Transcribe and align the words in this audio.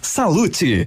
Salute. 0.00 0.86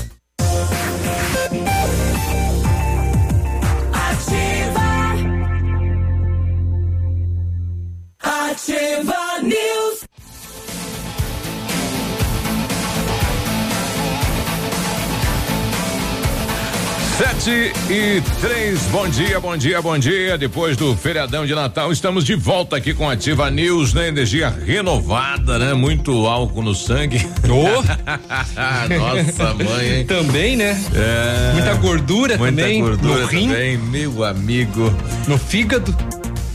Sete 17.21 17.71
e 17.87 18.19
três, 18.41 18.81
bom 18.85 19.07
dia, 19.07 19.39
bom 19.39 19.55
dia, 19.55 19.79
bom 19.79 19.95
dia. 19.95 20.39
Depois 20.39 20.75
do 20.75 20.95
feriadão 20.95 21.45
de 21.45 21.53
Natal, 21.53 21.91
estamos 21.91 22.25
de 22.25 22.33
volta 22.33 22.77
aqui 22.77 22.95
com 22.95 23.07
Ativa 23.07 23.51
News, 23.51 23.93
né? 23.93 24.07
Energia 24.07 24.49
renovada, 24.49 25.59
né? 25.59 25.75
Muito 25.75 26.25
álcool 26.25 26.63
no 26.63 26.73
sangue. 26.73 27.23
Oh. 27.47 27.83
Nossa 28.97 29.53
mãe, 29.53 29.97
hein? 29.97 30.05
Também, 30.07 30.57
né? 30.57 30.83
É. 30.95 31.53
Muita 31.53 31.75
gordura 31.75 32.39
Muita 32.39 32.59
também. 32.59 32.81
gordura 32.81 33.21
no 33.21 33.27
rim, 33.27 33.49
também, 33.49 33.77
meu 33.77 34.23
amigo. 34.23 34.91
no 35.27 35.37
fígado. 35.37 35.95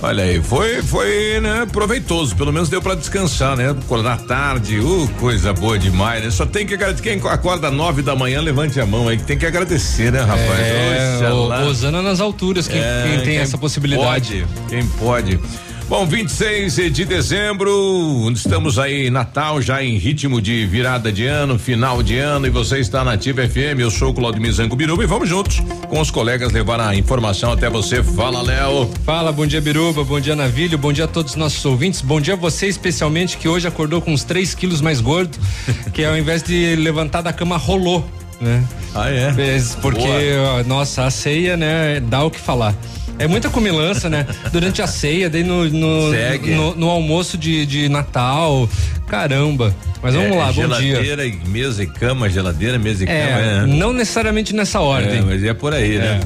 Olha 0.01 0.25
aí, 0.25 0.43
foi, 0.43 0.83
foi, 0.83 1.41
né, 1.41 1.67
proveitoso, 1.73 2.37
pelo 2.37 2.53
menos 2.53 2.69
deu 2.69 2.83
pra 2.83 2.95
descansar, 2.95 3.57
né? 3.57 3.71
Acordar 3.71 4.19
tarde, 4.19 4.79
uh, 4.79 5.09
coisa 5.19 5.55
boa 5.55 5.79
demais, 5.79 6.23
né? 6.23 6.31
Só 6.31 6.45
tem 6.45 6.67
que 6.67 6.75
agradecer, 6.75 7.03
quem 7.03 7.19
acorda 7.31 7.71
nove 7.71 8.03
da 8.03 8.15
manhã, 8.15 8.43
levante 8.43 8.79
a 8.79 8.85
mão 8.85 9.09
aí, 9.09 9.17
que 9.17 9.25
tem 9.25 9.39
que 9.39 9.47
agradecer, 9.47 10.13
né, 10.13 10.21
rapaz? 10.21 10.61
É, 10.61 11.17
Oxa 11.17 11.35
o, 11.35 11.47
lá. 11.47 11.65
Osana 11.65 12.03
nas 12.03 12.21
alturas, 12.21 12.69
quem, 12.69 12.79
É, 12.79 13.05
quem 13.09 13.21
tem 13.25 13.39
essa 13.39 13.57
possibilidade. 13.57 14.45
Pode, 14.47 14.69
quem 14.69 14.87
pode. 14.87 15.41
Bom, 15.89 16.05
26 16.05 16.75
de 16.93 17.05
dezembro, 17.05 18.29
estamos 18.33 18.77
aí 18.77 19.09
Natal, 19.09 19.63
já 19.63 19.85
em 19.85 19.97
ritmo 19.97 20.41
de 20.41 20.67
virada 20.67 21.13
de 21.13 21.27
ano, 21.27 21.61
final 21.61 22.03
de 22.03 22.19
ano, 22.19 22.45
e 22.45 22.51
você 22.51 22.81
está 22.81 23.05
na 23.05 23.13
Ativa 23.13 23.49
FM. 23.49 23.79
Eu 23.79 23.91
sou 23.91 24.11
o 24.11 24.15
Claudio 24.15 24.53
Zango 24.53 24.75
Biruba 24.75 25.05
e 25.05 25.07
vamos 25.07 25.29
juntos 25.29 25.63
com 25.89 26.01
os 26.01 26.11
colegas 26.11 26.51
levar 26.51 26.81
a 26.81 26.97
informação 26.97 27.53
até 27.53 27.71
você. 27.71 28.03
Fala, 28.03 28.43
Léo. 28.43 28.91
Fala, 29.05 29.31
bom 29.31 29.47
dia 29.47 29.61
Biruba, 29.61 30.03
bom 30.03 30.19
dia 30.19 30.35
Navilho, 30.35 30.77
bom 30.77 30.93
dia 30.93 31.05
a 31.05 31.09
todos 31.09 31.33
os 31.33 31.37
nossos 31.37 31.65
ouvintes, 31.65 32.01
bom 32.01 32.21
dia 32.21 32.35
a 32.35 32.37
você 32.37 32.67
especialmente 32.67 33.37
que 33.37 33.49
hoje 33.49 33.69
acordou 33.69 34.03
com 34.03 34.13
uns 34.13 34.25
3 34.25 34.57
quilos 34.57 34.81
mais 34.81 35.01
gordo, 35.01 35.39
que 35.95 36.05
ao 36.05 36.19
invés 36.19 36.43
de 36.43 36.75
levantar 36.75 37.23
da 37.23 37.33
cama 37.33 37.57
rolou, 37.57 38.05
né? 38.41 38.65
Ah, 38.93 39.09
é? 39.09 39.33
Porque, 39.81 40.09
ó, 40.37 40.65
nossa, 40.65 41.05
a 41.05 41.11
ceia, 41.13 41.57
né, 41.57 42.01
dá 42.01 42.25
o 42.25 42.31
que 42.31 42.41
falar. 42.41 42.75
É 43.19 43.27
muita 43.27 43.49
comilança, 43.49 44.09
né? 44.11 44.27
Durante 44.53 44.83
a 44.83 44.87
ceia, 44.87 45.31
daí 45.31 45.43
no, 45.43 45.65
no, 45.69 46.11
Segue. 46.11 46.51
no, 46.55 46.75
no 46.77 46.91
almoço 46.91 47.39
de, 47.39 47.65
de 47.65 47.89
Natal. 47.89 48.69
Caramba. 49.09 49.75
Mas 50.03 50.15
vamos 50.15 50.33
É, 50.33 50.39
lá, 50.39 50.47
bom 50.53 50.53
dia. 50.53 50.97
Geladeira 50.97 51.27
e 51.27 51.37
mesa 51.49 51.83
e 51.83 51.87
cama, 51.87 52.29
geladeira, 52.29 52.79
mesa 52.79 53.05
e 53.05 53.09
É, 53.09 53.27
cama. 53.27 53.41
É, 53.41 53.67
não 53.67 53.93
necessariamente 53.93 54.55
nessa 54.55 54.79
É, 54.79 54.81
ordem. 54.83 55.23
mas 55.23 55.43
é 55.43 55.55
por 55.55 55.73
aí, 55.73 55.97
né? 55.99 56.21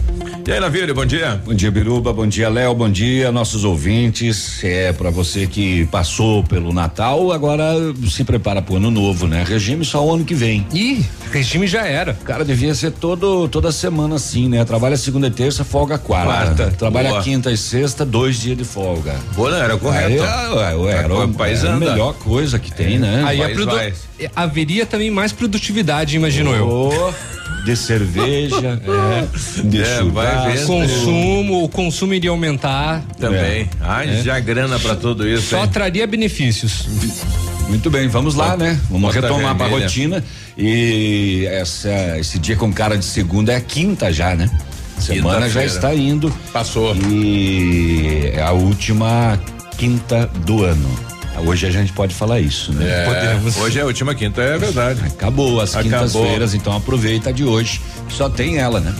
E 0.46 0.52
aí, 0.52 0.58
Navírio, 0.58 0.92
bom 0.94 1.06
dia. 1.06 1.40
Bom 1.44 1.54
dia, 1.54 1.70
Biruba. 1.70 2.12
Bom 2.12 2.26
dia, 2.26 2.48
Léo. 2.48 2.74
Bom 2.74 2.90
dia, 2.90 3.30
nossos 3.30 3.62
ouvintes. 3.64 4.58
É 4.64 4.92
para 4.92 5.08
você 5.10 5.46
que 5.46 5.86
passou 5.86 6.42
pelo 6.42 6.72
Natal, 6.72 7.30
agora 7.30 7.64
se 8.10 8.24
prepara 8.24 8.60
pro 8.60 8.76
ano 8.76 8.90
novo, 8.90 9.28
né? 9.28 9.44
Regime 9.46 9.84
só 9.84 10.04
o 10.04 10.12
ano 10.12 10.24
que 10.24 10.34
vem. 10.34 10.66
Ih, 10.74 11.04
regime 11.30 11.66
já 11.68 11.86
era. 11.86 12.12
O 12.20 12.24
cara 12.24 12.44
devia 12.44 12.74
ser 12.74 12.90
todo 12.90 13.46
toda 13.48 13.70
semana 13.70 14.16
assim, 14.16 14.48
né? 14.48 14.64
Trabalha 14.64 14.96
segunda 14.96 15.28
e 15.28 15.30
terça, 15.30 15.62
folga 15.62 15.96
quarta. 15.98 16.26
Quarta. 16.54 16.72
Trabalha 16.80 17.10
Boa. 17.10 17.22
quinta 17.22 17.52
e 17.52 17.56
sexta, 17.58 18.06
dois 18.06 18.40
dias 18.40 18.56
de 18.56 18.64
folga. 18.64 19.14
Boa, 19.36 19.50
não, 19.50 19.58
era 19.58 19.76
correto. 19.76 20.22
Aí, 20.22 20.74
ué, 20.76 20.92
era 20.94 21.14
o 21.14 21.28
país 21.34 21.62
é 21.62 21.68
a 21.68 21.76
melhor 21.76 22.14
coisa 22.14 22.58
que 22.58 22.72
tem, 22.72 22.98
né? 22.98 23.22
Aí 23.26 23.38
a 23.38 23.44
Vai, 23.44 23.54
produ- 23.54 23.78
é, 23.78 23.92
haveria 24.34 24.86
também 24.86 25.10
mais 25.10 25.30
produtividade, 25.30 26.16
imagino 26.16 26.50
eu. 26.54 26.66
Ô, 26.66 27.12
de 27.66 27.76
cerveja, 27.76 28.80
é, 29.60 29.62
de 29.62 29.82
É, 29.82 30.02
vai 30.04 30.56
churrasco. 30.56 30.66
Consumo, 30.68 31.64
o 31.64 31.68
consumo 31.68 32.14
iria 32.14 32.30
aumentar. 32.30 33.04
Também. 33.18 33.68
Ai, 33.78 34.22
já 34.22 34.40
grana 34.40 34.78
pra 34.80 34.96
tudo 34.96 35.28
isso, 35.28 35.50
Só 35.50 35.64
hein? 35.64 35.68
traria 35.70 36.06
benefícios. 36.06 36.86
Muito 37.68 37.90
bem, 37.90 38.08
vamos 38.08 38.34
lá, 38.34 38.56
né? 38.56 38.80
Vamos 38.88 39.14
Bota 39.14 39.20
retomar 39.20 39.54
para 39.54 39.66
a 39.66 39.68
vermelha. 39.68 39.86
rotina. 39.86 40.24
E 40.56 41.44
essa, 41.50 42.18
esse 42.18 42.38
dia 42.38 42.56
com 42.56 42.72
cara 42.72 42.96
de 42.96 43.04
segunda 43.04 43.52
é 43.52 43.56
a 43.56 43.60
quinta 43.60 44.10
já, 44.10 44.34
né? 44.34 44.50
Semana 45.00 45.48
já 45.48 45.64
está 45.64 45.94
indo. 45.94 46.30
Passou. 46.52 46.94
E 46.96 48.30
é 48.34 48.42
a 48.42 48.52
última 48.52 49.40
quinta 49.76 50.26
do 50.44 50.64
ano. 50.64 50.88
Hoje 51.46 51.66
a 51.66 51.70
gente 51.70 51.92
pode 51.92 52.14
falar 52.14 52.38
isso, 52.40 52.72
né? 52.72 52.86
É, 52.86 53.04
Podemos. 53.06 53.56
Hoje 53.56 53.78
é 53.78 53.82
a 53.82 53.86
última 53.86 54.14
quinta, 54.14 54.42
é 54.42 54.58
verdade. 54.58 55.00
Acabou 55.06 55.60
as 55.60 55.74
quintas-feiras, 55.74 56.54
então 56.54 56.76
aproveita 56.76 57.32
de 57.32 57.44
hoje. 57.44 57.80
Só 58.10 58.28
tem 58.28 58.58
ela, 58.58 58.78
né? 58.78 58.94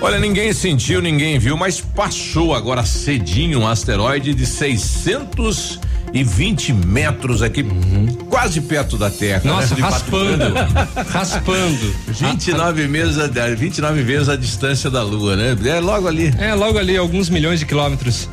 Olha, 0.00 0.18
ninguém 0.18 0.52
sentiu, 0.52 1.00
ninguém 1.00 1.38
viu, 1.38 1.56
mas 1.56 1.80
passou 1.80 2.54
agora 2.54 2.84
cedinho 2.84 3.60
um 3.60 3.66
asteroide 3.66 4.34
de 4.34 4.46
620 6.14 6.72
metros 6.86 7.42
aqui, 7.42 7.66
quase 8.30 8.60
perto 8.60 8.96
da 8.96 9.10
Terra. 9.10 9.42
Nossa, 9.44 9.74
né? 9.74 9.80
raspando. 9.80 10.54
raspando. 11.10 11.94
29 12.06 12.86
meses, 12.86 13.18
a, 13.18 13.26
29 13.26 14.02
vezes 14.02 14.28
a 14.28 14.36
distância 14.36 14.88
da 14.88 15.02
Lua, 15.02 15.34
né? 15.34 15.56
É 15.64 15.80
logo 15.80 16.06
ali. 16.06 16.32
É, 16.38 16.54
logo 16.54 16.78
ali, 16.78 16.96
alguns 16.96 17.28
milhões 17.28 17.58
de 17.58 17.66
quilômetros. 17.66 18.28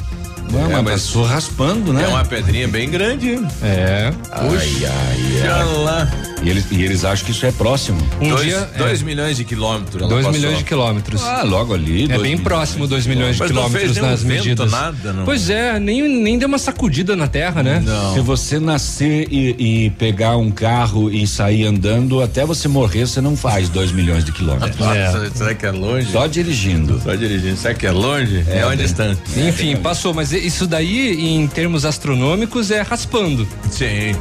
Não, 0.51 0.66
É, 0.66 0.73
mas 0.75 0.84
mas- 0.84 1.01
passou 1.03 1.23
raspando, 1.23 1.94
né? 1.94 2.03
É 2.03 2.07
uma 2.07 2.25
pedrinha 2.25 2.67
bem 2.67 2.89
grande. 2.89 3.29
hein? 3.31 3.47
É. 3.63 4.12
Ai, 4.31 4.47
ai, 4.85 5.50
ai. 5.50 6.31
E 6.44 6.50
eles, 6.50 6.66
e 6.72 6.84
eles 6.84 7.06
acham 7.06 7.23
que 7.25 7.31
isso 7.31 7.45
é 7.45 7.51
próximo. 7.51 8.00
Um 8.19 8.29
dois, 8.29 8.44
dia. 8.47 8.67
dois 8.78 9.01
é, 9.01 9.06
milhões 9.06 9.38
de 9.38 9.45
quilômetros. 9.45 10.09
dois 10.09 10.25
milhões 10.27 10.57
de 10.57 10.63
quilômetros. 10.63 11.21
Ah, 11.24 11.44
logo 11.44 11.71
ali. 11.74 12.06
É 12.06 12.07
dois 12.07 12.21
bem 12.21 12.38
próximo, 12.38 12.88
2 12.88 13.06
milhões 13.06 13.36
de 13.36 13.42
Mas 13.42 13.51
não 13.51 13.69
fez 13.69 13.92
quilômetros 13.92 13.98
nas 14.12 14.24
vento, 14.24 14.44
medidas. 14.45 14.71
nada, 14.71 15.13
não. 15.13 15.24
Pois 15.24 15.50
é, 15.51 15.80
nem, 15.80 16.01
nem 16.24 16.39
deu 16.39 16.48
uma 16.48 16.57
sacudida 16.57 17.15
na 17.15 17.27
terra, 17.27 17.62
né? 17.62 17.81
Não. 17.86 18.13
Se 18.15 18.19
você 18.21 18.59
nascer 18.59 19.27
e, 19.31 19.86
e 19.86 19.89
pegar 19.92 20.36
um 20.38 20.50
carro 20.50 21.12
e 21.12 21.27
sair 21.27 21.65
andando, 21.65 22.21
até 22.21 22.44
você 22.44 22.68
morrer, 22.68 23.06
você 23.06 23.21
não 23.21 23.38
faz 23.38 23.69
dois 23.69 23.92
milhões 23.92 24.25
de 24.25 24.31
quilômetros. 24.31 24.80
Nossa, 24.80 25.30
será 25.36 25.54
que 25.54 25.65
é 25.65 25.71
longe? 25.71 26.12
Só 26.12 26.25
dirigindo. 26.25 27.00
Só 27.04 27.13
dirigindo. 27.13 27.56
Será 27.57 27.74
que 27.75 27.86
é 27.86 27.92
longe? 27.92 28.44
É, 28.47 28.65
uma 28.65 28.69
bem. 28.75 28.77
distância. 28.86 29.21
Enfim, 29.47 29.75
passou, 29.75 30.12
mas 30.12 30.33
isso 30.42 30.68
daí, 30.68 31.26
em 31.36 31.48
termos 31.48 31.86
astronômicos, 31.86 32.72
é 32.72 32.82
raspando. 32.82 33.48
Sim. 33.70 34.16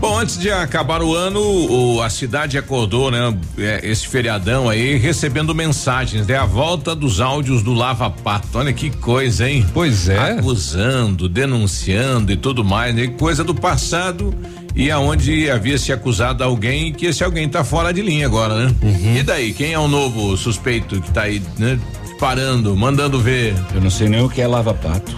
Bom, 0.00 0.16
antes 0.18 0.38
de 0.38 0.50
acabar 0.50 1.02
o 1.02 1.14
ano, 1.14 1.40
o- 1.40 2.00
a 2.02 2.08
cidade 2.08 2.56
acordou, 2.56 3.10
né? 3.10 3.36
é, 3.58 3.80
esse 3.82 4.06
feriadão 4.06 4.68
aí, 4.68 4.96
recebendo 4.96 5.54
mensagens, 5.54 6.26
né? 6.26 6.36
A 6.36 6.44
volta 6.44 6.94
dos 6.94 7.20
áudios 7.20 7.62
do 7.62 7.74
Lava 7.74 8.08
Pato. 8.08 8.58
Olha 8.58 8.72
que 8.72 8.90
coisa, 8.90 9.48
hein? 9.50 9.66
Pois 9.74 10.08
é. 10.08 10.32
Acusando, 10.32 11.28
denunciando 11.28 12.30
e 12.32 12.36
tudo 12.36 12.64
mais, 12.64 12.94
né? 12.94 13.08
Coisa 13.18 13.42
do 13.42 13.54
passado 13.54 14.32
e 14.76 14.90
aonde 14.90 15.50
havia 15.50 15.76
se 15.78 15.92
acusado 15.92 16.44
alguém 16.44 16.92
que 16.92 17.06
esse 17.06 17.24
alguém 17.24 17.48
tá 17.48 17.64
fora 17.64 17.92
de 17.92 18.00
linha 18.00 18.26
agora, 18.26 18.54
né? 18.66 18.74
Uhum. 18.82 19.16
E 19.16 19.22
daí, 19.24 19.52
quem 19.52 19.72
é 19.72 19.78
o 19.78 19.88
novo 19.88 20.36
suspeito 20.36 21.00
que 21.00 21.10
tá 21.10 21.22
aí, 21.22 21.42
né? 21.58 21.78
Parando, 22.20 22.76
mandando 22.76 23.20
ver. 23.20 23.54
Eu 23.74 23.80
não 23.80 23.90
sei 23.90 24.08
nem 24.08 24.22
o 24.22 24.28
que 24.28 24.40
é 24.40 24.46
lava-pato. 24.46 25.16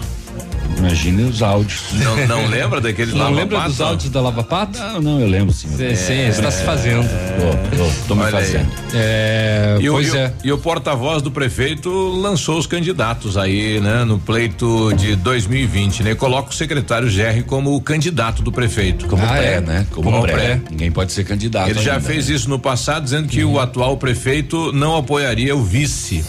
Imagine 0.81 1.23
os 1.23 1.41
áudios. 1.43 1.81
Não, 1.93 2.27
não 2.27 2.47
lembra 2.47 2.81
daquele 2.81 3.13
Não 3.13 3.31
lembra 3.31 3.59
dos 3.61 3.79
áudios 3.79 4.09
da 4.11 4.19
Lava 4.19 4.43
Pato? 4.43 4.79
Não, 4.79 4.99
não, 5.01 5.19
eu 5.21 5.27
lembro 5.27 5.53
sim. 5.53 5.67
Sim, 5.69 5.95
sim, 5.95 6.27
está 6.27 6.49
se 6.49 6.63
fazendo. 6.63 7.03
Tô, 7.07 7.77
tô, 7.77 7.91
tô 8.09 8.15
me 8.15 8.29
fazendo. 8.31 8.67
É, 8.93 9.77
E 9.79 9.89
o, 9.89 9.93
pois 9.93 10.11
o- 10.13 10.17
é. 10.17 10.33
e 10.43 10.51
o 10.51 10.57
porta-voz 10.57 11.21
do 11.21 11.29
prefeito 11.31 11.89
lançou 12.19 12.57
os 12.57 12.65
candidatos 12.65 13.37
aí, 13.37 13.79
né, 13.79 14.03
no 14.03 14.17
pleito 14.17 14.91
de 14.95 15.15
2020, 15.15 16.03
né? 16.03 16.15
Coloca 16.15 16.49
o 16.49 16.53
secretário 16.53 17.09
Gerri 17.09 17.43
como 17.43 17.75
o 17.75 17.81
candidato 17.81 18.41
do 18.41 18.51
prefeito. 18.51 19.05
Como 19.05 19.23
Ah, 19.23 19.27
pré, 19.29 19.53
é? 19.55 19.61
né? 19.61 19.85
Como, 19.91 20.09
Como 20.11 20.21
pré. 20.23 20.33
pré. 20.33 20.61
Ninguém 20.71 20.91
pode 20.91 21.11
ser 21.11 21.23
candidato. 21.25 21.69
Ele 21.69 21.81
já 21.81 21.93
ainda, 21.93 22.05
fez 22.05 22.27
né? 22.27 22.35
isso 22.35 22.49
no 22.49 22.57
passado, 22.59 23.03
dizendo 23.03 23.27
que 23.27 23.43
o 23.43 23.59
atual 23.59 23.97
prefeito 23.97 24.71
não 24.71 24.95
apoiaria 24.97 25.55
o 25.55 25.63
vice. 25.63 26.23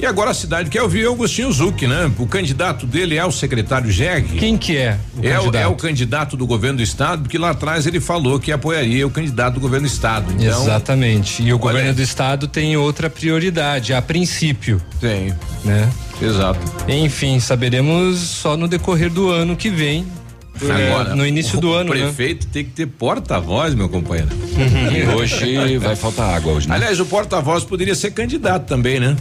E 0.00 0.04
agora 0.04 0.30
a 0.30 0.34
cidade 0.34 0.68
quer 0.68 0.82
ouvir 0.82 1.06
Augustinho 1.06 1.50
Zucchi, 1.52 1.86
né? 1.86 2.10
O 2.18 2.26
candidato 2.26 2.86
dele 2.86 3.16
é 3.16 3.24
o 3.24 3.30
secretário 3.32 3.83
Gerri. 3.90 4.38
Quem 4.38 4.56
que 4.56 4.76
é 4.76 4.98
o 5.16 5.24
É 5.26 5.38
o, 5.38 5.42
candidato? 5.42 5.56
é 5.62 5.66
o 5.66 5.74
candidato 5.76 6.36
do 6.36 6.46
governo 6.46 6.78
do 6.78 6.82
estado, 6.82 7.22
porque 7.22 7.38
lá 7.38 7.50
atrás 7.50 7.86
ele 7.86 8.00
falou 8.00 8.38
que 8.40 8.50
apoiaria 8.52 9.06
o 9.06 9.10
candidato 9.10 9.54
do 9.54 9.60
governo 9.60 9.86
do 9.86 9.90
estado. 9.92 10.32
Então, 10.32 10.62
Exatamente. 10.62 11.42
E 11.42 11.52
o 11.52 11.58
governo 11.58 11.90
aí. 11.90 11.94
do 11.94 12.02
estado 12.02 12.46
tem 12.48 12.76
outra 12.76 13.08
prioridade, 13.10 13.92
a 13.94 14.00
princípio, 14.02 14.80
tem. 15.00 15.32
né? 15.64 15.88
Exato. 16.22 16.60
Enfim, 16.88 17.40
saberemos 17.40 18.18
só 18.18 18.56
no 18.56 18.68
decorrer 18.68 19.10
do 19.10 19.30
ano 19.30 19.56
que 19.56 19.68
vem. 19.68 20.06
é, 20.62 20.92
Agora, 20.92 21.14
no 21.16 21.26
início 21.26 21.58
o 21.58 21.60
do 21.60 21.72
ano, 21.72 21.92
né? 21.92 22.00
prefeito 22.02 22.46
tem 22.46 22.64
que 22.64 22.70
ter 22.70 22.86
porta-voz, 22.86 23.74
meu 23.74 23.88
companheiro. 23.88 24.30
E 24.56 25.02
hoje 25.14 25.78
vai 25.78 25.96
faltar 25.96 26.34
água 26.36 26.52
hoje, 26.52 26.68
né? 26.68 26.76
Aliás, 26.76 27.00
o 27.00 27.06
porta-voz 27.06 27.64
poderia 27.64 27.94
ser 27.94 28.12
candidato 28.12 28.66
também, 28.66 29.00
né? 29.00 29.16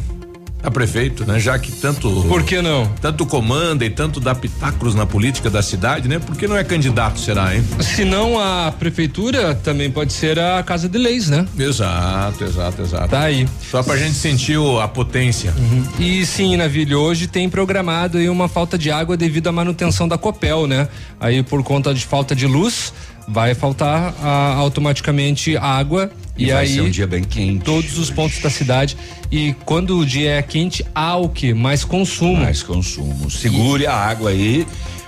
A 0.63 0.71
prefeito, 0.71 1.25
né? 1.25 1.39
Já 1.41 1.59
que 1.59 1.71
tanto 1.73 2.09
Por 2.27 2.41
que 2.43 2.61
não? 2.61 2.87
tanto 3.01 3.25
comanda 3.25 3.83
e 3.83 3.89
tanto 3.89 4.19
dá 4.21 4.33
pitacos 4.33 4.95
na 4.95 5.05
política 5.05 5.49
da 5.49 5.61
cidade, 5.61 6.07
né? 6.07 6.19
Por 6.19 6.37
que 6.37 6.47
não 6.47 6.55
é 6.55 6.63
candidato, 6.63 7.19
será, 7.19 7.53
hein? 7.53 7.61
Se 7.81 8.05
não 8.05 8.39
a 8.39 8.71
prefeitura, 8.71 9.53
também 9.55 9.91
pode 9.91 10.13
ser 10.13 10.39
a 10.39 10.63
Casa 10.63 10.87
de 10.87 10.97
Leis, 10.97 11.27
né? 11.27 11.45
Exato, 11.59 12.45
exato, 12.45 12.81
exato. 12.81 13.09
Tá 13.09 13.23
aí. 13.23 13.45
Só 13.69 13.83
pra 13.83 13.97
gente 13.97 14.13
sentir 14.15 14.57
o- 14.57 14.79
a 14.79 14.87
potência. 14.87 15.53
E 15.99 16.25
sim, 16.25 16.55
Navilho, 16.55 16.97
hoje 16.99 17.27
tem 17.27 17.49
programado 17.49 18.17
aí 18.17 18.29
uma 18.29 18.47
falta 18.47 18.77
de 18.77 18.89
água 18.89 19.17
devido 19.17 19.47
à 19.47 19.51
manutenção 19.51 20.07
da 20.07 20.17
Copel, 20.17 20.65
né? 20.65 20.87
Aí 21.19 21.43
por 21.43 21.61
conta 21.63 21.93
de 21.93 22.05
falta 22.05 22.33
de 22.33 22.47
luz, 22.47 22.93
vai 23.27 23.53
faltar 23.53 24.13
ah, 24.21 24.55
automaticamente 24.57 25.55
água 25.57 26.11
e, 26.37 26.47
vai 26.47 26.63
aí 26.63 26.73
ser 26.73 26.81
um 26.81 26.89
dia 26.89 27.07
bem 27.07 27.23
quente. 27.23 27.63
todos 27.63 27.97
os 27.97 28.09
pontos 28.09 28.39
da 28.39 28.49
cidade 28.49 28.97
e 29.31 29.53
quando 29.65 29.97
o 29.97 30.05
dia 30.05 30.31
é 30.31 30.41
quente, 30.41 30.85
há 30.93 31.15
o 31.15 31.29
que? 31.29 31.53
Mais 31.53 31.83
consumo. 31.83 32.37
Mais 32.37 32.61
consumo. 32.61 33.29
Segure 33.29 33.87
a 33.87 33.95
água 33.95 34.29
aí, 34.29 34.65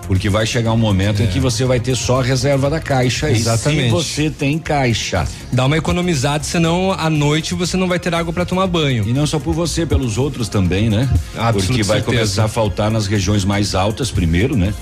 porque 0.07 0.29
vai 0.29 0.45
chegar 0.45 0.71
um 0.73 0.77
momento 0.77 1.21
em 1.21 1.27
que 1.27 1.39
você 1.39 1.65
vai 1.65 1.79
ter 1.79 1.95
só 1.95 2.21
a 2.21 2.23
reserva 2.23 2.69
da 2.69 2.79
caixa. 2.79 3.29
Exatamente. 3.29 3.85
Se 3.85 3.89
você 3.89 4.29
tem 4.29 4.57
caixa. 4.57 5.27
Dá 5.51 5.65
uma 5.65 5.77
economizada, 5.77 6.43
senão 6.43 6.91
à 6.91 7.09
noite 7.09 7.53
você 7.53 7.77
não 7.77 7.87
vai 7.87 7.99
ter 7.99 8.13
água 8.13 8.31
para 8.31 8.45
tomar 8.45 8.67
banho. 8.67 9.07
E 9.07 9.13
não 9.13 9.25
só 9.27 9.39
por 9.39 9.53
você, 9.53 9.85
pelos 9.85 10.17
outros 10.17 10.49
também, 10.49 10.89
né? 10.89 11.09
Absoluta 11.35 11.67
porque 11.67 11.83
vai 11.83 11.97
certeza. 11.97 12.03
começar 12.03 12.43
a 12.45 12.47
faltar 12.47 12.91
nas 12.91 13.07
regiões 13.07 13.43
mais 13.45 13.75
altas 13.75 14.11
primeiro, 14.11 14.55
né? 14.55 14.73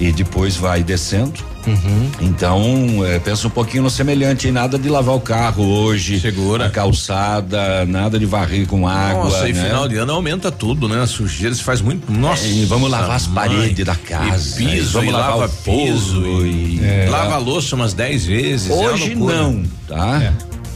E 0.00 0.12
depois 0.12 0.56
vai 0.56 0.82
descendo. 0.82 1.40
Uhum. 1.66 2.10
Então, 2.20 3.04
é, 3.04 3.18
pensa 3.18 3.46
um 3.46 3.50
pouquinho 3.50 3.82
no 3.82 3.90
semelhante, 3.90 4.46
hein? 4.46 4.52
nada 4.52 4.78
de 4.78 4.88
lavar 4.88 5.14
o 5.14 5.20
carro 5.20 5.64
hoje. 5.64 6.20
Segura. 6.20 6.66
A 6.66 6.70
calçada, 6.70 7.84
nada 7.84 8.18
de 8.18 8.24
varrer 8.24 8.66
com 8.66 8.86
água. 8.86 9.24
Nossa, 9.24 9.48
e 9.48 9.52
né? 9.52 9.64
final 9.64 9.88
de 9.88 9.96
ano 9.96 10.12
aumenta 10.12 10.50
tudo, 10.52 10.88
né? 10.88 11.02
A 11.02 11.06
sujeira 11.06 11.54
se 11.54 11.62
faz 11.62 11.80
muito. 11.80 12.10
Nossa. 12.10 12.46
É, 12.46 12.50
e 12.50 12.64
vamos 12.64 12.90
lavar 12.90 13.16
as 13.16 13.26
mãe. 13.26 13.48
paredes 13.48 13.84
da 13.84 13.96
casa. 13.96 14.62
E 14.62 14.66
piso, 14.66 14.88
e 14.88 14.92
vamos 14.92 15.08
e 15.08 15.12
lavar 15.12 15.36
lava 15.36 15.52
o 15.52 15.56
piso. 15.64 16.46
E, 16.46 17.08
Lava 17.10 17.34
a 17.34 17.38
louça 17.38 17.74
umas 17.74 17.92
10 17.92 18.26
vezes. 18.26 18.70
é 18.70 18.74
Hoje 18.74 19.14
não, 19.14 19.64
tá? 19.86 20.32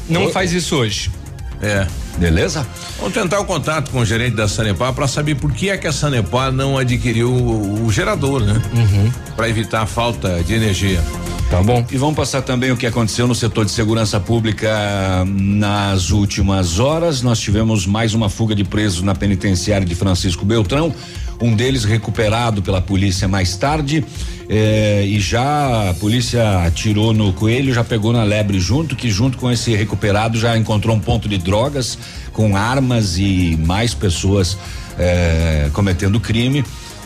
Não 0.08 0.30
faz 0.30 0.52
isso 0.52 0.76
hoje. 0.76 1.10
É. 1.60 1.86
Beleza? 2.18 2.66
Vamos 2.98 3.14
tentar 3.14 3.40
o 3.40 3.44
contato 3.44 3.90
com 3.90 3.98
o 3.98 4.04
gerente 4.04 4.36
da 4.36 4.46
Sanepar 4.46 4.92
para 4.92 5.08
saber 5.08 5.34
por 5.34 5.52
que 5.52 5.70
é 5.70 5.76
que 5.76 5.86
a 5.86 5.92
Sanepar 5.92 6.52
não 6.52 6.78
adquiriu 6.78 7.32
o, 7.32 7.86
o 7.86 7.90
gerador, 7.90 8.42
né? 8.42 8.60
Para 9.36 9.48
evitar 9.48 9.82
a 9.82 9.86
falta 9.86 10.42
de 10.42 10.54
energia. 10.54 11.02
Tá 11.50 11.62
bom. 11.62 11.84
E 11.90 11.98
vamos 11.98 12.16
passar 12.16 12.40
também 12.40 12.70
o 12.70 12.76
que 12.78 12.86
aconteceu 12.86 13.26
no 13.26 13.34
setor 13.34 13.66
de 13.66 13.72
segurança 13.72 14.18
pública 14.18 14.70
nas 15.26 16.10
últimas 16.10 16.78
horas. 16.80 17.20
Nós 17.20 17.38
tivemos 17.38 17.86
mais 17.86 18.14
uma 18.14 18.30
fuga 18.30 18.54
de 18.54 18.64
presos 18.64 19.02
na 19.02 19.14
penitenciária 19.14 19.86
de 19.86 19.94
Francisco 19.94 20.46
Beltrão. 20.46 20.94
Um 21.38 21.54
deles 21.54 21.84
recuperado 21.84 22.62
pela 22.62 22.80
polícia 22.80 23.28
mais 23.28 23.54
tarde. 23.54 24.02
Eh, 24.54 25.06
e 25.06 25.18
já 25.18 25.88
a 25.88 25.94
polícia 25.94 26.66
atirou 26.66 27.14
no 27.14 27.32
coelho, 27.32 27.72
já 27.72 27.82
pegou 27.82 28.12
na 28.12 28.22
lebre 28.22 28.60
junto, 28.60 28.94
que 28.94 29.10
junto 29.10 29.38
com 29.38 29.50
esse 29.50 29.74
recuperado 29.74 30.38
já 30.38 30.58
encontrou 30.58 30.94
um 30.94 31.00
ponto 31.00 31.26
de 31.26 31.38
drogas 31.38 31.96
com 32.34 32.54
armas 32.54 33.16
e 33.16 33.56
mais 33.64 33.94
pessoas 33.94 34.58
eh, 34.98 35.70
cometendo 35.72 36.20
crime. 36.20 36.62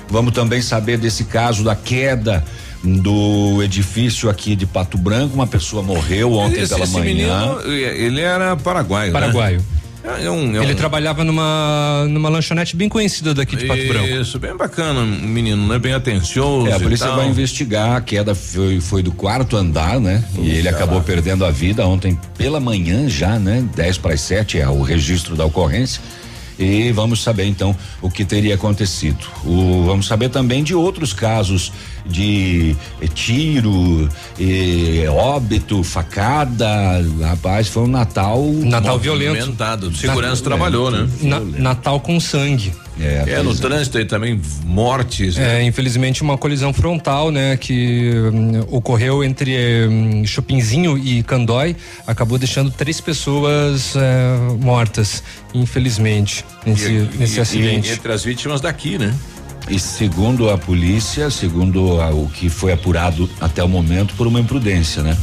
Vamos 0.09 0.35
também 0.35 0.61
saber 0.61 0.99
desse 0.99 1.23
caso 1.23 1.63
da 1.63 1.77
queda 1.77 2.45
do 2.83 3.63
edifício 3.63 4.29
aqui 4.29 4.57
de 4.57 4.67
Pato 4.67 4.99
Branco. 4.99 5.37
Uma 5.37 5.47
pessoa 5.47 5.85
morreu 5.85 6.33
ontem 6.33 6.63
esse, 6.63 6.75
pela 6.75 6.85
esse 6.85 6.95
manhã. 6.95 7.05
menino, 7.05 7.73
ele 7.73 8.23
era 8.23 8.57
paraguaio. 8.57 9.13
né? 9.61 9.65
Paraguaio. 10.07 10.27
É 10.27 10.31
um, 10.31 10.57
é 10.57 10.63
Ele 10.63 10.73
um, 10.73 10.77
trabalhava 10.77 11.25
numa 11.25 12.07
numa 12.09 12.29
lanchonete 12.29 12.77
bem 12.77 12.89
conhecida 12.89 13.35
daqui 13.35 13.57
de 13.57 13.67
Pato 13.67 13.87
Branco. 13.87 14.07
Isso, 14.07 14.39
bem 14.39 14.57
bacana, 14.57 15.01
um 15.01 15.29
menino, 15.29 15.67
né? 15.67 15.79
Bem 15.79 15.93
atencioso. 15.93 16.69
É, 16.69 16.73
a 16.73 16.77
e 16.77 16.81
polícia 16.81 17.07
tal. 17.07 17.17
vai 17.17 17.29
investigar. 17.29 17.97
A 17.97 18.01
queda 18.01 18.35
foi, 18.35 18.81
foi 18.81 19.03
do 19.03 19.13
quarto 19.13 19.57
andar, 19.57 20.01
né? 20.01 20.25
E 20.39 20.51
ele 20.51 20.69
acabou 20.69 21.01
perdendo 21.01 21.45
a 21.45 21.51
vida 21.51 21.87
ontem 21.87 22.19
pela 22.39 22.61
manhã 22.61 23.09
já, 23.09 23.39
né? 23.39 23.65
10 23.75 23.99
para 23.99 24.15
as 24.15 24.21
7 24.21 24.61
é 24.61 24.69
o 24.69 24.83
registro 24.83 25.35
da 25.37 25.45
ocorrência. 25.45 26.01
E 26.59 26.91
vamos 26.93 27.23
saber 27.23 27.45
então 27.45 27.77
o 28.01 28.11
que 28.11 28.25
teria 28.25 28.55
acontecido. 28.55 29.27
O, 29.45 29.85
vamos 29.85 30.07
saber 30.07 30.31
também 30.31 30.63
de 30.63 30.75
outros 30.75 31.13
casos 31.13 31.71
de 32.09 32.77
eh, 33.01 33.07
tiro, 33.09 34.09
eh, 34.41 35.07
óbito, 35.09 35.83
facada. 35.83 36.69
Rapaz, 37.23 37.69
foi 37.69 37.83
um 37.85 37.87
Natal. 37.89 38.43
Natal 38.65 38.99
violento. 38.99 39.55
Segurança 39.95 40.43
trabalhou, 40.43 40.91
né? 40.91 41.09
Na- 41.23 41.41
Natal 41.41 42.01
com 42.01 42.19
sangue. 42.21 42.73
É, 42.99 43.25
É, 43.27 43.43
no 43.43 43.53
é. 43.53 43.55
trânsito 43.55 43.99
aí 43.99 44.07
também, 44.07 44.41
mortes. 44.65 45.37
né? 45.37 45.61
É, 45.61 45.63
infelizmente 45.67 46.23
uma 46.23 46.39
colisão 46.39 46.73
frontal, 46.73 47.31
né, 47.31 47.55
que 47.59 48.11
hum, 48.33 48.65
ocorreu 48.71 49.23
entre 49.23 49.87
hum, 49.87 50.25
Chopinzinho 50.25 50.97
e 50.97 51.23
Candói, 51.23 51.77
acabou 52.07 52.39
deixando 52.39 52.71
três 52.71 52.99
pessoas 52.99 53.95
é, 53.97 54.39
mortas, 54.65 55.23
infelizmente, 55.53 56.43
nesse, 56.65 56.87
E- 56.91 57.09
nesse 57.19 57.37
e- 57.37 57.41
acidente. 57.43 57.91
E 57.91 57.93
entre 57.93 58.11
as 58.13 58.25
vítimas 58.25 58.63
daqui, 58.63 58.97
né? 58.97 59.15
E 59.69 59.79
segundo 59.81 60.49
a 60.49 60.57
polícia, 60.57 61.29
segundo 61.31 62.01
a- 62.01 62.11
o 62.11 62.29
que 62.29 62.49
foi 62.49 62.73
apurado 62.73 63.29
até 63.41 63.63
o 63.65 63.69
momento, 63.69 64.15
por 64.15 64.27
uma 64.27 64.39
imprudência, 64.41 65.03
né? 65.03 65.17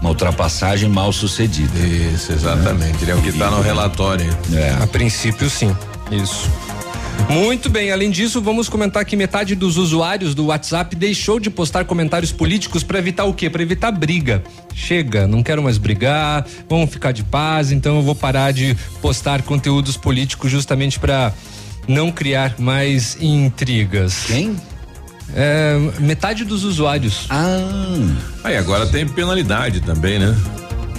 Uma 0.00 0.10
ultrapassagem 0.10 0.88
mal 0.88 1.12
sucedida. 1.12 1.76
Isso, 1.80 2.32
exatamente. 2.32 3.02
Ele 3.02 3.10
é 3.10 3.14
o 3.16 3.20
que 3.22 3.30
está 3.30 3.50
no 3.50 3.60
relatório. 3.60 4.30
É. 4.52 4.82
A 4.82 4.86
princípio, 4.86 5.50
sim. 5.50 5.74
Isso. 6.12 6.48
Muito 7.28 7.68
bem, 7.68 7.90
além 7.90 8.10
disso, 8.10 8.40
vamos 8.40 8.68
comentar 8.68 9.04
que 9.04 9.16
metade 9.16 9.56
dos 9.56 9.76
usuários 9.76 10.36
do 10.36 10.46
WhatsApp 10.46 10.94
deixou 10.94 11.40
de 11.40 11.50
postar 11.50 11.84
comentários 11.84 12.30
políticos 12.30 12.84
para 12.84 12.98
evitar 13.00 13.24
o 13.24 13.34
quê? 13.34 13.50
Para 13.50 13.60
evitar 13.60 13.90
briga. 13.90 14.42
Chega, 14.72 15.26
não 15.26 15.42
quero 15.42 15.60
mais 15.62 15.76
brigar, 15.76 16.46
vamos 16.68 16.88
ficar 16.90 17.10
de 17.10 17.24
paz, 17.24 17.72
então 17.72 17.96
eu 17.96 18.02
vou 18.02 18.14
parar 18.14 18.52
de 18.52 18.76
postar 19.02 19.42
conteúdos 19.42 19.96
políticos 19.96 20.50
justamente 20.50 20.98
para 21.00 21.32
não 21.88 22.12
criar 22.12 22.54
mais 22.58 23.16
intrigas. 23.20 24.24
Quem? 24.26 24.56
É, 25.34 25.76
metade 26.00 26.44
dos 26.44 26.64
usuários. 26.64 27.26
Ah, 27.28 27.58
Aí 28.44 28.56
agora 28.56 28.86
tem 28.86 29.06
penalidade 29.06 29.80
também, 29.80 30.18
né? 30.18 30.34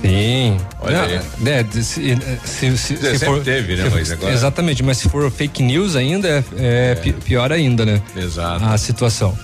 Sim. 0.01 0.57
Olha 0.81 0.97
Não, 0.97 1.03
aí. 1.05 1.19
é, 1.47 1.65
se, 1.71 1.83
se, 1.83 2.17
se, 2.45 2.77
se 2.77 2.97
sempre 2.97 3.19
for, 3.19 3.41
teve, 3.43 3.75
né, 3.75 3.83
se- 3.83 3.89
mas 3.95 4.11
agora- 4.11 4.33
Exatamente, 4.33 4.81
mas 4.83 4.97
se 4.97 5.09
for 5.09 5.29
fake 5.29 5.61
news 5.61 5.95
ainda, 5.95 6.27
é, 6.27 6.91
é 6.91 6.95
pi- 6.95 7.11
pior 7.13 7.51
ainda, 7.51 7.85
né? 7.85 8.01
Exato. 8.15 8.63
A 8.63 8.77
situação. 8.77 9.37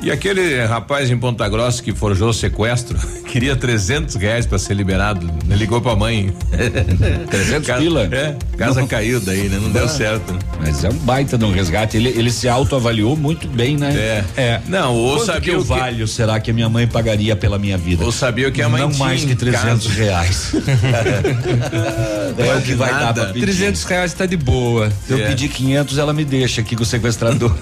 E 0.00 0.10
aquele 0.10 0.64
rapaz 0.64 1.10
em 1.10 1.16
Ponta 1.18 1.48
Grossa 1.48 1.82
que 1.82 1.92
forjou 1.94 2.30
o 2.30 2.32
sequestro, 2.34 2.98
queria 3.32 3.56
300 3.56 4.14
reais 4.16 4.44
pra 4.44 4.58
ser 4.58 4.74
liberado. 4.74 5.26
Ligou 5.46 5.80
pra 5.80 5.96
mãe. 5.96 6.30
300 7.30 7.66
casa, 7.66 7.80
pila? 7.80 8.08
É, 8.12 8.36
casa 8.58 8.86
caiu 8.86 9.18
daí, 9.20 9.48
né? 9.48 9.58
Não 9.60 9.70
deu 9.70 9.88
certo. 9.88 10.38
Mas 10.60 10.84
é 10.84 10.90
um 10.90 10.92
baita 10.98 11.38
de 11.38 11.44
um 11.46 11.50
resgate. 11.50 11.96
Ele, 11.96 12.10
ele 12.10 12.30
se 12.30 12.46
autoavaliou 12.46 13.16
muito 13.16 13.48
bem, 13.48 13.78
né? 13.78 13.94
É. 13.96 14.24
É. 14.36 14.60
Não, 14.68 14.94
ou 14.94 15.16
Quanto 15.16 15.26
sabia 15.26 15.40
que 15.40 15.50
o 15.50 15.54
eu 15.54 15.62
que, 15.62 15.68
valho 15.68 16.06
será 16.06 16.38
que 16.38 16.50
a 16.50 16.54
minha 16.54 16.68
mãe 16.68 16.86
pagaria 16.86 17.34
pela 17.34 17.58
minha 17.58 17.78
vida? 17.78 18.04
ou 18.04 18.12
sabia 18.12 18.48
o 18.48 18.52
que 18.52 18.60
a 18.60 18.68
mãe 18.68 18.82
Não 18.82 18.90
tinha 18.90 18.98
mais 19.06 19.24
que 19.24 19.32
em 19.32 19.36
300 19.36 19.86
casa. 19.86 19.98
reais. 19.98 20.52
é 22.38 22.54
o 22.54 22.60
que 22.60 22.74
vai 22.74 22.90
dar 22.92 23.00
Nada. 23.00 23.24
pra 23.24 23.32
pedir. 23.32 23.46
300 23.46 23.82
reais 23.84 24.12
tá 24.12 24.26
de 24.26 24.36
boa. 24.36 24.92
Se 25.06 25.12
eu 25.14 25.18
É. 25.18 25.28
pedir 25.28 25.48
500, 25.48 25.96
ela 25.96 26.12
me 26.12 26.24
deixa 26.24 26.60
aqui 26.60 26.76
com 26.76 26.82
o 26.82 26.86
sequestrador. 26.86 27.56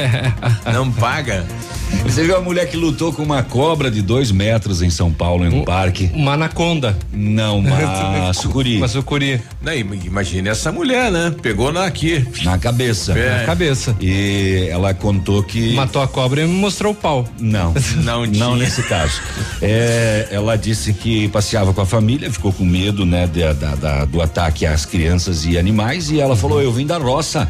Não 0.72 0.92
paga? 0.92 1.46
Você 2.06 2.22
viu 2.24 2.36
a 2.36 2.40
mulher 2.40 2.68
que 2.68 2.76
lutou 2.76 3.12
com 3.12 3.22
uma 3.22 3.42
cobra 3.42 3.90
de 3.90 4.00
dois 4.00 4.30
metros 4.30 4.80
em 4.80 4.88
São 4.90 5.12
Paulo, 5.12 5.44
em 5.44 5.48
um 5.60 5.64
parque? 5.64 6.10
Uma 6.14 6.32
anaconda. 6.34 6.96
Não, 7.12 7.58
uma 7.60 8.32
sucuri. 8.32 8.76
Uma 8.78 8.88
sucuri 8.88 9.40
Não, 9.60 9.72
im- 9.74 10.00
imagine 10.06 10.48
essa 10.48 10.70
mulher, 10.72 11.10
né? 11.10 11.34
Pegou 11.42 11.72
na 11.72 11.84
aqui. 11.84 12.24
Na 12.44 12.56
cabeça. 12.58 13.12
É. 13.18 13.40
na 13.40 13.44
cabeça. 13.44 13.96
E 14.00 14.68
ela 14.70 14.94
contou 14.94 15.42
que. 15.42 15.74
Matou 15.74 16.00
a 16.00 16.08
cobra 16.08 16.42
e 16.42 16.46
me 16.46 16.54
mostrou 16.54 16.92
o 16.92 16.94
pau. 16.94 17.28
Não, 17.40 17.74
Não 18.04 18.24
não 18.24 18.30
tinha. 18.32 18.56
nesse 18.56 18.82
caso. 18.84 19.20
É, 19.60 20.28
ela 20.30 20.56
disse 20.56 20.92
que 20.92 21.28
passeava 21.28 21.74
com 21.74 21.80
a 21.80 21.86
família, 21.86 22.30
ficou 22.30 22.52
com 22.52 22.64
medo, 22.64 23.04
né, 23.04 23.26
da- 23.26 23.52
da- 23.52 23.74
da- 23.74 24.04
do 24.04 24.22
ataque 24.22 24.64
às 24.64 24.84
crianças 24.86 25.44
e 25.44 25.58
animais 25.58 26.10
e 26.10 26.20
ela 26.20 26.36
falou: 26.36 26.62
eu 26.62 26.72
vim 26.72 26.86
da 26.86 26.98
roça. 26.98 27.48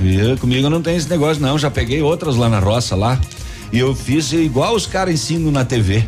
Eu, 0.00 0.36
comigo 0.36 0.68
não 0.68 0.82
tem 0.82 0.96
esse 0.96 1.08
negócio 1.08 1.40
não, 1.40 1.56
já 1.56 1.70
peguei 1.70 2.02
outras 2.02 2.34
lá 2.34 2.48
na 2.48 2.58
roça 2.58 2.96
lá 2.96 3.20
e 3.72 3.78
eu 3.78 3.94
fiz 3.94 4.32
igual 4.32 4.74
os 4.74 4.86
caras 4.86 5.14
ensinam 5.14 5.50
na 5.50 5.64
TV. 5.64 6.04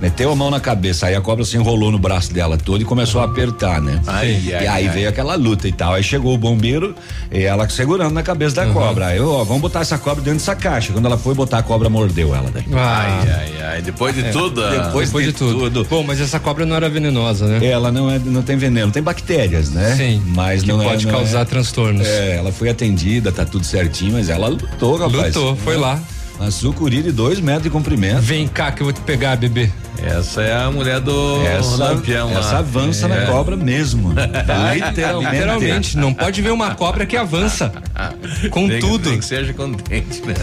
Meteu 0.00 0.30
a 0.30 0.36
mão 0.36 0.48
na 0.48 0.60
cabeça, 0.60 1.06
aí 1.08 1.16
a 1.16 1.20
cobra 1.20 1.44
se 1.44 1.56
enrolou 1.56 1.90
no 1.90 1.98
braço 1.98 2.32
dela 2.32 2.56
todo 2.56 2.80
e 2.80 2.84
começou 2.84 3.20
a 3.20 3.24
apertar, 3.24 3.82
né? 3.82 4.00
Ai, 4.06 4.40
e 4.44 4.54
ai, 4.54 4.66
aí 4.68 4.86
ai. 4.86 4.94
veio 4.94 5.08
aquela 5.08 5.34
luta 5.34 5.66
e 5.66 5.72
tal. 5.72 5.94
Aí 5.94 6.04
chegou 6.04 6.32
o 6.32 6.38
bombeiro 6.38 6.94
e 7.32 7.42
ela 7.42 7.68
segurando 7.68 8.12
na 8.12 8.22
cabeça 8.22 8.54
da 8.64 8.66
cobra. 8.72 9.06
Aí, 9.06 9.18
ó, 9.18 9.42
vamos 9.42 9.60
botar 9.60 9.80
essa 9.80 9.98
cobra 9.98 10.22
dentro 10.22 10.38
dessa 10.38 10.54
caixa. 10.54 10.92
Quando 10.92 11.06
ela 11.06 11.18
foi 11.18 11.34
botar 11.34 11.58
a 11.58 11.62
cobra, 11.64 11.88
mordeu 11.88 12.32
ela 12.32 12.48
daí. 12.48 12.62
Ah, 12.72 13.22
Ai, 13.24 13.28
ai, 13.32 13.62
ai. 13.72 13.82
Depois 13.82 14.14
de 14.14 14.22
tudo. 14.30 14.62
ah, 14.64 14.70
Depois 14.84 15.08
depois 15.08 15.26
de 15.26 15.32
de 15.32 15.36
tudo. 15.38 15.58
tudo. 15.58 15.84
Bom, 15.90 16.04
mas 16.04 16.20
essa 16.20 16.38
cobra 16.38 16.64
não 16.64 16.76
era 16.76 16.88
venenosa, 16.88 17.48
né? 17.48 17.66
Ela 17.66 17.90
não 17.90 18.08
é, 18.08 18.20
não 18.20 18.42
tem 18.42 18.56
veneno, 18.56 18.92
tem 18.92 19.02
bactérias, 19.02 19.70
né? 19.70 19.96
Sim. 19.96 20.22
Mas 20.28 20.62
que 20.62 20.68
não 20.68 20.78
pode 20.78 21.08
é, 21.08 21.10
não 21.10 21.18
causar 21.18 21.40
É, 21.40 21.44
transtornos. 21.44 22.06
é, 22.06 22.36
ela 22.36 22.52
foi 22.52 22.68
atendida, 22.68 23.32
tá 23.32 23.44
tudo 23.44 23.66
certinho, 23.66 24.12
mas 24.12 24.28
ela 24.28 24.46
lutou, 24.46 24.96
rapaz. 24.96 25.34
Lutou, 25.34 25.56
foi 25.56 25.76
lá. 25.76 26.00
Uma 26.38 26.50
sucuri 26.52 27.02
de 27.02 27.10
dois 27.10 27.40
metros 27.40 27.64
de 27.64 27.70
comprimento. 27.70 28.20
Vem 28.20 28.46
cá 28.46 28.70
que 28.70 28.80
eu 28.80 28.84
vou 28.86 28.92
te 28.92 29.00
pegar, 29.00 29.36
bebê. 29.36 29.70
Essa 30.00 30.42
é 30.42 30.54
a 30.54 30.70
mulher 30.70 31.00
do 31.00 31.44
Essa, 31.44 31.76
Lampião 31.76 32.32
lá. 32.32 32.38
essa 32.38 32.58
avança 32.58 33.06
É. 33.06 33.08
na 33.08 33.26
cobra 33.26 33.56
mesmo. 33.56 34.10
Literalmente. 34.74 35.32
Literalmente, 35.34 35.96
não 35.98 36.14
pode 36.14 36.40
ver 36.40 36.52
uma 36.52 36.76
cobra 36.76 37.04
que 37.04 37.16
avança. 37.16 37.72
Com 38.52 38.68
Tem 38.68 38.78
tudo. 38.78 39.10
tem 39.10 39.18
que 39.18 39.24
seja 39.24 39.52
contente, 39.52 40.22
né? 40.24 40.34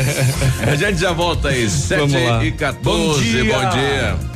a 0.72 0.74
gente 0.74 0.98
já 0.98 1.12
volta 1.12 1.48
aí, 1.48 1.68
7 1.68 1.98
Vamos 1.98 2.14
lá. 2.26 2.42
e 2.42 2.52
14. 2.52 2.82
Bom 2.82 3.20
dia. 3.20 3.44
Bom 3.44 3.70
dia. 3.70 4.35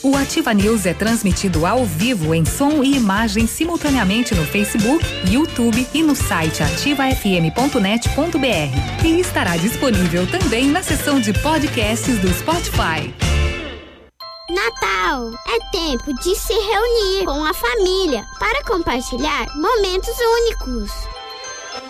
O 0.00 0.16
Ativa 0.16 0.54
News 0.54 0.86
é 0.86 0.94
transmitido 0.94 1.66
ao 1.66 1.84
vivo 1.84 2.32
em 2.32 2.44
som 2.44 2.84
e 2.84 2.96
imagem 2.96 3.48
simultaneamente 3.48 4.32
no 4.32 4.44
Facebook, 4.44 5.04
YouTube 5.28 5.84
e 5.92 6.04
no 6.04 6.14
site 6.14 6.62
ativafm.net.br. 6.62 9.04
E 9.04 9.20
estará 9.20 9.56
disponível 9.56 10.24
também 10.30 10.68
na 10.68 10.84
seção 10.84 11.20
de 11.20 11.32
podcasts 11.32 12.16
do 12.20 12.32
Spotify. 12.32 13.12
Natal 14.48 15.32
é 15.48 15.58
tempo 15.72 16.14
de 16.20 16.36
se 16.36 16.54
reunir 16.54 17.24
com 17.24 17.44
a 17.44 17.52
família 17.52 18.24
para 18.38 18.62
compartilhar 18.64 19.48
momentos 19.56 20.14
únicos. 20.16 20.92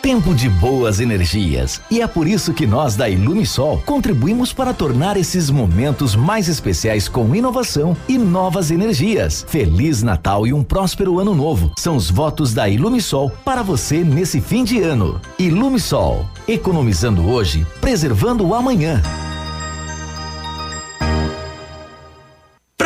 Tempo 0.03 0.33
de 0.33 0.49
boas 0.49 1.01
energias. 1.01 1.81
E 1.91 2.01
é 2.01 2.07
por 2.07 2.27
isso 2.29 2.55
que 2.55 2.67
nós 2.67 2.95
da 2.95 3.09
Ilumisol 3.09 3.83
contribuímos 3.85 4.53
para 4.53 4.73
tornar 4.73 5.17
esses 5.17 5.51
momentos 5.51 6.15
mais 6.15 6.49
especiais 6.49 7.09
com 7.09 7.35
inovação 7.35 7.97
e 8.09 8.17
novas 8.17 8.71
energias. 8.71 9.45
Feliz 9.49 10.03
Natal 10.03 10.47
e 10.47 10.53
um 10.53 10.63
próspero 10.63 11.19
ano 11.19 11.35
novo. 11.35 11.73
São 11.77 11.97
os 11.97 12.11
votos 12.11 12.55
da 12.55 12.69
Ilumisol 12.69 13.31
para 13.45 13.63
você 13.63 14.05
nesse 14.05 14.41
fim 14.41 14.63
de 14.63 14.81
ano. 14.81 15.21
Ilumisol, 15.39 16.25
economizando 16.47 17.29
hoje, 17.29 17.67
preservando 17.81 18.47
o 18.47 18.55
amanhã. 18.55 19.03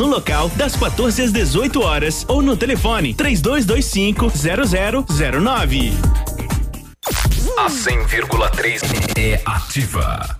no 0.00 0.06
local 0.06 0.48
das 0.56 0.74
14 0.74 1.24
às 1.24 1.30
18 1.30 1.82
horas 1.82 2.24
ou 2.26 2.40
no 2.40 2.56
telefone 2.56 3.12
3225 3.12 4.32
0009. 5.06 5.92
A 7.58 7.66
100,3 7.66 8.80
é 9.18 9.42
ativa. 9.44 10.39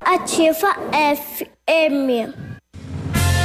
Ativa 0.00 0.76
FM. 0.92 2.45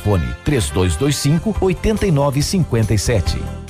3225 0.00 1.70
8957. 1.74 3.69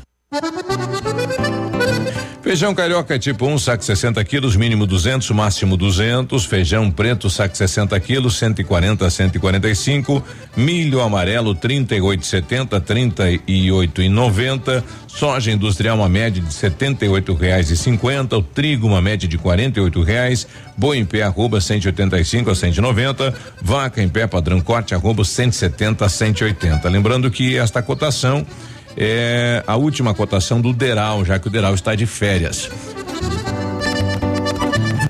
Feijão 2.41 2.73
carioca 2.73 3.19
tipo 3.19 3.45
1, 3.45 3.53
um, 3.53 3.59
saco 3.59 3.83
60 3.83 4.23
quilos, 4.23 4.55
mínimo 4.55 4.85
200, 4.85 5.29
máximo 5.31 5.75
200. 5.75 6.45
Feijão 6.45 6.89
preto, 6.89 7.29
saco 7.29 7.57
60 7.57 7.99
quilos, 7.99 8.37
140 8.37 9.05
a 9.05 9.09
145. 9.09 10.23
Milho 10.55 11.01
amarelo, 11.01 11.53
38,70, 11.53 12.79
38,90. 12.79 14.81
Soja 15.05 15.51
industrial, 15.51 15.97
uma 15.97 16.07
média 16.07 16.41
de 16.41 16.53
78 16.53 17.33
reais 17.33 17.69
e 17.69 17.75
50. 17.75 18.37
O 18.37 18.41
trigo, 18.41 18.87
uma 18.87 19.01
média 19.01 19.27
de 19.27 19.37
48 19.37 20.01
reais. 20.01 20.47
Boi 20.77 20.97
em 20.97 21.03
pé, 21.03 21.23
arroba 21.23 21.59
185 21.59 22.49
a 22.49 22.55
190. 22.55 23.33
Vaca 23.61 24.01
em 24.01 24.07
pé, 24.07 24.25
padrão 24.27 24.61
corte, 24.61 24.95
arroba 24.95 25.25
170 25.25 26.05
a 26.05 26.09
180. 26.09 26.87
Lembrando 26.87 27.29
que 27.29 27.57
esta 27.57 27.81
cotação 27.81 28.47
é 28.97 29.63
a 29.65 29.75
última 29.75 30.13
cotação 30.13 30.59
do 30.61 30.73
Deral, 30.73 31.23
já 31.25 31.39
que 31.39 31.47
o 31.47 31.51
Deral 31.51 31.73
está 31.73 31.95
de 31.95 32.05
férias. 32.05 32.69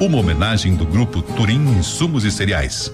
Uma 0.00 0.18
homenagem 0.18 0.74
do 0.74 0.86
grupo 0.86 1.20
Turim 1.20 1.60
Insumos 1.78 2.24
e 2.24 2.30
Cereais. 2.30 2.90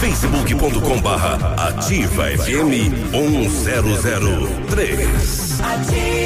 facebook.com 0.00 0.98
barra 1.02 1.54
ativa 1.68 2.30
FM 2.30 3.12
1003. 3.12 5.60
Ativa. 5.60 6.25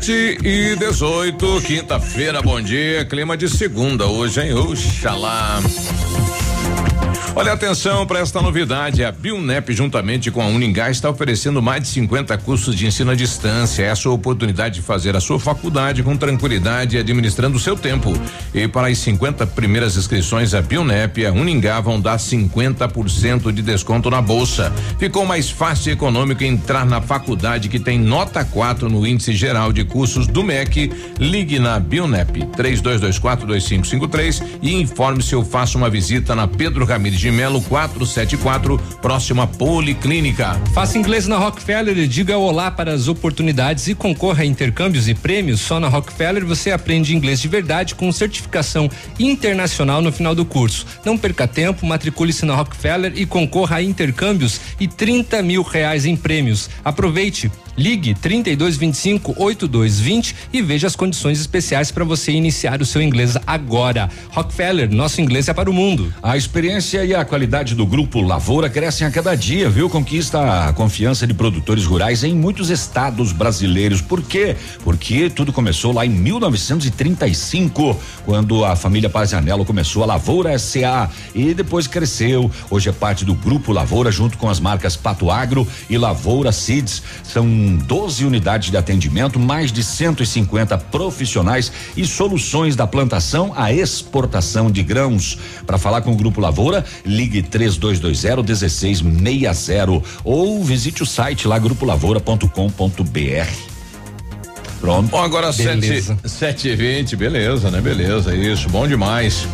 Sete 0.00 0.38
e 0.42 0.76
dezoito, 0.76 1.60
quinta-feira, 1.60 2.40
bom 2.40 2.58
dia, 2.58 3.04
clima 3.04 3.36
de 3.36 3.50
segunda 3.50 4.06
hoje, 4.06 4.40
hein? 4.40 4.54
Oxalá. 4.54 5.60
Olha 7.36 7.52
atenção 7.52 8.04
para 8.06 8.18
esta 8.18 8.42
novidade. 8.42 9.04
A 9.04 9.12
Bionep, 9.12 9.72
juntamente 9.72 10.32
com 10.32 10.42
a 10.42 10.46
Uningá, 10.46 10.90
está 10.90 11.08
oferecendo 11.08 11.62
mais 11.62 11.82
de 11.82 11.88
50 11.88 12.36
cursos 12.38 12.74
de 12.74 12.88
ensino 12.88 13.12
à 13.12 13.14
distância. 13.14 13.84
É 13.84 13.90
a 13.90 13.96
sua 13.96 14.12
oportunidade 14.12 14.74
de 14.74 14.82
fazer 14.82 15.14
a 15.14 15.20
sua 15.20 15.38
faculdade 15.38 16.02
com 16.02 16.16
tranquilidade 16.16 16.96
e 16.96 16.98
administrando 16.98 17.56
o 17.56 17.60
seu 17.60 17.76
tempo. 17.76 18.12
E 18.52 18.66
para 18.66 18.88
as 18.88 18.98
50 18.98 19.46
primeiras 19.46 19.96
inscrições, 19.96 20.54
a 20.54 20.60
Bionep 20.60 21.20
e 21.20 21.26
a 21.26 21.32
Uningá 21.32 21.80
vão 21.80 22.00
dar 22.00 22.16
50% 22.16 23.52
de 23.52 23.62
desconto 23.62 24.10
na 24.10 24.20
bolsa. 24.20 24.72
Ficou 24.98 25.24
mais 25.24 25.48
fácil 25.48 25.90
e 25.90 25.92
econômico 25.92 26.42
entrar 26.42 26.84
na 26.84 27.00
faculdade 27.00 27.68
que 27.68 27.78
tem 27.78 27.96
nota 27.98 28.44
4 28.44 28.90
no 28.90 29.06
índice 29.06 29.32
geral 29.34 29.72
de 29.72 29.84
cursos 29.84 30.26
do 30.26 30.42
MEC. 30.42 30.92
Ligue 31.20 31.60
na 31.60 31.78
Bionep 31.78 32.44
32242553 32.56 34.42
e 34.60 34.74
informe-se 34.74 35.36
ou 35.36 35.44
faça 35.44 35.78
uma 35.78 35.88
visita 35.88 36.34
na 36.34 36.48
Pedro 36.48 36.84
Ramires 36.84 37.19
de 37.20 37.30
Melo 37.30 37.60
474, 37.60 38.78
próxima 39.02 39.46
Policlínica. 39.46 40.58
Faça 40.72 40.96
inglês 40.96 41.26
na 41.26 41.36
Rockefeller 41.36 41.98
e 41.98 42.08
diga 42.08 42.38
olá 42.38 42.70
para 42.70 42.94
as 42.94 43.08
oportunidades 43.08 43.88
e 43.88 43.94
concorra 43.94 44.42
a 44.42 44.46
intercâmbios 44.46 45.06
e 45.06 45.14
prêmios. 45.14 45.60
Só 45.60 45.78
na 45.78 45.88
Rockefeller 45.88 46.46
você 46.46 46.70
aprende 46.70 47.14
inglês 47.14 47.38
de 47.38 47.46
verdade 47.46 47.94
com 47.94 48.10
certificação 48.10 48.90
internacional 49.18 50.00
no 50.00 50.10
final 50.10 50.34
do 50.34 50.46
curso. 50.46 50.86
Não 51.04 51.18
perca 51.18 51.46
tempo, 51.46 51.84
matricule-se 51.84 52.46
na 52.46 52.54
Rockefeller 52.54 53.12
e 53.14 53.26
concorra 53.26 53.76
a 53.76 53.82
intercâmbios 53.82 54.58
e 54.80 54.88
30 54.88 55.42
mil 55.42 55.62
reais 55.62 56.06
em 56.06 56.16
prêmios. 56.16 56.70
Aproveite. 56.82 57.50
Ligue 57.76 58.14
3225 58.14 59.34
8220 59.36 60.36
e 60.52 60.62
veja 60.62 60.86
as 60.86 60.96
condições 60.96 61.40
especiais 61.40 61.90
para 61.90 62.04
você 62.04 62.32
iniciar 62.32 62.80
o 62.82 62.86
seu 62.86 63.00
inglês 63.00 63.36
agora. 63.46 64.10
Rockefeller, 64.30 64.92
nosso 64.92 65.20
inglês 65.20 65.48
é 65.48 65.54
para 65.54 65.70
o 65.70 65.72
mundo. 65.72 66.12
A 66.22 66.36
experiência 66.36 67.04
e 67.04 67.14
a 67.14 67.24
qualidade 67.24 67.74
do 67.74 67.86
grupo 67.86 68.20
Lavoura 68.20 68.68
crescem 68.68 69.06
a 69.06 69.10
cada 69.10 69.34
dia, 69.34 69.70
viu? 69.70 69.88
Conquista 69.88 70.68
a 70.68 70.72
confiança 70.72 71.26
de 71.26 71.34
produtores 71.34 71.84
rurais 71.84 72.24
em 72.24 72.34
muitos 72.34 72.70
estados 72.70 73.32
brasileiros. 73.32 74.00
Por 74.00 74.22
quê? 74.22 74.56
Porque 74.84 75.30
tudo 75.30 75.52
começou 75.52 75.92
lá 75.92 76.04
em 76.04 76.10
1935, 76.10 77.98
quando 78.24 78.64
a 78.64 78.76
família 78.76 79.08
Pazianello 79.08 79.64
começou 79.64 80.02
a 80.02 80.06
Lavoura 80.06 80.58
SA 80.58 81.10
e 81.34 81.54
depois 81.54 81.86
cresceu. 81.86 82.50
Hoje 82.70 82.88
é 82.88 82.92
parte 82.92 83.24
do 83.24 83.34
grupo 83.34 83.72
Lavoura 83.72 84.10
junto 84.10 84.36
com 84.36 84.48
as 84.48 84.60
marcas 84.60 84.96
Pato 84.96 85.30
Agro 85.30 85.66
e 85.88 85.96
Lavoura 85.96 86.52
Seeds. 86.52 87.02
São 87.22 87.46
12 87.76 88.24
unidades 88.24 88.70
de 88.70 88.76
atendimento, 88.76 89.38
mais 89.38 89.72
de 89.72 89.82
150 89.82 90.76
profissionais 90.78 91.72
e 91.96 92.06
soluções 92.06 92.76
da 92.76 92.86
plantação 92.86 93.52
à 93.56 93.72
exportação 93.72 94.70
de 94.70 94.82
grãos. 94.82 95.38
Para 95.66 95.78
falar 95.78 96.02
com 96.02 96.12
o 96.12 96.16
Grupo 96.16 96.40
Lavoura, 96.40 96.84
ligue 97.04 97.42
3220 97.42 98.46
1660 98.46 100.02
ou 100.24 100.62
visite 100.62 101.02
o 101.02 101.06
site 101.06 101.46
lá 101.46 101.58
grupolavoura.com.br. 101.58 103.70
Pronto. 104.80 105.10
Bom, 105.10 105.22
agora 105.22 105.52
sete, 105.52 106.02
sete 106.24 106.68
e 106.68 106.76
vinte, 106.76 107.14
beleza, 107.14 107.70
né? 107.70 107.80
Beleza, 107.80 108.34
isso, 108.34 108.68
bom 108.70 108.88
demais. 108.88 109.46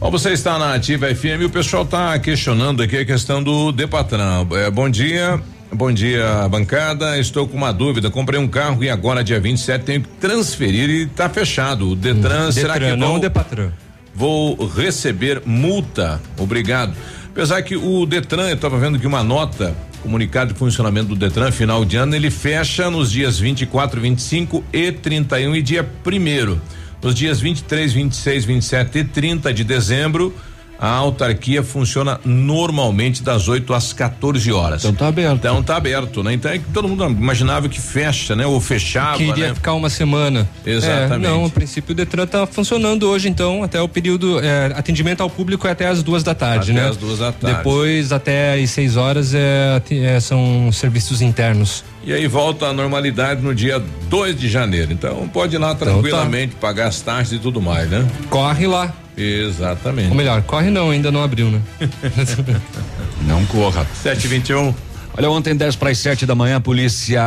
Ó, 0.00 0.10
você 0.10 0.32
está 0.32 0.58
na 0.58 0.74
Ativa 0.74 1.12
FM 1.14 1.40
e 1.40 1.44
o 1.46 1.50
pessoal 1.50 1.84
está 1.84 2.18
questionando 2.18 2.82
aqui 2.82 2.98
a 2.98 3.04
questão 3.04 3.42
do 3.42 3.72
Depatran. 3.72 4.46
É, 4.52 4.70
bom 4.70 4.90
dia. 4.90 5.40
Bom 5.76 5.90
dia, 5.92 6.48
bancada. 6.48 7.18
Estou 7.18 7.48
com 7.48 7.56
uma 7.56 7.72
dúvida. 7.72 8.08
Comprei 8.10 8.38
um 8.38 8.46
carro 8.46 8.84
e 8.84 8.88
agora, 8.88 9.24
dia 9.24 9.40
27, 9.40 9.84
tenho 9.84 10.02
que 10.02 10.08
transferir 10.20 10.88
e 10.88 11.02
está 11.02 11.28
fechado. 11.28 11.90
O 11.90 11.96
Detran, 11.96 12.48
Hum, 12.48 12.52
será 12.52 12.74
Detran, 12.74 12.90
que 12.92 12.96
não 12.96 13.08
vou, 13.12 13.18
Depatran. 13.20 13.72
vou 14.14 14.66
receber 14.68 15.42
multa? 15.44 16.20
Obrigado. 16.38 16.94
Apesar 17.28 17.60
que 17.62 17.76
o 17.76 18.06
Detran, 18.06 18.48
eu 18.50 18.54
estava 18.54 18.78
vendo 18.78 19.00
que 19.00 19.06
uma 19.06 19.24
nota, 19.24 19.74
comunicado 20.00 20.52
de 20.52 20.58
funcionamento 20.58 21.08
do 21.08 21.16
Detran, 21.16 21.50
final 21.50 21.84
de 21.84 21.96
ano, 21.96 22.14
ele 22.14 22.30
fecha 22.30 22.88
nos 22.88 23.10
dias 23.10 23.38
24, 23.40 24.00
25 24.00 24.62
e 24.72 24.92
31 24.92 25.56
e 25.56 25.62
dia 25.62 25.82
primeiro. 26.04 26.60
Nos 27.02 27.16
dias 27.16 27.40
23, 27.40 27.92
26, 27.92 28.44
27 28.44 28.98
e 29.00 29.04
30 29.04 29.52
de 29.52 29.64
dezembro, 29.64 30.32
a 30.78 30.88
autarquia 30.88 31.62
funciona 31.62 32.20
normalmente 32.24 33.22
das 33.22 33.48
8 33.48 33.72
às 33.72 33.92
14 33.92 34.52
horas. 34.52 34.84
Então 34.84 34.94
tá 34.94 35.08
aberto. 35.08 35.34
Então 35.36 35.62
tá 35.62 35.76
aberto, 35.76 36.22
né? 36.22 36.34
Então 36.34 36.50
é 36.50 36.58
que 36.58 36.64
todo 36.72 36.88
mundo 36.88 37.04
imaginava 37.04 37.68
que 37.68 37.80
fecha, 37.80 38.34
né? 38.36 38.46
Ou 38.46 38.60
fechava, 38.60 39.16
Que 39.16 39.24
iria 39.24 39.48
né? 39.48 39.54
ficar 39.54 39.74
uma 39.74 39.88
semana. 39.90 40.48
Exatamente. 40.64 41.26
É, 41.26 41.30
não, 41.30 41.44
a 41.46 41.50
princípio 41.50 41.92
o 41.92 41.94
Detran 41.94 42.26
tá 42.26 42.46
funcionando 42.46 43.08
hoje, 43.08 43.28
então, 43.28 43.62
até 43.62 43.80
o 43.80 43.88
período. 43.88 44.40
é, 44.40 44.72
atendimento 44.74 45.20
ao 45.22 45.30
público 45.30 45.66
é 45.66 45.70
até 45.70 45.86
as 45.86 46.02
duas 46.02 46.22
da 46.22 46.34
tarde, 46.34 46.72
Até 46.72 46.80
né? 46.80 46.88
as 46.88 46.96
duas 46.96 47.18
da 47.18 47.32
tarde. 47.32 47.56
Depois, 47.56 48.12
até 48.12 48.54
às 48.54 48.70
seis 48.70 48.96
horas, 48.96 49.34
é, 49.34 49.80
é, 49.90 50.20
são 50.20 50.70
serviços 50.72 51.22
internos. 51.22 51.84
E 52.06 52.12
aí 52.12 52.26
volta 52.26 52.66
à 52.66 52.72
normalidade 52.72 53.40
no 53.40 53.54
dia 53.54 53.82
2 54.10 54.38
de 54.38 54.48
janeiro. 54.48 54.92
Então 54.92 55.26
pode 55.28 55.54
ir 55.56 55.58
lá 55.58 55.74
tá. 55.74 55.86
tranquilamente, 55.86 56.54
pagar 56.56 56.88
as 56.88 57.00
taxas 57.00 57.32
e 57.32 57.38
tudo 57.38 57.62
mais, 57.62 57.88
né? 57.88 58.06
Corre 58.28 58.66
lá. 58.66 58.92
Exatamente. 59.16 60.08
Ou 60.10 60.14
melhor, 60.14 60.42
corre 60.42 60.70
não, 60.70 60.90
ainda 60.90 61.10
não 61.10 61.22
abriu, 61.22 61.50
né? 61.50 61.60
Não 63.26 63.44
corra. 63.46 63.86
721. 64.02 64.74
Olha, 65.16 65.30
ontem, 65.30 65.54
10 65.54 65.76
para 65.76 65.90
as 65.90 65.98
7 65.98 66.26
da 66.26 66.34
manhã, 66.34 66.56
a 66.56 66.60
polícia 66.60 67.22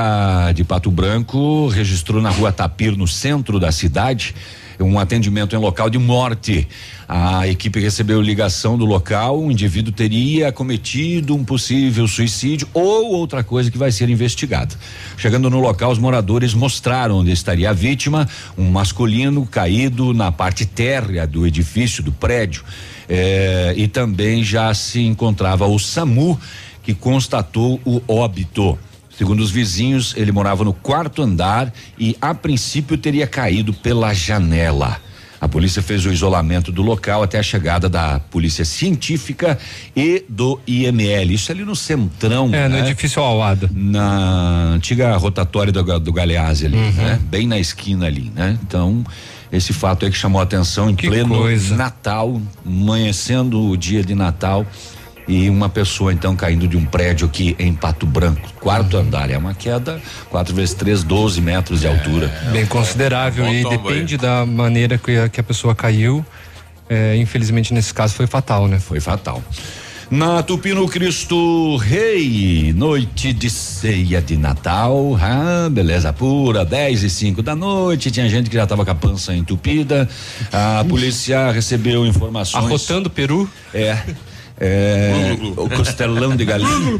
de 0.54 0.64
Pato 0.64 0.92
Branco 0.92 1.68
registrou 1.70 2.22
na 2.22 2.30
rua 2.30 2.52
Tapir, 2.52 2.96
no 2.96 3.08
centro 3.08 3.60
da 3.60 3.72
cidade, 3.72 4.36
um 4.80 5.00
atendimento 5.00 5.56
em 5.56 5.60
local 5.60 5.90
de 5.90 5.98
morte. 5.98 6.68
A 7.08 7.48
equipe 7.48 7.80
recebeu 7.80 8.22
ligação 8.22 8.78
do 8.78 8.86
local, 8.86 9.40
o 9.40 9.52
indivíduo 9.52 9.94
teria 9.94 10.52
cometido 10.52 11.36
um 11.36 11.44
possível 11.44 12.08
suicídio 12.08 12.68
ou 12.74 13.14
outra 13.14 13.44
coisa 13.44 13.72
que 13.72 13.78
vai 13.78 13.92
ser 13.92 14.10
investigada. 14.10 14.76
Chegando 15.18 15.50
no 15.50 15.60
local, 15.60 15.92
os 15.92 16.00
moradores 16.00 16.54
mostraram 16.54 17.20
onde 17.20 17.32
estaria 17.32 17.70
a 17.70 17.74
vítima, 17.74 18.28
um 18.58 18.70
masculino 18.70 19.46
caído 19.46 20.14
na 20.14 20.32
parte 20.32 20.66
térrea 20.66 21.26
do 21.26 21.48
edifício, 21.48 22.04
do 22.04 22.12
prédio. 22.12 22.64
Eh, 23.10 23.74
e 23.78 23.88
também 23.88 24.44
já 24.44 24.74
se 24.74 25.02
encontrava 25.02 25.66
o 25.66 25.80
SAMU, 25.80 26.38
que 26.84 26.94
constatou 26.94 27.80
o 27.86 28.02
óbito. 28.08 28.78
Segundo 29.18 29.40
os 29.40 29.50
vizinhos, 29.50 30.14
ele 30.16 30.32
morava 30.32 30.64
no 30.64 30.74
quarto 30.74 31.24
andar 31.24 31.74
e, 31.98 32.16
a 32.22 32.36
princípio, 32.36 32.98
teria 32.98 33.26
caído 33.26 33.74
pela 33.74 34.14
janela. 34.14 35.02
A 35.40 35.48
polícia 35.48 35.82
fez 35.84 36.06
o 36.06 36.12
isolamento 36.12 36.72
do 36.72 36.82
local 36.82 37.22
até 37.24 37.38
a 37.38 37.44
chegada 37.44 37.88
da 37.88 38.20
polícia 38.20 38.66
científica 38.66 39.58
e 39.96 40.24
do 40.28 40.60
IML. 40.68 41.34
Isso 41.34 41.52
ali 41.52 41.64
no 41.64 41.76
centrão. 41.76 42.50
É, 42.54 42.68
no 42.68 42.76
né? 42.76 42.82
edifício 42.90 43.22
Alada. 43.22 43.70
Na 43.74 44.74
antiga 44.74 45.16
rotatória 45.18 45.72
do, 45.72 46.00
do 46.00 46.12
Galeazzi 46.14 46.66
ali, 46.66 46.78
Uhum. 46.78 46.92
né? 46.92 47.20
Bem 47.30 47.48
na 47.48 47.60
esquina 47.60 48.08
ali, 48.08 48.32
né? 48.36 48.58
Então, 48.64 49.04
esse 49.52 49.74
fato 49.74 50.06
aí 50.06 50.12
que 50.12 50.18
chamou 50.18 50.42
a 50.42 50.44
atenção 50.44 50.90
em 50.90 50.96
pleno 50.96 51.36
coisa. 51.36 51.76
Natal, 51.76 52.42
amanhecendo 52.66 53.70
o 53.70 53.78
dia 53.78 54.04
de 54.04 54.16
Natal 54.16 54.66
e 55.28 55.50
uma 55.50 55.68
pessoa 55.68 56.14
então 56.14 56.36
caindo 56.36 56.68
de 56.68 56.78
um 56.78 56.86
prédio 56.86 57.28
aqui 57.28 57.56
em 57.60 57.74
Pato 57.74 58.06
Branco, 58.06 58.48
quarto 58.60 58.96
Uhum. 58.96 59.04
andar, 59.04 59.30
é 59.30 59.38
uma 59.38 59.54
queda 59.54 60.02
4 60.30 60.56
vezes 60.56 60.74
3, 60.76 61.04
12 61.04 61.42
metros 61.42 61.82
de 61.82 61.88
altura. 61.88 62.28
Bem 62.52 62.66
considerável 62.66 63.46
Bom 63.46 63.54
e 63.54 63.64
tombo 63.64 63.76
aí. 63.76 63.96
depende 63.96 64.18
da 64.18 64.46
maneira 64.46 64.98
que 64.98 65.18
a, 65.18 65.28
que 65.30 65.40
a 65.40 65.44
pessoa 65.44 65.76
caiu. 65.76 66.26
É, 66.90 67.18
infelizmente, 67.18 67.74
nesse 67.74 67.94
caso, 67.94 68.14
foi 68.14 68.28
fatal, 68.28 68.68
né? 68.68 68.80
Foi 68.80 69.02
fatal. 69.02 69.44
Na 70.10 70.42
Tupino 70.42 70.88
Cristo 70.88 71.76
Rei, 71.76 72.72
noite 72.74 73.34
de 73.34 73.50
ceia 73.50 74.22
de 74.22 74.38
Natal, 74.38 75.18
ah, 75.22 75.68
beleza 75.70 76.14
pura, 76.14 76.64
10 76.64 77.04
e 77.04 77.10
5 77.10 77.42
da 77.44 77.54
noite, 77.54 78.10
tinha 78.10 78.30
gente 78.30 78.50
que 78.50 78.56
já 78.56 78.64
estava 78.64 78.86
com 78.86 78.92
a 78.92 78.96
pança 78.96 79.36
entupida, 79.36 80.08
a 80.50 80.86
polícia 80.88 81.52
recebeu 81.52 82.06
informações. 82.06 82.64
Arrotando 82.64 83.10
Peru? 83.10 83.50
É, 83.74 83.98
é 84.60 85.38
o 85.56 85.70
costelão 85.70 86.36
de 86.36 86.46
galinha. 86.46 87.00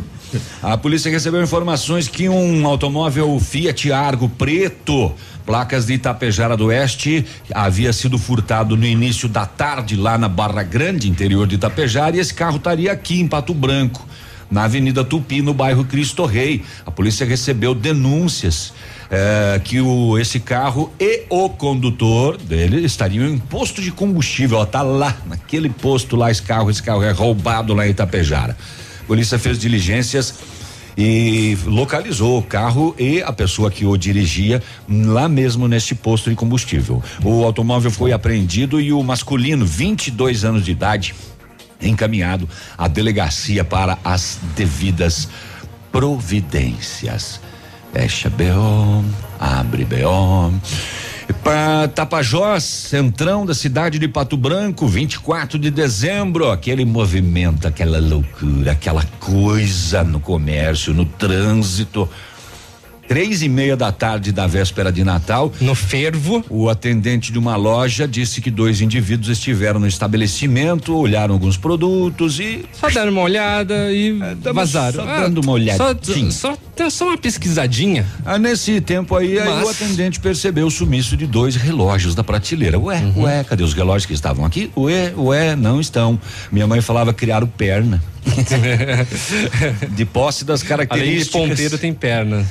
A 0.62 0.78
polícia 0.78 1.10
recebeu 1.10 1.42
informações 1.42 2.08
que 2.08 2.28
um 2.28 2.68
automóvel 2.68 3.40
Fiat 3.40 3.92
Argo 3.92 4.30
preto, 4.30 5.14
placas 5.46 5.86
de 5.86 5.94
Itapejara 5.94 6.58
do 6.58 6.66
Oeste, 6.66 7.26
havia 7.54 7.94
sido 7.94 8.18
furtado 8.18 8.76
no 8.76 8.86
início 8.86 9.30
da 9.30 9.46
tarde 9.46 9.96
lá 9.96 10.18
na 10.18 10.28
Barra 10.28 10.64
Grande, 10.64 11.10
interior 11.10 11.48
de 11.48 11.56
Itapejara, 11.56 12.16
e 12.16 12.20
esse 12.20 12.34
carro 12.34 12.58
estaria 12.58 12.92
aqui 12.92 13.22
em 13.22 13.28
Pato 13.28 13.54
Branco, 13.54 14.06
na 14.52 14.66
Avenida 14.66 15.04
Tupi, 15.04 15.42
no 15.42 15.54
bairro 15.54 15.86
Cristo 15.86 16.26
Rei. 16.26 16.64
A 16.86 16.92
polícia 16.92 17.26
recebeu 17.26 17.74
denúncias 17.74 18.74
eh, 19.10 19.62
que 19.64 19.80
o 19.80 20.18
esse 20.18 20.40
carro 20.40 20.92
e 21.00 21.24
o 21.30 21.50
condutor 21.50 22.38
dele 22.38 22.86
estariam 22.86 23.26
em 23.26 23.38
posto 23.38 23.82
de 23.82 23.92
combustível, 23.92 24.58
ó, 24.58 24.66
tá 24.66 24.82
lá 24.82 25.16
naquele 25.26 25.70
posto 25.70 26.16
lá 26.16 26.30
esse 26.30 26.42
carro, 26.42 26.70
esse 26.70 26.84
carro 26.84 27.04
é 27.04 27.12
roubado 27.12 27.74
lá 27.74 27.88
em 27.88 27.92
Itapejara. 27.92 28.58
A 29.02 29.04
polícia 29.08 29.40
fez 29.40 29.58
diligências 29.58 30.34
e 30.98 31.56
localizou 31.66 32.40
o 32.40 32.42
carro 32.42 32.96
e 32.98 33.22
a 33.22 33.32
pessoa 33.32 33.70
que 33.70 33.86
o 33.86 33.96
dirigia 33.96 34.62
lá 34.90 35.30
mesmo 35.30 35.68
neste 35.68 35.94
posto 35.94 36.30
de 36.30 36.36
combustível. 36.36 37.02
O 37.24 37.44
automóvel 37.44 37.92
foi 37.92 38.12
apreendido 38.12 38.82
e 38.82 38.92
o 38.92 39.04
masculino, 39.04 39.66
22 39.66 40.44
anos 40.44 40.66
de 40.66 40.72
idade, 40.72 41.14
encaminhado 41.80 42.50
à 42.76 42.88
delegacia 42.88 43.64
para 43.64 43.98
as 44.04 44.40
devidas 44.56 45.30
providências. 45.92 47.40
Fecha 47.94 48.30
BO, 48.30 49.04
abre 49.40 49.86
BO. 49.86 50.54
Para 51.44 51.88
Tapajós, 51.88 52.64
centrão 52.64 53.46
da 53.46 53.54
cidade 53.54 53.98
de 54.00 54.08
Pato 54.08 54.36
Branco, 54.36 54.88
24 54.88 55.58
de 55.58 55.72
dezembro, 55.72 56.52
aquele 56.52 56.84
movimento, 56.86 57.68
aquela 57.68 58.00
loucura, 58.00 58.74
aquela 58.74 59.04
coisa 59.20 60.04
no 60.04 60.20
comércio, 60.20 60.94
no 60.94 61.06
trânsito. 61.06 62.10
Três 63.08 63.42
e 63.42 63.48
meia 63.48 63.78
da 63.78 63.90
tarde 63.90 64.34
da 64.34 64.46
véspera 64.46 64.92
de 64.92 65.02
Natal. 65.04 65.52
No 65.62 65.74
fervo. 65.74 66.44
O 66.50 66.70
atendente 66.70 67.32
de 67.32 67.40
uma 67.40 67.56
loja 67.56 68.06
disse 68.06 68.42
que 68.42 68.52
dois 68.52 68.82
indivíduos 68.82 69.30
estiveram 69.30 69.80
no 69.80 69.88
estabelecimento, 69.88 70.94
olharam 70.94 71.34
alguns 71.34 71.56
produtos 71.56 72.38
e. 72.40 72.66
Só 72.74 72.90
deram 72.90 73.14
uma 73.14 73.22
olhada 73.22 73.94
e 73.94 74.20
vazaram. 74.54 75.06
Só 75.06 75.06
dando 75.06 75.40
uma 75.40 75.54
olhadinha. 75.54 76.32
Só, 76.32 76.52
só, 76.52 76.58
só 76.90 77.08
uma 77.08 77.18
pesquisadinha. 77.18 78.06
Ah, 78.26 78.38
nesse 78.38 78.80
tempo 78.82 79.16
aí, 79.16 79.38
aí 79.40 79.48
Mas- 79.50 79.66
o 79.66 79.70
atendente 79.70 80.20
percebeu 80.20 80.68
o 80.68 80.72
sumiço 80.72 81.16
de 81.18 81.26
dois 81.28 81.56
relógios 81.56 82.14
da 82.16 82.24
prateleira. 82.24 82.78
Ué, 82.80 82.98
Uhum. 83.00 83.24
ué, 83.24 83.44
cadê 83.44 83.64
os 83.64 83.74
relógios 83.74 84.06
que 84.06 84.14
estavam 84.14 84.46
aqui? 84.46 84.72
Ué, 84.78 85.14
ué, 85.18 85.56
não 85.56 85.80
estão. 85.82 86.20
Minha 86.52 86.68
mãe 86.68 86.82
falava 86.82 87.14
criaram 87.14 87.48
perna. 87.48 88.02
de 89.96 90.06
posse 90.06 90.44
das 90.44 90.60
Além 90.62 90.64
de 90.64 90.68
características. 90.88 91.42
ponteiro, 91.50 91.78
tem 91.78 91.94
perna. 91.94 92.46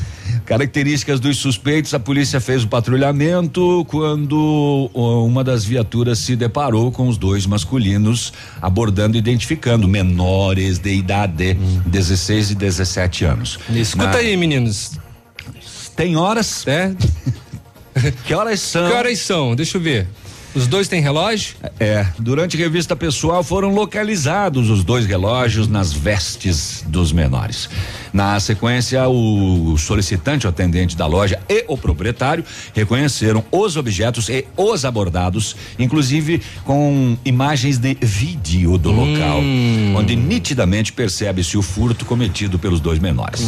Características 0.45 1.21
dos 1.21 1.37
suspeitos, 1.39 1.93
a 1.95 2.01
polícia 2.01 2.41
fez 2.41 2.65
o 2.65 2.69
patrulhamento 2.69 3.85
quando 3.89 4.91
uma 4.95 5.43
das 5.45 5.65
viaturas 5.65 6.19
se 6.19 6.35
deparou 6.35 6.91
com 6.91 7.09
os 7.09 7.17
dois 7.19 7.47
masculinos 7.47 8.33
abordando 8.61 9.17
e 9.17 9.19
identificando 9.19 9.87
menores 9.87 10.79
de 10.79 10.93
idade, 10.95 11.55
16 11.87 12.51
e 12.51 12.55
17 12.55 13.25
anos. 13.25 13.59
Escuta 13.75 14.16
Na- 14.17 14.23
aí, 14.23 14.37
meninos. 14.37 14.93
Tem 15.95 16.17
horas? 16.17 16.67
É. 16.67 16.93
Que 18.27 18.35
horas 18.35 18.61
são? 18.61 18.89
Que 18.91 18.95
horas 18.95 19.19
são? 19.21 19.57
Deixa 19.57 19.79
eu 19.79 19.81
ver. 19.81 20.07
Os 20.57 20.67
dois 20.67 20.89
têm 20.89 21.03
relógio? 21.03 21.55
É, 21.79 22.07
durante 22.19 22.57
revista 22.57 22.97
pessoal 22.97 23.45
foram 23.45 23.75
localizados 23.75 24.71
os 24.71 24.83
dois 24.83 25.05
relógios 25.05 25.69
nas 25.69 25.93
vestes 25.93 26.83
dos 26.87 27.13
menores. 27.13 27.69
Na 28.11 28.41
sequência, 28.41 29.07
o 29.07 29.77
solicitante, 29.77 30.47
o 30.47 30.49
atendente 30.49 30.97
da 30.97 31.07
loja 31.07 31.39
e 31.47 31.67
o 31.69 31.77
proprietário 31.77 32.43
reconheceram 32.75 33.45
os 33.53 33.77
objetos 33.77 34.31
e 34.31 34.47
os 34.57 34.87
abordados, 34.87 35.55
inclusive 35.79 36.41
com 36.65 37.19
imagens 37.23 37.77
de 37.77 37.95
vídeo 38.01 38.79
do 38.79 38.91
local, 38.91 39.41
onde 39.95 40.17
nitidamente 40.17 40.91
percebe-se 40.91 41.59
o 41.59 41.63
furto 41.63 42.07
cometido 42.07 42.59
pelos 42.59 42.81
dois 42.81 42.99
menores. 42.99 43.43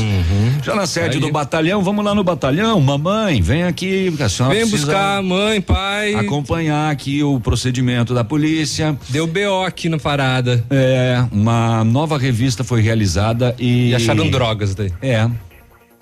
Já 0.63 0.75
na 0.75 0.87
sede 0.87 1.15
Aí. 1.17 1.21
do 1.23 1.33
batalhão, 1.33 1.83
vamos 1.83 2.05
lá 2.05 2.15
no 2.15 2.23
batalhão, 2.23 2.79
mamãe, 2.83 3.41
vem 3.41 3.63
aqui, 3.63 4.15
a 4.21 4.29
senhora 4.29 4.55
Vem 4.55 4.67
buscar 4.67 5.23
mãe, 5.23 5.63
pai. 5.63 6.15
acompanhar 6.15 6.98
aqui 6.99 7.23
o 7.23 7.39
procedimento 7.39 8.13
da 8.13 8.25
polícia. 8.25 8.99
Deu 9.09 9.25
BO 9.25 9.63
aqui 9.65 9.89
na 9.89 9.99
parada. 9.99 10.65
É, 10.69 11.25
uma 11.31 11.85
nova 11.85 12.19
revista 12.19 12.65
foi 12.65 12.83
realizada 12.83 13.55
e. 13.57 13.91
E 13.91 13.95
acharam 13.95 14.29
drogas 14.29 14.75
daí. 14.75 14.93
É. 15.01 15.31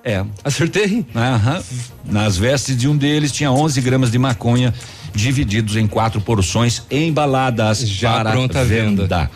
É. 0.02 0.24
Acertei? 0.42 1.04
Aham. 1.14 1.62
Nas 2.06 2.38
vestes 2.38 2.76
de 2.76 2.88
um 2.88 2.96
deles 2.96 3.30
tinha 3.30 3.50
11 3.52 3.80
gramas 3.82 4.11
de 4.11 4.18
maconha 4.18 4.72
divididos 5.14 5.76
em 5.76 5.87
quatro 5.87 6.20
porções 6.20 6.82
embaladas 6.90 7.80
Já 7.87 8.12
para 8.14 8.30
pronta 8.30 8.64
venda. 8.64 9.02
venda. 9.02 9.30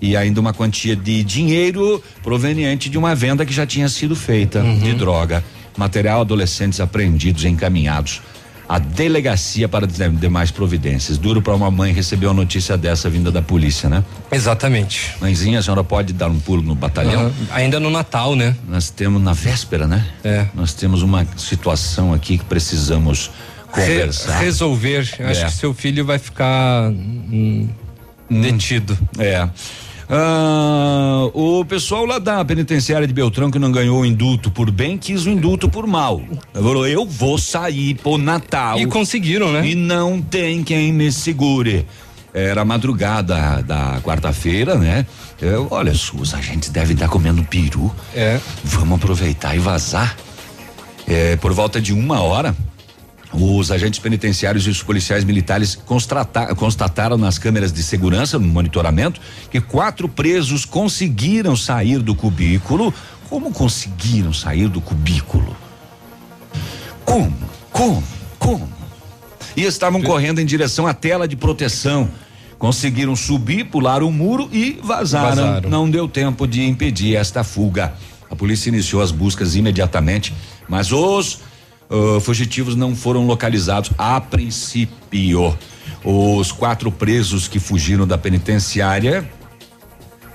E 0.00 0.16
ainda 0.16 0.40
uma 0.40 0.52
quantia 0.52 0.94
de 0.94 1.24
dinheiro 1.24 2.02
proveniente 2.22 2.88
de 2.90 2.98
uma 2.98 3.14
venda 3.14 3.44
que 3.46 3.52
já 3.52 3.66
tinha 3.66 3.88
sido 3.88 4.14
feita 4.14 4.60
Uhum. 4.62 4.78
de 4.80 4.92
droga. 4.94 5.42
Material 5.76 6.20
adolescentes 6.20 6.78
apreendidos 6.80 7.44
e 7.44 7.48
encaminhados 7.48 8.20
à 8.74 8.78
delegacia 8.78 9.68
para 9.68 9.86
de- 9.86 10.08
demais 10.10 10.50
providências. 10.50 11.18
Duro 11.18 11.42
para 11.42 11.54
uma 11.54 11.70
mãe 11.70 11.92
receber 11.92 12.26
uma 12.26 12.34
notícia 12.34 12.76
dessa 12.76 13.10
vinda 13.10 13.30
da 13.30 13.42
polícia, 13.42 13.88
né? 13.88 14.02
Exatamente. 14.30 15.14
Mãezinha, 15.20 15.58
a 15.58 15.62
senhora 15.62 15.84
pode 15.84 16.12
dar 16.14 16.28
um 16.28 16.40
pulo 16.40 16.62
no 16.62 16.74
batalhão? 16.74 17.26
Aham. 17.26 17.32
Ainda 17.50 17.78
no 17.78 17.90
Natal, 17.90 18.34
né? 18.34 18.56
Nós 18.66 18.88
temos 18.88 19.20
na 19.22 19.34
véspera, 19.34 19.86
né? 19.86 20.06
É. 20.24 20.46
Nós 20.54 20.72
temos 20.72 21.02
uma 21.02 21.26
situação 21.36 22.14
aqui 22.14 22.38
que 22.38 22.44
precisamos 22.44 23.30
conversar. 23.70 24.38
Re- 24.38 24.44
resolver. 24.46 24.98
Acho 25.00 25.22
É. 25.22 25.44
que 25.44 25.52
seu 25.52 25.74
filho 25.74 26.04
vai 26.06 26.18
ficar 26.18 26.90
hum, 26.90 27.68
detido. 28.30 28.96
É. 29.18 29.48
Ah, 30.14 31.30
o 31.32 31.64
pessoal 31.64 32.04
lá 32.04 32.18
da 32.18 32.44
penitenciária 32.44 33.06
de 33.06 33.14
Beltrão 33.14 33.50
que 33.50 33.58
não 33.58 33.72
ganhou 33.72 34.02
o 34.02 34.04
indulto 34.04 34.50
por 34.50 34.70
bem 34.70 34.98
quis 34.98 35.24
o 35.24 35.30
indulto 35.30 35.70
por 35.70 35.86
mal. 35.86 36.20
Falou, 36.52 36.86
eu 36.86 37.06
vou 37.06 37.38
sair 37.38 37.94
pro 37.94 38.18
Natal. 38.18 38.78
E 38.78 38.84
conseguiram, 38.84 39.50
né? 39.50 39.66
E 39.66 39.74
não 39.74 40.20
tem 40.20 40.62
quem 40.62 40.92
me 40.92 41.10
segure. 41.10 41.86
Era 42.34 42.62
madrugada 42.62 43.62
da 43.62 44.02
quarta-feira, 44.02 44.74
né? 44.74 45.06
Eu, 45.40 45.68
olha, 45.70 45.92
os 45.92 46.34
agentes 46.34 46.68
devem 46.68 46.92
estar 46.92 47.08
comendo 47.08 47.42
peru. 47.44 47.90
É. 48.14 48.38
Vamos 48.62 48.98
aproveitar 48.98 49.56
e 49.56 49.58
vazar. 49.58 50.14
É, 51.08 51.36
por 51.36 51.54
volta 51.54 51.80
de 51.80 51.94
uma 51.94 52.20
hora, 52.20 52.54
os 53.32 53.70
agentes 53.70 53.98
penitenciários 53.98 54.66
e 54.66 54.70
os 54.70 54.82
policiais 54.82 55.24
militares 55.24 55.74
constata- 55.74 56.54
constataram 56.54 57.16
nas 57.16 57.38
câmeras 57.38 57.72
de 57.72 57.82
segurança, 57.82 58.38
no 58.38 58.46
monitoramento, 58.46 59.20
que 59.50 59.60
quatro 59.60 60.08
presos 60.08 60.64
conseguiram 60.64 61.56
sair 61.56 61.98
do 61.98 62.14
cubículo. 62.14 62.92
Como 63.28 63.50
conseguiram 63.50 64.32
sair 64.32 64.68
do 64.68 64.80
cubículo? 64.80 65.56
Como? 67.04 67.34
Como? 67.70 68.02
Como? 68.38 68.68
E 69.56 69.62
estavam 69.62 70.02
correndo 70.02 70.40
em 70.40 70.46
direção 70.46 70.86
à 70.86 70.94
tela 70.94 71.26
de 71.26 71.36
proteção. 71.36 72.10
Conseguiram 72.58 73.16
subir, 73.16 73.64
pular 73.64 74.02
o 74.02 74.12
muro 74.12 74.48
e 74.52 74.78
vazaram. 74.82 75.44
Vazaram. 75.44 75.70
Não 75.70 75.90
deu 75.90 76.06
tempo 76.06 76.46
de 76.46 76.62
impedir 76.62 77.16
esta 77.16 77.42
fuga. 77.42 77.94
A 78.30 78.36
polícia 78.36 78.68
iniciou 78.68 79.02
as 79.02 79.10
buscas 79.10 79.56
imediatamente, 79.56 80.32
mas 80.68 80.92
os 80.92 81.40
ah, 81.92 82.20
fugitivos 82.20 82.74
não 82.74 82.96
foram 82.96 83.26
localizados 83.26 83.90
a 83.96 84.20
princípio. 84.20 85.56
Os 86.04 86.50
quatro 86.50 86.90
presos 86.90 87.46
que 87.46 87.60
fugiram 87.60 88.06
da 88.06 88.18
penitenciária 88.18 89.28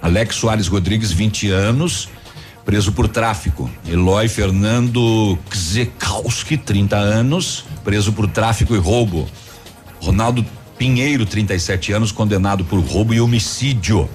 Alex 0.02 0.36
Soares 0.36 0.68
Rodrigues, 0.68 1.12
20 1.12 1.50
anos, 1.50 2.10
preso 2.64 2.92
por 2.92 3.08
tráfico. 3.08 3.70
Eloy 3.88 4.28
Fernando 4.28 5.38
Kzekowski, 5.50 6.58
30 6.58 6.96
anos, 6.96 7.66
preso 7.84 8.14
por 8.14 8.28
tráfico 8.28 8.76
e 8.76 8.80
roubo. 8.80 9.28
Ronaldo 10.02 10.46
Pinheiro, 10.78 11.26
37 11.26 11.92
anos, 11.92 12.12
condenado 12.12 12.64
por 12.64 12.80
roubo 12.80 13.14
e 13.14 13.20
homicídio. 13.20 14.08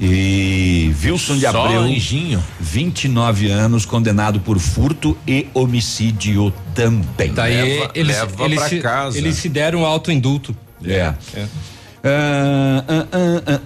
E 0.00 0.92
Wilson 1.02 1.36
de 1.38 1.46
Abreu, 1.46 1.82
anjinho. 1.82 2.42
29 2.60 3.48
anos, 3.50 3.86
condenado 3.86 4.40
por 4.40 4.58
furto 4.58 5.16
e 5.26 5.46
homicídio 5.54 6.52
também. 6.74 7.32
Daí 7.32 7.54
Leva- 7.78 7.90
eles, 7.94 8.16
leva 8.16 8.44
eles, 8.44 8.58
pra 8.58 8.68
se, 8.68 8.78
casa. 8.80 9.18
eles 9.18 9.36
se 9.36 9.48
deram 9.48 9.84
autoindulto. 9.84 10.54
É. 10.84 11.14
Ah, 12.06 12.84
ah, 12.86 13.06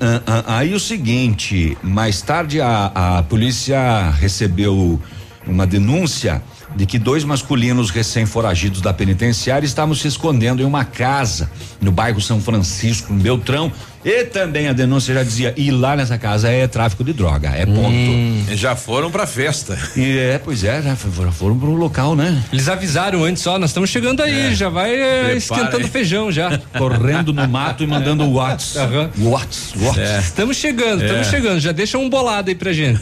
ah, 0.00 0.22
ah. 0.46 0.58
Aí 0.58 0.72
o 0.74 0.78
seguinte, 0.78 1.76
mais 1.82 2.22
tarde 2.22 2.60
a, 2.60 3.18
a 3.18 3.22
polícia 3.24 4.10
recebeu 4.10 5.00
uma 5.46 5.66
denúncia 5.66 6.40
de 6.76 6.86
que 6.86 6.98
dois 6.98 7.24
masculinos 7.24 7.90
recém-foragidos 7.90 8.80
da 8.80 8.92
penitenciária 8.92 9.66
estavam 9.66 9.94
se 9.94 10.06
escondendo 10.06 10.62
em 10.62 10.64
uma 10.64 10.84
casa 10.84 11.50
no 11.80 11.90
bairro 11.90 12.20
São 12.20 12.40
Francisco, 12.40 13.12
em 13.12 13.18
Beltrão. 13.18 13.72
E 14.04 14.24
também 14.24 14.68
a 14.68 14.72
denúncia 14.72 15.12
já 15.14 15.22
dizia: 15.22 15.52
e 15.56 15.70
lá 15.70 15.96
nessa 15.96 16.16
casa 16.16 16.48
é 16.48 16.66
tráfico 16.68 17.02
de 17.02 17.12
droga, 17.12 17.48
é 17.48 17.66
ponto. 17.66 18.54
Já 18.56 18.76
foram 18.76 19.11
pra 19.11 19.26
festa. 19.26 19.76
E 19.96 20.16
é, 20.18 20.38
pois 20.42 20.62
é, 20.64 20.80
já 20.80 20.94
foram, 20.96 21.32
foram 21.32 21.58
pro 21.58 21.72
local, 21.72 22.14
né? 22.14 22.42
Eles 22.52 22.68
avisaram 22.68 23.24
antes, 23.24 23.46
ó, 23.46 23.58
nós 23.58 23.70
estamos 23.70 23.90
chegando 23.90 24.22
aí, 24.22 24.54
já 24.54 24.68
vai 24.68 24.94
eh, 24.94 25.18
Prepara 25.18 25.37
esquentando 25.37 25.84
aí. 25.84 25.88
feijão 25.90 26.30
já. 26.30 26.58
Correndo 26.76 27.32
no 27.32 27.46
mato 27.48 27.82
e 27.82 27.87
mandando 27.87 28.24
whats. 28.32 28.76
Aham. 28.76 29.11
Whats, 29.18 29.72
whats. 29.80 29.98
É. 29.98 30.18
Estamos 30.20 30.56
chegando, 30.56 31.02
estamos 31.02 31.26
É. 31.26 31.30
chegando, 31.30 31.61
já 31.61 31.72
deixa 31.72 31.98
um 31.98 32.08
bolado 32.08 32.48
aí 32.50 32.54
pra 32.54 32.72
gente. 32.72 33.00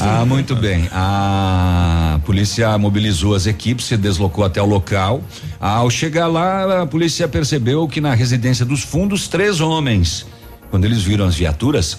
Ah, 0.00 0.24
muito 0.24 0.54
bem. 0.54 0.88
A 0.92 2.18
polícia 2.24 2.76
mobilizou 2.78 3.34
as 3.34 3.46
equipes, 3.46 3.86
se 3.86 3.96
deslocou 3.96 4.44
até 4.44 4.60
o 4.60 4.66
local. 4.66 5.22
Ao 5.60 5.90
chegar 5.90 6.26
lá, 6.26 6.82
a 6.82 6.86
polícia 6.86 7.28
percebeu 7.28 7.86
que 7.86 8.00
na 8.00 8.14
residência 8.14 8.64
dos 8.64 8.82
fundos, 8.82 9.28
três 9.28 9.60
homens, 9.60 10.26
quando 10.70 10.84
eles 10.84 11.02
viram 11.02 11.26
as 11.26 11.34
viaturas, 11.34 11.98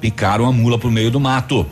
picaram 0.00 0.46
a 0.46 0.52
mula 0.52 0.78
pro 0.78 0.90
meio 0.90 1.10
do 1.10 1.20
mato. 1.20 1.66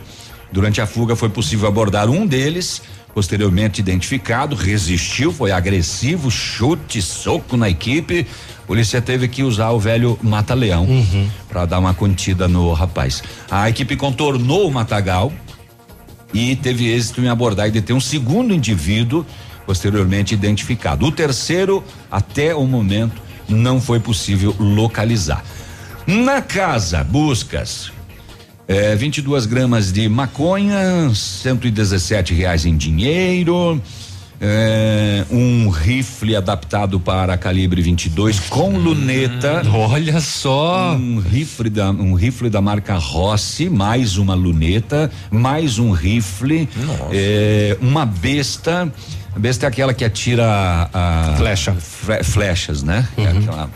Durante 0.51 0.81
a 0.81 0.85
fuga 0.85 1.15
foi 1.15 1.29
possível 1.29 1.67
abordar 1.67 2.09
um 2.09 2.27
deles, 2.27 2.81
posteriormente 3.13 3.79
identificado, 3.79 4.55
resistiu, 4.55 5.31
foi 5.31 5.51
agressivo, 5.51 6.31
chute, 6.31 7.01
soco 7.01 7.55
na 7.55 7.69
equipe. 7.69 8.25
A 8.63 8.65
polícia 8.65 9.01
teve 9.01 9.27
que 9.27 9.43
usar 9.43 9.69
o 9.71 9.79
velho 9.79 10.17
mata-leão 10.21 10.87
para 11.47 11.65
dar 11.65 11.79
uma 11.79 11.93
contida 11.93 12.47
no 12.47 12.73
rapaz. 12.73 13.21
A 13.51 13.69
equipe 13.69 13.95
contornou 13.95 14.67
o 14.67 14.71
matagal 14.71 15.31
e 16.33 16.55
teve 16.55 16.87
êxito 16.91 17.21
em 17.21 17.27
abordar 17.27 17.67
e 17.67 17.71
deter 17.71 17.95
um 17.95 18.01
segundo 18.01 18.53
indivíduo, 18.53 19.25
posteriormente 19.65 20.33
identificado. 20.33 21.05
O 21.05 21.11
terceiro, 21.11 21.83
até 22.11 22.55
o 22.55 22.65
momento, 22.65 23.21
não 23.47 23.79
foi 23.79 23.99
possível 23.99 24.55
localizar. 24.59 25.43
Na 26.07 26.41
casa, 26.41 27.03
buscas. 27.03 27.91
É, 28.67 28.95
22 28.95 29.45
gramas 29.45 29.91
de 29.91 30.07
maconha, 30.07 31.11
117 31.13 32.33
reais 32.33 32.65
em 32.65 32.77
dinheiro, 32.77 33.81
é, 34.39 35.25
um 35.29 35.69
rifle 35.69 36.33
adaptado 36.35 36.97
para 36.99 37.35
calibre 37.37 37.81
22 37.81 38.39
com 38.39 38.77
luneta. 38.77 39.63
Olha 39.73 40.19
só. 40.21 40.95
Um 40.95 41.19
rifle 41.19 41.69
da 41.69 41.91
um 41.91 42.13
rifle 42.13 42.49
da 42.49 42.61
marca 42.61 42.95
Rossi, 42.95 43.69
mais 43.69 44.17
uma 44.17 44.33
luneta, 44.33 45.11
mais 45.29 45.77
um 45.77 45.91
rifle, 45.91 46.67
é, 47.11 47.77
uma 47.81 48.05
besta. 48.05 48.91
A 49.35 49.39
besta 49.39 49.65
é 49.65 49.67
aquela 49.67 49.93
que 49.93 50.05
atira 50.05 50.89
a 50.93 51.33
Flecha. 51.37 51.73
fre- 51.73 52.23
flechas, 52.23 52.81
né? 52.83 53.07
É 53.17 53.27
aquela- 53.27 53.69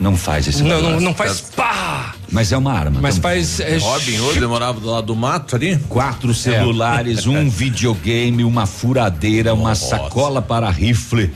não 0.00 0.16
faz 0.16 0.46
esse 0.48 0.62
Não, 0.62 0.82
não, 0.82 1.00
não 1.00 1.14
faz 1.14 1.40
pá! 1.54 2.13
Mas 2.34 2.50
é 2.50 2.58
uma 2.58 2.72
arma. 2.72 2.98
Mas 3.00 3.16
faz. 3.16 3.60
é, 3.60 3.78
Robin 3.78 4.18
Hood 4.18 4.40
demorava 4.40 4.80
do 4.80 4.90
lado 4.90 5.06
do 5.06 5.14
mato 5.14 5.54
ali. 5.54 5.78
Quatro 5.88 6.34
celulares, 6.34 7.28
um 7.28 7.48
videogame, 7.48 8.42
uma 8.42 8.66
furadeira, 8.66 9.54
uma 9.54 9.76
sacola 9.76 10.42
para 10.42 10.68
rifle. 10.68 11.30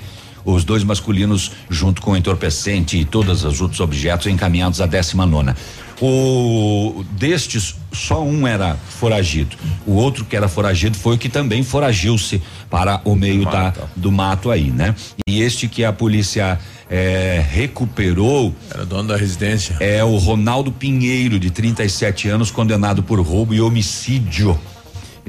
Os 0.44 0.64
dois 0.64 0.82
masculinos, 0.82 1.52
junto 1.70 2.02
com 2.02 2.12
o 2.12 2.16
entorpecente 2.16 2.98
e 2.98 3.04
todos 3.04 3.44
os 3.44 3.60
outros 3.60 3.80
objetos, 3.80 4.26
encaminhados 4.26 4.80
à 4.80 4.86
19 4.86 5.30
nona. 5.30 5.56
O 6.00 7.04
destes, 7.12 7.74
só 7.92 8.22
um 8.22 8.46
era 8.46 8.76
foragido. 8.76 9.56
O 9.86 9.94
outro 9.94 10.24
que 10.24 10.36
era 10.36 10.48
foragido 10.48 10.96
foi 10.96 11.16
o 11.16 11.18
que 11.18 11.28
também 11.28 11.62
foragiu-se 11.62 12.40
para 12.70 13.00
o 13.04 13.16
meio 13.16 13.44
da, 13.44 13.74
do 13.96 14.12
mato 14.12 14.50
aí, 14.50 14.70
né? 14.70 14.94
E 15.28 15.42
este 15.42 15.66
que 15.66 15.84
a 15.84 15.92
polícia 15.92 16.58
eh, 16.88 17.44
recuperou 17.50 18.54
Era 18.72 18.86
dono 18.86 19.08
da 19.08 19.16
residência. 19.16 19.76
é 19.80 20.02
o 20.04 20.16
Ronaldo 20.18 20.70
Pinheiro, 20.70 21.38
de 21.38 21.50
37 21.50 22.28
anos, 22.28 22.50
condenado 22.50 23.02
por 23.02 23.20
roubo 23.20 23.52
e 23.52 23.60
homicídio. 23.60 24.58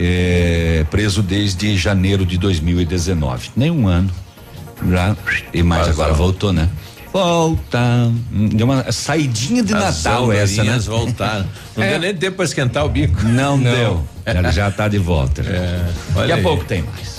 É, 0.02 0.86
preso 0.90 1.22
desde 1.22 1.76
janeiro 1.76 2.26
de 2.26 2.38
2019. 2.38 3.50
Nem 3.56 3.70
um 3.70 3.86
ano. 3.88 4.10
Já, 4.90 5.14
e 5.54 5.62
mais 5.62 5.88
Vazou. 5.88 6.04
agora 6.04 6.16
voltou, 6.16 6.54
né? 6.54 6.70
Volta. 7.12 8.12
Deu 8.32 8.66
uma 8.66 8.92
saidinha 8.92 9.64
de 9.64 9.74
As 9.74 10.04
Natal 10.04 10.32
essa, 10.32 10.64
né? 10.64 10.78
voltaram. 10.80 11.46
Não 11.76 11.86
deu 11.88 12.00
nem 12.00 12.16
tempo 12.16 12.38
pra 12.38 12.46
esquentar 12.46 12.86
o 12.86 12.90
bico. 12.90 13.24
Não, 13.24 13.60
deu. 13.60 14.04
Ele 14.26 14.52
já 14.52 14.70
tá 14.70 14.88
de 14.88 15.00
volta. 15.00 15.44
já. 15.44 15.52
É, 15.52 15.90
Daqui 16.16 16.32
a 16.32 16.36
aí. 16.36 16.44
pouco 16.44 16.64
tem 16.66 16.84
mais. 16.84 17.19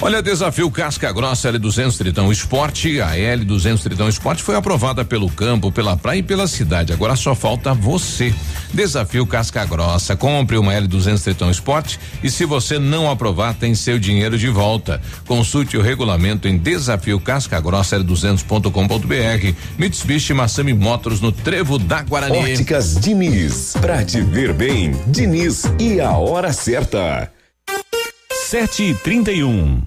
Olha, 0.00 0.22
desafio 0.22 0.70
Casca 0.70 1.10
Grossa 1.12 1.52
L200 1.52 1.98
Tritão 1.98 2.30
Esporte. 2.30 3.00
A 3.00 3.16
L200 3.16 3.82
Tritão 3.82 4.08
Esporte 4.08 4.44
foi 4.44 4.54
aprovada 4.54 5.04
pelo 5.04 5.28
campo, 5.28 5.72
pela 5.72 5.96
praia 5.96 6.20
e 6.20 6.22
pela 6.22 6.46
cidade. 6.46 6.92
Agora 6.92 7.16
só 7.16 7.34
falta 7.34 7.74
você. 7.74 8.32
Desafio 8.72 9.26
Casca 9.26 9.64
Grossa. 9.64 10.14
Compre 10.14 10.56
uma 10.56 10.72
L200 10.72 11.20
Tritão 11.20 11.50
Esporte 11.50 11.98
e 12.22 12.30
se 12.30 12.44
você 12.44 12.78
não 12.78 13.10
aprovar, 13.10 13.54
tem 13.54 13.74
seu 13.74 13.98
dinheiro 13.98 14.38
de 14.38 14.48
volta. 14.48 15.00
Consulte 15.26 15.76
o 15.76 15.82
regulamento 15.82 16.46
em 16.46 16.56
desafio 16.56 17.18
Casca 17.18 17.60
Grossa 17.60 17.98
L200.com.br. 17.98 19.56
Mitsubishi 19.76 20.32
Massami 20.32 20.74
Motors 20.74 21.20
no 21.20 21.32
Trevo 21.32 21.76
da 21.76 22.02
Guarani. 22.02 22.52
Óticas 22.52 23.00
Diniz. 23.00 23.74
Pra 23.80 24.04
te 24.04 24.20
ver 24.20 24.52
bem, 24.52 24.92
Diniz 25.08 25.64
e 25.80 26.00
a 26.00 26.12
hora 26.12 26.52
certa. 26.52 27.32
Sete 28.50 28.82
e 28.82 28.94
trinta 28.94 29.30
e 29.30 29.42
um. 29.44 29.86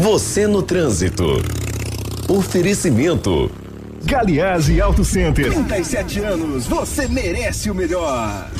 Você 0.00 0.48
no 0.48 0.60
trânsito. 0.60 1.24
Oferecimento. 2.28 3.48
Galiase 4.04 4.80
Auto 4.80 5.04
Center. 5.04 5.52
37 5.52 6.18
anos, 6.18 6.66
você 6.66 7.06
merece 7.06 7.70
o 7.70 7.74
melhor. 7.74 8.50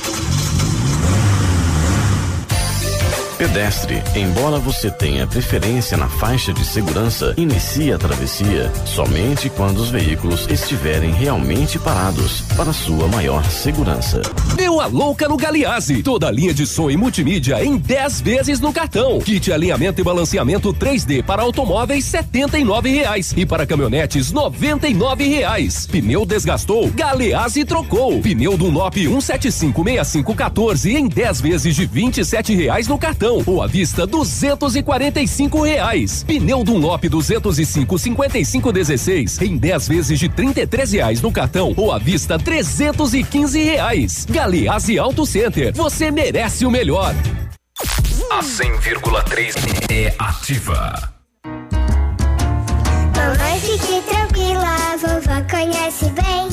Pedestre, 3.37 4.01
embora 4.15 4.59
você 4.59 4.91
tenha 4.91 5.25
preferência 5.25 5.97
na 5.97 6.07
faixa 6.07 6.53
de 6.53 6.63
segurança, 6.63 7.33
inicie 7.35 7.91
a 7.91 7.97
travessia 7.97 8.71
somente 8.85 9.49
quando 9.49 9.79
os 9.79 9.89
veículos 9.89 10.47
estiverem 10.49 11.11
realmente 11.11 11.79
parados 11.79 12.41
para 12.55 12.71
sua 12.71 13.07
maior 13.07 13.43
segurança. 13.45 14.21
Deu 14.55 14.79
a 14.79 14.85
louca 14.85 15.27
no 15.27 15.35
Galiase. 15.35 16.03
Toda 16.03 16.27
a 16.27 16.31
linha 16.31 16.53
de 16.53 16.67
som 16.67 16.91
e 16.91 16.97
multimídia 16.97 17.63
em 17.63 17.75
10 17.75 18.21
vezes 18.21 18.59
no 18.59 18.71
cartão. 18.71 19.19
Kit 19.19 19.51
alinhamento 19.51 19.99
e 19.99 20.03
balanceamento 20.03 20.71
3D 20.71 21.23
para 21.23 21.41
automóveis 21.41 22.05
79 22.05 22.89
reais 22.89 23.33
e 23.35 23.47
para 23.47 23.65
caminhonetes 23.65 24.31
99 24.31 25.27
reais. 25.27 25.87
Pneu 25.87 26.23
desgastou, 26.25 26.89
Galeazzi 26.91 27.65
trocou. 27.65 28.21
Pneu 28.21 28.55
Dunlop 28.55 28.95
1756514 28.95 30.95
em 30.95 31.07
10 31.07 31.41
vezes 31.41 31.75
de 31.75 31.87
27 31.87 32.53
reais 32.53 32.87
no 32.87 32.97
cartão 32.97 33.23
ou 33.45 33.61
à 33.61 33.67
vista 33.67 34.05
245 34.05 35.61
reais. 35.61 36.23
Pneu 36.27 36.63
Dunlop 36.63 37.07
205 37.07 37.97
55 37.97 38.71
16 38.71 39.41
em 39.41 39.57
10 39.57 39.87
vezes 39.87 40.19
de 40.19 40.29
33 40.29 40.91
reais 40.91 41.21
no 41.21 41.31
cartão 41.31 41.73
ou 41.77 41.91
à 41.91 41.97
vista 41.97 42.37
315 42.37 43.61
reais. 43.61 44.25
Galeazzi 44.29 44.97
Auto 44.97 45.25
Center, 45.25 45.73
você 45.73 46.11
merece 46.11 46.65
o 46.65 46.71
melhor. 46.71 47.13
A 48.29 48.41
100,3 48.41 49.55
é 49.91 50.13
ativa. 50.19 51.13
Mamãe, 53.15 53.59
fique 53.59 54.01
tranquila, 54.07 54.97
vovó 54.97 55.41
conhece 55.49 56.05
bem. 56.11 56.52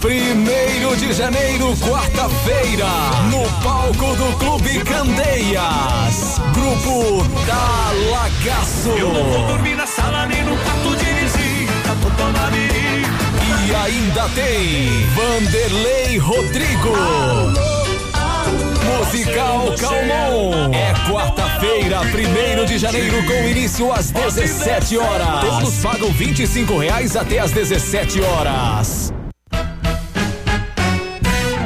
Primeiro 0.00 0.96
de 0.96 1.12
janeiro, 1.12 1.76
quarta-feira, 1.78 2.86
no 3.30 3.42
palco 3.62 4.16
do 4.16 4.36
Clube 4.38 4.80
Candeias. 4.84 6.40
Grupo 6.52 7.24
Talagaço. 7.46 8.90
Eu 8.90 9.12
não 9.12 9.24
vou 9.24 9.46
dormir 9.46 9.74
na 9.76 9.86
sala 9.86 10.26
nem 10.26 10.44
no 10.44 10.56
quarto 10.58 10.96
de 10.96 11.04
visita, 11.04 11.96
tomar 12.16 12.52
E 13.66 13.74
ainda 13.74 14.28
tem 14.34 15.06
Vanderlei 15.14 16.18
Rodrigo. 16.18 16.92
Musical 18.98 19.72
Calmon. 19.80 20.72
É 20.72 21.10
quarta-feira, 21.10 22.00
primeiro 22.12 22.66
de 22.66 22.78
janeiro, 22.78 23.24
com 23.24 23.48
início 23.48 23.92
às 23.92 24.10
17 24.10 24.98
horas. 24.98 25.40
Todos 25.40 25.74
pagam 25.76 26.12
25 26.12 26.78
reais 26.78 27.16
até 27.16 27.38
às 27.38 27.50
17 27.50 28.20
horas. 28.20 29.12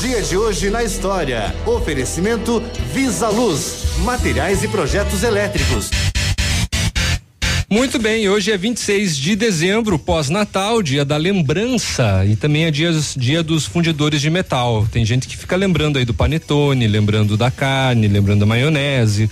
dia 0.00 0.20
de 0.20 0.36
hoje 0.36 0.68
na 0.68 0.84
história. 0.84 1.54
Oferecimento 1.64 2.62
Visa 2.92 3.28
Luz, 3.28 3.96
materiais 4.04 4.62
e 4.62 4.68
projetos 4.68 5.22
elétricos. 5.22 5.90
Muito 7.68 7.98
bem, 7.98 8.28
hoje 8.28 8.52
é 8.52 8.56
26 8.56 9.16
de 9.16 9.34
dezembro, 9.34 9.98
pós-natal, 9.98 10.82
dia 10.82 11.04
da 11.04 11.16
lembrança 11.16 12.24
e 12.24 12.36
também 12.36 12.66
é 12.66 12.70
dia, 12.70 12.92
dia 13.16 13.42
dos 13.42 13.64
fundidores 13.64 14.20
de 14.20 14.30
metal. 14.30 14.86
Tem 14.92 15.04
gente 15.04 15.26
que 15.26 15.36
fica 15.36 15.56
lembrando 15.56 15.98
aí 15.98 16.04
do 16.04 16.14
panetone, 16.14 16.86
lembrando 16.86 17.36
da 17.36 17.50
carne, 17.50 18.06
lembrando 18.06 18.40
da 18.40 18.46
maionese. 18.46 19.30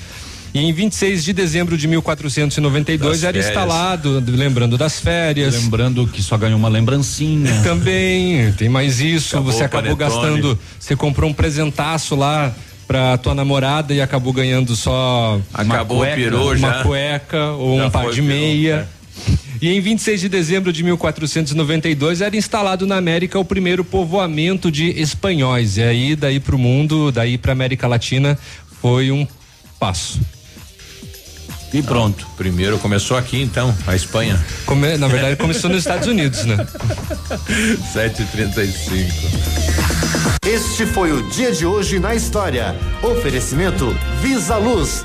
E 0.54 0.60
em 0.60 0.72
26 0.72 1.24
de 1.24 1.32
dezembro 1.32 1.76
de 1.76 1.88
1492 1.88 3.20
Das 3.20 3.24
era 3.24 3.32
férias. 3.32 3.46
instalado, 3.48 4.22
lembrando 4.24 4.78
das 4.78 5.00
férias. 5.00 5.60
Lembrando 5.60 6.06
que 6.06 6.22
só 6.22 6.38
ganhou 6.38 6.56
uma 6.56 6.68
lembrancinha. 6.68 7.50
Também, 7.64 8.52
tem 8.52 8.68
mais 8.68 9.00
isso. 9.00 9.34
Acabou 9.34 9.52
você 9.52 9.62
o 9.62 9.66
acabou 9.66 9.96
gastando, 9.96 10.58
você 10.78 10.94
comprou 10.94 11.28
um 11.28 11.34
presentaço 11.34 12.14
lá 12.14 12.54
pra 12.86 13.18
tua 13.18 13.34
namorada 13.34 13.92
e 13.92 14.00
acabou 14.00 14.32
ganhando 14.32 14.76
só 14.76 15.40
Acabou 15.52 16.02
uma 16.02 16.04
o 16.04 16.14
cueca, 16.14 16.36
uma 16.36 16.56
já. 16.56 16.82
cueca 16.84 17.46
ou 17.52 17.78
Já 17.78 17.86
um 17.86 17.90
par 17.90 18.04
de 18.04 18.20
o 18.20 18.24
peru, 18.24 18.24
meia. 18.24 18.88
E 19.60 19.68
em 19.70 19.80
26 19.80 20.20
de 20.20 20.28
dezembro 20.28 20.72
de 20.72 20.84
1492 20.84 22.20
era 22.20 22.36
instalado 22.36 22.86
na 22.86 22.96
América 22.96 23.38
o 23.40 23.44
primeiro 23.44 23.82
povoamento 23.84 24.70
de 24.70 24.90
espanhóis. 25.00 25.78
E 25.78 25.82
aí 25.82 26.14
daí 26.14 26.38
pro 26.38 26.56
mundo, 26.58 27.10
daí 27.10 27.38
pra 27.38 27.50
América 27.52 27.88
Latina 27.88 28.38
foi 28.80 29.10
um 29.10 29.26
passo. 29.80 30.20
E 31.74 31.82
pronto. 31.82 32.24
Primeiro 32.36 32.78
começou 32.78 33.16
aqui 33.16 33.42
então, 33.42 33.76
a 33.84 33.96
Espanha. 33.96 34.40
Come- 34.64 34.96
na 34.96 35.08
verdade, 35.08 35.34
começou 35.34 35.68
nos 35.68 35.80
Estados 35.80 36.06
Unidos, 36.06 36.44
né? 36.44 36.56
7h35. 37.92 39.12
Este 40.46 40.86
foi 40.86 41.10
o 41.12 41.28
dia 41.30 41.50
de 41.50 41.66
hoje 41.66 41.98
na 41.98 42.14
história. 42.14 42.76
Oferecimento 43.02 43.92
Visa 44.22 44.56
Luz. 44.56 45.04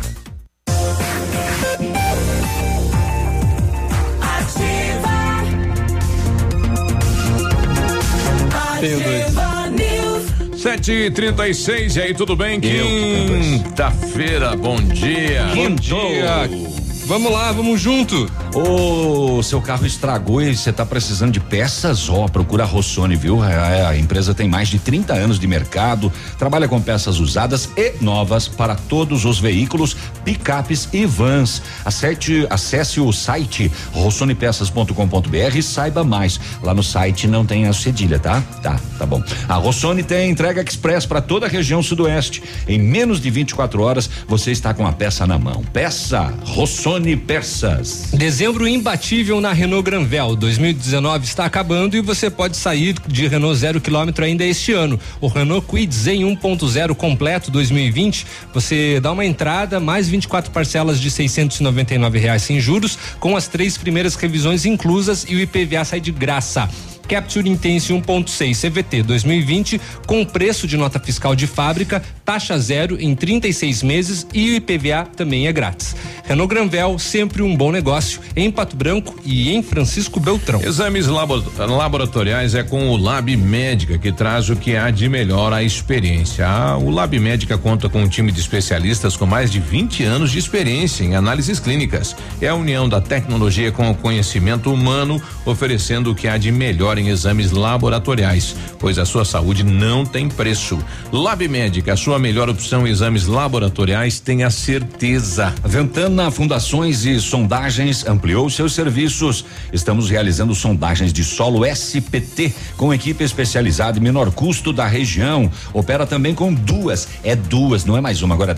Tenho 8.81 8.99
dois. 8.99 9.25
7h36, 10.55 11.95
e 11.97 12.01
aí, 12.01 12.13
tudo 12.15 12.35
bem? 12.35 12.59
Quinta-feira, 12.59 14.55
bom 14.55 14.81
dia. 14.81 15.45
Bom 15.53 15.75
dia. 15.75 16.80
Vamos 17.05 17.31
lá, 17.31 17.51
vamos 17.51 17.81
junto. 17.81 18.29
Ô, 18.53 19.41
seu 19.41 19.59
carro 19.59 19.85
estragou 19.85 20.41
e 20.41 20.55
você 20.55 20.71
tá 20.71 20.85
precisando 20.85 21.31
de 21.31 21.39
peças? 21.39 22.07
Ó, 22.07 22.27
procura 22.27 22.63
a 22.63 22.65
Rossoni, 22.65 23.15
viu? 23.15 23.41
A, 23.41 23.89
a 23.89 23.97
empresa 23.97 24.33
tem 24.33 24.47
mais 24.47 24.67
de 24.67 24.77
30 24.77 25.13
anos 25.13 25.39
de 25.39 25.47
mercado, 25.47 26.11
trabalha 26.37 26.67
com 26.67 26.79
peças 26.79 27.19
usadas 27.19 27.69
e 27.75 27.93
novas 28.01 28.47
para 28.47 28.75
todos 28.75 29.25
os 29.25 29.39
veículos, 29.39 29.97
picapes 30.23 30.87
e 30.93 31.05
vans. 31.05 31.61
Acesse, 31.83 32.45
acesse 32.49 32.99
o 33.01 33.11
site 33.11 33.71
rossonepeças.com.br 33.93 35.57
e 35.57 35.63
saiba 35.63 36.03
mais. 36.03 36.39
Lá 36.61 36.73
no 36.73 36.83
site 36.83 37.27
não 37.27 37.45
tem 37.45 37.67
a 37.67 37.73
cedilha, 37.73 38.19
tá? 38.19 38.41
Tá, 38.61 38.79
tá 38.97 39.05
bom. 39.05 39.23
A 39.49 39.55
Rossoni 39.55 40.03
tem 40.03 40.29
entrega 40.29 40.61
express 40.61 41.05
para 41.05 41.21
toda 41.21 41.47
a 41.47 41.49
região 41.49 41.81
sudoeste. 41.81 42.43
Em 42.67 42.79
menos 42.79 43.19
de 43.19 43.29
24 43.29 43.81
horas 43.81 44.09
você 44.27 44.51
está 44.51 44.73
com 44.73 44.85
a 44.85 44.93
peça 44.93 45.25
na 45.25 45.39
mão. 45.39 45.63
Peça 45.73 46.33
Rossoni 46.45 46.90
Peças. 47.25 48.09
Dezembro 48.11 48.67
imbatível 48.67 49.39
na 49.39 49.53
Renault 49.53 49.81
Granvel. 49.81 50.35
2019 50.35 51.25
está 51.25 51.45
acabando 51.45 51.95
e 51.95 52.01
você 52.01 52.29
pode 52.29 52.57
sair 52.57 52.95
de 53.07 53.29
Renault 53.29 53.57
zero 53.57 53.79
quilômetro 53.79 54.25
ainda 54.25 54.43
este 54.43 54.73
ano. 54.73 54.99
O 55.21 55.27
Renault 55.27 55.65
Kwid 55.67 55.93
Zen 55.95 56.23
1.0 56.23 56.93
completo 56.93 57.49
2020, 57.49 58.27
você 58.53 58.99
dá 58.99 59.13
uma 59.13 59.23
entrada 59.23 59.79
mais 59.79 60.09
24 60.09 60.51
parcelas 60.51 60.99
de 60.99 61.09
699 61.09 62.19
reais 62.19 62.41
sem 62.41 62.59
juros, 62.59 62.97
com 63.21 63.37
as 63.37 63.47
três 63.47 63.77
primeiras 63.77 64.15
revisões 64.15 64.65
inclusas 64.65 65.25
e 65.29 65.35
o 65.35 65.39
IPVA 65.39 65.85
sai 65.85 66.01
de 66.01 66.11
graça. 66.11 66.69
Capture 67.11 67.49
Intense 67.49 67.91
1.6 67.93 68.55
CVT 68.71 69.03
2020 69.03 69.81
com 70.07 70.23
preço 70.23 70.65
de 70.65 70.77
nota 70.77 70.97
fiscal 70.97 71.35
de 71.35 71.45
fábrica, 71.45 72.01
taxa 72.23 72.57
zero 72.57 72.95
em 73.01 73.13
36 73.13 73.83
meses 73.83 74.25
e 74.33 74.51
o 74.51 74.55
IPVA 74.55 75.05
também 75.17 75.45
é 75.45 75.51
grátis. 75.51 75.93
Renault 76.23 76.53
Granvel, 76.53 76.97
sempre 76.97 77.41
um 77.41 77.53
bom 77.53 77.69
negócio 77.69 78.21
em 78.33 78.49
Pato 78.49 78.77
Branco 78.77 79.19
e 79.25 79.51
em 79.51 79.61
Francisco 79.61 80.21
Beltrão. 80.21 80.61
Exames 80.63 81.07
labo- 81.07 81.43
laboratoriais 81.57 82.55
é 82.55 82.63
com 82.63 82.87
o 82.87 82.95
Lab 82.95 83.35
Médica 83.35 83.97
que 83.97 84.13
traz 84.13 84.49
o 84.49 84.55
que 84.55 84.77
há 84.77 84.89
de 84.89 85.09
melhor 85.09 85.51
à 85.51 85.61
experiência. 85.61 86.47
Ah, 86.47 86.77
o 86.77 86.89
Lab 86.89 87.19
Médica 87.19 87.57
conta 87.57 87.89
com 87.89 88.01
um 88.03 88.07
time 88.07 88.31
de 88.31 88.39
especialistas 88.39 89.17
com 89.17 89.25
mais 89.25 89.51
de 89.51 89.59
20 89.59 90.03
anos 90.05 90.31
de 90.31 90.39
experiência 90.39 91.03
em 91.03 91.13
análises 91.13 91.59
clínicas. 91.59 92.15
É 92.39 92.47
a 92.47 92.55
união 92.55 92.87
da 92.87 93.01
tecnologia 93.01 93.69
com 93.69 93.91
o 93.91 93.95
conhecimento 93.95 94.71
humano, 94.71 95.21
oferecendo 95.45 96.11
o 96.11 96.15
que 96.15 96.29
há 96.29 96.37
de 96.37 96.49
melhor 96.53 96.97
em 96.97 97.00
exames 97.09 97.51
laboratoriais, 97.51 98.55
pois 98.79 98.97
a 98.97 99.05
sua 99.05 99.25
saúde 99.25 99.63
não 99.63 100.05
tem 100.05 100.29
preço. 100.29 100.79
Lab 101.11 101.47
Médica, 101.47 101.93
a 101.93 101.97
sua 101.97 102.17
melhor 102.19 102.49
opção 102.49 102.87
em 102.87 102.91
exames 102.91 103.27
laboratoriais, 103.27 104.19
tenha 104.19 104.49
certeza. 104.49 105.53
Ventana 105.63 106.31
Fundações 106.31 107.05
e 107.05 107.19
Sondagens 107.19 108.05
ampliou 108.05 108.49
seus 108.49 108.73
serviços. 108.73 109.45
Estamos 109.71 110.09
realizando 110.09 110.53
sondagens 110.55 111.13
de 111.13 111.23
solo 111.23 111.65
SPT 111.65 112.53
com 112.77 112.93
equipe 112.93 113.23
especializada 113.23 113.97
e 113.97 114.01
menor 114.01 114.31
custo 114.31 114.73
da 114.73 114.85
região. 114.85 115.51
Opera 115.73 116.05
também 116.05 116.33
com 116.33 116.53
duas, 116.53 117.07
é 117.23 117.35
duas, 117.35 117.85
não 117.85 117.97
é 117.97 118.01
mais 118.01 118.21
uma 118.21 118.35
agora 118.35 118.55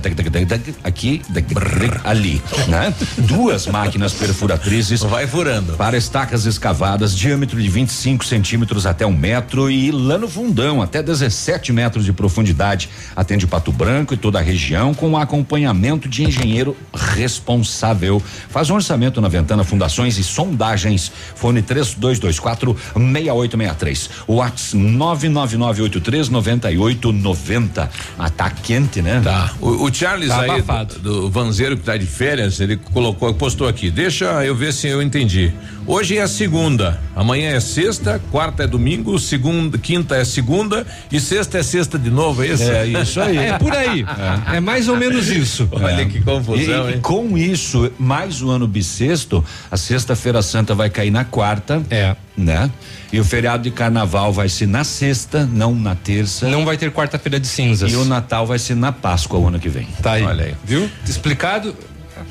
aqui, 0.84 1.22
ali, 2.04 2.42
né? 2.68 2.94
Duas 3.20 3.68
máquinas 3.68 4.14
perfuratrizes. 4.14 5.02
Vai 5.02 5.28
furando. 5.28 5.74
Para 5.74 5.98
estacas 5.98 6.46
escavadas, 6.46 7.16
diâmetro 7.16 7.62
de 7.62 7.70
25 7.70 8.26
centímetros 8.34 8.88
até 8.88 9.06
um 9.06 9.16
metro 9.16 9.70
e 9.70 9.92
lano 9.92 10.28
fundão 10.28 10.82
até 10.82 11.04
17 11.04 11.72
metros 11.72 12.04
de 12.04 12.12
profundidade. 12.12 12.90
Atende 13.16 13.46
Pato 13.46 13.72
Branco 13.72 14.16
e 14.16 14.18
toda 14.18 14.40
a 14.40 14.42
região 14.42 14.92
com 14.92 15.16
acompanhamento 15.16 16.10
de 16.10 16.24
engenheiro 16.24 16.76
responsável. 16.92 18.20
Faz 18.50 18.72
um 18.72 18.74
orçamento 18.74 19.22
na 19.22 19.28
Ventana 19.28 19.64
Fundações 19.64 20.18
e 20.18 20.24
Sondagens. 20.24 21.12
Fone 21.36 21.62
3224 21.62 22.76
6863. 22.96 24.10
WhatsApp 24.28 24.78
99983 24.84 26.30
9890. 26.30 27.90
Ah, 28.18 28.30
tá 28.32 28.50
quente, 28.50 29.00
né? 29.04 29.22
Tá. 29.24 29.54
O, 29.62 29.86
o 29.86 29.94
Charles 29.94 30.30
Tá 30.30 30.42
aí, 30.42 30.50
abafado. 30.50 30.96
do, 31.00 31.22
do 31.22 31.30
Vanzeiro 31.30 31.78
que 31.78 31.84
tá 31.84 31.96
de 31.96 32.08
férias, 32.08 32.60
ele 32.60 32.78
colocou, 32.78 33.32
postou 33.36 33.68
aqui. 33.68 33.92
Deixa 33.92 34.26
eu 34.44 34.56
ver 34.56 34.74
se 34.74 34.88
eu 34.88 35.04
entendi. 35.04 35.54
Hoje 35.86 36.18
é 36.18 36.26
segunda, 36.28 37.00
amanhã 37.14 37.50
é 37.52 37.60
sexta, 37.60 38.22
quarta 38.32 38.64
é 38.64 38.68
domingo, 38.68 39.20
segunda, 39.20 39.78
quinta 39.78 40.16
é 40.16 40.24
segunda 40.24 40.88
e 41.12 41.20
sexta 41.20 41.58
é 41.58 41.64
sexta 41.64 42.00
de 42.00 42.10
novo, 42.10 42.42
é 42.42 42.48
isso? 42.48 42.64
É 42.72 42.86
isso 42.88 43.20
aí. 43.20 43.38
É 43.38 43.58
por 43.58 43.74
aí. 43.74 44.06
É, 44.54 44.60
mais 44.62 44.88
ou 44.88 44.96
menos 44.96 45.28
isso. 45.30 45.68
Olha 45.72 46.06
que 46.06 46.22
confusão, 46.22 46.88
E- 46.90 46.92
e 46.92 46.94
hein? 46.96 47.02
com 47.02 47.38
isso, 47.38 47.92
mais 48.00 48.42
o 48.42 48.50
ano 48.50 48.66
bissexto, 48.66 49.44
a 49.70 49.76
sexta-feira 49.76 50.42
santa 50.42 50.74
vai 50.74 50.90
cair 50.90 51.12
na 51.12 51.26
quarta. 51.26 51.82
É. 51.90 52.16
Né? 52.36 52.72
E 53.12 53.20
o 53.20 53.24
feriado 53.26 53.62
de 53.62 53.70
carnaval 53.70 54.34
vai 54.34 54.50
ser 54.50 54.68
na 54.68 54.84
sexta, 54.84 55.46
não 55.52 55.76
na 55.76 55.94
terça. 55.94 56.48
Não 56.48 56.66
vai 56.66 56.78
ter 56.78 56.90
quarta-feira 56.92 57.40
de 57.40 57.46
cinzas. 57.48 57.92
E 57.92 57.96
o 57.96 58.04
Natal 58.06 58.48
vai 58.48 58.58
ser 58.58 58.76
na 58.76 58.92
Páscoa 58.92 59.38
o 59.40 59.48
ano 59.48 59.60
que 59.60 59.70
vem. 59.70 59.88
Tá 60.02 60.14
aí. 60.14 60.24
Olha 60.24 60.46
aí. 60.46 60.56
Viu? 60.66 60.90
Explicado? 61.08 61.76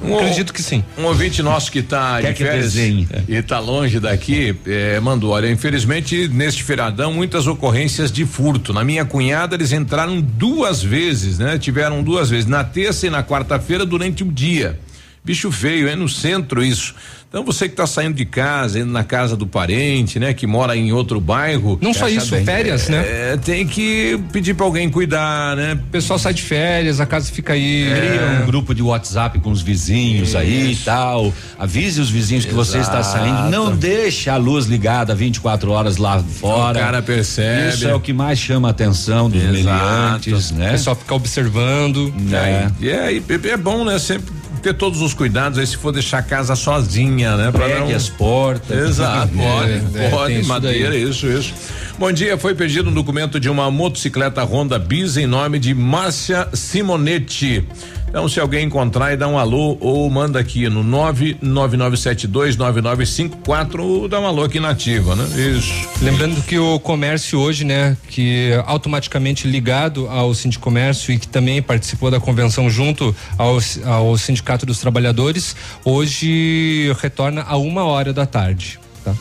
Um- 0.00 0.16
Acredito 0.16 0.52
que 0.52 0.62
sim. 0.62 0.82
Um 0.96 1.04
ouvinte 1.04 1.42
nosso 1.42 1.70
que 1.70 1.80
está 1.80 2.20
Quer 2.20 2.28
de 2.32 2.34
que 2.38 2.44
férias 2.44 2.72
desenhe? 2.72 3.08
e 3.28 3.34
está 3.34 3.58
longe 3.58 3.98
daqui, 4.00 4.54
eh, 4.66 4.98
mandou, 5.00 5.30
olha, 5.30 5.50
infelizmente 5.50 6.28
neste 6.28 6.62
feriadão 6.62 7.12
muitas 7.12 7.46
ocorrências 7.46 8.10
de 8.10 8.24
furto. 8.24 8.72
Na 8.72 8.82
minha 8.84 9.04
cunhada 9.04 9.54
eles 9.54 9.72
entraram 9.72 10.20
duas 10.20 10.82
vezes, 10.82 11.38
né? 11.38 11.58
Tiveram 11.58 12.02
duas 12.02 12.30
vezes, 12.30 12.46
na 12.46 12.64
terça 12.64 13.06
e 13.06 13.10
na 13.10 13.22
quarta-feira 13.22 13.84
durante 13.84 14.22
o 14.22 14.32
dia. 14.32 14.78
Bicho 15.24 15.52
feio, 15.52 15.88
é 15.88 15.94
no 15.94 16.08
centro 16.08 16.64
isso. 16.64 16.94
Então 17.32 17.42
você 17.42 17.66
que 17.66 17.72
está 17.72 17.86
saindo 17.86 18.14
de 18.14 18.26
casa, 18.26 18.78
indo 18.78 18.92
na 18.92 19.02
casa 19.02 19.34
do 19.34 19.46
parente, 19.46 20.18
né? 20.18 20.34
Que 20.34 20.46
mora 20.46 20.76
em 20.76 20.92
outro 20.92 21.18
bairro. 21.18 21.78
Não 21.80 21.94
só 21.94 22.06
isso, 22.06 22.32
bem. 22.32 22.44
férias, 22.44 22.90
né? 22.90 22.98
É, 23.32 23.38
tem 23.38 23.66
que 23.66 24.20
pedir 24.30 24.52
para 24.52 24.66
alguém 24.66 24.90
cuidar, 24.90 25.56
né? 25.56 25.72
O 25.72 25.90
pessoal 25.90 26.18
sai 26.18 26.34
de 26.34 26.42
férias, 26.42 27.00
a 27.00 27.06
casa 27.06 27.32
fica 27.32 27.54
aí. 27.54 27.86
Cria 27.90 28.42
um 28.42 28.44
grupo 28.46 28.74
de 28.74 28.82
WhatsApp 28.82 29.38
com 29.38 29.50
os 29.50 29.62
vizinhos 29.62 30.36
aí 30.36 30.72
e 30.72 30.76
tal. 30.76 31.32
Avise 31.58 32.02
os 32.02 32.10
vizinhos 32.10 32.44
que 32.44 32.52
você 32.52 32.76
está 32.76 33.00
Exato. 33.00 33.18
saindo. 33.18 33.48
Não 33.50 33.74
deixe 33.74 34.28
a 34.28 34.36
luz 34.36 34.66
ligada 34.66 35.14
24 35.14 35.70
horas 35.70 35.96
lá 35.96 36.22
fora. 36.22 36.78
O 36.78 36.82
cara 36.82 37.00
percebe. 37.00 37.70
Isso 37.70 37.88
é 37.88 37.94
o 37.94 38.00
que 38.00 38.12
mais 38.12 38.38
chama 38.38 38.68
a 38.68 38.72
atenção 38.72 39.30
dos 39.30 39.42
Exato. 39.42 39.54
meliantes, 39.54 40.50
O 40.50 40.54
né? 40.56 40.72
pessoal 40.72 40.94
fica 40.96 41.14
observando. 41.14 42.12
É. 42.30 42.70
E 42.78 42.90
é, 42.90 43.12
e 43.14 43.22
é 43.48 43.56
bom, 43.56 43.86
né? 43.86 43.98
Sempre 43.98 44.41
ter 44.62 44.74
todos 44.74 45.00
os 45.00 45.12
cuidados 45.12 45.58
aí 45.58 45.66
se 45.66 45.76
for 45.76 45.92
deixar 45.92 46.18
a 46.18 46.22
casa 46.22 46.54
sozinha, 46.56 47.36
né? 47.36 47.50
Pra 47.50 47.64
Pregue 47.66 47.80
não- 47.90 47.96
as 47.96 48.08
portas. 48.08 48.90
Exato, 48.90 49.32
pode, 49.36 49.72
É, 49.98 50.04
é, 50.06 50.08
pode, 50.10 50.26
tem 50.32 50.40
isso 50.40 50.48
madeira, 50.48 50.96
isso, 50.96 51.26
isso. 51.26 51.52
Bom 51.98 52.10
dia, 52.10 52.38
foi 52.38 52.54
pedido 52.54 52.88
um 52.90 52.92
documento 52.94 53.38
de 53.38 53.48
uma 53.50 53.70
motocicleta 53.70 54.42
Honda 54.44 54.78
Bis 54.78 55.16
em 55.16 55.26
nome 55.26 55.58
de 55.58 55.74
Márcia 55.74 56.48
Simonetti. 56.52 57.64
Então, 58.12 58.28
se 58.28 58.38
alguém 58.38 58.66
encontrar 58.66 59.14
e 59.14 59.16
dá 59.16 59.26
um 59.26 59.38
alô 59.38 59.78
ou 59.80 60.10
manda 60.10 60.38
aqui 60.38 60.68
no 60.68 60.84
999729954 60.84 63.80
ou 63.80 64.06
dá 64.06 64.20
um 64.20 64.26
alô 64.26 64.42
aqui 64.42 64.60
na 64.60 64.68
ativa, 64.68 65.16
né? 65.16 65.24
Isso. 65.34 65.88
Lembrando 66.02 66.42
que 66.42 66.58
o 66.58 66.78
comércio 66.78 67.38
hoje, 67.38 67.64
né, 67.64 67.96
que 68.10 68.50
é 68.50 68.62
automaticamente 68.66 69.48
ligado 69.48 70.08
ao 70.08 70.34
Sindicomércio 70.34 71.14
e 71.14 71.18
que 71.18 71.26
também 71.26 71.62
participou 71.62 72.10
da 72.10 72.20
convenção 72.20 72.68
junto 72.68 73.16
ao, 73.38 73.56
ao 73.86 74.18
Sindicato 74.18 74.66
dos 74.66 74.78
Trabalhadores, 74.78 75.56
hoje 75.82 76.94
retorna 77.00 77.46
a 77.48 77.56
uma 77.56 77.84
hora 77.84 78.12
da 78.12 78.26
tarde. 78.26 78.78
Tá? 79.02 79.14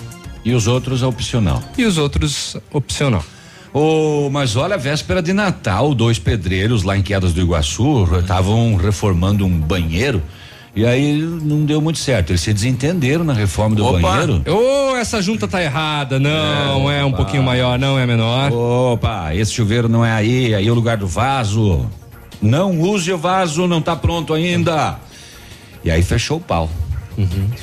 E 0.44 0.54
os 0.54 0.68
outros 0.68 1.02
é 1.02 1.06
opcional. 1.06 1.64
E 1.78 1.86
os 1.86 1.98
outros 1.98 2.58
opcional. 2.74 3.24
Ô, 3.74 4.30
mas 4.30 4.56
olha, 4.56 4.78
véspera 4.78 5.22
de 5.22 5.32
Natal, 5.32 5.94
dois 5.96 6.20
pedreiros 6.20 6.84
lá 6.84 6.98
em 6.98 7.02
Quedas 7.02 7.34
do 7.34 7.42
Iguaçu 7.42 8.04
estavam 8.20 8.76
reformando 8.76 9.46
um 9.46 9.60
banheiro 9.60 10.22
e 10.76 10.86
aí 10.86 11.18
não 11.22 11.66
deu 11.66 11.82
muito 11.82 12.00
certo. 12.00 12.32
Eles 12.32 12.42
se 12.42 12.54
desentenderam 12.54 13.24
na 13.24 13.34
reforma 13.34 13.76
do 13.76 13.84
banheiro. 14.00 14.42
Ô, 14.48 14.96
essa 14.96 15.22
junta 15.22 15.48
tá 15.48 15.62
errada, 15.62 16.20
não, 16.20 16.90
é, 16.90 17.04
um 17.04 17.10
opa. 17.10 17.18
pouquinho 17.18 17.44
maior, 17.44 17.78
não 17.78 18.00
é 18.00 18.06
menor. 18.06 18.52
Opa, 18.52 19.36
esse 19.36 19.54
chuveiro 19.54 19.90
não 19.90 20.06
é 20.06 20.12
aí, 20.12 20.54
aí 20.56 20.68
é 20.68 20.72
o 20.72 20.74
lugar 20.74 20.98
do 20.98 21.08
vaso. 21.08 21.86
Não 22.42 22.80
use 22.80 23.12
o 23.12 23.18
vaso, 23.18 23.68
não 23.68 23.82
tá 23.82 23.96
pronto 23.96 24.34
ainda. 24.34 24.98
E 25.84 25.92
aí 25.92 26.02
fechou 26.02 26.38
o 26.38 26.42
pau. 26.42 26.70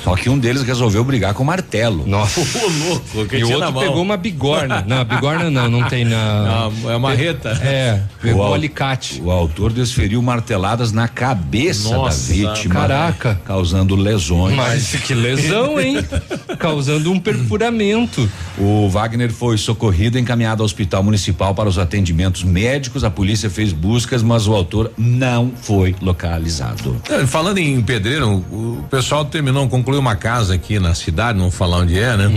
Só 0.03 0.15
que 0.15 0.29
um 0.29 0.37
deles 0.37 0.63
resolveu 0.63 1.03
brigar 1.03 1.33
com 1.33 1.43
o 1.43 1.45
martelo. 1.45 2.05
Nossa. 2.07 2.39
louco, 2.87 3.25
que 3.27 3.37
E 3.37 3.43
o 3.43 3.51
outro 3.51 3.71
mão. 3.73 3.83
pegou 3.83 4.01
uma 4.01 4.17
bigorna. 4.17 4.83
Não, 4.87 5.03
bigorna 5.03 5.49
não, 5.49 5.69
não 5.69 5.87
tem 5.87 6.05
na. 6.05 6.69
Não, 6.71 6.91
é 6.91 6.97
marreta. 6.97 7.49
É, 7.61 8.01
pegou 8.21 8.49
um 8.49 8.53
alicate. 8.53 9.21
O 9.21 9.31
autor 9.31 9.71
desferiu 9.71 10.21
marteladas 10.21 10.91
na 10.91 11.07
cabeça 11.07 11.89
Nossa, 11.95 12.27
da 12.27 12.33
vítima. 12.51 12.75
caraca. 12.75 13.39
Causando 13.45 13.95
lesões. 13.95 14.55
Mas 14.55 14.91
que 14.95 15.13
lesão, 15.13 15.79
hein? 15.79 15.97
Causando 16.57 17.11
um 17.11 17.19
perfuramento. 17.19 18.29
O 18.57 18.89
Wagner 18.89 19.31
foi 19.31 19.57
socorrido 19.57 20.17
e 20.17 20.21
encaminhado 20.21 20.61
ao 20.61 20.65
hospital 20.65 21.03
municipal 21.03 21.53
para 21.55 21.69
os 21.69 21.77
atendimentos 21.77 22.43
médicos. 22.43 23.03
A 23.03 23.09
polícia 23.09 23.49
fez 23.49 23.71
buscas, 23.73 24.21
mas 24.21 24.47
o 24.47 24.53
autor 24.53 24.91
não 24.97 25.51
foi 25.61 25.95
localizado. 26.01 27.01
É, 27.09 27.25
Falando 27.25 27.57
em 27.57 27.81
pedreiro, 27.81 28.29
o 28.51 28.83
pessoal 28.89 29.25
terminou, 29.49 29.67
concluiu 29.67 29.99
uma 29.99 30.15
casa 30.15 30.53
aqui 30.53 30.79
na 30.79 30.93
cidade, 30.93 31.37
não 31.37 31.45
vou 31.45 31.51
falar 31.51 31.77
onde 31.77 31.99
é, 31.99 32.15
né? 32.15 32.29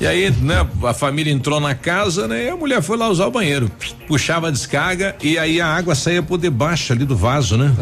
E 0.00 0.06
aí, 0.06 0.30
né, 0.30 0.66
a 0.84 0.94
família 0.94 1.32
entrou 1.32 1.60
na 1.60 1.74
casa, 1.74 2.26
né? 2.26 2.46
E 2.46 2.48
a 2.48 2.56
mulher 2.56 2.82
foi 2.82 2.96
lá 2.96 3.08
usar 3.08 3.26
o 3.26 3.30
banheiro. 3.30 3.70
Puxava 4.08 4.48
a 4.48 4.50
descarga 4.50 5.14
e 5.22 5.38
aí 5.38 5.60
a 5.60 5.66
água 5.66 5.94
saía 5.94 6.22
por 6.22 6.38
debaixo 6.38 6.92
ali 6.92 7.04
do 7.04 7.16
vaso, 7.16 7.56
né? 7.56 7.72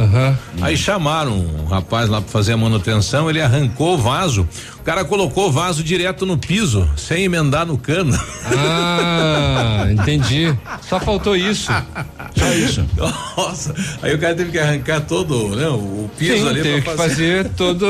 Aí 0.61 0.77
chamaram 0.77 1.33
um 1.33 1.66
rapaz 1.66 2.09
lá 2.09 2.20
pra 2.20 2.31
fazer 2.31 2.53
a 2.53 2.57
manutenção, 2.57 3.31
ele 3.31 3.41
arrancou 3.41 3.95
o 3.95 3.99
vaso. 3.99 4.49
O 4.85 4.87
cara 4.87 5.03
colocou 5.03 5.49
o 5.49 5.51
vaso 5.51 5.82
direto 5.82 6.26
no 6.26 6.37
piso, 6.37 6.87
sem 6.95 7.24
emendar 7.24 7.64
no 7.64 7.78
cano. 7.78 8.14
Ah, 8.55 9.87
entendi. 9.91 10.55
Só 10.87 11.01
faltou 11.01 11.35
isso. 11.35 11.72
Só 12.37 12.53
isso. 12.53 12.85
Nossa, 13.35 13.74
aí 14.03 14.14
o 14.14 14.18
cara 14.18 14.35
teve 14.35 14.51
que 14.53 14.59
arrancar 14.59 15.01
todo, 15.01 15.57
né, 15.57 15.66
o 15.68 16.11
piso 16.18 16.37
Sim, 16.37 16.49
ali 16.49 16.62
teve 16.62 16.82
pra 16.82 16.93
que 16.93 16.99
fazer 16.99 17.49
todo 17.57 17.82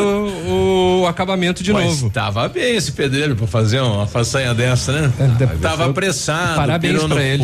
o 0.47 1.05
acabamento 1.09 1.64
de 1.64 1.72
Mas 1.72 1.84
novo. 1.84 2.11
Tava 2.11 2.49
bem 2.49 2.76
esse 2.76 2.92
pedreiro 2.92 3.34
pra 3.34 3.49
fazer 3.49 3.80
uma 3.80 4.07
façanha 4.07 4.55
dessa, 4.55 4.92
né? 4.92 5.12
tava 5.61 5.86
apressado. 5.86 6.55
Parabéns 6.55 7.03
pra 7.03 7.24
ele. 7.24 7.42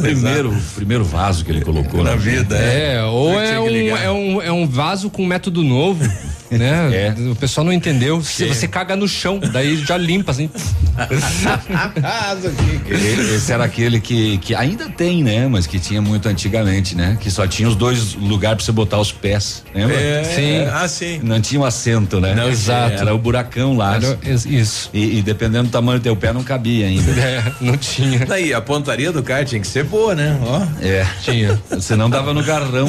Primeiro, 0.00 0.56
primeiro 0.74 1.04
vaso 1.04 1.44
que 1.44 1.50
ele 1.50 1.60
colocou 1.60 2.02
na 2.02 2.16
vida. 2.16 2.56
É, 2.56 3.04
ou 3.04 3.32
Tinha 3.32 3.42
é 3.42 3.60
um, 3.60 3.96
é, 3.96 4.10
um, 4.10 4.42
é 4.42 4.52
um 4.52 4.66
vaso 4.66 5.10
com 5.10 5.26
método 5.26 5.62
novo, 5.62 6.02
né? 6.50 7.14
O 7.30 7.34
pessoal 7.36 7.64
não 7.64 7.72
entendeu. 7.72 8.22
Se 8.22 8.44
É. 8.44 8.48
você 8.48 8.66
caga 8.68 8.94
no 8.96 9.06
chão, 9.08 9.38
daí 9.52 9.76
já 9.76 9.96
limpa, 9.96 10.32
assim. 10.32 10.50
Esse 13.34 13.52
era 13.52 13.64
aquele 13.64 14.00
que, 14.00 14.38
que 14.38 14.54
ainda 14.54 14.88
tem, 14.88 15.22
né? 15.22 15.46
Mas 15.48 15.66
que 15.66 15.78
tinha 15.78 16.00
muito 16.00 16.28
antigamente, 16.28 16.94
né? 16.96 17.16
Que 17.20 17.30
só 17.30 17.46
tinha 17.46 17.68
os 17.68 17.76
dois 17.76 18.14
lugares 18.14 18.56
pra 18.58 18.64
você 18.66 18.72
botar 18.72 18.98
os 18.98 19.12
pés. 19.12 19.64
Lembra? 19.74 19.94
É, 19.96 20.24
Sim. 20.24 20.70
ah, 20.72 20.88
sim. 20.88 21.20
Não 21.22 21.40
tinha 21.40 21.60
um 21.60 21.64
assento, 21.64 22.20
né? 22.20 22.34
Não, 22.34 22.48
exato. 22.48 22.94
Era 22.94 23.14
o 23.14 23.18
buracão 23.18 23.76
lá. 23.76 23.96
Era- 23.96 24.18
isso. 24.24 24.90
E, 24.92 25.18
e 25.18 25.22
dependendo 25.22 25.64
do 25.64 25.70
tamanho 25.70 25.98
do 25.98 26.02
teu 26.02 26.16
pé, 26.16 26.32
não 26.32 26.42
cabia 26.42 26.86
ainda. 26.86 27.08
É, 27.18 27.42
não 27.60 27.76
tinha. 27.76 28.24
Daí, 28.24 28.54
a 28.54 28.60
pontaria 28.60 29.10
do 29.12 29.22
cara 29.22 29.44
tinha 29.44 29.60
que 29.60 29.66
ser 29.66 29.84
boa, 29.84 30.14
né? 30.14 30.38
Ó. 30.42 30.62
É. 30.80 31.06
Tinha. 31.22 31.60
Senão 31.80 32.08
dava 32.08 32.32
no 32.32 32.42
garrão. 32.42 32.88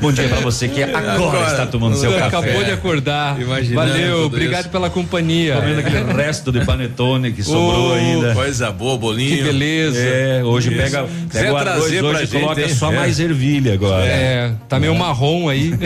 Bom 0.00 0.12
dia 0.12 0.19
pra 0.28 0.40
você 0.40 0.68
que 0.68 0.82
agora, 0.82 1.12
Agora, 1.12 1.46
está 1.50 1.66
tomando 1.66 1.96
seu 1.96 2.10
café. 2.12 2.26
Acabou 2.26 2.64
de 2.64 2.70
acordar. 2.70 3.40
Imaginando 3.40 3.88
Valeu, 3.88 4.26
obrigado 4.26 4.60
isso. 4.62 4.68
pela 4.70 4.90
companhia. 4.90 5.56
Comendo 5.56 5.80
aquele 5.80 6.12
resto 6.12 6.52
de 6.52 6.64
panetone 6.64 7.32
que 7.32 7.42
sobrou 7.42 7.90
Ô, 7.90 7.94
ainda. 7.94 8.34
Coisa 8.34 8.70
boa, 8.70 8.96
bolinho. 8.96 9.36
Que 9.38 9.42
beleza. 9.44 9.98
É, 9.98 10.42
hoje 10.44 10.68
Isso. 10.68 10.76
pega, 10.82 11.06
pega 11.32 11.52
o 11.52 11.56
arroz 11.56 11.64
trazer 11.74 11.98
pra 11.98 12.08
hoje 12.08 12.26
gente, 12.26 12.40
coloca 12.40 12.60
hein? 12.60 12.74
só 12.74 12.92
É. 12.92 12.96
mais 12.96 13.20
ervilha 13.20 13.74
agora. 13.74 14.04
É, 14.06 14.52
tá 14.68 14.78
meio 14.80 14.94
marrom 14.94 15.48
aí. 15.48 15.72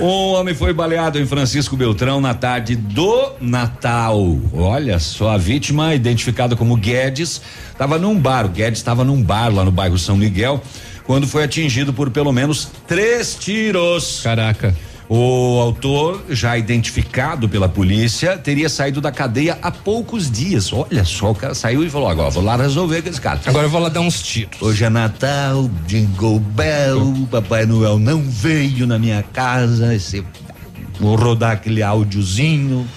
Um 0.00 0.32
homem 0.34 0.54
foi 0.54 0.72
baleado 0.72 1.20
em 1.20 1.26
Francisco 1.26 1.76
Beltrão 1.76 2.20
na 2.20 2.34
tarde 2.34 2.74
do 2.74 3.32
Natal. 3.40 4.38
Olha 4.52 4.98
só, 4.98 5.30
a 5.30 5.38
vítima, 5.38 5.94
identificada 5.94 6.56
como 6.56 6.76
Guedes, 6.76 7.40
estava 7.70 7.96
num 7.98 8.18
bar. 8.18 8.46
O 8.46 8.48
Guedes 8.48 8.80
estava 8.80 9.04
num 9.04 9.22
bar 9.22 9.54
lá 9.54 9.64
no 9.64 9.70
bairro 9.70 9.96
São 9.96 10.16
Miguel, 10.16 10.60
quando 11.04 11.26
foi 11.26 11.44
atingido 11.44 11.92
por 11.92 12.10
pelo 12.10 12.32
menos 12.32 12.68
três 12.86 13.34
tiros. 13.34 14.20
Caraca. 14.22 14.74
O 15.06 15.60
autor, 15.60 16.24
já 16.30 16.56
identificado 16.56 17.46
pela 17.46 17.68
polícia, 17.68 18.38
teria 18.38 18.70
saído 18.70 19.02
da 19.02 19.12
cadeia 19.12 19.58
há 19.60 19.70
poucos 19.70 20.30
dias. 20.30 20.72
Olha 20.72 21.04
só, 21.04 21.30
o 21.30 21.34
cara 21.34 21.54
saiu 21.54 21.84
e 21.84 21.90
falou: 21.90 22.08
agora 22.08 22.30
vou 22.30 22.42
lá 22.42 22.56
resolver 22.56 23.02
com 23.02 23.10
esse 23.10 23.20
cara. 23.20 23.38
Agora 23.44 23.66
eu 23.66 23.70
vou 23.70 23.80
lá 23.80 23.90
dar 23.90 24.00
uns 24.00 24.22
tiros. 24.22 24.60
Hoje 24.62 24.82
é 24.82 24.88
Natal, 24.88 25.70
Jingle 25.86 26.40
Bell, 26.40 27.28
Papai 27.30 27.66
Noel 27.66 27.98
não 27.98 28.22
veio 28.22 28.86
na 28.86 28.98
minha 28.98 29.22
casa. 29.22 29.94
Esse, 29.94 30.24
vou 30.98 31.16
rodar 31.16 31.52
aquele 31.52 31.82
áudiozinho 31.82 32.88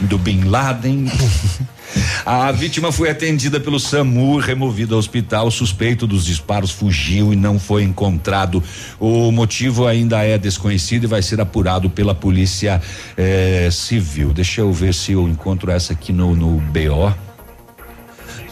do 0.00 0.18
Bin 0.18 0.44
Laden. 0.44 1.10
A 2.24 2.50
vítima 2.52 2.90
foi 2.90 3.10
atendida 3.10 3.60
pelo 3.60 3.78
SAMU, 3.78 4.38
removida 4.38 4.94
ao 4.94 4.98
hospital. 4.98 5.48
O 5.48 5.50
suspeito 5.50 6.06
dos 6.06 6.24
disparos 6.24 6.70
fugiu 6.70 7.32
e 7.32 7.36
não 7.36 7.58
foi 7.58 7.82
encontrado. 7.82 8.62
O 8.98 9.30
motivo 9.30 9.86
ainda 9.86 10.22
é 10.22 10.38
desconhecido 10.38 11.04
e 11.04 11.06
vai 11.06 11.22
ser 11.22 11.40
apurado 11.40 11.90
pela 11.90 12.14
polícia 12.14 12.80
eh, 13.16 13.68
civil. 13.70 14.32
Deixa 14.32 14.60
eu 14.60 14.72
ver 14.72 14.94
se 14.94 15.12
eu 15.12 15.28
encontro 15.28 15.70
essa 15.70 15.92
aqui 15.92 16.12
no, 16.12 16.34
no 16.34 16.60
BO. 16.60 17.14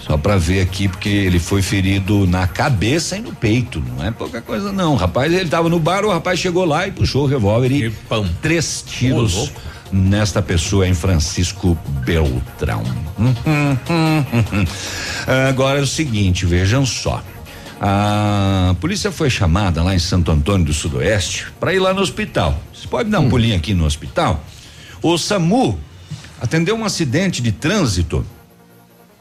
Só 0.00 0.18
pra 0.18 0.36
ver 0.36 0.60
aqui, 0.60 0.88
porque 0.88 1.08
ele 1.08 1.38
foi 1.38 1.62
ferido 1.62 2.26
na 2.26 2.46
cabeça 2.46 3.16
e 3.16 3.20
no 3.20 3.32
peito. 3.32 3.82
Não 3.96 4.04
é 4.04 4.10
pouca 4.10 4.40
coisa, 4.40 4.72
não. 4.72 4.96
Rapaz, 4.96 5.32
ele 5.32 5.48
tava 5.48 5.68
no 5.68 5.78
bar, 5.78 6.04
o 6.04 6.10
rapaz 6.10 6.40
chegou 6.40 6.64
lá 6.64 6.88
e 6.88 6.90
puxou 6.90 7.22
o 7.22 7.26
revólver 7.26 7.70
e 7.70 7.92
três 8.42 8.84
tiros 8.84 9.34
Ô, 9.34 9.38
louco. 9.38 9.60
Nesta 9.92 10.40
pessoa 10.40 10.88
em 10.88 10.94
Francisco 10.94 11.76
Beltrão. 12.04 12.82
Agora 15.48 15.78
é 15.78 15.82
o 15.82 15.86
seguinte, 15.86 16.46
vejam 16.46 16.86
só. 16.86 17.22
A 17.80 18.74
polícia 18.80 19.10
foi 19.10 19.28
chamada 19.28 19.82
lá 19.82 19.94
em 19.94 19.98
Santo 19.98 20.30
Antônio 20.30 20.64
do 20.64 20.72
Sudoeste 20.72 21.48
para 21.58 21.74
ir 21.74 21.80
lá 21.80 21.92
no 21.92 22.00
hospital. 22.00 22.58
Você 22.72 22.88
pode 22.88 23.10
dar 23.10 23.20
um 23.20 23.28
pulinho 23.28 23.56
aqui 23.56 23.74
no 23.74 23.84
hospital? 23.84 24.42
O 25.02 25.18
SAMU 25.18 25.78
atendeu 26.40 26.76
um 26.76 26.84
acidente 26.84 27.42
de 27.42 27.52
trânsito 27.52 28.24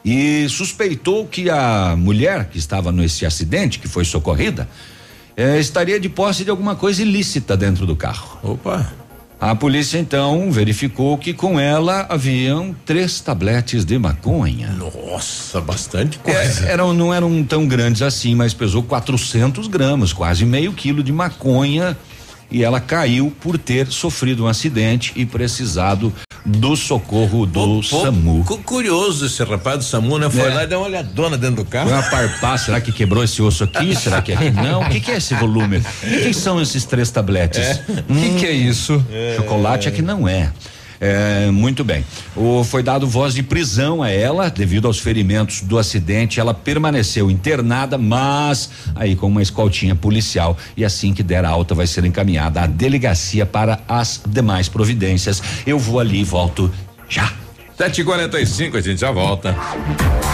e 0.04 0.48
suspeitou 0.48 1.26
que 1.26 1.50
a 1.50 1.94
mulher 1.96 2.46
que 2.46 2.58
estava 2.58 2.92
nesse 2.92 3.26
acidente, 3.26 3.78
que 3.78 3.88
foi 3.88 4.04
socorrida, 4.04 4.68
eh, 5.36 5.58
estaria 5.58 5.98
de 5.98 6.08
posse 6.08 6.44
de 6.44 6.50
alguma 6.50 6.76
coisa 6.76 7.02
ilícita 7.02 7.56
dentro 7.56 7.86
do 7.86 7.96
carro. 7.96 8.38
Opa. 8.42 9.01
A 9.44 9.56
polícia 9.56 9.98
então 9.98 10.52
verificou 10.52 11.18
que 11.18 11.34
com 11.34 11.58
ela 11.58 12.06
haviam 12.08 12.72
três 12.86 13.18
tabletes 13.18 13.84
de 13.84 13.98
maconha. 13.98 14.68
Nossa, 14.70 15.60
bastante 15.60 16.20
É, 16.24 16.32
coisa. 16.32 16.64
eram, 16.66 16.94
não 16.94 17.12
eram 17.12 17.42
tão 17.42 17.66
grandes 17.66 18.02
assim, 18.02 18.36
mas 18.36 18.54
pesou 18.54 18.84
400 18.84 19.66
gramas, 19.66 20.12
quase 20.12 20.46
meio 20.46 20.72
quilo 20.72 21.02
de 21.02 21.10
maconha. 21.10 21.98
E 22.52 22.62
ela 22.62 22.78
caiu 22.80 23.32
por 23.40 23.58
ter 23.58 23.88
sofrido 23.88 24.44
um 24.44 24.46
acidente 24.46 25.12
e 25.16 25.26
precisado 25.26 26.12
do 26.44 26.74
socorro 26.76 27.46
do 27.46 27.82
SAMU. 27.82 28.44
Cu- 28.44 28.58
curioso 28.58 29.26
esse 29.26 29.42
rapaz 29.44 29.78
do 29.78 29.84
SAMU, 29.84 30.18
né? 30.18 30.28
Foi 30.28 30.40
É. 30.50 30.54
lá 30.54 30.64
e 30.64 30.66
deu 30.66 30.78
uma 30.80 30.86
olhadona 30.88 31.38
dentro 31.38 31.56
do 31.56 31.64
carro. 31.64 31.88
Foi 31.88 31.96
uma 31.98 32.10
parpá, 32.10 32.58
será 32.58 32.80
que 32.80 32.90
quebrou 32.90 33.22
esse 33.22 33.40
osso 33.40 33.62
aqui? 33.64 33.94
Será 33.94 34.20
que 34.20 34.32
é 34.32 34.34
aqui? 34.34 34.50
Não, 34.50 34.82
o 34.82 34.88
que, 34.88 35.00
que 35.00 35.10
é 35.12 35.16
esse 35.18 35.34
volume? 35.34 35.78
O 35.78 35.82
que 36.22 36.34
são 36.34 36.60
esses 36.60 36.84
três 36.84 37.10
tabletes? 37.10 37.80
O 38.08 38.14
que, 38.14 38.34
que 38.40 38.46
é 38.46 38.52
isso? 38.52 39.04
Chocolate 39.36 39.86
é 39.88 39.90
que 39.92 40.02
não 40.02 40.26
é. 40.28 40.50
É, 41.04 41.50
muito 41.50 41.82
bem. 41.82 42.04
O, 42.36 42.62
foi 42.62 42.80
dado 42.80 43.08
voz 43.08 43.34
de 43.34 43.42
prisão 43.42 44.04
a 44.04 44.08
ela 44.08 44.48
devido 44.48 44.86
aos 44.86 45.00
ferimentos 45.00 45.60
do 45.60 45.76
acidente. 45.76 46.38
Ela 46.38 46.54
permaneceu 46.54 47.28
internada, 47.28 47.98
mas 47.98 48.70
aí 48.94 49.16
com 49.16 49.26
uma 49.26 49.42
escoltinha 49.42 49.96
policial 49.96 50.56
e 50.76 50.84
assim 50.84 51.12
que 51.12 51.24
der 51.24 51.44
alta 51.44 51.74
vai 51.74 51.88
ser 51.88 52.04
encaminhada 52.04 52.60
à 52.60 52.66
delegacia 52.68 53.44
para 53.44 53.80
as 53.88 54.22
demais 54.24 54.68
providências. 54.68 55.42
Eu 55.66 55.76
vou 55.76 55.98
ali 55.98 56.20
e 56.20 56.24
volto 56.24 56.72
já. 57.08 57.41
7h45, 57.78 58.76
a 58.76 58.80
gente 58.80 59.00
já 59.00 59.10
volta. 59.10 59.56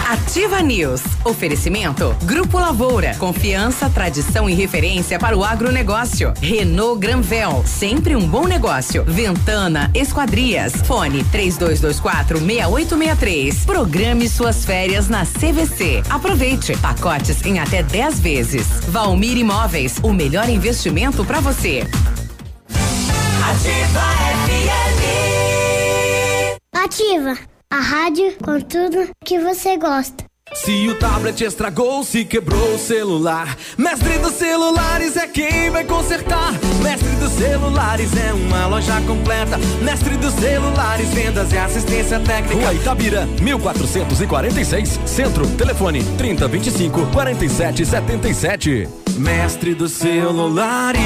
Ativa 0.09 0.61
News. 0.61 1.01
Oferecimento. 1.23 2.15
Grupo 2.23 2.57
Lavoura. 2.57 3.15
Confiança, 3.15 3.89
tradição 3.89 4.49
e 4.49 4.53
referência 4.53 5.19
para 5.19 5.37
o 5.37 5.43
agronegócio. 5.43 6.33
Renault 6.41 6.99
Granvel. 6.99 7.63
Sempre 7.65 8.15
um 8.15 8.27
bom 8.27 8.47
negócio. 8.47 9.03
Ventana 9.05 9.89
Esquadrias. 9.93 10.73
Fone 10.85 11.23
3224 11.25 12.39
6863. 12.39 13.65
Programe 13.65 14.27
suas 14.27 14.65
férias 14.65 15.07
na 15.07 15.25
CVC. 15.25 16.03
Aproveite. 16.09 16.75
Pacotes 16.77 17.45
em 17.45 17.59
até 17.59 17.83
10 17.83 18.19
vezes. 18.19 18.67
Valmir 18.87 19.37
Imóveis. 19.37 19.97
O 20.01 20.11
melhor 20.11 20.49
investimento 20.49 21.23
para 21.23 21.39
você. 21.39 21.87
Ativa 23.49 24.19
a 27.69 27.79
rádio 27.79 28.33
com 28.41 28.59
tudo 28.61 29.09
que 29.25 29.37
você 29.37 29.75
gosta. 29.77 30.23
Se 30.53 30.87
o 30.87 30.95
tablet 30.97 31.43
estragou, 31.43 32.03
se 32.05 32.23
quebrou 32.23 32.73
o 32.73 32.79
celular, 32.79 33.57
Mestre 33.77 34.17
dos 34.17 34.33
Celulares 34.33 35.17
é 35.17 35.27
quem 35.27 35.69
vai 35.69 35.83
consertar. 35.83 36.53
Mestre 36.81 37.09
dos 37.17 37.33
Celulares 37.33 38.11
é 38.15 38.31
uma 38.33 38.65
loja 38.67 38.99
completa. 39.01 39.57
Mestre 39.83 40.15
dos 40.17 40.33
Celulares, 40.35 41.09
vendas 41.09 41.51
e 41.51 41.57
assistência 41.57 42.19
técnica. 42.21 42.55
Rua 42.55 42.73
Itabira, 42.73 43.25
1446, 43.41 44.99
Centro. 45.05 45.45
Telefone 45.57 46.01
3025 46.17 47.07
4777. 47.11 48.87
Mestre 49.17 49.75
dos 49.75 49.91
Celulares. 49.91 50.99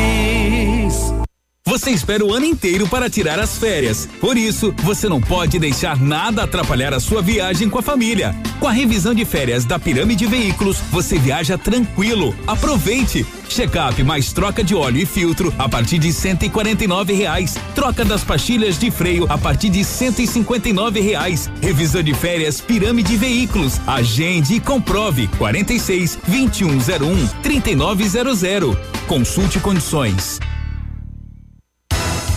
Você 1.66 1.92
espera 1.92 2.26
o 2.26 2.34
ano 2.34 2.46
inteiro 2.46 2.90
para 2.90 3.10
tirar 3.10 3.40
as 3.40 3.58
férias. 3.58 4.06
Por 4.20 4.36
isso, 4.36 4.76
você 4.80 5.08
não 5.08 5.22
pode 5.22 5.58
deixar 5.58 5.98
nada 5.98 6.44
atrapalhar 6.44 6.94
a 6.94 7.00
sua 7.00 7.22
viagem 7.22 7.70
com 7.70 7.80
a 7.80 7.82
família. 7.82 8.36
Com 8.60 8.68
a 8.68 8.72
revisão 8.72 9.14
de 9.14 9.24
férias 9.24 9.64
da 9.64 9.80
Pirâmide 9.80 10.26
Veículos, 10.26 10.80
você 10.92 11.18
viaja 11.18 11.58
tranquilo. 11.58 12.36
Aproveite! 12.46 13.26
Check-up 13.48 14.04
mais 14.04 14.34
troca 14.34 14.62
de 14.62 14.76
óleo 14.76 14.98
e 14.98 15.06
filtro 15.06 15.54
a 15.58 15.70
partir 15.70 16.00
de 16.00 16.12
cento 16.12 16.44
e 16.44 16.50
quarenta 16.50 16.84
e 16.84 16.88
nove 16.88 17.14
reais. 17.14 17.56
Troca 17.74 18.04
das 18.04 18.26
pastilhas 18.26 18.78
de 18.78 18.92
freio 18.92 19.26
a 19.30 19.38
partir 19.38 19.70
de 19.70 19.86
cento 19.86 20.20
e 20.20 20.28
e 20.70 20.74
nove 20.74 21.00
reais. 21.00 21.50
Revisão 21.62 22.04
de 22.04 22.14
férias 22.14 22.60
Pirâmide 22.60 23.16
Veículos. 23.16 23.80
Agende 23.88 24.56
e 24.56 24.60
comprove. 24.60 25.30
46 25.38 26.20
2101 26.28 27.28
3900. 27.42 28.76
Consulte 29.08 29.62
condições. 29.62 30.42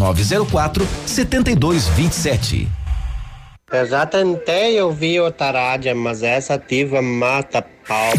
99904 0.00 0.86
7227. 1.06 2.68
Eu 3.70 3.86
já 3.86 4.04
tentei 4.04 4.80
ouvir 4.80 5.20
outra 5.20 5.52
rádio, 5.52 5.94
mas 5.94 6.22
essa 6.22 6.54
ativa 6.54 7.00
mata 7.00 7.64
pau. 7.86 8.12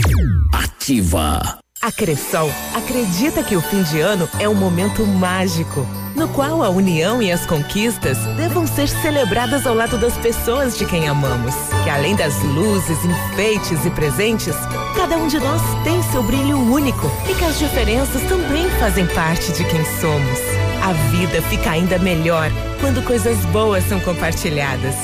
Ativa. 0.54 1.60
A 1.82 1.92
Cressol 1.92 2.50
acredita 2.76 3.44
que 3.44 3.56
o 3.56 3.62
fim 3.62 3.82
de 3.82 4.00
ano 4.00 4.30
é 4.40 4.48
um 4.48 4.54
momento 4.54 5.04
mágico, 5.06 5.86
no 6.16 6.30
qual 6.30 6.64
a 6.64 6.70
união 6.70 7.22
e 7.24 7.32
as 7.32 7.46
conquistas 7.48 8.20
devam 8.38 8.68
ser 8.68 8.88
celebradas 8.88 9.66
ao 9.66 9.74
lado 9.74 9.98
das 9.98 10.16
pessoas 10.18 10.78
de 10.78 10.86
quem 10.86 11.08
amamos. 11.08 11.56
Que 11.84 11.90
além 11.90 12.16
das 12.16 12.40
luzes, 12.44 13.00
enfeites 13.04 13.84
e 13.84 13.90
presentes, 13.90 14.56
cada 14.96 15.18
um 15.18 15.28
de 15.28 15.40
nós 15.40 15.62
tem 15.84 16.02
seu 16.12 16.22
brilho 16.22 16.60
único 16.60 17.12
e 17.28 17.34
que 17.34 17.44
as 17.44 17.58
diferenças 17.58 18.22
também 18.30 18.70
fazem 18.80 19.08
parte 19.08 19.52
de 19.52 19.66
quem 19.66 19.84
somos. 20.00 20.51
A 20.82 20.94
vida 21.12 21.42
fica 21.44 21.72
ainda 21.72 22.00
melhor 22.00 22.50
quando 22.80 23.06
coisas 23.06 23.38
boas 23.48 23.84
são 23.84 24.00
compartilhadas. 24.00 24.96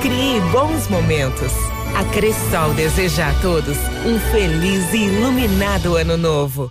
Crie 0.00 0.40
bons 0.52 0.88
momentos. 0.88 1.52
A 1.96 2.04
Cressol 2.12 2.74
deseja 2.74 3.28
a 3.28 3.34
todos 3.40 3.76
um 4.06 4.20
feliz 4.30 4.92
e 4.92 5.06
iluminado 5.06 5.96
ano 5.96 6.16
novo. 6.16 6.70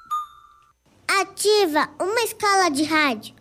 Ativa 1.19 1.89
uma 1.99 2.21
escala 2.21 2.69
de 2.69 2.83
rádio. 2.83 3.33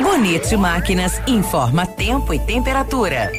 Bonito 0.00 0.56
Máquinas 0.56 1.20
informa 1.26 1.86
tempo 1.86 2.32
e 2.32 2.38
temperatura. 2.38 3.30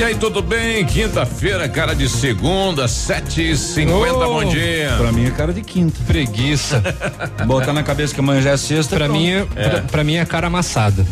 E 0.00 0.02
aí, 0.02 0.14
tudo 0.14 0.40
bem? 0.40 0.82
Quinta-feira, 0.86 1.68
cara 1.68 1.92
de 1.92 2.08
segunda, 2.08 2.88
sete 2.88 3.50
e 3.50 3.54
cinquenta, 3.54 4.14
Oh, 4.26 4.32
bom 4.32 4.44
dia. 4.46 4.94
Pra 4.96 5.12
mim 5.12 5.26
é 5.26 5.30
cara 5.30 5.52
de 5.52 5.60
quinta. 5.60 6.00
Preguiça. 6.06 6.82
Botar 7.46 7.74
na 7.74 7.82
cabeça 7.82 8.14
que 8.14 8.20
amanhã 8.20 8.40
já 8.40 8.52
é 8.52 8.56
sexta. 8.56 8.96
Pra 8.96 9.04
pronto. 9.04 9.20
mim, 9.20 9.28
é. 9.28 9.44
Pra, 9.44 9.80
pra 9.82 10.02
mim 10.02 10.14
é 10.16 10.24
cara 10.24 10.46
amassada. 10.46 11.06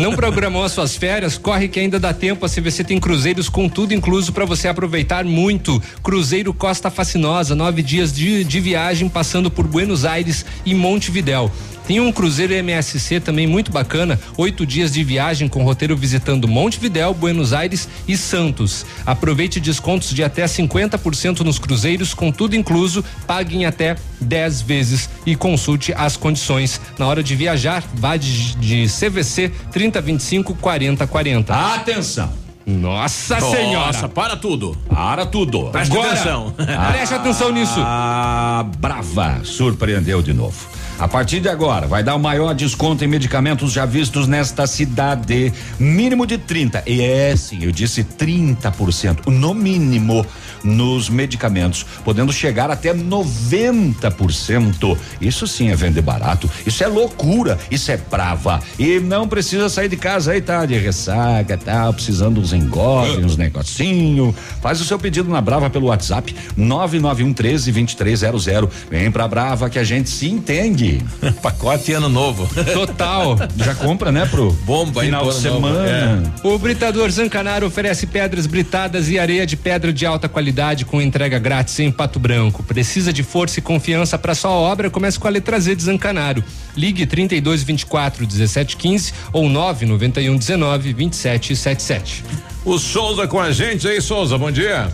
Não 0.00 0.16
programou 0.16 0.64
as 0.64 0.72
suas 0.72 0.96
férias? 0.96 1.36
Corre 1.36 1.68
que 1.68 1.78
ainda 1.78 2.00
dá 2.00 2.14
tempo. 2.14 2.46
A 2.46 2.48
CVC 2.48 2.82
tem 2.84 2.98
cruzeiros 2.98 3.50
com 3.50 3.68
tudo 3.68 3.92
incluso 3.92 4.32
para 4.32 4.46
você 4.46 4.66
aproveitar 4.66 5.26
muito. 5.26 5.82
Cruzeiro 6.02 6.54
Costa 6.54 6.90
Fascinosa, 6.90 7.54
nove 7.54 7.82
dias 7.82 8.14
de, 8.14 8.44
de 8.44 8.60
viagem 8.60 9.10
passando 9.10 9.50
por 9.50 9.66
Buenos 9.66 10.06
Aires 10.06 10.42
e 10.64 10.74
Montevidéu. 10.74 11.52
Tem 11.92 12.00
um 12.00 12.10
cruzeiro 12.10 12.54
MSC 12.54 13.20
também 13.20 13.46
muito 13.46 13.70
bacana, 13.70 14.18
oito 14.38 14.64
dias 14.64 14.94
de 14.94 15.04
viagem 15.04 15.46
com 15.46 15.62
roteiro 15.62 15.94
visitando 15.94 16.48
Montevidéu, 16.48 17.12
Buenos 17.12 17.52
Aires 17.52 17.86
e 18.08 18.16
Santos. 18.16 18.86
Aproveite 19.04 19.60
descontos 19.60 20.08
de 20.08 20.24
até 20.24 20.46
50% 20.46 21.40
nos 21.40 21.58
cruzeiros, 21.58 22.14
com 22.14 22.32
tudo 22.32 22.56
incluso, 22.56 23.04
pague 23.26 23.58
em 23.58 23.66
até 23.66 23.94
10 24.22 24.62
vezes 24.62 25.10
e 25.26 25.36
consulte 25.36 25.92
as 25.92 26.16
condições. 26.16 26.80
Na 26.98 27.06
hora 27.06 27.22
de 27.22 27.36
viajar, 27.36 27.84
vá 27.92 28.16
de, 28.16 28.56
de 28.56 28.86
CVC 28.86 29.52
3025 29.70 30.54
4040. 30.54 31.54
Atenção! 31.54 32.32
Nossa, 32.64 33.38
Nossa, 33.38 33.56
senhora! 33.56 34.08
para 34.08 34.36
tudo. 34.36 34.74
Para 34.88 35.26
tudo. 35.26 35.64
Preste 35.66 35.92
Agora, 35.92 36.12
atenção. 36.12 36.54
Preste 36.56 37.14
atenção 37.14 37.52
nisso. 37.52 37.78
A 37.80 38.64
Brava 38.78 39.40
surpreendeu 39.44 40.22
de 40.22 40.32
novo. 40.32 40.81
A 41.02 41.08
partir 41.08 41.40
de 41.40 41.48
agora, 41.48 41.88
vai 41.88 42.04
dar 42.04 42.14
o 42.14 42.18
maior 42.20 42.54
desconto 42.54 43.04
em 43.04 43.08
medicamentos 43.08 43.72
já 43.72 43.84
vistos 43.84 44.28
nesta 44.28 44.68
cidade. 44.68 45.52
Mínimo 45.76 46.24
de 46.24 46.38
30. 46.38 46.84
E 46.86 47.02
é 47.02 47.34
sim, 47.34 47.64
eu 47.64 47.72
disse 47.72 48.04
30%. 48.04 49.26
No 49.26 49.52
mínimo 49.52 50.24
nos 50.62 51.08
medicamentos, 51.08 51.84
podendo 52.04 52.32
chegar 52.32 52.70
até 52.70 52.94
90%. 52.94 54.96
Isso 55.20 55.44
sim 55.48 55.70
é 55.70 55.74
vender 55.74 56.02
barato. 56.02 56.48
Isso 56.64 56.84
é 56.84 56.86
loucura. 56.86 57.58
Isso 57.68 57.90
é 57.90 57.96
brava. 57.96 58.60
E 58.78 59.00
não 59.00 59.26
precisa 59.26 59.68
sair 59.68 59.88
de 59.88 59.96
casa 59.96 60.30
aí, 60.30 60.40
tá? 60.40 60.64
De 60.64 60.78
ressaca, 60.78 61.58
tá? 61.58 61.92
Precisando 61.92 62.40
uns 62.40 62.52
engolves, 62.52 63.24
uns 63.24 63.36
negocinho. 63.36 64.32
Faz 64.60 64.80
o 64.80 64.84
seu 64.84 65.00
pedido 65.00 65.28
na 65.28 65.40
Brava 65.40 65.68
pelo 65.68 65.86
WhatsApp 65.86 66.32
991 66.56 67.32
13 67.32 67.72
2300. 67.72 68.68
Vem 68.88 69.10
pra 69.10 69.26
Brava 69.26 69.68
que 69.68 69.80
a 69.80 69.84
gente 69.84 70.08
se 70.08 70.28
entende. 70.28 70.91
Pacote 71.42 71.92
ano 71.92 72.08
novo. 72.08 72.48
Total. 72.72 73.36
Já 73.56 73.74
compra, 73.74 74.10
né, 74.10 74.26
pro 74.26 74.52
Bomba 74.64 75.02
aí 75.02 75.06
final 75.06 75.28
de 75.28 75.34
semana. 75.34 76.34
O 76.42 76.58
Britador 76.58 77.10
Zancanaro 77.10 77.66
oferece 77.66 78.06
pedras 78.06 78.46
britadas 78.46 79.08
e 79.08 79.18
areia 79.18 79.46
de 79.46 79.56
pedra 79.56 79.92
de 79.92 80.04
alta 80.04 80.28
qualidade 80.28 80.84
com 80.84 81.00
entrega 81.00 81.38
grátis 81.38 81.78
em 81.80 81.90
Pato 81.90 82.18
Branco. 82.18 82.62
Precisa 82.62 83.12
de 83.12 83.22
força 83.22 83.58
e 83.58 83.62
confiança 83.62 84.18
para 84.18 84.34
sua 84.34 84.50
obra? 84.50 84.90
Comece 84.90 85.18
com 85.18 85.28
a 85.28 85.30
letra 85.30 85.58
Z 85.58 85.74
de 85.74 85.82
Zancanaro. 85.82 86.42
Ligue 86.76 87.06
32 87.06 87.62
24 87.62 88.26
17 88.26 88.76
15 88.76 89.12
ou 89.32 89.48
991 89.48 90.36
19 90.36 90.92
27 90.92 91.56
77. 91.56 92.24
O 92.64 92.78
Souza 92.78 93.26
com 93.26 93.40
a 93.40 93.50
gente 93.50 93.88
aí, 93.88 94.00
Souza, 94.00 94.38
bom 94.38 94.50
dia. 94.50 94.90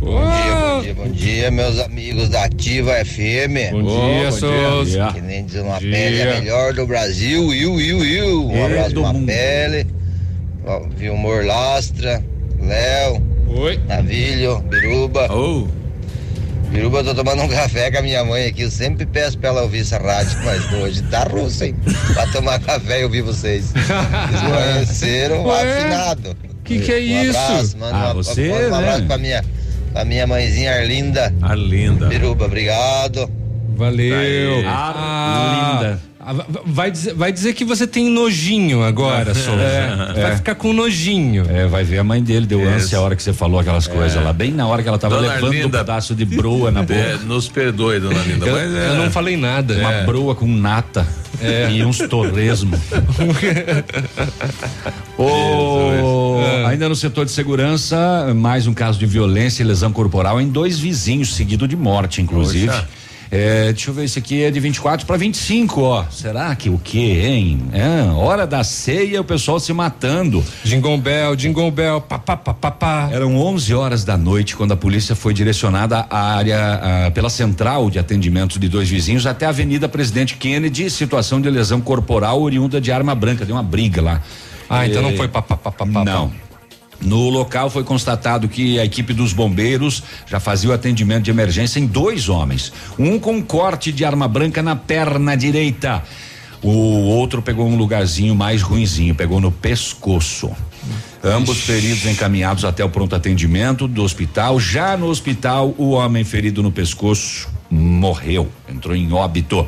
Bom 0.00 0.18
dia, 0.18 0.54
bom 0.54 0.80
dia, 0.82 0.94
bom 0.94 1.08
dia, 1.10 1.50
meus 1.50 1.78
amigos 1.78 2.28
da 2.30 2.44
Ativa 2.44 2.92
FM. 3.04 3.70
Bom 3.72 3.82
dia, 3.82 4.32
Souza. 4.32 5.10
Que 5.12 5.20
nem 5.20 5.44
diz 5.44 5.60
uma 5.60 5.78
Dia. 5.78 5.90
pele 5.92 6.18
é 6.20 6.36
a 6.36 6.40
melhor 6.40 6.72
do 6.72 6.86
Brasil, 6.86 7.52
iu, 7.52 7.78
iu, 7.78 8.04
iu. 8.04 8.46
Um 8.48 8.56
É 8.56 8.64
abraço 8.64 8.94
pra 8.94 9.12
pele. 9.26 9.86
Vilmor 10.96 11.44
Lastra, 11.44 12.24
Léo. 12.62 13.22
Navilho, 13.86 14.60
Biruba. 14.60 15.28
Oh. 15.34 15.66
Biruba, 16.70 16.98
eu 17.00 17.04
tô 17.04 17.14
tomando 17.16 17.42
um 17.42 17.48
café 17.48 17.90
com 17.90 17.98
a 17.98 18.02
minha 18.02 18.24
mãe 18.24 18.46
aqui. 18.46 18.62
Eu 18.62 18.70
sempre 18.70 19.04
peço 19.04 19.36
pra 19.38 19.50
ela 19.50 19.62
ouvir 19.62 19.80
essa 19.80 19.98
rádio, 19.98 20.38
mas 20.44 20.72
hoje 20.80 21.02
tá 21.04 21.24
russo, 21.24 21.64
hein? 21.64 21.74
Pra 22.14 22.26
tomar 22.28 22.58
café 22.60 23.00
e 23.00 23.04
ouvir 23.04 23.20
vocês. 23.22 23.66
Vocês 23.76 24.40
conheceram 24.86 25.50
afinado. 25.50 26.34
Que 26.64 26.78
que 26.78 26.92
é 26.92 26.96
Um 26.96 27.22
isso? 27.24 27.38
abraço, 27.38 27.76
manda 27.78 27.96
Ah, 27.96 28.04
uma- 28.04 28.14
você, 28.14 28.48
um 28.50 28.74
abraço 28.74 29.00
né? 29.00 29.06
pra 29.08 29.18
minha, 29.18 29.44
pra 29.92 30.04
minha 30.04 30.26
mãezinha 30.26 30.72
Arlinda. 30.72 31.34
Arlinda. 31.42 32.06
Biruba, 32.06 32.44
obrigado. 32.46 33.30
Valeu. 33.76 34.62
Tá 34.62 34.92
Ah, 34.96 35.78
linda. 35.80 36.00
ah, 36.20 36.32
va- 36.34 36.46
Vai 36.66 36.90
dizer, 36.90 37.14
vai 37.14 37.32
dizer 37.32 37.54
que 37.54 37.64
você 37.64 37.86
tem 37.86 38.10
nojinho 38.10 38.82
agora, 38.82 39.32
Souza. 39.34 39.62
É, 39.62 40.12
Vai 40.20 40.32
é. 40.32 40.36
ficar 40.36 40.54
com 40.54 40.72
nojinho. 40.74 41.46
É, 41.48 41.66
vai 41.66 41.82
ver 41.82 41.98
a 41.98 42.04
mãe 42.04 42.22
dele, 42.22 42.44
deu 42.46 42.60
Isso. 42.62 42.68
ânsia 42.70 42.98
a 42.98 43.00
hora 43.00 43.16
que 43.16 43.22
você 43.22 43.32
falou 43.32 43.58
aquelas 43.58 43.86
coisas 43.86 44.22
lá, 44.22 44.32
bem 44.34 44.50
na 44.52 44.66
hora 44.66 44.82
que 44.82 44.88
ela 44.88 44.98
tava 44.98 45.16
Dona 45.16 45.28
levando 45.34 45.46
Arlinda. 45.52 45.66
um 45.66 45.70
pedaço 45.70 46.14
de 46.14 46.26
broa 46.26 46.70
na 46.70 46.82
boca. 46.84 46.94
É, 46.94 47.16
nos 47.24 47.48
perdoe, 47.48 47.98
dona 48.00 48.20
Linda. 48.22 48.46
Eu, 48.46 48.52
mas 48.54 48.74
é. 48.74 48.88
eu 48.90 48.94
não 48.96 49.10
falei 49.10 49.36
nada. 49.38 49.74
Uma 49.78 49.92
É. 49.94 50.04
broa 50.04 50.34
com 50.34 50.46
nata 50.46 51.06
e 51.72 51.82
uns 51.82 51.96
torresmos. 52.00 52.78
Ô, 55.16 55.22
ainda 56.66 56.88
no 56.88 56.96
setor 56.96 57.24
de 57.24 57.30
segurança, 57.30 58.32
mais 58.34 58.66
um 58.66 58.74
caso 58.74 58.98
de 58.98 59.06
violência 59.06 59.62
e 59.62 59.66
lesão 59.66 59.92
corporal 59.92 60.40
em 60.40 60.48
dois 60.48 60.78
vizinhos, 60.78 61.34
seguido 61.34 61.66
de 61.66 61.76
morte, 61.76 62.20
inclusive. 62.20 62.66
Poxa. 62.66 62.88
É, 63.32 63.72
deixa 63.72 63.90
eu 63.90 63.94
ver, 63.94 64.04
esse 64.04 64.18
aqui 64.18 64.42
é 64.42 64.50
de 64.50 64.58
24 64.58 65.06
para 65.06 65.16
25, 65.16 65.80
ó. 65.82 66.04
Será 66.10 66.52
que 66.56 66.68
o 66.68 66.76
quê, 66.82 67.22
hein? 67.24 67.60
É, 67.72 68.10
hora 68.10 68.44
da 68.44 68.64
ceia, 68.64 69.20
o 69.20 69.24
pessoal 69.24 69.60
se 69.60 69.72
matando. 69.72 70.44
Jingle 70.64 70.98
Bell, 70.98 71.36
Jingle 71.36 71.70
Bell, 71.70 72.00
papá, 72.00 72.36
papá, 72.36 72.72
pá. 72.72 73.08
Eram 73.12 73.36
11 73.36 73.72
horas 73.72 74.04
da 74.04 74.16
noite 74.16 74.56
quando 74.56 74.72
a 74.72 74.76
polícia 74.76 75.14
foi 75.14 75.32
direcionada 75.32 76.04
à 76.10 76.34
área 76.34 76.58
ah, 76.82 77.10
pela 77.12 77.30
central 77.30 77.88
de 77.88 78.00
atendimento 78.00 78.58
de 78.58 78.68
dois 78.68 78.88
vizinhos 78.88 79.24
até 79.26 79.46
a 79.46 79.50
Avenida 79.50 79.88
Presidente 79.88 80.34
Kennedy, 80.34 80.90
situação 80.90 81.40
de 81.40 81.48
lesão 81.48 81.80
corporal 81.80 82.42
oriunda 82.42 82.80
de 82.80 82.90
arma 82.90 83.14
branca, 83.14 83.44
deu 83.44 83.54
uma 83.54 83.62
briga 83.62 84.02
lá. 84.02 84.20
Ah, 84.70 84.86
então 84.86 85.00
Eh, 85.00 85.10
não 85.10 85.16
foi 85.16 85.26
papá, 85.26 85.56
papá, 85.56 85.84
papá. 85.84 86.04
Não. 86.04 86.32
No 87.00 87.28
local 87.30 87.70
foi 87.70 87.82
constatado 87.82 88.46
que 88.48 88.78
a 88.78 88.84
equipe 88.84 89.12
dos 89.12 89.32
bombeiros 89.32 90.02
já 90.26 90.38
fazia 90.38 90.70
o 90.70 90.72
atendimento 90.72 91.24
de 91.24 91.30
emergência 91.30 91.80
em 91.80 91.86
dois 91.86 92.28
homens. 92.28 92.72
Um 92.98 93.18
com 93.18 93.42
corte 93.42 93.90
de 93.90 94.04
arma 94.04 94.28
branca 94.28 94.62
na 94.62 94.76
perna 94.76 95.34
direita. 95.34 96.04
O 96.62 96.70
outro 96.70 97.40
pegou 97.40 97.66
um 97.66 97.74
lugarzinho 97.74 98.34
mais 98.34 98.60
ruinzinho, 98.60 99.14
pegou 99.14 99.40
no 99.40 99.50
pescoço. 99.50 100.50
Ambos 101.24 101.60
feridos 101.62 102.04
encaminhados 102.06 102.64
até 102.64 102.84
o 102.84 102.88
pronto 102.90 103.16
atendimento 103.16 103.88
do 103.88 104.02
hospital. 104.02 104.60
Já 104.60 104.96
no 104.96 105.06
hospital, 105.06 105.74
o 105.78 105.90
homem 105.90 106.22
ferido 106.22 106.62
no 106.62 106.70
pescoço 106.70 107.48
morreu, 107.70 108.48
entrou 108.68 108.94
em 108.94 109.10
óbito. 109.12 109.66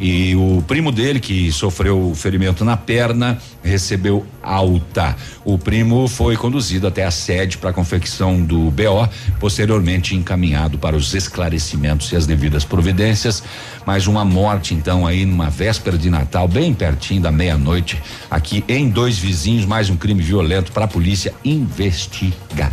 E 0.00 0.34
o 0.36 0.62
primo 0.66 0.92
dele, 0.92 1.20
que 1.20 1.50
sofreu 1.52 2.12
ferimento 2.14 2.64
na 2.64 2.76
perna, 2.76 3.38
recebeu 3.62 4.26
alta. 4.42 5.16
O 5.44 5.58
primo 5.58 6.06
foi 6.08 6.36
conduzido 6.36 6.86
até 6.86 7.04
a 7.04 7.10
sede 7.10 7.58
para 7.58 7.70
a 7.70 7.72
confecção 7.72 8.42
do 8.42 8.70
BO, 8.70 9.08
posteriormente 9.40 10.14
encaminhado 10.14 10.78
para 10.78 10.96
os 10.96 11.14
esclarecimentos 11.14 12.12
e 12.12 12.16
as 12.16 12.26
devidas 12.26 12.64
providências. 12.64 13.42
Mais 13.86 14.06
uma 14.06 14.24
morte, 14.24 14.74
então, 14.74 15.06
aí 15.06 15.24
numa 15.24 15.50
véspera 15.50 15.96
de 15.96 16.10
Natal, 16.10 16.46
bem 16.46 16.74
pertinho 16.74 17.22
da 17.22 17.32
meia-noite, 17.32 18.00
aqui 18.30 18.64
em 18.68 18.88
dois 18.88 19.18
vizinhos, 19.18 19.64
mais 19.64 19.90
um 19.90 19.96
crime 19.96 20.22
violento 20.22 20.72
para 20.72 20.84
a 20.84 20.88
polícia 20.88 21.34
investigar. 21.44 22.72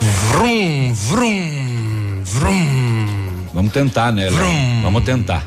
Vrum, 0.00 0.92
vrum, 0.94 2.22
vrum. 2.24 3.21
Vamos 3.52 3.72
tentar, 3.72 4.12
né, 4.12 4.30
Léo? 4.30 4.82
Vamos 4.82 5.04
tentar. 5.04 5.44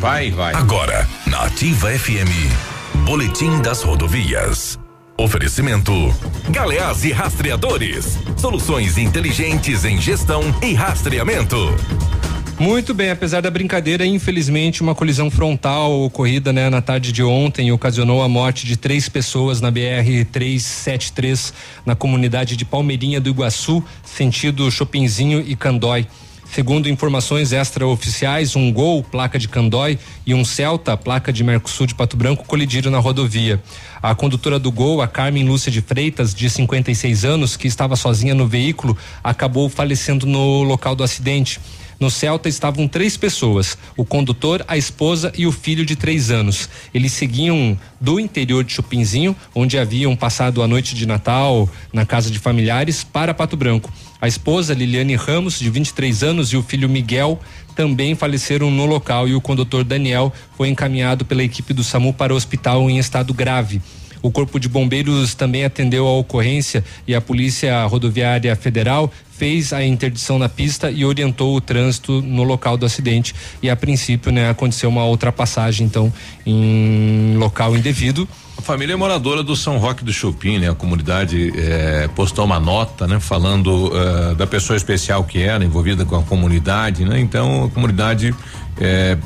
Vai, 0.00 0.30
vai. 0.30 0.54
Agora, 0.54 1.06
na 1.26 1.42
Ativa 1.42 1.90
FM, 1.90 2.30
Boletim 3.04 3.60
das 3.60 3.82
Rodovias. 3.82 4.78
Oferecimento: 5.18 5.92
Galeás 6.48 7.04
e 7.04 7.12
Rastreadores. 7.12 8.18
Soluções 8.36 8.96
inteligentes 8.96 9.84
em 9.84 10.00
gestão 10.00 10.42
e 10.62 10.72
rastreamento. 10.72 11.56
Muito 12.58 12.94
bem, 12.94 13.10
apesar 13.10 13.42
da 13.42 13.50
brincadeira, 13.50 14.06
infelizmente 14.06 14.80
uma 14.80 14.94
colisão 14.94 15.30
frontal 15.30 16.00
ocorrida 16.00 16.54
né, 16.54 16.70
na 16.70 16.80
tarde 16.80 17.12
de 17.12 17.22
ontem 17.22 17.70
ocasionou 17.70 18.22
a 18.22 18.28
morte 18.30 18.64
de 18.64 18.78
três 18.78 19.10
pessoas 19.10 19.60
na 19.60 19.70
BR 19.70 20.24
373 20.32 21.52
na 21.84 21.94
comunidade 21.94 22.56
de 22.56 22.64
Palmeirinha 22.64 23.20
do 23.20 23.28
Iguaçu, 23.28 23.84
sentido 24.02 24.70
Chopinzinho 24.70 25.44
e 25.46 25.54
Candói. 25.54 26.06
Segundo 26.52 26.88
informações 26.88 27.52
extraoficiais, 27.52 28.56
um 28.56 28.72
Gol, 28.72 29.02
placa 29.02 29.38
de 29.38 29.48
Candói, 29.48 29.98
e 30.24 30.32
um 30.32 30.44
Celta, 30.44 30.96
placa 30.96 31.32
de 31.32 31.44
Mercosul 31.44 31.86
de 31.86 31.94
Pato 31.94 32.16
Branco, 32.16 32.46
colidiram 32.46 32.90
na 32.90 32.98
rodovia. 32.98 33.62
A 34.02 34.14
condutora 34.14 34.58
do 34.58 34.72
Gol, 34.72 35.02
a 35.02 35.08
Carmen 35.08 35.44
Lúcia 35.44 35.70
de 35.70 35.82
Freitas, 35.82 36.34
de 36.34 36.48
56 36.48 37.24
anos, 37.24 37.56
que 37.56 37.66
estava 37.66 37.94
sozinha 37.94 38.34
no 38.34 38.46
veículo, 38.46 38.96
acabou 39.22 39.68
falecendo 39.68 40.26
no 40.26 40.62
local 40.62 40.96
do 40.96 41.04
acidente. 41.04 41.60
No 41.98 42.10
Celta 42.10 42.48
estavam 42.48 42.86
três 42.86 43.16
pessoas: 43.16 43.76
o 43.96 44.04
condutor, 44.04 44.64
a 44.68 44.76
esposa 44.76 45.32
e 45.36 45.46
o 45.46 45.52
filho 45.52 45.84
de 45.84 45.96
três 45.96 46.30
anos. 46.30 46.68
Eles 46.92 47.12
seguiam 47.12 47.78
do 48.00 48.20
interior 48.20 48.62
de 48.64 48.72
Chupinzinho, 48.72 49.34
onde 49.54 49.78
haviam 49.78 50.14
passado 50.14 50.62
a 50.62 50.68
noite 50.68 50.94
de 50.94 51.06
Natal 51.06 51.68
na 51.92 52.04
casa 52.04 52.30
de 52.30 52.38
familiares, 52.38 53.02
para 53.02 53.32
Pato 53.32 53.56
Branco. 53.56 53.90
A 54.20 54.26
esposa, 54.26 54.74
Liliane 54.74 55.14
Ramos, 55.14 55.58
de 55.58 55.68
23 55.68 56.22
anos, 56.22 56.48
e 56.52 56.56
o 56.56 56.62
filho 56.62 56.88
Miguel 56.88 57.38
também 57.74 58.14
faleceram 58.14 58.70
no 58.70 58.86
local 58.86 59.28
e 59.28 59.34
o 59.34 59.40
condutor 59.40 59.84
Daniel 59.84 60.32
foi 60.56 60.68
encaminhado 60.68 61.24
pela 61.24 61.42
equipe 61.42 61.74
do 61.74 61.84
SAMU 61.84 62.14
para 62.14 62.32
o 62.32 62.36
hospital 62.36 62.88
em 62.88 62.98
estado 62.98 63.34
grave. 63.34 63.82
O 64.22 64.30
Corpo 64.30 64.58
de 64.58 64.68
Bombeiros 64.68 65.34
também 65.34 65.64
atendeu 65.64 66.06
a 66.06 66.16
ocorrência 66.16 66.82
e 67.06 67.14
a 67.14 67.20
Polícia 67.20 67.84
Rodoviária 67.84 68.56
Federal 68.56 69.12
fez 69.30 69.72
a 69.72 69.84
interdição 69.84 70.38
na 70.38 70.48
pista 70.48 70.90
e 70.90 71.04
orientou 71.04 71.54
o 71.54 71.60
trânsito 71.60 72.22
no 72.22 72.42
local 72.42 72.76
do 72.76 72.86
acidente. 72.86 73.34
E 73.62 73.68
a 73.68 73.76
princípio, 73.76 74.32
né, 74.32 74.48
aconteceu 74.48 74.88
uma 74.88 75.04
ultrapassagem, 75.04 75.86
então, 75.86 76.12
em 76.44 77.36
local 77.36 77.76
indevido. 77.76 78.26
A 78.58 78.62
família 78.62 78.94
é 78.94 78.96
moradora 78.96 79.42
do 79.42 79.54
São 79.54 79.78
Roque 79.78 80.02
do 80.02 80.12
Chupim, 80.12 80.58
né? 80.58 80.70
A 80.70 80.74
comunidade 80.74 81.52
eh, 81.56 82.08
postou 82.14 82.44
uma 82.44 82.58
nota, 82.58 83.06
né? 83.06 83.20
Falando 83.20 83.92
eh, 83.94 84.34
da 84.34 84.46
pessoa 84.46 84.76
especial 84.76 85.24
que 85.24 85.40
era 85.40 85.64
envolvida 85.64 86.04
com 86.04 86.16
a 86.16 86.22
comunidade, 86.22 87.04
né? 87.04 87.20
Então 87.20 87.64
a 87.64 87.70
comunidade 87.70 88.34
é, 88.78 89.16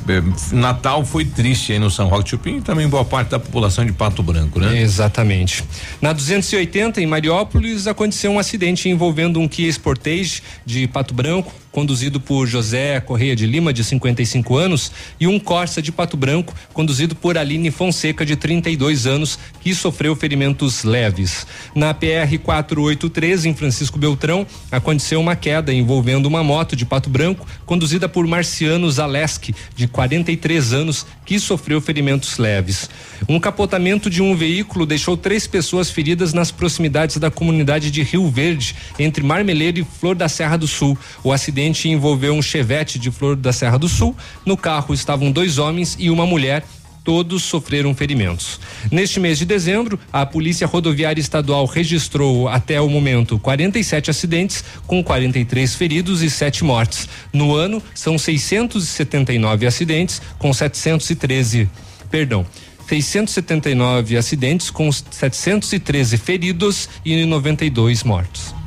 Natal 0.51 1.03
foi 1.05 1.25
triste 1.25 1.73
aí 1.73 1.79
no 1.79 1.89
São 1.89 2.07
Roque 2.07 2.23
do 2.23 2.29
Chupim 2.29 2.57
e 2.57 2.61
também 2.61 2.87
boa 2.87 3.03
parte 3.03 3.29
da 3.29 3.39
população 3.39 3.85
de 3.85 3.91
Pato 3.91 4.23
Branco, 4.23 4.59
né? 4.59 4.81
Exatamente. 4.81 5.63
Na 6.01 6.13
280 6.13 7.01
em 7.01 7.05
Mariópolis 7.05 7.85
aconteceu 7.85 8.31
um 8.31 8.39
acidente 8.39 8.87
envolvendo 8.87 9.39
um 9.39 9.47
Kia 9.47 9.69
Sportage 9.69 10.41
de 10.65 10.87
Pato 10.87 11.13
Branco 11.13 11.51
conduzido 11.71 12.19
por 12.19 12.45
José 12.45 12.99
Correia 12.99 13.35
de 13.35 13.45
Lima, 13.45 13.71
de 13.71 13.83
55 13.83 14.57
anos, 14.57 14.91
e 15.19 15.27
um 15.27 15.39
Corsa 15.39 15.81
de 15.81 15.91
Pato 15.91 16.17
Branco, 16.17 16.53
conduzido 16.73 17.15
por 17.15 17.37
Aline 17.37 17.71
Fonseca, 17.71 18.25
de 18.25 18.35
32 18.35 19.07
anos, 19.07 19.39
que 19.61 19.73
sofreu 19.73 20.15
ferimentos 20.15 20.83
leves. 20.83 21.47
Na 21.73 21.93
PR 21.93 22.37
483, 22.43 23.45
em 23.45 23.53
Francisco 23.53 23.97
Beltrão, 23.97 24.45
aconteceu 24.71 25.19
uma 25.19 25.35
queda 25.35 25.73
envolvendo 25.73 26.25
uma 26.25 26.43
moto 26.43 26.75
de 26.75 26.85
Pato 26.85 27.09
Branco, 27.09 27.47
conduzida 27.65 28.09
por 28.09 28.27
Marciano 28.27 28.91
Zaleski, 28.91 29.55
de 29.75 29.87
43 29.87 30.73
anos, 30.73 31.05
que 31.25 31.39
sofreu 31.39 31.79
ferimentos 31.79 32.37
leves. 32.37 32.89
Um 33.29 33.39
capotamento 33.39 34.09
de 34.09 34.21
um 34.21 34.35
veículo 34.35 34.85
deixou 34.85 35.15
três 35.15 35.47
pessoas 35.47 35.89
feridas 35.89 36.33
nas 36.33 36.51
proximidades 36.51 37.17
da 37.17 37.31
comunidade 37.31 37.91
de 37.91 38.03
Rio 38.03 38.29
Verde, 38.29 38.75
entre 38.99 39.23
Marmeleiro 39.23 39.79
e 39.79 39.83
Flor 39.99 40.15
da 40.15 40.27
Serra 40.27 40.57
do 40.57 40.67
Sul. 40.67 40.97
O 41.23 41.31
acidente 41.31 41.60
envolveu 41.89 42.33
um 42.33 42.41
chevette 42.41 42.97
de 42.97 43.11
Flor 43.11 43.35
da 43.35 43.53
Serra 43.53 43.77
do 43.77 43.89
Sul. 43.89 44.15
No 44.45 44.57
carro 44.57 44.93
estavam 44.93 45.31
dois 45.31 45.57
homens 45.57 45.95
e 45.99 46.09
uma 46.09 46.25
mulher 46.25 46.63
todos 47.03 47.43
sofreram 47.43 47.93
ferimentos. 47.93 48.59
Neste 48.91 49.19
mês 49.19 49.37
de 49.37 49.45
dezembro, 49.45 49.99
a 50.11 50.25
Polícia 50.25 50.67
Rodoviária 50.67 51.21
Estadual 51.21 51.65
registrou 51.65 52.47
até 52.47 52.79
o 52.79 52.89
momento 52.89 53.39
47 53.39 54.09
acidentes, 54.09 54.63
com 54.85 55.03
43 55.03 55.75
feridos 55.75 56.21
e 56.21 56.29
7 56.29 56.63
mortes. 56.63 57.07
No 57.33 57.55
ano, 57.55 57.81
são 57.93 58.17
679 58.17 59.65
acidentes, 59.65 60.21
com 60.37 60.53
713. 60.53 61.69
Perdão. 62.09 62.45
679 62.87 64.17
acidentes 64.17 64.69
com 64.69 64.91
713 64.91 66.17
feridos 66.17 66.89
e 67.05 67.25
92 67.25 68.03
mortos. 68.03 68.53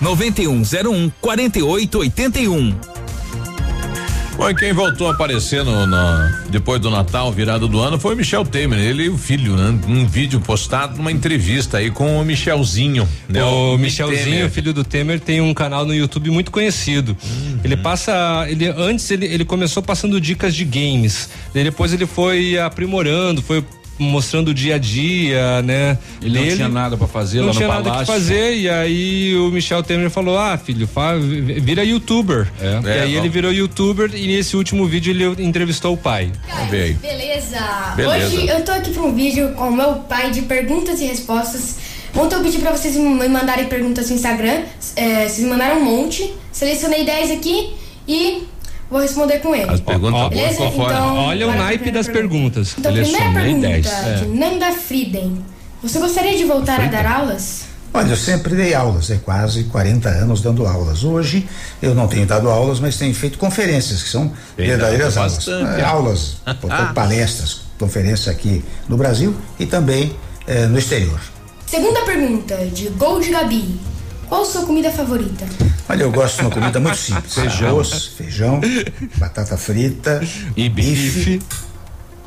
9101 0.00 1.10
4881. 1.20 2.74
Bom, 4.36 4.50
e 4.50 4.54
quem 4.54 4.70
voltou 4.70 5.08
a 5.08 5.12
aparecer 5.12 5.64
no, 5.64 5.86
no, 5.86 5.96
depois 6.50 6.78
do 6.78 6.90
Natal, 6.90 7.32
virada 7.32 7.66
do 7.66 7.80
ano, 7.80 7.98
foi 7.98 8.14
o 8.14 8.16
Michel 8.18 8.44
Temer, 8.44 8.78
ele 8.78 9.04
e 9.04 9.08
o 9.08 9.16
filho, 9.16 9.56
né? 9.56 9.78
Um 9.88 10.06
vídeo 10.06 10.38
postado 10.40 10.98
numa 10.98 11.10
entrevista 11.10 11.78
aí 11.78 11.90
com 11.90 12.20
o 12.20 12.24
Michelzinho. 12.24 13.08
Né? 13.26 13.42
O, 13.42 13.74
o 13.74 13.78
Michelzinho, 13.78 14.50
filho 14.50 14.74
do 14.74 14.84
Temer, 14.84 15.20
tem 15.20 15.40
um 15.40 15.54
canal 15.54 15.86
no 15.86 15.94
YouTube 15.94 16.30
muito 16.30 16.50
conhecido. 16.50 17.16
Uhum. 17.24 17.60
Ele 17.64 17.78
passa, 17.78 18.44
ele 18.46 18.68
antes 18.68 19.10
ele, 19.10 19.24
ele 19.24 19.44
começou 19.44 19.82
passando 19.82 20.20
dicas 20.20 20.54
de 20.54 20.66
games, 20.66 21.30
depois 21.54 21.94
ele 21.94 22.04
foi 22.04 22.58
aprimorando, 22.58 23.40
foi 23.40 23.64
mostrando 23.98 24.48
o 24.48 24.54
dia 24.54 24.74
a 24.74 24.78
dia, 24.78 25.62
né? 25.62 25.96
Ele 26.22 26.38
não 26.38 26.56
tinha 26.56 26.68
nada 26.68 26.96
para 26.96 27.06
fazer 27.06 27.38
não 27.38 27.46
lá 27.46 27.52
no 27.52 27.56
tinha 27.56 27.68
palácio. 27.68 27.90
nada 27.92 28.04
que 28.04 28.12
fazer 28.12 28.54
e 28.56 28.68
aí 28.68 29.36
o 29.36 29.50
Michel 29.50 29.82
Temer 29.82 30.10
falou: 30.10 30.38
"Ah, 30.38 30.56
filho, 30.58 30.88
vira 31.62 31.84
youtuber". 31.84 32.46
É. 32.60 32.80
E 32.84 32.88
É, 32.88 33.00
aí 33.02 33.10
ele 33.10 33.18
vamos. 33.20 33.32
virou 33.32 33.52
youtuber 33.52 34.10
e 34.14 34.26
nesse 34.26 34.56
último 34.56 34.86
vídeo 34.86 35.10
ele 35.10 35.42
entrevistou 35.44 35.94
o 35.94 35.96
pai. 35.96 36.30
Aí. 36.70 36.94
Beleza. 36.94 37.58
Beleza. 37.96 38.26
Hoje 38.36 38.48
eu 38.48 38.64
tô 38.64 38.72
aqui 38.72 38.90
para 38.90 39.02
um 39.02 39.14
vídeo 39.14 39.52
com 39.54 39.68
o 39.68 39.72
meu 39.76 39.94
pai 40.08 40.30
de 40.30 40.42
perguntas 40.42 41.00
e 41.00 41.06
respostas. 41.06 41.76
Ontem 42.14 42.34
eu 42.36 42.40
pedi 42.42 42.58
pra 42.58 42.70
vocês 42.72 42.96
me 42.96 43.28
mandarem 43.28 43.66
perguntas 43.66 44.08
no 44.08 44.16
Instagram. 44.16 44.62
É, 44.96 45.28
vocês 45.28 45.40
me 45.40 45.50
mandaram 45.50 45.78
um 45.80 45.84
monte. 45.84 46.32
Selecionei 46.50 47.04
10 47.04 47.30
aqui 47.32 47.74
e 48.08 48.44
vou 48.90 49.00
responder 49.00 49.38
com 49.38 49.54
ele. 49.54 49.70
As 49.70 49.80
perguntas 49.80 50.20
Ó, 50.20 50.28
Beleza? 50.28 50.62
Então, 50.64 51.16
Olha 51.16 51.48
o 51.48 51.54
naipe 51.56 51.84
primeira 51.84 51.98
das 51.98 52.06
pergunta. 52.06 52.60
perguntas. 52.60 52.74
Então, 52.78 52.92
primeira 52.92 53.18
Selecionei 53.18 53.42
pergunta 53.44 53.68
10. 53.68 54.20
de 54.20 54.24
É. 54.24 54.28
Nanda 54.50 54.72
Frieden. 54.72 55.44
Você 55.82 55.98
gostaria 55.98 56.36
de 56.36 56.44
voltar 56.44 56.80
a 56.80 56.86
dar 56.86 57.06
aulas? 57.06 57.64
Olha, 57.94 58.10
eu 58.10 58.16
sempre 58.16 58.54
dei 58.54 58.74
aulas, 58.74 59.10
é 59.10 59.16
quase 59.16 59.64
40 59.64 60.08
anos 60.08 60.42
dando 60.42 60.66
aulas. 60.66 61.02
Hoje 61.02 61.48
eu 61.80 61.94
não 61.94 62.06
tenho 62.06 62.26
dado 62.26 62.50
aulas, 62.50 62.78
mas 62.80 62.96
tenho 62.98 63.14
feito 63.14 63.38
conferências, 63.38 64.02
que 64.02 64.08
são 64.08 64.30
Tem 64.56 64.66
verdadeiras 64.66 65.14
dado 65.14 65.22
aulas. 65.24 65.34
bastante. 65.36 65.80
É, 65.80 65.84
aulas, 65.84 66.36
portanto, 66.60 66.92
palestras, 66.94 67.60
conferências 67.78 68.28
aqui 68.28 68.62
no 68.88 68.96
Brasil 68.98 69.34
e 69.58 69.64
também 69.64 70.14
eh, 70.46 70.66
no 70.66 70.78
exterior. 70.78 71.18
Segunda 71.66 72.02
pergunta 72.02 72.56
de 72.66 72.88
Gold 72.90 73.28
Gabi. 73.30 73.80
Qual 74.28 74.42
a 74.42 74.44
sua 74.44 74.66
comida 74.66 74.90
favorita? 74.90 75.46
Olha, 75.88 76.02
eu 76.02 76.10
gosto 76.10 76.36
de 76.36 76.42
uma 76.42 76.50
comida 76.50 76.80
muito 76.80 76.96
simples: 76.98 77.32
Feijão. 77.34 77.68
arroz, 77.68 78.06
feijão, 78.16 78.60
batata 79.16 79.56
frita, 79.56 80.20
E 80.56 80.68
bife. 80.68 81.40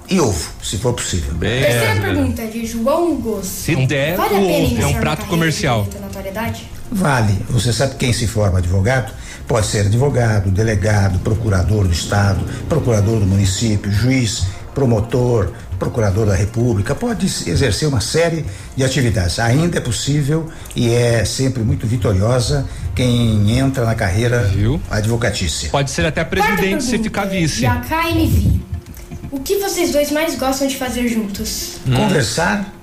e 0.10 0.20
ovo, 0.20 0.50
se 0.64 0.78
for 0.78 0.94
possível. 0.94 1.34
Bem, 1.34 1.62
Terceira 1.64 2.02
pergunta 2.02 2.48
de 2.48 2.66
João 2.66 3.16
Gos. 3.18 3.46
Se 3.46 3.76
der, 3.86 4.16
Vale 4.16 4.36
a 4.36 4.40
o 4.40 4.46
pena 4.48 4.82
É 4.84 4.88
um 4.88 4.94
prato 5.00 5.26
comercial. 5.26 5.88
Vale. 6.92 7.38
Você 7.50 7.72
sabe 7.74 7.96
quem 7.96 8.12
se 8.14 8.28
forma 8.28 8.60
advogado? 8.60 9.14
Pode 9.48 9.68
ser 9.68 9.86
advogado, 9.88 10.50
delegado, 10.52 11.20
procurador 11.20 11.86
do 11.88 11.94
Estado, 11.94 12.40
procurador 12.68 13.20
do 13.20 13.26
município, 13.26 13.92
juiz, 13.92 14.44
promotor, 14.74 15.52
procurador 15.80 16.28
da 16.28 16.36
República. 16.36 16.94
Pode 16.94 17.26
exercer 17.26 17.88
uma 17.88 18.02
série 18.02 18.46
de 18.76 18.84
atividades. 18.84 19.40
Ainda 19.40 19.78
é 19.78 19.82
possível 19.82 20.48
e 20.76 20.94
é 20.94 21.24
sempre 21.26 21.64
muito 21.64 21.88
vitoriosa 21.88 22.68
quem 22.94 23.58
entra 23.58 23.86
na 23.86 23.96
carreira 23.96 24.44
Viu? 24.44 24.80
advocatícia. 24.92 25.70
Pode 25.70 25.90
ser 25.90 26.06
até 26.06 26.24
presidente 26.24 26.84
se 26.84 27.00
ficar 27.00 27.26
vice. 27.26 27.60
De 27.60 27.66
AKMV. 27.66 28.60
O 29.32 29.40
que 29.40 29.58
vocês 29.58 29.92
dois 29.92 30.12
mais 30.12 30.36
gostam 30.36 30.68
de 30.68 30.76
fazer 30.76 31.08
juntos? 31.08 31.78
Conversar 31.96 32.74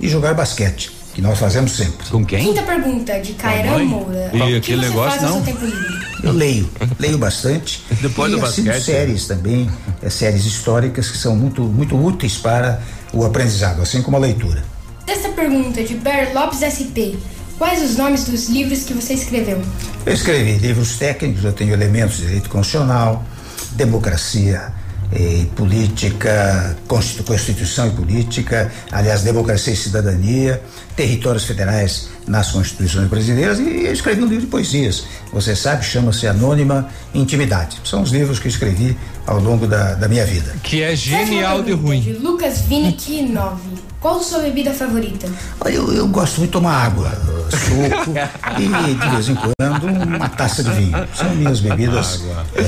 e 0.00 0.08
jogar 0.08 0.34
basquete, 0.34 0.90
que 1.16 1.22
nós 1.22 1.38
fazemos 1.38 1.72
sempre. 1.72 2.06
Com 2.10 2.22
quem? 2.26 2.44
Quinta 2.44 2.60
pergunta 2.60 3.18
de 3.18 3.34
Mamãe? 3.42 3.86
Moura. 3.86 4.30
Ih, 4.34 4.42
o 4.42 4.46
que 4.46 4.56
aquele 4.56 4.82
você 4.82 4.88
negócio 4.88 5.22
não. 5.22 5.32
seu 5.32 5.42
tempo 5.44 5.64
livre? 5.64 6.06
Eu 6.22 6.32
leio, 6.32 6.70
leio 6.98 7.16
bastante. 7.16 7.82
Depois 8.02 8.30
e 8.30 8.34
do 8.34 8.42
basquete, 8.42 8.82
séries 8.82 9.26
também, 9.26 9.70
é, 10.02 10.10
séries 10.10 10.44
históricas 10.44 11.10
que 11.10 11.16
são 11.16 11.34
muito, 11.34 11.62
muito 11.62 11.96
úteis 11.96 12.36
para 12.36 12.82
o 13.14 13.24
aprendizado, 13.24 13.80
assim 13.80 14.02
como 14.02 14.18
a 14.18 14.20
leitura. 14.20 14.62
Sexta 15.08 15.30
pergunta 15.30 15.82
de 15.82 15.94
Ber 15.94 16.34
Lopes 16.34 16.58
SP. 16.60 17.16
Quais 17.56 17.82
os 17.82 17.96
nomes 17.96 18.26
dos 18.26 18.50
livros 18.50 18.82
que 18.82 18.92
você 18.92 19.14
escreveu? 19.14 19.62
Eu 20.04 20.12
escrevi 20.12 20.58
livros 20.58 20.98
técnicos, 20.98 21.42
eu 21.42 21.52
tenho 21.54 21.72
elementos 21.72 22.18
de 22.18 22.26
direito 22.26 22.50
constitucional, 22.50 23.24
democracia 23.72 24.70
e 25.12 25.46
política, 25.54 26.76
Constituição 26.88 27.88
e 27.88 27.90
política, 27.90 28.72
aliás, 28.90 29.22
democracia 29.22 29.72
e 29.72 29.76
cidadania, 29.76 30.62
territórios 30.94 31.44
federais 31.44 32.08
nas 32.26 32.50
constituições 32.50 33.08
brasileiras 33.08 33.58
e 33.58 33.86
eu 33.86 33.92
escrevi 33.92 34.22
um 34.22 34.26
livro 34.26 34.46
de 34.46 34.50
poesias. 34.50 35.04
Você 35.32 35.54
sabe, 35.54 35.84
chama-se 35.84 36.26
Anônima 36.26 36.88
Intimidade. 37.14 37.78
São 37.84 38.02
os 38.02 38.10
livros 38.10 38.38
que 38.38 38.48
escrevi 38.48 38.96
ao 39.26 39.40
longo 39.40 39.66
da, 39.66 39.94
da 39.94 40.08
minha 40.08 40.24
vida. 40.24 40.54
Que 40.62 40.82
é 40.82 40.96
genial 40.96 41.62
de 41.62 41.72
ruim. 41.72 42.00
De 42.00 42.12
Lucas 42.14 42.62
Vinick 42.62 43.22
9. 43.22 43.60
Qual 44.00 44.22
sua 44.22 44.40
bebida 44.40 44.72
favorita? 44.72 45.28
Olha, 45.60 45.72
eu, 45.74 45.92
eu 45.92 46.06
gosto 46.08 46.38
muito 46.38 46.50
de 46.50 46.52
tomar 46.52 46.84
água, 46.84 47.10
suco 47.50 48.12
e 48.60 48.94
de 48.94 49.08
vez 49.10 49.28
em 49.28 49.34
quando 49.34 50.06
uma 50.16 50.28
taça 50.28 50.62
de 50.62 50.70
vinho. 50.70 51.08
São 51.14 51.34
minhas 51.34 51.60
bebidas 51.60 52.20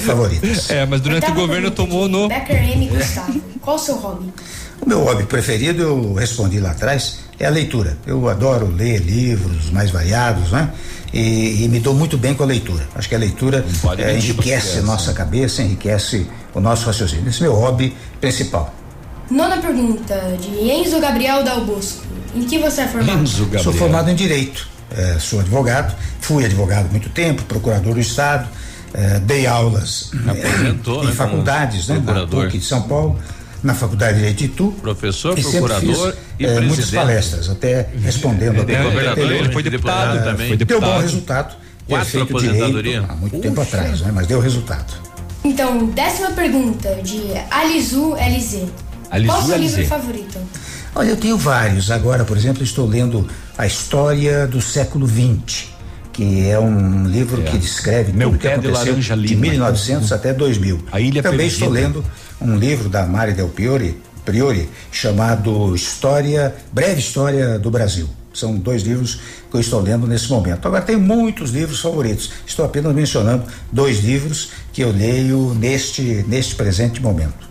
favoritas. 0.04 0.70
É, 0.70 0.86
mas 0.86 1.00
durante 1.00 1.30
o 1.30 1.34
governo 1.34 1.70
tomou 1.70 2.08
no. 2.08 2.28
Becker 2.28 2.70
M. 2.72 2.88
Gustavo. 2.88 3.40
Qual 3.60 3.76
o 3.76 3.78
seu 3.78 3.96
hobby? 3.96 4.32
O 4.80 4.88
meu 4.88 5.02
hobby 5.04 5.24
preferido, 5.24 5.82
eu 5.82 6.14
respondi 6.14 6.60
lá 6.60 6.70
atrás, 6.70 7.18
é 7.38 7.46
a 7.46 7.50
leitura. 7.50 7.98
Eu 8.06 8.28
adoro 8.28 8.66
ler 8.66 8.98
livros 8.98 9.70
mais 9.70 9.90
variados, 9.90 10.50
né? 10.50 10.70
E, 11.12 11.64
e 11.64 11.68
me 11.68 11.80
dou 11.80 11.94
muito 11.94 12.16
bem 12.16 12.34
com 12.34 12.42
a 12.42 12.46
leitura. 12.46 12.86
Acho 12.94 13.08
que 13.08 13.14
a 13.14 13.18
leitura 13.18 13.64
pra 13.80 14.12
enriquece 14.12 14.34
criança. 14.70 14.82
nossa 14.82 15.12
cabeça, 15.12 15.62
enriquece 15.62 16.26
o 16.54 16.60
nosso 16.60 16.86
raciocínio. 16.86 17.28
Esse 17.28 17.40
é 17.40 17.42
meu 17.42 17.54
hobby 17.54 17.96
principal. 18.20 18.72
Nona 19.30 19.58
pergunta, 19.58 20.36
de 20.40 20.70
Enzo 20.70 21.00
Gabriel 21.00 21.44
Dal 21.44 21.64
Bosco. 21.64 22.02
Em 22.34 22.42
que 22.44 22.58
você 22.58 22.82
é 22.82 22.88
formado? 22.88 23.26
Sou 23.62 23.72
formado 23.72 24.10
em 24.10 24.14
Direito, 24.14 24.68
eh, 24.90 25.16
sou 25.18 25.40
advogado, 25.40 25.94
fui 26.20 26.44
advogado 26.44 26.86
há 26.86 26.90
muito 26.90 27.08
tempo, 27.10 27.42
procurador 27.44 27.94
do 27.94 28.00
Estado, 28.00 28.48
eh, 28.94 29.18
dei 29.20 29.46
aulas 29.46 30.10
Aposentou, 30.26 31.02
em 31.02 31.06
né, 31.06 31.12
faculdades, 31.12 31.88
né, 31.88 31.96
na 31.96 32.02
procurador. 32.02 32.44
PUC 32.44 32.58
de 32.58 32.64
São 32.64 32.82
Paulo, 32.82 33.18
na 33.62 33.74
Faculdade 33.74 34.14
de 34.14 34.18
Direito 34.20 34.38
de 34.38 34.44
Itu. 34.46 34.74
Professor, 34.80 35.38
e 35.38 35.42
procurador 35.42 35.80
fiz, 35.80 35.98
e 36.38 36.44
eh, 36.44 36.46
presidente. 36.46 36.66
muitas 36.66 36.90
palestras, 36.90 37.50
até 37.50 37.88
respondendo. 38.02 38.62
Ele 38.62 38.72
é 38.72 38.78
a 38.78 38.82
governador, 38.84 39.14
pergunta 39.14 39.44
ele 39.44 39.52
foi 39.52 39.62
deputado 39.62 40.24
também. 40.24 40.48
Foi 40.48 40.56
deu 40.56 40.80
bom 40.80 40.86
Deputado. 40.86 41.02
resultado. 41.02 41.56
Quatro 41.86 42.08
feito 42.10 42.36
aposentadoria. 42.36 42.72
direito 42.82 43.06
há 43.10 43.16
muito 43.16 43.38
tempo 43.40 43.60
atrás, 43.60 44.00
né, 44.02 44.12
mas 44.14 44.26
deu 44.26 44.40
resultado. 44.40 44.92
Então, 45.42 45.86
décima 45.86 46.30
pergunta, 46.32 46.96
de 47.02 47.32
Alizu 47.50 48.14
LZ. 48.14 48.87
Alizu 49.10 49.32
Qual 49.32 49.42
o 49.42 49.46
seu 49.46 49.58
livro 49.58 49.86
favorito? 49.86 50.38
Olha, 50.94 51.10
eu 51.10 51.16
tenho 51.16 51.36
vários. 51.36 51.90
Agora, 51.90 52.24
por 52.24 52.36
exemplo, 52.36 52.62
estou 52.62 52.86
lendo 52.86 53.26
A 53.56 53.66
História 53.66 54.46
do 54.46 54.60
Século 54.60 55.06
XX, 55.06 55.68
que 56.12 56.48
é 56.48 56.58
um 56.58 57.06
livro 57.06 57.42
que 57.42 57.56
descreve 57.56 58.12
Meu 58.12 58.30
tudo 58.30 58.40
que 58.40 58.48
de 58.48 58.54
aconteceu 58.54 58.94
de 58.94 59.14
lima. 59.14 59.40
1900 59.42 60.12
até 60.12 60.32
2000. 60.32 60.80
A 60.90 61.00
Ilha 61.00 61.22
Também 61.22 61.48
Perdida. 61.48 61.54
estou 61.54 61.68
lendo 61.70 62.04
um 62.40 62.56
livro 62.56 62.88
da 62.88 63.06
Mari 63.06 63.32
Del 63.32 63.48
Priori, 63.48 63.96
Priori 64.24 64.68
chamado 64.90 65.74
História, 65.74 66.54
Breve 66.72 67.00
História 67.00 67.58
do 67.58 67.70
Brasil. 67.70 68.08
São 68.34 68.56
dois 68.56 68.82
livros 68.82 69.18
que 69.50 69.56
eu 69.56 69.60
estou 69.60 69.80
lendo 69.80 70.06
nesse 70.06 70.28
momento. 70.30 70.66
Agora, 70.66 70.82
tenho 70.82 71.00
muitos 71.00 71.50
livros 71.50 71.80
favoritos. 71.80 72.30
Estou 72.46 72.64
apenas 72.64 72.94
mencionando 72.94 73.44
dois 73.72 74.00
livros 74.00 74.50
que 74.72 74.82
eu 74.82 74.92
leio 74.92 75.54
neste, 75.54 76.24
neste 76.28 76.54
presente 76.54 77.00
momento. 77.00 77.47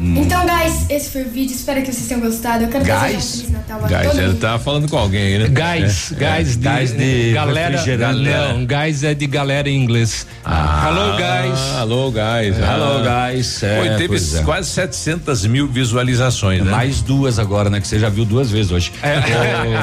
Então, 0.00 0.46
guys, 0.46 0.86
esse 0.88 1.10
foi 1.10 1.22
o 1.24 1.28
vídeo. 1.28 1.52
Espero 1.52 1.82
que 1.82 1.92
vocês 1.92 2.06
tenham 2.06 2.20
gostado. 2.20 2.62
Eu 2.62 2.68
quero 2.68 2.84
desejar 2.84 3.06
um? 3.06 3.20
Feliz 3.20 3.50
Natal 3.50 3.84
a 3.84 3.88
Gás, 3.88 4.06
todo 4.08 4.18
ele 4.20 4.28
mundo. 4.28 4.38
tá 4.40 4.56
falando 4.56 4.88
com 4.88 4.96
alguém 4.96 5.20
aí, 5.22 5.38
né? 5.40 5.48
Gás, 5.48 6.12
É, 6.12 6.14
gás, 6.14 6.48
é. 6.48 6.52
de, 6.52 6.58
Gás 6.62 6.92
de 6.96 7.32
galera. 7.32 7.70
refrigerante. 7.70 8.20
Não, 8.22 8.64
gás 8.64 9.02
é 9.02 9.12
de 9.12 9.26
galera 9.26 9.68
em 9.68 9.82
inglês. 9.82 10.24
Hello, 10.46 11.16
guys. 11.16 11.58
Alô, 11.78 12.10
guys. 12.12 12.56
Hello, 12.56 13.02
guys. 13.02 13.62
É, 13.64 13.76
Foi, 13.78 13.96
teve 13.96 14.38
é. 14.38 14.42
quase 14.44 14.68
700 14.70 15.46
mil 15.46 15.66
visualizações, 15.66 16.62
né? 16.64 16.70
Mais 16.70 17.02
duas 17.02 17.40
agora, 17.40 17.68
né? 17.68 17.80
Que 17.80 17.88
você 17.88 17.98
já 17.98 18.08
viu 18.08 18.24
duas 18.24 18.52
vezes 18.52 18.70
hoje. 18.70 18.92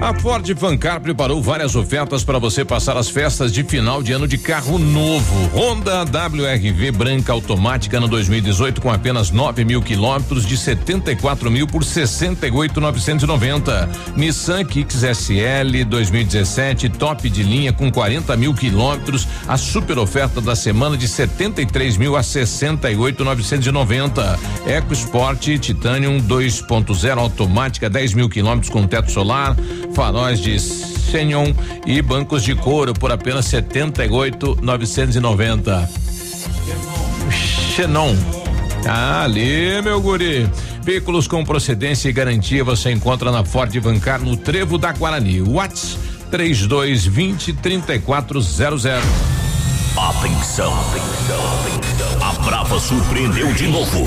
A 0.00 0.12
Ford 0.20 0.48
Fancar 0.56 1.00
preparou 1.00 1.42
várias 1.42 1.76
ofertas 1.76 2.24
para 2.24 2.38
você 2.38 2.64
passar 2.64 2.96
as 2.96 3.08
festas 3.08 3.52
de 3.52 3.64
final 3.64 4.02
de 4.02 4.12
ano 4.12 4.28
de 4.28 4.36
carro 4.36 4.78
novo. 4.78 5.50
Honda 5.54 6.04
WRV 6.04 6.90
branca 6.92 7.32
automática 7.32 7.98
no 8.00 8.08
2018 8.08 8.80
com 8.80 8.90
apenas 8.90 9.30
9 9.30 9.64
mil 9.64 9.80
quilômetros 9.80 10.44
de 10.44 10.56
74 10.56 11.48
mil 11.50 11.66
por 11.66 11.84
68,990. 11.84 13.88
Nissan 14.16 14.64
Kicks 14.64 15.02
SL 15.02 15.84
2017 15.86 16.88
top 16.90 17.30
de 17.30 17.42
linha 17.42 17.72
com 17.72 17.90
40 17.90 18.36
mil 18.36 18.52
quilômetros. 18.52 19.26
A 19.48 19.56
super 19.56 19.98
oferta 19.98 20.40
da 20.40 20.56
semana 20.56 20.96
de 20.96 21.08
73 21.08 21.96
mil 21.96 22.16
a 22.16 22.22
68,990. 22.22 24.38
EcoSport 24.66 25.58
Titanium 25.58 26.18
2.0 26.18 27.18
automática 27.18 27.88
10 27.88 28.14
mil 28.14 28.28
quilômetros 28.28 28.70
com 28.70 28.86
teto 28.86 29.10
solar 29.10 29.56
faróis 29.94 30.40
de 30.40 30.58
Xenon 30.58 31.54
e 31.86 32.02
bancos 32.02 32.42
de 32.42 32.54
couro 32.54 32.92
por 32.92 33.10
apenas 33.12 33.46
78,990. 33.46 35.88
Xenon. 37.30 38.14
Ah, 38.86 39.22
ali, 39.22 39.80
meu 39.82 39.98
guri. 40.00 40.48
Veículos 40.82 41.26
com 41.26 41.44
procedência 41.44 42.08
e 42.08 42.12
garantia 42.12 42.62
você 42.62 42.90
encontra 42.90 43.32
na 43.32 43.44
Ford 43.44 43.74
Vancar 43.78 44.20
no 44.20 44.36
Trevo 44.36 44.76
da 44.76 44.92
Guarani. 44.92 45.40
Whats 45.40 45.96
3220 46.30 47.54
3400. 47.54 48.84
Atenção. 49.96 50.74
A 52.20 52.32
Brava 52.44 52.80
surpreendeu 52.80 53.52
de 53.54 53.68
novo. 53.68 54.06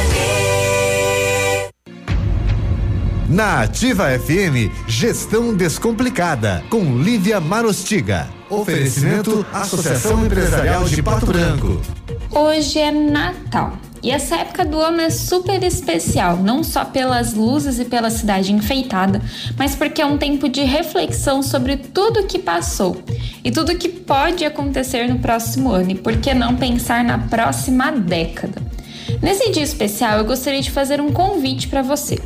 Na 3.31 3.61
Ativa 3.61 4.09
FM, 4.19 4.69
Gestão 4.89 5.55
Descomplicada, 5.55 6.61
com 6.69 6.97
Lívia 6.97 7.39
Marostiga. 7.39 8.27
Oferecimento 8.49 9.45
Associação 9.53 10.25
Empresarial 10.25 10.83
de 10.83 11.01
Pato 11.01 11.27
Branco. 11.27 11.81
Hoje 12.29 12.77
é 12.79 12.91
Natal. 12.91 13.77
E 14.03 14.11
essa 14.11 14.35
época 14.35 14.65
do 14.65 14.81
ano 14.81 14.99
é 14.99 15.09
super 15.09 15.63
especial, 15.63 16.35
não 16.43 16.61
só 16.61 16.83
pelas 16.83 17.33
luzes 17.33 17.79
e 17.79 17.85
pela 17.85 18.09
cidade 18.09 18.51
enfeitada, 18.51 19.21
mas 19.57 19.75
porque 19.75 20.01
é 20.01 20.05
um 20.05 20.17
tempo 20.17 20.49
de 20.49 20.63
reflexão 20.63 21.41
sobre 21.41 21.77
tudo 21.77 22.27
que 22.27 22.37
passou 22.37 23.01
e 23.45 23.49
tudo 23.49 23.77
que 23.77 23.87
pode 23.87 24.43
acontecer 24.43 25.07
no 25.07 25.19
próximo 25.19 25.71
ano 25.71 25.91
e 25.91 25.95
por 25.95 26.17
que 26.17 26.33
não 26.33 26.57
pensar 26.57 27.01
na 27.01 27.17
próxima 27.17 27.93
década. 27.93 28.61
Nesse 29.21 29.51
dia 29.51 29.63
especial, 29.63 30.17
eu 30.17 30.25
gostaria 30.25 30.61
de 30.61 30.69
fazer 30.69 30.99
um 30.99 31.13
convite 31.13 31.69
para 31.69 31.81
você. 31.81 32.19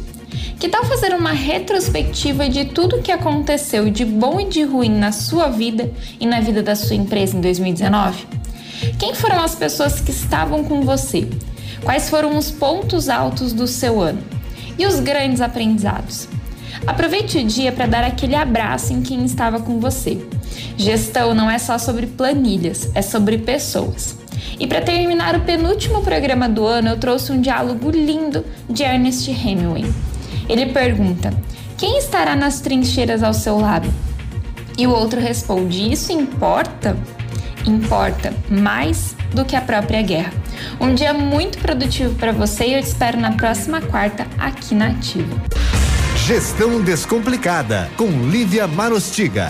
Que 0.59 0.69
tal 0.69 0.85
fazer 0.85 1.13
uma 1.13 1.31
retrospectiva 1.31 2.47
de 2.47 2.65
tudo 2.65 3.01
que 3.01 3.11
aconteceu 3.11 3.89
de 3.89 4.05
bom 4.05 4.39
e 4.39 4.45
de 4.45 4.63
ruim 4.63 4.89
na 4.89 5.11
sua 5.11 5.49
vida 5.49 5.91
e 6.19 6.25
na 6.25 6.39
vida 6.39 6.63
da 6.63 6.75
sua 6.75 6.95
empresa 6.95 7.35
em 7.35 7.41
2019? 7.41 8.25
Quem 8.97 9.13
foram 9.13 9.41
as 9.41 9.53
pessoas 9.53 9.99
que 9.99 10.11
estavam 10.11 10.63
com 10.63 10.81
você? 10.81 11.27
Quais 11.83 12.09
foram 12.09 12.37
os 12.37 12.51
pontos 12.51 13.09
altos 13.09 13.51
do 13.51 13.67
seu 13.67 13.99
ano? 13.99 14.23
E 14.79 14.85
os 14.85 14.99
grandes 14.99 15.41
aprendizados? 15.41 16.27
Aproveite 16.87 17.37
o 17.37 17.45
dia 17.45 17.71
para 17.71 17.85
dar 17.85 18.03
aquele 18.03 18.35
abraço 18.35 18.93
em 18.93 19.01
quem 19.01 19.25
estava 19.25 19.59
com 19.59 19.79
você. 19.79 20.25
Gestão 20.77 21.33
não 21.33 21.51
é 21.51 21.57
só 21.57 21.77
sobre 21.77 22.07
planilhas, 22.07 22.89
é 22.95 23.01
sobre 23.01 23.37
pessoas. 23.37 24.17
E 24.57 24.65
para 24.65 24.81
terminar 24.81 25.35
o 25.35 25.41
penúltimo 25.41 26.01
programa 26.01 26.47
do 26.47 26.65
ano, 26.65 26.89
eu 26.89 26.97
trouxe 26.97 27.31
um 27.31 27.41
diálogo 27.41 27.89
lindo 27.89 28.45
de 28.69 28.83
Ernest 28.83 29.29
Hemingway. 29.29 29.85
Ele 30.47 30.67
pergunta: 30.67 31.33
Quem 31.77 31.97
estará 31.97 32.35
nas 32.35 32.59
trincheiras 32.59 33.23
ao 33.23 33.33
seu 33.33 33.57
lado? 33.57 33.91
E 34.77 34.85
o 34.87 34.91
outro 34.91 35.19
responde: 35.19 35.91
Isso 35.91 36.11
importa? 36.11 36.97
Importa 37.65 38.33
mais 38.49 39.15
do 39.33 39.43
que 39.43 39.55
a 39.55 39.61
própria 39.61 40.01
guerra. 40.01 40.33
Um 40.79 40.93
dia 40.93 41.13
muito 41.13 41.57
produtivo 41.57 42.13
para 42.15 42.31
você 42.31 42.67
e 42.67 42.73
eu 42.73 42.81
te 42.81 42.87
espero 42.87 43.19
na 43.19 43.33
próxima 43.33 43.81
quarta 43.81 44.27
aqui 44.37 44.75
na 44.75 44.87
Ativa. 44.87 45.35
Gestão 46.25 46.81
Descomplicada, 46.81 47.89
com 47.97 48.07
Lívia 48.07 48.67
Marostiga. 48.67 49.49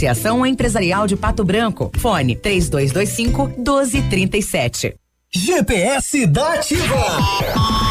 Associação 0.01 0.43
Empresarial 0.43 1.05
de 1.05 1.15
Pato 1.15 1.43
Branco. 1.43 1.91
Fone 1.99 2.35
3225 2.35 3.53
1237. 3.57 4.95
GPS 5.31 6.25
da 6.25 6.53
Ativa. 6.53 7.90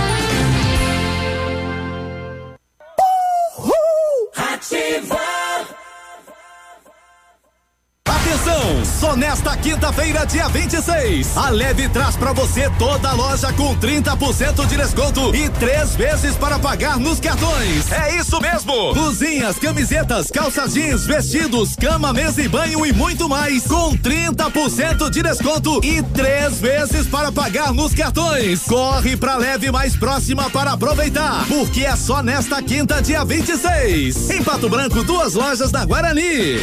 Só 9.11 9.17
nesta 9.17 9.57
quinta-feira, 9.57 10.25
dia 10.25 10.47
26, 10.47 11.35
a 11.35 11.49
Leve 11.49 11.89
traz 11.89 12.15
pra 12.15 12.31
você 12.31 12.69
toda 12.79 13.09
a 13.09 13.13
loja 13.13 13.51
com 13.51 13.75
30% 13.75 14.65
de 14.65 14.77
desconto 14.77 15.35
e 15.35 15.49
três 15.49 15.97
vezes 15.97 16.37
para 16.37 16.57
pagar 16.57 16.97
nos 16.97 17.19
cartões. 17.19 17.91
É 17.91 18.15
isso 18.15 18.39
mesmo! 18.39 18.93
Blusinhas, 18.93 19.59
camisetas, 19.59 20.31
calças 20.31 20.73
jeans, 20.73 21.05
vestidos, 21.05 21.75
cama, 21.75 22.13
mesa 22.13 22.41
e 22.41 22.47
banho 22.47 22.85
e 22.85 22.93
muito 22.93 23.27
mais 23.27 23.67
com 23.67 23.97
30% 23.97 25.09
de 25.09 25.21
desconto 25.21 25.83
e 25.83 26.01
três 26.01 26.61
vezes 26.61 27.05
para 27.05 27.33
pagar 27.33 27.73
nos 27.73 27.93
cartões. 27.93 28.61
Corre 28.61 29.17
pra 29.17 29.35
Leve 29.35 29.69
mais 29.71 29.93
próxima 29.93 30.49
para 30.49 30.71
aproveitar, 30.71 31.45
porque 31.49 31.83
é 31.83 31.97
só 31.97 32.23
nesta 32.23 32.63
quinta, 32.63 33.01
dia 33.01 33.25
26. 33.25 34.29
Em 34.29 34.41
Pato 34.41 34.69
Branco, 34.69 35.03
duas 35.03 35.33
lojas 35.33 35.69
da 35.69 35.83
Guarani. 35.83 36.61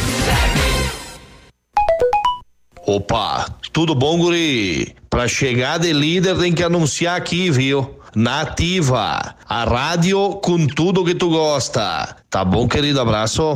Opa, 2.91 3.45
tudo 3.71 3.93
bom, 3.93 4.17
guri? 4.17 4.95
Pra 5.11 5.27
chegar 5.27 5.77
de 5.77 5.93
líder 5.93 6.35
tem 6.39 6.51
que 6.51 6.63
anunciar 6.63 7.15
aqui, 7.15 7.51
viu? 7.51 7.99
Nativa, 8.15 9.35
a 9.47 9.63
rádio 9.63 10.39
com 10.41 10.65
tudo 10.65 11.05
que 11.05 11.13
tu 11.13 11.29
gosta. 11.29 12.15
Tá 12.31 12.43
bom, 12.43 12.67
querido? 12.67 12.99
Abraço. 12.99 13.55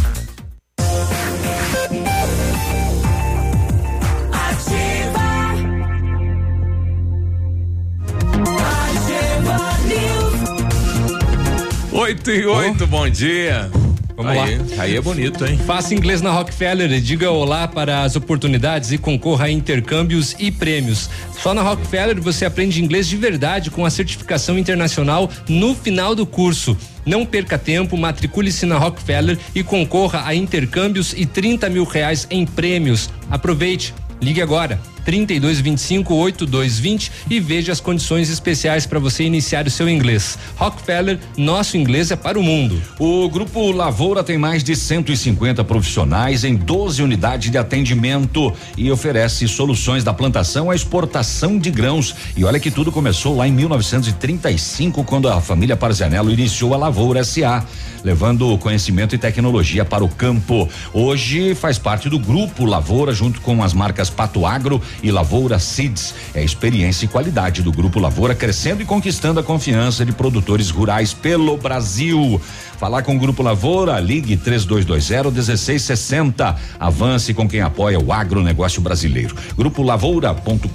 8 11.91 12.31
e 12.31 12.45
8, 12.45 12.83
oh. 12.83 12.87
bom 12.87 13.09
dia. 13.09 13.69
Vamos 14.15 14.31
aí, 14.31 14.57
lá. 14.57 14.83
Aí 14.83 14.95
é 14.95 15.01
bonito, 15.01 15.45
hein? 15.45 15.57
Faça 15.65 15.93
inglês 15.93 16.21
na 16.21 16.31
Rockefeller, 16.31 17.01
diga 17.01 17.29
olá 17.29 17.67
para 17.67 18.03
as 18.03 18.15
oportunidades 18.15 18.93
e 18.93 18.97
concorra 18.97 19.45
a 19.45 19.51
intercâmbios 19.51 20.33
e 20.39 20.51
prêmios. 20.51 21.09
Só 21.37 21.53
na 21.53 21.61
Rockefeller 21.61 22.21
você 22.21 22.45
aprende 22.45 22.81
inglês 22.81 23.07
de 23.07 23.17
verdade 23.17 23.69
com 23.69 23.85
a 23.85 23.89
certificação 23.89 24.57
internacional 24.57 25.29
no 25.49 25.75
final 25.75 26.15
do 26.15 26.25
curso. 26.25 26.77
Não 27.05 27.25
perca 27.25 27.57
tempo, 27.57 27.97
matricule-se 27.97 28.65
na 28.65 28.77
Rockefeller 28.77 29.37
e 29.53 29.61
concorra 29.61 30.23
a 30.25 30.33
intercâmbios 30.33 31.13
e 31.17 31.25
30 31.25 31.69
mil 31.69 31.83
reais 31.83 32.25
em 32.29 32.45
prêmios. 32.45 33.09
Aproveite, 33.29 33.93
ligue 34.21 34.41
agora. 34.41 34.79
3225 35.05 36.13
8220 36.13 37.11
e 37.29 37.39
veja 37.39 37.71
as 37.71 37.79
condições 37.79 38.29
especiais 38.29 38.85
para 38.85 38.99
você 38.99 39.23
iniciar 39.23 39.65
o 39.67 39.71
seu 39.71 39.89
inglês. 39.89 40.37
Rockefeller, 40.55 41.19
nosso 41.37 41.77
inglês 41.77 42.11
é 42.11 42.15
para 42.15 42.39
o 42.39 42.43
mundo. 42.43 42.81
O 42.99 43.29
Grupo 43.29 43.71
Lavoura 43.71 44.23
tem 44.23 44.37
mais 44.37 44.63
de 44.63 44.75
150 44.75 45.63
profissionais 45.63 46.43
em 46.43 46.55
12 46.55 47.01
unidades 47.01 47.51
de 47.51 47.57
atendimento 47.57 48.53
e 48.77 48.91
oferece 48.91 49.47
soluções 49.47 50.03
da 50.03 50.13
plantação 50.13 50.69
à 50.69 50.75
exportação 50.75 51.57
de 51.57 51.71
grãos. 51.71 52.15
E 52.35 52.43
olha 52.43 52.59
que 52.59 52.71
tudo 52.71 52.91
começou 52.91 53.35
lá 53.35 53.47
em 53.47 53.51
1935, 53.51 55.03
quando 55.03 55.27
a 55.27 55.41
família 55.41 55.75
Parzanello 55.75 56.31
iniciou 56.31 56.73
a 56.73 56.77
Lavoura 56.77 57.23
SA, 57.23 57.65
levando 58.03 58.57
conhecimento 58.57 59.15
e 59.15 59.17
tecnologia 59.17 59.85
para 59.85 60.03
o 60.03 60.09
campo. 60.09 60.67
Hoje 60.93 61.55
faz 61.55 61.77
parte 61.77 62.09
do 62.09 62.19
Grupo 62.19 62.65
Lavoura, 62.65 63.13
junto 63.13 63.41
com 63.41 63.63
as 63.63 63.73
marcas 63.73 64.09
Pato 64.09 64.45
Agro, 64.45 64.81
e 65.03 65.11
Lavoura 65.11 65.59
Seeds. 65.59 66.13
É 66.33 66.43
experiência 66.43 67.05
e 67.05 67.07
qualidade 67.07 67.61
do 67.61 67.71
Grupo 67.71 67.99
Lavoura 67.99 68.35
crescendo 68.35 68.81
e 68.81 68.85
conquistando 68.85 69.39
a 69.39 69.43
confiança 69.43 70.05
de 70.05 70.11
produtores 70.11 70.69
rurais 70.69 71.13
pelo 71.13 71.57
Brasil. 71.57 72.41
Falar 72.81 73.03
com 73.03 73.15
o 73.15 73.19
Grupo 73.19 73.43
Lavoura, 73.43 73.99
ligue 73.99 74.35
3220-1660. 74.35 76.55
Avance 76.79 77.31
com 77.31 77.47
quem 77.47 77.61
apoia 77.61 77.99
o 77.99 78.11
agronegócio 78.11 78.81
brasileiro. 78.81 79.35
Grupo 79.55 79.83
Lavoura.com.br. 79.83 80.65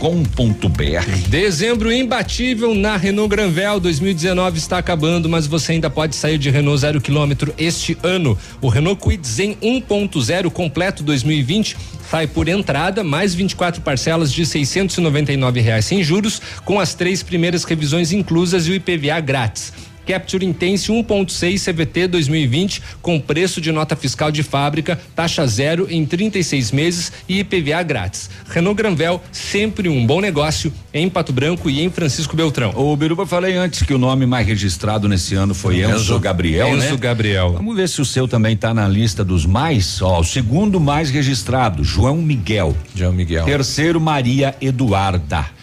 Dezembro 1.28 1.90
imbatível 1.90 2.76
na 2.76 2.96
Renault 2.96 3.28
Granvel 3.28 3.80
2019 3.80 4.56
está 4.56 4.78
acabando, 4.78 5.28
mas 5.28 5.48
você 5.48 5.72
ainda 5.72 5.90
pode 5.90 6.14
sair 6.14 6.38
de 6.38 6.48
Renault 6.48 6.80
zero 6.80 7.00
quilômetro 7.00 7.52
este 7.58 7.98
ano. 8.04 8.38
O 8.60 8.68
Renault 8.68 9.02
Kwid 9.02 9.26
Zen 9.26 9.56
1.0 9.60 10.48
completo 10.50 11.02
2020 11.02 11.76
sai 12.10 12.26
por 12.26 12.48
entrada 12.48 13.02
mais 13.02 13.34
24 13.34 13.80
parcelas 13.82 14.32
de 14.32 14.44
699 14.44 15.60
reais 15.60 15.84
sem 15.84 16.02
juros, 16.02 16.40
com 16.64 16.78
as 16.78 16.94
três 16.94 17.22
primeiras 17.22 17.64
revisões 17.64 18.12
inclusas 18.12 18.66
e 18.66 18.70
o 18.70 18.74
IPVA 18.74 19.20
grátis. 19.20 19.72
Capture 20.06 20.44
Intense 20.46 20.90
1.6 20.90 21.64
CVT 21.64 22.06
2020 22.06 22.82
com 23.02 23.18
preço 23.18 23.60
de 23.60 23.72
nota 23.72 23.96
fiscal 23.96 24.30
de 24.30 24.42
fábrica, 24.42 24.98
taxa 25.14 25.46
zero 25.46 25.86
em 25.90 26.06
36 26.06 26.70
meses 26.70 27.12
e 27.28 27.40
IPVA 27.40 27.82
grátis. 27.82 28.30
Renault 28.48 28.76
Granvel, 28.76 29.20
sempre 29.32 29.88
um 29.88 30.06
bom 30.06 30.20
negócio 30.20 30.72
em 30.94 31.08
Pato 31.10 31.32
Branco 31.32 31.68
e 31.68 31.82
em 31.82 31.90
Francisco 31.90 32.36
Beltrão. 32.36 32.72
O 32.76 32.96
Biruba 32.96 33.26
falei 33.26 33.56
antes 33.56 33.82
que 33.82 33.92
o 33.92 33.98
nome 33.98 34.26
mais 34.26 34.46
registrado 34.46 35.08
nesse 35.08 35.34
ano 35.34 35.54
foi 35.54 35.82
Enzo, 35.82 35.96
Enzo 35.96 36.20
Gabriel, 36.20 36.68
Enzo 36.68 36.92
né? 36.92 36.96
Gabriel. 36.96 37.52
Vamos 37.54 37.76
ver 37.76 37.88
se 37.88 38.00
o 38.00 38.04
seu 38.04 38.28
também 38.28 38.54
está 38.54 38.72
na 38.72 38.86
lista 38.86 39.24
dos 39.24 39.44
mais, 39.44 40.00
ó, 40.00 40.20
o 40.20 40.24
segundo 40.24 40.80
mais 40.80 41.10
registrado, 41.10 41.82
João 41.82 42.16
Miguel. 42.16 42.76
João 42.94 43.12
Miguel. 43.12 43.44
Terceiro, 43.44 44.00
Maria 44.00 44.54
Eduarda. 44.60 45.55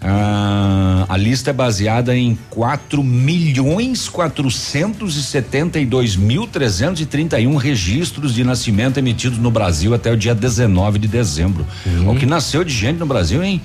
Ah, 0.00 1.06
a 1.08 1.16
lista 1.16 1.50
é 1.50 1.52
baseada 1.52 2.16
em 2.16 2.38
4 2.50 3.02
milhões 3.02 4.08
472 4.08 6.14
mil 6.16 6.46
331 6.46 7.56
registros 7.56 8.34
de 8.34 8.44
nascimento 8.44 8.98
emitidos 8.98 9.38
no 9.38 9.50
Brasil 9.50 9.94
até 9.94 10.12
o 10.12 10.16
dia 10.16 10.34
19 10.34 10.98
de 11.00 11.08
dezembro. 11.08 11.66
O 12.06 12.14
que 12.14 12.26
nasceu 12.26 12.62
de 12.62 12.72
gente 12.72 12.98
no 12.98 13.06
Brasil 13.06 13.42
em 13.42 13.60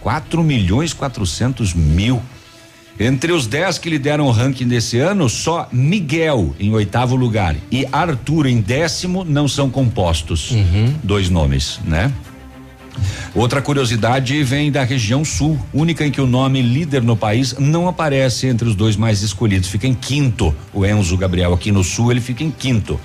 4 0.00 0.42
milhões 0.42 0.92
400 0.92 1.72
mil. 1.74 2.20
Entre 3.00 3.32
os 3.32 3.46
10 3.46 3.78
que 3.78 3.88
lideram 3.88 4.26
o 4.26 4.32
ranking 4.32 4.66
desse 4.66 4.98
ano, 4.98 5.28
só 5.28 5.68
Miguel 5.70 6.52
em 6.58 6.74
oitavo 6.74 7.14
lugar 7.14 7.54
e 7.70 7.86
Arthur 7.92 8.46
em 8.46 8.60
décimo 8.60 9.24
não 9.24 9.46
são 9.46 9.70
compostos. 9.70 10.52
Dois 11.02 11.30
nomes, 11.30 11.78
né? 11.84 12.12
Outra 13.34 13.60
curiosidade 13.62 14.42
vem 14.42 14.70
da 14.72 14.82
região 14.84 15.24
sul, 15.24 15.58
única 15.72 16.04
em 16.06 16.10
que 16.10 16.20
o 16.20 16.26
nome 16.26 16.60
líder 16.62 17.02
no 17.02 17.16
país 17.16 17.54
não 17.58 17.86
aparece 17.88 18.46
entre 18.46 18.68
os 18.68 18.74
dois 18.74 18.96
mais 18.96 19.22
escolhidos. 19.22 19.68
Fica 19.68 19.86
em 19.86 19.94
quinto. 19.94 20.54
O 20.72 20.84
Enzo 20.84 21.16
Gabriel 21.16 21.52
aqui 21.52 21.70
no 21.70 21.84
sul, 21.84 22.10
ele 22.10 22.20
fica 22.20 22.42
em 22.42 22.50
quinto. 22.50 22.98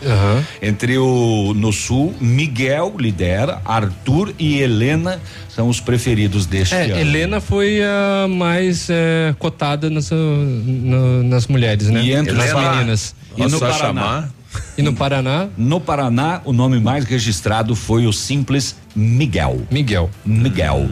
Entre 0.61 0.98
o 0.98 1.53
no 1.56 1.72
sul, 1.74 2.14
Miguel 2.20 2.95
lidera, 2.98 3.61
Arthur 3.65 4.34
e 4.40 4.60
Helena 4.60 5.20
são 5.49 5.68
os 5.70 5.80
preferidos 5.80 6.45
deste 6.45 6.74
É, 6.76 6.86
ano. 6.86 6.98
Helena 6.99 7.40
foi 7.41 7.82
a 7.84 8.28
mais 8.28 8.88
é, 8.90 9.36
cotada 9.38 9.90
nas, 9.90 10.10
no- 10.11 11.24
nas 11.24 11.48
mulheres, 11.48 11.90
né? 11.90 12.03
E 12.03 12.11
entre 12.14 12.34
Paraná. 12.36 12.72
meninas. 12.78 13.15
E 13.38 13.45
no 13.48 13.60
Paraná? 13.60 14.30
E 14.78 14.82
no 14.82 14.94
Paraná? 14.94 15.48
No 15.58 15.80
Paraná, 15.80 16.42
o 16.46 16.54
nome 16.54 16.80
mais 16.80 17.06
registrado 17.06 17.76
foi 17.76 18.06
o 18.08 18.14
simples 18.14 18.76
Miguel. 18.96 19.62
Miguel. 19.70 20.10
Miguel. 20.26 20.90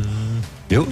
Viu? 0.70 0.88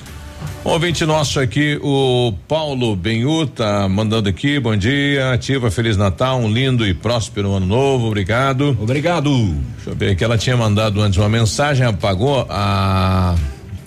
Um 0.66 0.72
Ouvinte 0.72 1.06
nosso 1.06 1.40
aqui, 1.40 1.80
o 1.82 2.34
Paulo 2.48 2.96
Benhu, 2.96 3.48
tá 3.48 3.88
mandando 3.88 4.28
aqui, 4.28 4.60
bom 4.60 4.76
dia, 4.76 5.32
ativa, 5.32 5.72
Feliz 5.72 5.96
Natal, 5.96 6.40
um 6.40 6.52
lindo 6.52 6.86
e 6.86 6.94
próspero 6.94 7.54
ano 7.54 7.66
novo, 7.66 8.08
obrigado. 8.08 8.78
Obrigado. 8.80 9.30
Deixa 9.76 9.90
eu 9.92 9.96
ver 9.96 10.16
que 10.16 10.24
ela 10.24 10.38
tinha 10.38 10.58
mandado 10.58 11.02
antes 11.02 11.18
uma 11.18 11.30
mensagem, 11.30 11.86
apagou 11.86 12.46
a. 12.50 13.36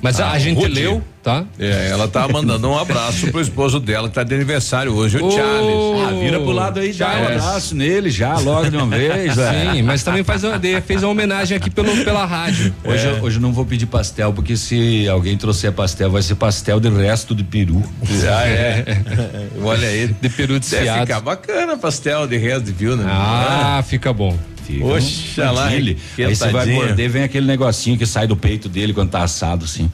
Mas 0.00 0.18
a, 0.18 0.30
a 0.30 0.38
gente 0.38 0.58
Ruth. 0.58 0.72
leu, 0.72 1.02
tá? 1.22 1.44
É, 1.58 1.88
ela 1.90 2.08
tá 2.08 2.26
mandando 2.28 2.68
um 2.68 2.78
abraço 2.78 3.28
pro 3.30 3.40
esposo 3.40 3.78
dela 3.78 4.08
que 4.08 4.14
tá 4.14 4.22
de 4.22 4.34
aniversário 4.34 4.92
hoje, 4.94 5.18
o 5.18 5.26
Ô, 5.26 5.30
Charles. 5.30 6.08
Ah, 6.08 6.20
vira 6.20 6.40
pro 6.40 6.50
lado 6.52 6.80
aí, 6.80 6.92
dá 6.92 7.08
um 7.08 7.24
abraço 7.26 7.74
nele 7.74 8.10
já, 8.10 8.36
logo 8.38 8.68
de 8.70 8.76
uma 8.76 8.86
vez. 8.86 9.36
velho. 9.36 9.72
Sim, 9.72 9.82
mas 9.82 10.02
também 10.02 10.24
faz 10.24 10.42
uma, 10.44 10.58
de- 10.58 10.80
fez 10.80 11.02
uma 11.02 11.10
homenagem 11.12 11.56
aqui 11.56 11.70
pelo, 11.70 11.94
pela 12.04 12.24
rádio. 12.26 12.74
Hoje, 12.84 13.06
eu- 13.06 13.22
hoje 13.22 13.36
eu 13.36 13.42
não 13.42 13.52
vou 13.52 13.64
pedir 13.64 13.86
pastel, 13.86 14.32
porque 14.32 14.56
se 14.56 15.08
alguém 15.08 15.36
trouxer 15.36 15.72
pastel, 15.72 16.10
vai 16.10 16.22
ser 16.22 16.34
pastel 16.34 16.80
de 16.80 16.88
resto 16.88 17.34
de 17.34 17.44
peru. 17.44 17.82
Ah, 18.34 18.46
é. 18.48 18.84
Olha 19.62 19.88
aí. 19.88 20.06
De 20.20 20.28
peru 20.28 20.54
Deve 20.54 20.60
desfiado. 20.60 21.00
ficar 21.02 21.20
bacana 21.20 21.76
pastel 21.76 22.26
de 22.26 22.36
resto 22.36 22.62
de 22.64 22.72
viu, 22.72 22.96
né? 22.96 23.04
Ah, 23.06 23.82
fica 23.86 24.12
bom. 24.12 24.36
Fica 24.66 24.84
Oxa 24.84 25.50
um 25.50 25.54
lá, 25.54 25.64
mantilha. 25.64 25.96
Aí 26.18 26.36
você 26.36 26.50
vai 26.50 26.66
morder, 26.66 27.10
vem 27.10 27.22
aquele 27.22 27.46
negocinho 27.46 27.98
que 27.98 28.06
sai 28.06 28.26
do 28.26 28.36
peito 28.36 28.68
dele 28.68 28.92
quando 28.92 29.10
tá 29.10 29.22
assado, 29.22 29.64
assim. 29.64 29.90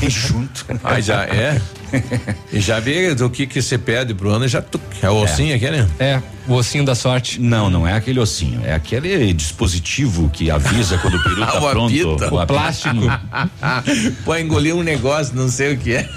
Bem 0.00 0.08
junto. 0.10 0.66
Ah, 0.82 1.00
já 1.00 1.24
é? 1.24 1.60
E 2.52 2.60
já 2.60 2.80
vê 2.80 3.14
do 3.14 3.28
que 3.28 3.46
que 3.46 3.60
você 3.60 3.76
pede 3.76 4.14
pro 4.14 4.30
ano, 4.30 4.48
já 4.48 4.62
tu, 4.62 4.80
é 5.02 5.10
o 5.10 5.16
ossinho 5.16 5.54
aqui, 5.54 5.68
né? 5.68 5.86
É, 5.98 6.22
o 6.48 6.54
ossinho 6.54 6.84
da 6.84 6.94
sorte. 6.94 7.40
Não, 7.40 7.68
não 7.68 7.86
é 7.86 7.92
aquele 7.92 8.18
ossinho, 8.18 8.62
é 8.64 8.72
aquele 8.72 9.32
dispositivo 9.32 10.30
que 10.30 10.50
avisa 10.50 10.96
quando 10.98 11.16
o 11.16 11.22
peru 11.22 11.40
tá 11.44 11.58
o 11.58 11.70
pronto. 11.70 11.92
apito. 11.92 12.34
O. 12.34 12.46
Plástico. 12.46 12.96
Pô, 14.24 14.36
engolir 14.36 14.74
um 14.74 14.82
negócio, 14.82 15.34
não 15.34 15.48
sei 15.48 15.74
o 15.74 15.78
que 15.78 15.94
é. 15.94 16.08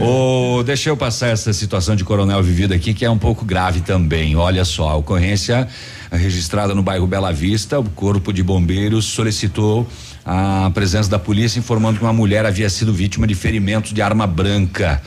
Ô, 0.00 0.62
deixa 0.62 0.88
eu 0.88 0.96
passar 0.96 1.28
essa 1.28 1.52
situação 1.52 1.96
de 1.96 2.04
coronel 2.04 2.42
vivida 2.42 2.74
aqui, 2.74 2.94
que 2.94 3.04
é 3.04 3.10
um 3.10 3.18
pouco 3.18 3.44
grave 3.44 3.80
também. 3.80 4.36
Olha 4.36 4.64
só, 4.64 4.88
a 4.88 4.96
ocorrência 4.96 5.68
registrada 6.10 6.74
no 6.74 6.82
bairro 6.82 7.06
Bela 7.06 7.32
Vista, 7.32 7.78
o 7.80 7.84
Corpo 7.84 8.32
de 8.32 8.42
Bombeiros 8.42 9.06
solicitou 9.06 9.88
a 10.24 10.70
presença 10.72 11.10
da 11.10 11.18
polícia 11.18 11.58
informando 11.58 11.98
que 11.98 12.04
uma 12.04 12.12
mulher 12.12 12.46
havia 12.46 12.70
sido 12.70 12.92
vítima 12.92 13.26
de 13.26 13.34
ferimentos 13.34 13.92
de 13.92 14.00
arma 14.00 14.26
branca. 14.26 15.02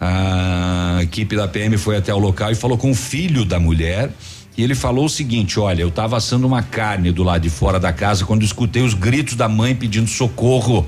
A 0.00 0.98
equipe 1.02 1.36
da 1.36 1.48
PM 1.48 1.76
foi 1.78 1.96
até 1.96 2.12
o 2.12 2.18
local 2.18 2.50
e 2.50 2.54
falou 2.54 2.76
com 2.76 2.90
o 2.90 2.94
filho 2.94 3.44
da 3.44 3.58
mulher. 3.58 4.10
E 4.56 4.62
ele 4.62 4.74
falou 4.74 5.04
o 5.04 5.08
seguinte: 5.08 5.60
olha, 5.60 5.82
eu 5.82 5.88
estava 5.88 6.16
assando 6.16 6.46
uma 6.46 6.62
carne 6.62 7.12
do 7.12 7.22
lado 7.22 7.42
de 7.42 7.50
fora 7.50 7.78
da 7.78 7.92
casa 7.92 8.24
quando 8.24 8.42
escutei 8.42 8.82
os 8.82 8.94
gritos 8.94 9.34
da 9.34 9.48
mãe 9.48 9.74
pedindo 9.74 10.08
socorro. 10.08 10.86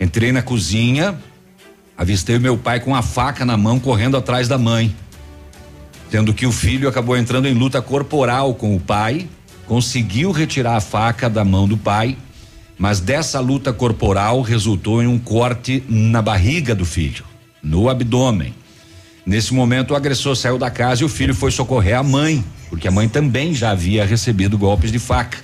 Entrei 0.00 0.30
na 0.30 0.42
cozinha, 0.42 1.18
avistei 1.96 2.38
meu 2.38 2.56
pai 2.56 2.80
com 2.80 2.94
a 2.94 3.02
faca 3.02 3.44
na 3.44 3.56
mão 3.56 3.80
correndo 3.80 4.16
atrás 4.16 4.46
da 4.48 4.58
mãe. 4.58 4.94
Tendo 6.10 6.32
que 6.32 6.46
o 6.46 6.52
filho 6.52 6.88
acabou 6.88 7.16
entrando 7.16 7.46
em 7.46 7.54
luta 7.54 7.82
corporal 7.82 8.54
com 8.54 8.74
o 8.74 8.80
pai, 8.80 9.28
conseguiu 9.66 10.30
retirar 10.30 10.76
a 10.76 10.80
faca 10.80 11.28
da 11.28 11.44
mão 11.44 11.68
do 11.68 11.76
pai, 11.76 12.16
mas 12.78 13.00
dessa 13.00 13.40
luta 13.40 13.72
corporal 13.72 14.40
resultou 14.40 15.02
em 15.02 15.06
um 15.06 15.18
corte 15.18 15.82
na 15.88 16.22
barriga 16.22 16.74
do 16.74 16.84
filho, 16.84 17.24
no 17.62 17.88
abdômen. 17.88 18.54
Nesse 19.26 19.52
momento, 19.52 19.90
o 19.90 19.96
agressor 19.96 20.36
saiu 20.36 20.56
da 20.56 20.70
casa 20.70 21.02
e 21.02 21.04
o 21.04 21.08
filho 21.08 21.34
foi 21.34 21.50
socorrer 21.50 21.98
a 21.98 22.02
mãe, 22.02 22.42
porque 22.70 22.86
a 22.86 22.90
mãe 22.90 23.08
também 23.08 23.52
já 23.52 23.70
havia 23.72 24.04
recebido 24.04 24.56
golpes 24.56 24.92
de 24.92 24.98
faca. 24.98 25.38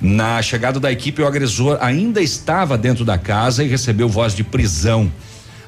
Na 0.00 0.40
chegada 0.40 0.78
da 0.78 0.92
equipe, 0.92 1.22
o 1.22 1.26
agressor 1.26 1.78
ainda 1.80 2.20
estava 2.20 2.78
dentro 2.78 3.04
da 3.04 3.18
casa 3.18 3.64
e 3.64 3.68
recebeu 3.68 4.08
voz 4.08 4.34
de 4.34 4.44
prisão. 4.44 5.10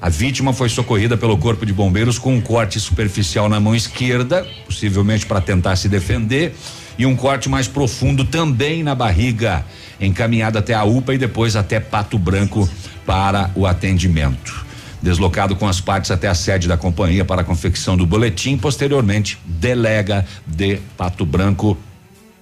A 0.01 0.09
vítima 0.09 0.53
foi 0.53 0.69
socorrida 0.69 1.17
pelo 1.17 1.37
corpo 1.37 1.67
de 1.67 1.73
bombeiros 1.73 2.19
com 2.19 2.35
um 2.35 2.41
corte 2.41 2.79
superficial 2.79 3.49
na 3.49 3.59
mão 3.59 3.75
esquerda, 3.75 4.47
possivelmente 4.65 5.27
para 5.27 5.41
tentar 5.41 5.75
se 5.77 5.89
defender, 5.89 6.55
e 7.01 7.07
um 7.07 7.17
corte 7.17 7.49
mais 7.49 7.67
profundo 7.67 8.27
também 8.27 8.83
na 8.83 8.95
barriga, 8.95 9.65
encaminhada 9.99 10.59
até 10.59 10.75
a 10.75 10.85
UPA 10.85 11.15
e 11.15 11.19
depois 11.19 11.57
até 11.57 11.81
Pato 11.81 12.19
Branco 12.19 12.69
para 13.07 13.51
o 13.55 13.67
atendimento. 13.67 14.67
Deslocado 15.03 15.57
com 15.57 15.67
as 15.67 15.81
partes 15.81 16.11
até 16.11 16.29
a 16.29 16.35
sede 16.35 16.69
da 16.69 16.77
companhia 16.77 17.25
para 17.25 17.41
a 17.41 17.45
confecção 17.45 17.97
do 17.97 18.05
boletim, 18.05 18.59
posteriormente, 18.59 19.39
delega 19.47 20.27
de 20.47 20.77
Pato 20.95 21.25
Branco 21.25 21.75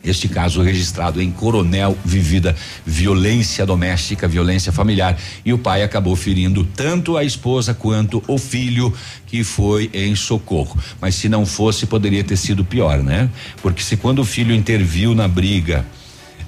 este 0.09 0.29
caso 0.29 0.63
registrado 0.63 1.21
em 1.21 1.31
Coronel 1.31 1.97
Vivida, 2.05 2.55
violência 2.85 3.65
doméstica, 3.65 4.29
violência 4.29 4.73
familiar. 4.73 5.19
E 5.45 5.53
o 5.53 5.59
pai 5.59 5.83
acabou 5.83 6.17
ferindo 6.17 6.65
tanto 6.65 7.17
a 7.17 7.25
esposa 7.25 7.75
quanto 7.75 8.23
o 8.27 8.39
filho 8.39 8.93
que 9.27 9.45
foi 9.45 9.91
em 9.93 10.15
socorro. 10.15 10.79
Mas 11.01 11.15
se 11.15 11.29
não 11.29 11.45
fosse, 11.45 11.87
poderia 11.87 12.25
ter 12.25 12.37
sido 12.37 12.65
pior, 12.65 13.03
né? 13.03 13.29
Porque 13.63 13.83
se 13.83 13.97
quando 13.97 14.21
o 14.21 14.25
filho 14.25 14.55
interviu 14.55 15.15
na 15.15 15.29
briga, 15.29 15.85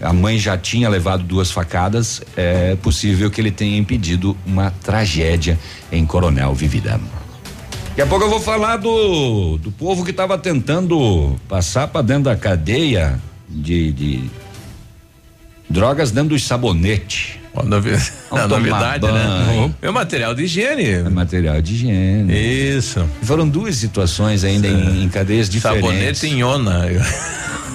a 0.01 0.13
mãe 0.13 0.39
já 0.39 0.57
tinha 0.57 0.89
levado 0.89 1.23
duas 1.23 1.51
facadas, 1.51 2.23
é 2.37 2.75
possível 2.77 3.31
que 3.31 3.41
ele 3.41 3.51
tenha 3.51 3.77
impedido 3.77 4.37
uma 4.47 4.71
tragédia 4.71 5.59
em 5.93 6.07
Coronel 6.07 6.55
Vivida. 6.55 6.99
Daqui 7.91 8.03
a 8.03 8.07
pouco 8.07 8.25
eu 8.25 8.31
vou 8.31 8.41
falar 8.41 8.79
do, 8.79 9.59
do 9.59 9.71
povo 9.71 10.05
que 10.05 10.11
estava 10.11 10.39
tentando 10.39 11.37
passar 11.49 11.89
para 11.89 12.01
dentro 12.01 12.25
da 12.25 12.37
cadeia 12.37 13.21
de, 13.51 13.93
de 13.93 14.25
drogas 15.69 16.11
dentro 16.11 16.31
dos 16.31 16.45
sabonete. 16.47 17.39
Ó, 17.53 17.65
novi- 17.65 17.91
Vamos 18.31 18.45
a 18.45 18.49
novidade, 18.49 19.05
né? 19.07 19.45
banho. 19.47 19.75
É 19.83 19.91
material 19.91 20.35
de 20.35 20.45
higiene. 20.45 20.85
É 20.85 21.03
material 21.09 21.61
de 21.61 21.75
higiene. 21.75 22.33
Isso. 22.33 23.05
Foram 23.23 23.49
duas 23.49 23.75
situações 23.75 24.45
ainda 24.45 24.69
em, 24.69 25.03
em 25.05 25.09
cadeias 25.09 25.49
diferentes. 25.51 25.83
Sabonete 25.91 26.27
em 26.29 26.45
ona. 26.45 26.87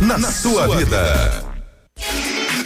Na, 0.00 0.18
sua 0.30 0.76
vida. 0.76 1.44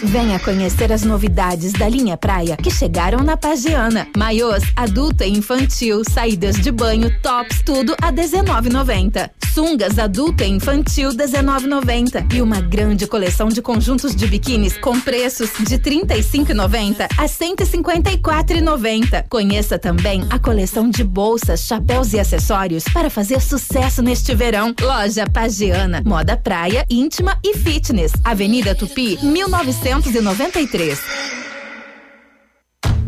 Venha 0.02 0.38
conhecer 0.38 0.92
as 0.92 1.02
novidades 1.02 1.72
da 1.72 1.88
linha 1.88 2.16
praia 2.16 2.56
que 2.56 2.70
chegaram 2.70 3.20
na 3.20 3.36
Pagiana. 3.36 4.06
Maiôs, 4.16 4.62
adulto 4.76 5.24
e 5.24 5.28
infantil, 5.28 6.02
saídas 6.08 6.56
de 6.56 6.70
banho, 6.70 7.10
tops, 7.20 7.62
tudo 7.64 7.94
a 8.00 8.12
19,90. 8.12 9.30
Sungas 9.54 9.98
adulto 10.00 10.42
e 10.42 10.48
infantil 10.48 11.10
19,90 11.10 12.34
e 12.34 12.42
uma 12.42 12.60
grande 12.60 13.06
coleção 13.06 13.48
de 13.48 13.62
conjuntos 13.62 14.12
de 14.12 14.26
biquínis 14.26 14.76
com 14.76 14.98
preços 14.98 15.50
de 15.60 15.78
35,90 15.78 17.06
a 17.16 17.26
154,90. 17.26 19.28
Conheça 19.28 19.78
também 19.78 20.26
a 20.28 20.40
coleção 20.40 20.90
de 20.90 21.04
bolsas, 21.04 21.60
chapéus 21.60 22.12
e 22.12 22.18
acessórios 22.18 22.82
para 22.92 23.08
fazer 23.08 23.40
sucesso 23.40 24.02
neste 24.02 24.34
verão. 24.34 24.74
Loja 24.80 25.24
Pagiana, 25.24 26.02
moda 26.04 26.36
praia, 26.36 26.84
íntima 26.90 27.38
e 27.44 27.56
fitness. 27.56 28.10
Avenida 28.24 28.74
Tupi, 28.74 29.20
1993. 29.22 31.00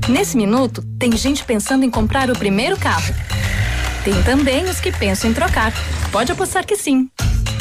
Nesse 0.08 0.36
minuto, 0.36 0.80
tem 0.96 1.16
gente 1.16 1.42
pensando 1.42 1.84
em 1.84 1.90
comprar 1.90 2.30
o 2.30 2.38
primeiro 2.38 2.76
carro. 2.76 3.12
Tem 4.06 4.22
também 4.22 4.64
os 4.66 4.78
que 4.78 4.92
pensam 4.92 5.28
em 5.28 5.34
trocar. 5.34 5.72
Pode 6.12 6.30
apostar 6.30 6.64
que 6.64 6.76
sim. 6.76 7.10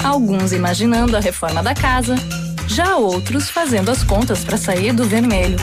Alguns 0.03 0.53
imaginando 0.53 1.17
a 1.17 1.19
reforma 1.19 1.63
da 1.63 1.73
casa, 1.73 2.13
já 2.67 2.97
outros 2.97 3.49
fazendo 3.49 3.89
as 3.89 4.03
contas 4.03 4.43
para 4.43 4.55
sair 4.55 4.93
do 4.93 5.05
vermelho. 5.05 5.57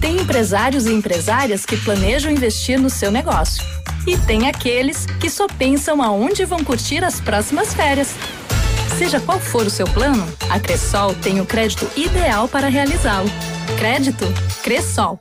Tem 0.00 0.20
empresários 0.20 0.86
e 0.86 0.92
empresárias 0.92 1.64
que 1.64 1.76
planejam 1.76 2.32
investir 2.32 2.76
no 2.76 2.90
seu 2.90 3.12
negócio. 3.12 3.62
E 4.04 4.18
tem 4.18 4.48
aqueles 4.48 5.06
que 5.20 5.30
só 5.30 5.46
pensam 5.46 6.02
aonde 6.02 6.44
vão 6.44 6.64
curtir 6.64 7.04
as 7.04 7.20
próximas 7.20 7.72
férias. 7.72 8.12
Seja 8.98 9.20
qual 9.20 9.38
for 9.38 9.64
o 9.64 9.70
seu 9.70 9.86
plano, 9.86 10.26
a 10.50 10.58
Cressol 10.58 11.14
tem 11.14 11.40
o 11.40 11.46
crédito 11.46 11.88
ideal 11.96 12.48
para 12.48 12.66
realizá-lo. 12.66 13.30
Crédito 13.78 14.26
Cressol. 14.64 15.20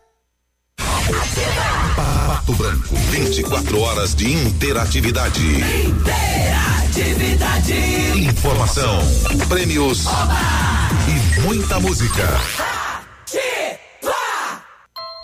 Pato 1.99 2.53
Branco, 2.53 2.95
24 2.95 3.81
horas 3.81 4.15
de 4.15 4.31
interatividade. 4.31 5.41
Interatividade. 5.85 7.73
Informação, 8.15 8.99
prêmios 9.49 10.05
e 11.07 11.41
muita 11.41 11.77
música. 11.81 12.23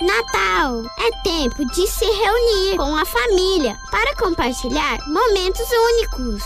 Natal 0.01 0.83
é 0.99 1.09
tempo 1.23 1.65
de 1.73 1.87
se 1.87 2.03
reunir 2.03 2.75
com 2.75 2.93
a 2.97 3.05
família 3.05 3.77
para 3.89 4.13
compartilhar 4.17 4.99
momentos 5.07 5.67
únicos. 5.71 6.43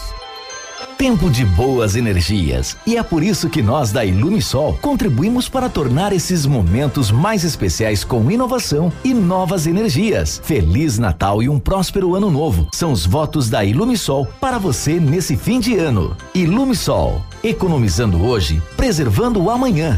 Tempo 0.97 1.30
de 1.30 1.45
boas 1.45 1.95
energias. 1.95 2.77
E 2.85 2.97
é 2.97 3.03
por 3.03 3.23
isso 3.23 3.49
que 3.49 3.61
nós 3.61 3.91
da 3.91 4.06
Ilumisol 4.06 4.77
contribuímos 4.81 5.47
para 5.47 5.69
tornar 5.69 6.14
esses 6.14 6.45
momentos 6.45 7.11
mais 7.11 7.43
especiais 7.43 8.03
com 8.03 8.30
inovação 8.30 8.91
e 9.03 9.14
novas 9.14 9.68
energias. 9.68 10.41
Feliz 10.43 10.97
Natal 10.97 11.41
e 11.41 11.49
um 11.49 11.60
próspero 11.60 12.15
ano 12.15 12.30
novo. 12.30 12.68
São 12.73 12.91
os 12.91 13.06
votos 13.06 13.49
da 13.49 13.64
Ilumisol 13.64 14.27
para 14.39 14.57
você 14.57 14.99
nesse 14.99 15.35
fim 15.35 15.60
de 15.60 15.77
ano. 15.77 16.15
Ilumisol, 16.34 17.22
economizando 17.43 18.23
hoje, 18.23 18.61
preservando 18.76 19.41
o 19.41 19.49
amanhã. 19.49 19.97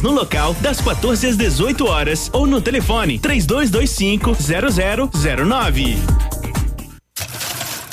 vendas 0.00 0.02
no 0.02 0.10
local 0.10 0.54
das 0.54 0.80
14 0.80 1.26
às 1.26 1.36
18 1.36 1.86
horas 1.86 2.30
ou 2.32 2.46
no 2.46 2.60
telefone 2.60 3.18
3225 3.18 4.36
0009. 5.10 5.96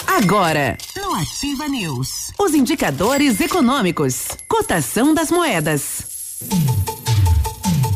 Agora, 0.08 0.78
no 0.96 1.14
Ativa 1.16 1.68
News, 1.68 2.32
os 2.40 2.54
indicadores 2.54 3.40
econômicos, 3.40 4.30
cotação 4.48 5.14
das 5.14 5.30
moedas. 5.30 6.08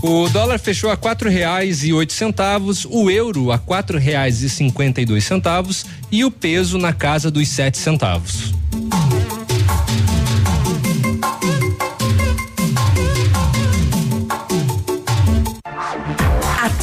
O 0.03 0.27
dólar 0.29 0.59
fechou 0.59 0.89
a 0.89 0.97
quatro 0.97 1.29
reais 1.29 1.83
e 1.83 1.93
oito 1.93 2.13
centavos, 2.13 2.85
o 2.89 3.09
euro 3.09 3.51
a 3.51 3.59
quatro 3.59 3.97
reais 3.97 4.41
e 4.41 4.49
cinquenta 4.49 5.01
e 5.01 5.05
dois 5.05 5.23
centavos 5.23 5.85
e 6.11 6.25
o 6.25 6.31
peso 6.31 6.77
na 6.77 6.91
casa 6.91 7.29
dos 7.29 7.47
sete 7.47 7.77
centavos. 7.77 8.60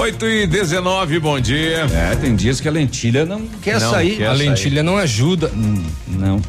8 0.00 0.26
e 0.26 0.46
19, 0.46 1.18
bom 1.18 1.38
dia. 1.38 1.86
É, 1.92 2.16
tem 2.16 2.34
dias 2.34 2.58
que 2.58 2.66
a 2.66 2.70
lentilha 2.70 3.26
não 3.26 3.42
quer 3.60 3.78
Não 3.78 3.90
sair. 3.90 4.16
quer 4.16 4.28
a 4.28 4.32
lentilha 4.32 4.82
não 4.82 4.96
ajuda. 4.96 5.52
Hum, 5.54 5.84
não. 6.08 6.40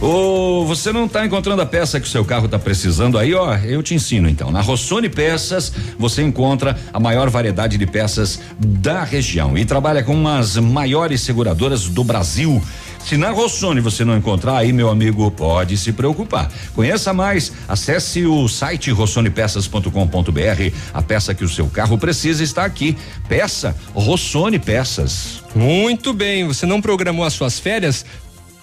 Ou 0.00 0.66
você 0.66 0.92
não 0.92 1.06
está 1.06 1.24
encontrando 1.24 1.62
a 1.62 1.66
peça 1.66 2.00
que 2.00 2.08
o 2.08 2.10
seu 2.10 2.24
carro 2.24 2.46
está 2.46 2.58
precisando 2.58 3.16
aí, 3.16 3.32
ó, 3.34 3.56
eu 3.58 3.84
te 3.84 3.94
ensino 3.94 4.28
então. 4.28 4.50
Na 4.50 4.60
Rossoni 4.60 5.08
Peças 5.08 5.72
você 5.96 6.22
encontra 6.22 6.76
a 6.92 6.98
maior 6.98 7.30
variedade 7.30 7.78
de 7.78 7.86
peças 7.86 8.40
da 8.58 9.04
região 9.04 9.56
e 9.56 9.64
trabalha 9.64 10.02
com 10.02 10.12
umas 10.12 10.56
maiores 10.56 11.20
seguradoras 11.20 11.84
do 11.84 12.02
Brasil. 12.02 12.60
Se 13.08 13.16
na 13.16 13.30
Rossoni 13.30 13.80
você 13.80 14.04
não 14.04 14.18
encontrar 14.18 14.58
aí, 14.58 14.70
meu 14.70 14.90
amigo, 14.90 15.30
pode 15.30 15.78
se 15.78 15.94
preocupar. 15.94 16.52
Conheça 16.74 17.14
mais, 17.14 17.50
acesse 17.66 18.26
o 18.26 18.46
site 18.48 18.90
rossonepeças.com.br. 18.90 20.74
A 20.92 21.00
peça 21.00 21.34
que 21.34 21.42
o 21.42 21.48
seu 21.48 21.68
carro 21.68 21.96
precisa 21.96 22.44
está 22.44 22.66
aqui. 22.66 22.98
Peça 23.26 23.74
Rossoni 23.94 24.58
Peças. 24.58 25.42
Muito 25.54 26.12
bem, 26.12 26.46
você 26.46 26.66
não 26.66 26.82
programou 26.82 27.24
as 27.24 27.32
suas 27.32 27.58
férias? 27.58 28.04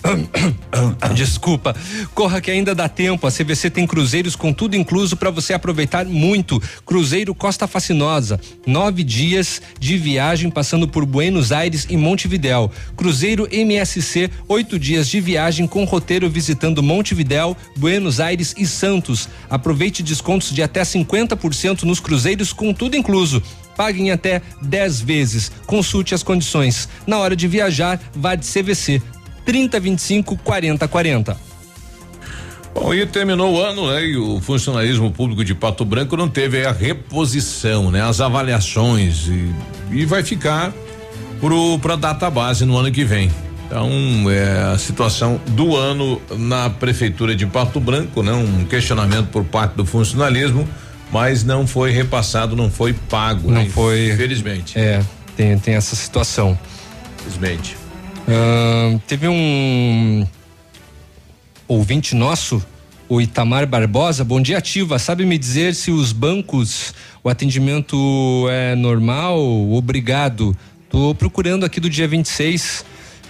Desculpa. 1.15 1.75
Corra 2.13 2.41
que 2.41 2.51
ainda 2.51 2.75
dá 2.75 2.87
tempo. 2.87 3.25
A 3.25 3.31
CVC 3.31 3.69
tem 3.69 3.87
cruzeiros 3.87 4.35
com 4.35 4.53
tudo 4.53 4.75
incluso 4.75 5.15
para 5.15 5.29
você 5.29 5.53
aproveitar 5.53 6.05
muito. 6.05 6.61
Cruzeiro 6.85 7.33
Costa 7.33 7.67
Fascinosa, 7.67 8.39
nove 8.65 9.03
dias 9.03 9.61
de 9.79 9.97
viagem 9.97 10.49
passando 10.49 10.87
por 10.87 11.05
Buenos 11.05 11.51
Aires 11.51 11.87
e 11.89 11.97
Montevidéu. 11.97 12.71
Cruzeiro 12.95 13.47
MSC, 13.51 14.29
oito 14.47 14.77
dias 14.77 15.07
de 15.07 15.19
viagem 15.19 15.67
com 15.67 15.83
roteiro 15.83 16.29
visitando 16.29 16.83
Montevidéu, 16.83 17.55
Buenos 17.77 18.19
Aires 18.19 18.53
e 18.57 18.65
Santos. 18.65 19.29
Aproveite 19.49 20.03
descontos 20.03 20.51
de 20.51 20.61
até 20.61 20.81
50% 20.81 21.83
nos 21.83 21.99
cruzeiros 21.99 22.53
com 22.53 22.73
tudo 22.73 22.95
incluso. 22.95 23.41
Pague 23.75 24.01
em 24.01 24.11
até 24.11 24.41
10 24.61 25.01
vezes. 25.01 25.51
Consulte 25.65 26.15
as 26.15 26.23
condições. 26.23 26.87
Na 27.05 27.19
hora 27.19 27.35
de 27.35 27.45
viajar, 27.45 27.99
vá 28.15 28.35
de 28.35 28.45
CVC. 28.45 29.01
3025 29.45 30.37
4040. 30.37 31.37
Bom, 32.73 32.93
e 32.93 33.05
terminou 33.05 33.53
o 33.53 33.61
ano, 33.61 33.89
né? 33.89 34.05
E 34.05 34.17
o 34.17 34.41
funcionalismo 34.41 35.09
público 35.09 35.45
de 35.45 35.55
Pato 35.55 35.85
Branco 35.85 36.17
não 36.17 36.27
teve 36.27 36.65
a 36.65 36.73
reposição, 36.73 37.89
né? 37.89 38.01
As 38.01 38.19
avaliações 38.19 39.27
e, 39.27 39.53
e 39.91 40.05
vai 40.05 40.23
ficar 40.23 40.73
para 41.81 41.93
a 41.93 41.95
data 41.95 42.29
base 42.29 42.65
no 42.65 42.77
ano 42.77 42.91
que 42.91 43.05
vem. 43.05 43.31
Então, 43.65 43.89
é 44.29 44.73
a 44.73 44.77
situação 44.77 45.39
do 45.47 45.75
ano 45.75 46.21
na 46.37 46.69
prefeitura 46.69 47.35
de 47.35 47.45
Pato 47.45 47.79
Branco, 47.79 48.21
né? 48.21 48.33
Um 48.33 48.65
questionamento 48.65 49.29
por 49.29 49.45
parte 49.45 49.75
do 49.75 49.85
funcionalismo, 49.85 50.67
mas 51.11 51.43
não 51.43 51.65
foi 51.65 51.91
repassado, 51.91 52.55
não 52.57 52.69
foi 52.69 52.93
pago. 52.93 53.49
Não 53.49 53.63
né? 53.63 53.69
foi. 53.69 54.11
Infelizmente. 54.11 54.77
É, 54.77 55.01
tem, 55.37 55.57
tem 55.57 55.75
essa 55.75 55.95
situação. 55.95 56.57
Infelizmente. 57.19 57.84
Teve 59.07 59.27
um 59.27 60.25
ouvinte 61.67 62.15
nosso, 62.15 62.65
o 63.07 63.21
Itamar 63.21 63.67
Barbosa. 63.67 64.23
Bom 64.23 64.41
dia, 64.41 64.57
Ativa. 64.57 64.97
Sabe 64.97 65.25
me 65.25 65.37
dizer 65.37 65.75
se 65.75 65.91
os 65.91 66.11
bancos, 66.11 66.93
o 67.23 67.29
atendimento 67.29 68.47
é 68.49 68.75
normal? 68.75 69.39
Obrigado. 69.71 70.57
Tô 70.89 71.13
procurando 71.13 71.65
aqui 71.65 71.79
do 71.79 71.89
dia 71.89 72.07
26. 72.07 72.83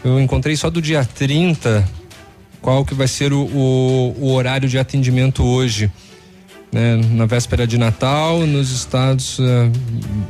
Eu 0.04 0.20
encontrei 0.20 0.56
só 0.56 0.70
do 0.70 0.82
dia 0.82 1.04
30. 1.04 1.88
Qual 2.62 2.86
que 2.86 2.94
vai 2.94 3.08
ser 3.08 3.34
o, 3.34 3.42
o, 3.42 4.16
o 4.18 4.32
horário 4.34 4.70
de 4.70 4.80
atendimento 4.80 5.44
hoje? 5.44 5.92
Né, 6.76 7.00
na 7.12 7.26
véspera 7.26 7.66
de 7.66 7.78
Natal, 7.78 8.46
nos 8.46 8.70
estados. 8.70 9.40
eh, 9.40 9.70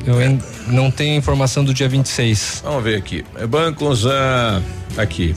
eu 0.05 0.15
não 0.67 0.91
tenho 0.91 1.17
informação 1.17 1.65
do 1.65 1.73
dia 1.73 1.89
26. 1.89 2.61
Vamos 2.63 2.83
ver 2.83 2.97
aqui. 2.97 3.25
É, 3.35 3.47
Bancos, 3.47 4.05
ah, 4.05 4.61
aqui. 4.95 5.33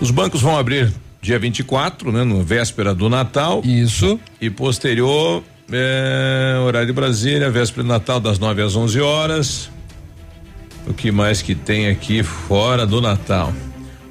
Os 0.00 0.12
bancos 0.12 0.40
vão 0.40 0.56
abrir 0.56 0.92
dia 1.20 1.40
24, 1.40 2.12
né? 2.12 2.22
No 2.22 2.44
véspera 2.44 2.94
do 2.94 3.08
Natal. 3.08 3.62
Isso. 3.64 4.20
E 4.40 4.48
posterior, 4.48 5.42
é, 5.72 6.56
horário 6.64 6.86
de 6.86 6.92
Brasília, 6.92 7.50
véspera 7.50 7.82
do 7.82 7.88
Natal, 7.88 8.20
das 8.20 8.38
9 8.38 8.62
às 8.62 8.76
11 8.76 9.00
horas. 9.00 9.70
O 10.86 10.94
que 10.94 11.10
mais 11.10 11.42
que 11.42 11.56
tem 11.56 11.88
aqui 11.88 12.22
fora 12.22 12.86
do 12.86 13.00
Natal? 13.00 13.52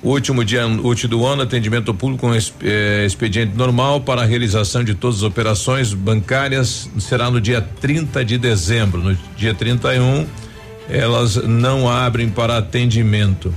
Último 0.03 0.43
dia 0.43 0.67
útil 0.67 1.07
do 1.07 1.25
ano, 1.25 1.43
atendimento 1.43 1.93
público 1.93 2.27
com 2.27 2.33
eh, 2.33 3.05
expediente 3.05 3.55
normal 3.55 4.01
para 4.01 4.21
a 4.21 4.25
realização 4.25 4.83
de 4.83 4.93
todas 4.93 5.19
as 5.19 5.23
operações 5.23 5.93
bancárias 5.93 6.89
será 6.99 7.31
no 7.31 7.39
dia 7.39 7.61
30 7.61 8.25
de 8.25 8.37
dezembro. 8.37 9.01
No 9.01 9.17
dia 9.37 9.53
31, 9.53 10.27
elas 10.89 11.37
não 11.37 11.89
abrem 11.89 12.29
para 12.29 12.57
atendimento. 12.57 13.55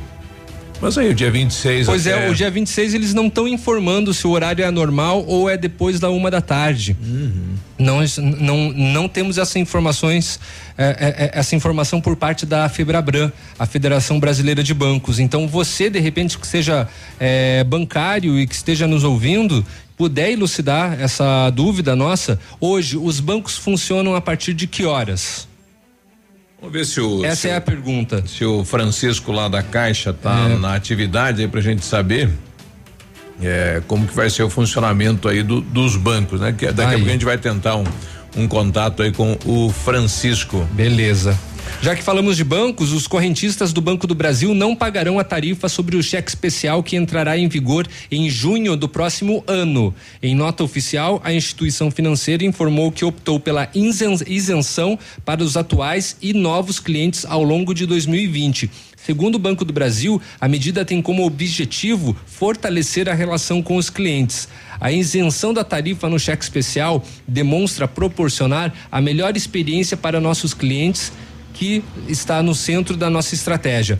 Mas 0.80 0.98
aí 0.98 1.08
o 1.10 1.14
dia 1.14 1.30
26 1.30 1.86
Pois 1.86 2.06
até- 2.06 2.26
é, 2.26 2.30
o 2.30 2.34
dia 2.34 2.50
26 2.50 2.92
eles 2.94 3.14
não 3.14 3.28
estão 3.28 3.48
informando 3.48 4.12
se 4.12 4.26
o 4.26 4.30
horário 4.30 4.64
é 4.64 4.70
normal 4.70 5.24
ou 5.26 5.48
é 5.48 5.56
depois 5.56 5.98
da 5.98 6.10
uma 6.10 6.30
da 6.30 6.40
tarde. 6.40 6.96
Não, 7.78 8.02
es- 8.02 8.18
não, 8.18 8.70
não 8.72 9.08
temos 9.08 9.38
essa 9.38 9.58
informações, 9.58 10.38
é, 10.76 10.84
é, 10.84 11.24
é, 11.24 11.38
essa 11.38 11.54
informação 11.56 12.00
por 12.00 12.14
parte 12.16 12.44
da 12.46 12.68
Febrabran, 12.68 13.30
a 13.58 13.66
Federação 13.66 14.20
Brasileira 14.20 14.62
de 14.62 14.74
Bancos. 14.74 15.18
Então 15.18 15.48
você, 15.48 15.88
de 15.90 15.98
repente, 15.98 16.38
que 16.38 16.46
seja 16.46 16.86
é, 17.18 17.64
bancário 17.64 18.38
e 18.38 18.46
que 18.46 18.54
esteja 18.54 18.86
nos 18.86 19.02
ouvindo, 19.04 19.64
puder 19.96 20.30
elucidar 20.30 21.00
essa 21.00 21.48
dúvida 21.50 21.96
nossa, 21.96 22.38
hoje 22.60 22.98
os 22.98 23.18
bancos 23.18 23.56
funcionam 23.56 24.14
a 24.14 24.20
partir 24.20 24.52
de 24.52 24.66
que 24.66 24.84
horas? 24.84 25.48
Vamos 26.60 26.72
ver 26.72 26.86
se 26.86 27.00
o. 27.00 27.24
Essa 27.24 27.36
se 27.42 27.48
é 27.48 27.56
a 27.56 27.60
pergunta. 27.60 28.24
Se 28.26 28.44
o 28.44 28.64
Francisco 28.64 29.30
lá 29.32 29.48
da 29.48 29.62
Caixa 29.62 30.12
tá 30.12 30.48
É. 30.50 30.56
na 30.58 30.74
atividade 30.74 31.42
aí 31.42 31.48
pra 31.48 31.60
gente 31.60 31.84
saber 31.84 32.30
é, 33.42 33.82
como 33.86 34.06
que 34.06 34.14
vai 34.14 34.30
ser 34.30 34.42
o 34.42 34.48
funcionamento 34.50 35.28
aí 35.28 35.42
do- 35.42 35.60
dos 35.60 35.94
bancos, 35.96 36.40
né? 36.40 36.54
Que 36.56 36.66
daqui 36.72 36.80
a 36.80 36.88
Aí. 36.88 36.94
pouco 36.96 37.08
a 37.10 37.12
gente 37.12 37.24
vai 37.26 37.36
tentar 37.36 37.76
um, 37.76 37.84
um 38.34 38.48
contato 38.48 39.02
aí 39.02 39.12
com 39.12 39.36
o 39.44 39.70
Francisco. 39.70 40.66
Beleza. 40.72 41.38
Já 41.82 41.94
que 41.94 42.02
falamos 42.02 42.36
de 42.36 42.42
bancos, 42.42 42.90
os 42.92 43.06
correntistas 43.06 43.72
do 43.72 43.80
Banco 43.80 44.06
do 44.06 44.14
Brasil 44.14 44.54
não 44.54 44.74
pagarão 44.74 45.18
a 45.18 45.24
tarifa 45.24 45.68
sobre 45.68 45.96
o 45.96 46.02
cheque 46.02 46.28
especial 46.28 46.82
que 46.82 46.96
entrará 46.96 47.36
em 47.38 47.48
vigor 47.48 47.86
em 48.10 48.28
junho 48.30 48.76
do 48.76 48.88
próximo 48.88 49.44
ano. 49.46 49.94
Em 50.22 50.34
nota 50.34 50.64
oficial, 50.64 51.20
a 51.22 51.32
instituição 51.32 51.90
financeira 51.90 52.44
informou 52.44 52.90
que 52.90 53.04
optou 53.04 53.38
pela 53.38 53.68
isen- 53.74 54.16
isenção 54.26 54.98
para 55.24 55.42
os 55.44 55.56
atuais 55.56 56.16
e 56.20 56.32
novos 56.32 56.80
clientes 56.80 57.24
ao 57.26 57.42
longo 57.44 57.74
de 57.74 57.84
2020. 57.86 58.70
Segundo 58.96 59.36
o 59.36 59.38
Banco 59.38 59.64
do 59.64 59.72
Brasil, 59.72 60.20
a 60.40 60.48
medida 60.48 60.84
tem 60.84 61.00
como 61.00 61.24
objetivo 61.24 62.16
fortalecer 62.26 63.08
a 63.08 63.14
relação 63.14 63.62
com 63.62 63.76
os 63.76 63.88
clientes. 63.88 64.48
A 64.80 64.90
isenção 64.90 65.54
da 65.54 65.62
tarifa 65.62 66.08
no 66.08 66.18
cheque 66.18 66.42
especial 66.42 67.04
demonstra 67.28 67.86
proporcionar 67.86 68.74
a 68.90 69.00
melhor 69.00 69.36
experiência 69.36 69.96
para 69.96 70.20
nossos 70.20 70.52
clientes, 70.52 71.12
que 71.56 71.82
está 72.06 72.42
no 72.42 72.54
centro 72.54 72.96
da 72.96 73.08
nossa 73.10 73.34
estratégia. 73.34 73.98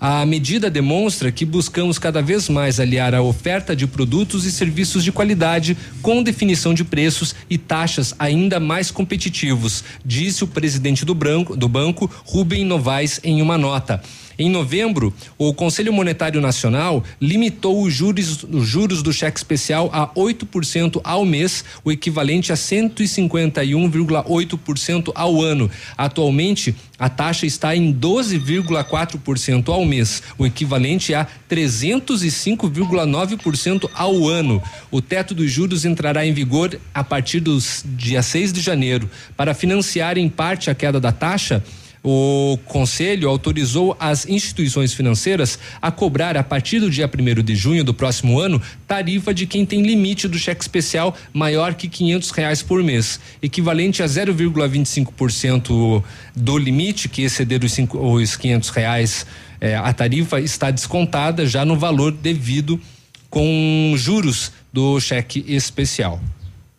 A 0.00 0.24
medida 0.24 0.70
demonstra 0.70 1.30
que 1.30 1.44
buscamos 1.44 1.98
cada 1.98 2.22
vez 2.22 2.48
mais 2.48 2.80
aliar 2.80 3.14
a 3.14 3.20
oferta 3.20 3.76
de 3.76 3.86
produtos 3.86 4.46
e 4.46 4.52
serviços 4.52 5.04
de 5.04 5.12
qualidade 5.12 5.76
com 6.00 6.22
definição 6.22 6.72
de 6.72 6.84
preços 6.84 7.34
e 7.50 7.58
taxas 7.58 8.14
ainda 8.18 8.58
mais 8.58 8.90
competitivos, 8.90 9.84
disse 10.02 10.42
o 10.42 10.46
presidente 10.46 11.04
do, 11.04 11.14
branco, 11.14 11.54
do 11.54 11.68
banco, 11.68 12.10
Rubem 12.24 12.64
Novaes, 12.64 13.20
em 13.22 13.42
uma 13.42 13.58
nota. 13.58 14.02
Em 14.40 14.48
novembro, 14.48 15.14
o 15.36 15.52
Conselho 15.52 15.92
Monetário 15.92 16.40
Nacional 16.40 17.04
limitou 17.20 17.82
os 17.82 17.92
juros, 17.92 18.42
os 18.44 18.66
juros 18.66 19.02
do 19.02 19.12
cheque 19.12 19.36
especial 19.36 19.90
a 19.92 20.08
8% 20.14 20.98
ao 21.04 21.26
mês, 21.26 21.62
o 21.84 21.92
equivalente 21.92 22.50
a 22.50 22.54
151,8% 22.54 25.12
ao 25.14 25.42
ano. 25.42 25.70
Atualmente, 25.94 26.74
a 26.98 27.10
taxa 27.10 27.44
está 27.44 27.76
em 27.76 27.92
12,4% 27.92 29.68
ao 29.68 29.84
mês, 29.84 30.22
o 30.38 30.46
equivalente 30.46 31.12
a 31.12 31.26
305,9% 31.50 33.90
ao 33.92 34.26
ano. 34.26 34.62
O 34.90 35.02
teto 35.02 35.34
dos 35.34 35.50
juros 35.50 35.84
entrará 35.84 36.24
em 36.24 36.32
vigor 36.32 36.80
a 36.94 37.04
partir 37.04 37.40
dos 37.40 37.84
dia 37.86 38.22
6 38.22 38.54
de 38.54 38.62
janeiro. 38.62 39.10
Para 39.36 39.52
financiar 39.52 40.16
em 40.16 40.30
parte 40.30 40.70
a 40.70 40.74
queda 40.74 40.98
da 40.98 41.12
taxa, 41.12 41.62
o 42.02 42.58
Conselho 42.64 43.28
autorizou 43.28 43.94
as 44.00 44.26
instituições 44.26 44.94
financeiras 44.94 45.58
a 45.82 45.90
cobrar, 45.90 46.36
a 46.36 46.42
partir 46.42 46.80
do 46.80 46.90
dia 46.90 47.06
1 47.08 47.42
de 47.42 47.54
junho 47.54 47.84
do 47.84 47.92
próximo 47.92 48.40
ano, 48.40 48.60
tarifa 48.86 49.34
de 49.34 49.46
quem 49.46 49.66
tem 49.66 49.82
limite 49.82 50.26
do 50.26 50.38
cheque 50.38 50.62
especial 50.62 51.14
maior 51.32 51.74
que 51.74 51.88
quinhentos 51.88 52.30
reais 52.30 52.62
por 52.62 52.82
mês, 52.82 53.20
equivalente 53.42 54.02
a 54.02 54.06
0,25% 54.06 56.02
do 56.34 56.58
limite 56.58 57.08
que 57.08 57.22
exceder 57.22 57.62
os, 57.62 57.72
cinco, 57.72 57.98
os 57.98 58.36
500 58.36 58.70
reais. 58.70 59.26
eh, 59.60 59.76
a 59.76 59.92
tarifa 59.92 60.40
está 60.40 60.70
descontada 60.70 61.46
já 61.46 61.64
no 61.66 61.76
valor 61.76 62.12
devido 62.12 62.80
com 63.28 63.92
juros 63.96 64.52
do 64.72 64.98
cheque 65.00 65.44
especial. 65.46 66.20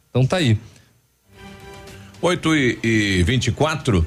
Então 0.10 0.26
tá 0.26 0.38
aí. 0.38 0.58
8 2.22 2.56
e, 2.56 2.80
e 2.84 3.24
24 3.24 4.06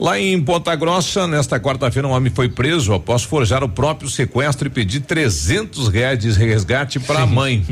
Lá 0.00 0.18
em 0.18 0.40
Ponta 0.40 0.74
Grossa, 0.74 1.26
nesta 1.26 1.60
quarta-feira, 1.60 2.08
um 2.08 2.12
homem 2.12 2.32
foi 2.34 2.48
preso 2.48 2.94
após 2.94 3.22
forjar 3.22 3.62
o 3.62 3.68
próprio 3.68 4.08
sequestro 4.08 4.66
e 4.66 4.70
pedir 4.70 5.00
300 5.00 5.88
reais 5.88 6.18
de 6.18 6.30
resgate 6.30 6.98
para 6.98 7.20
a 7.20 7.26
mãe. 7.26 7.62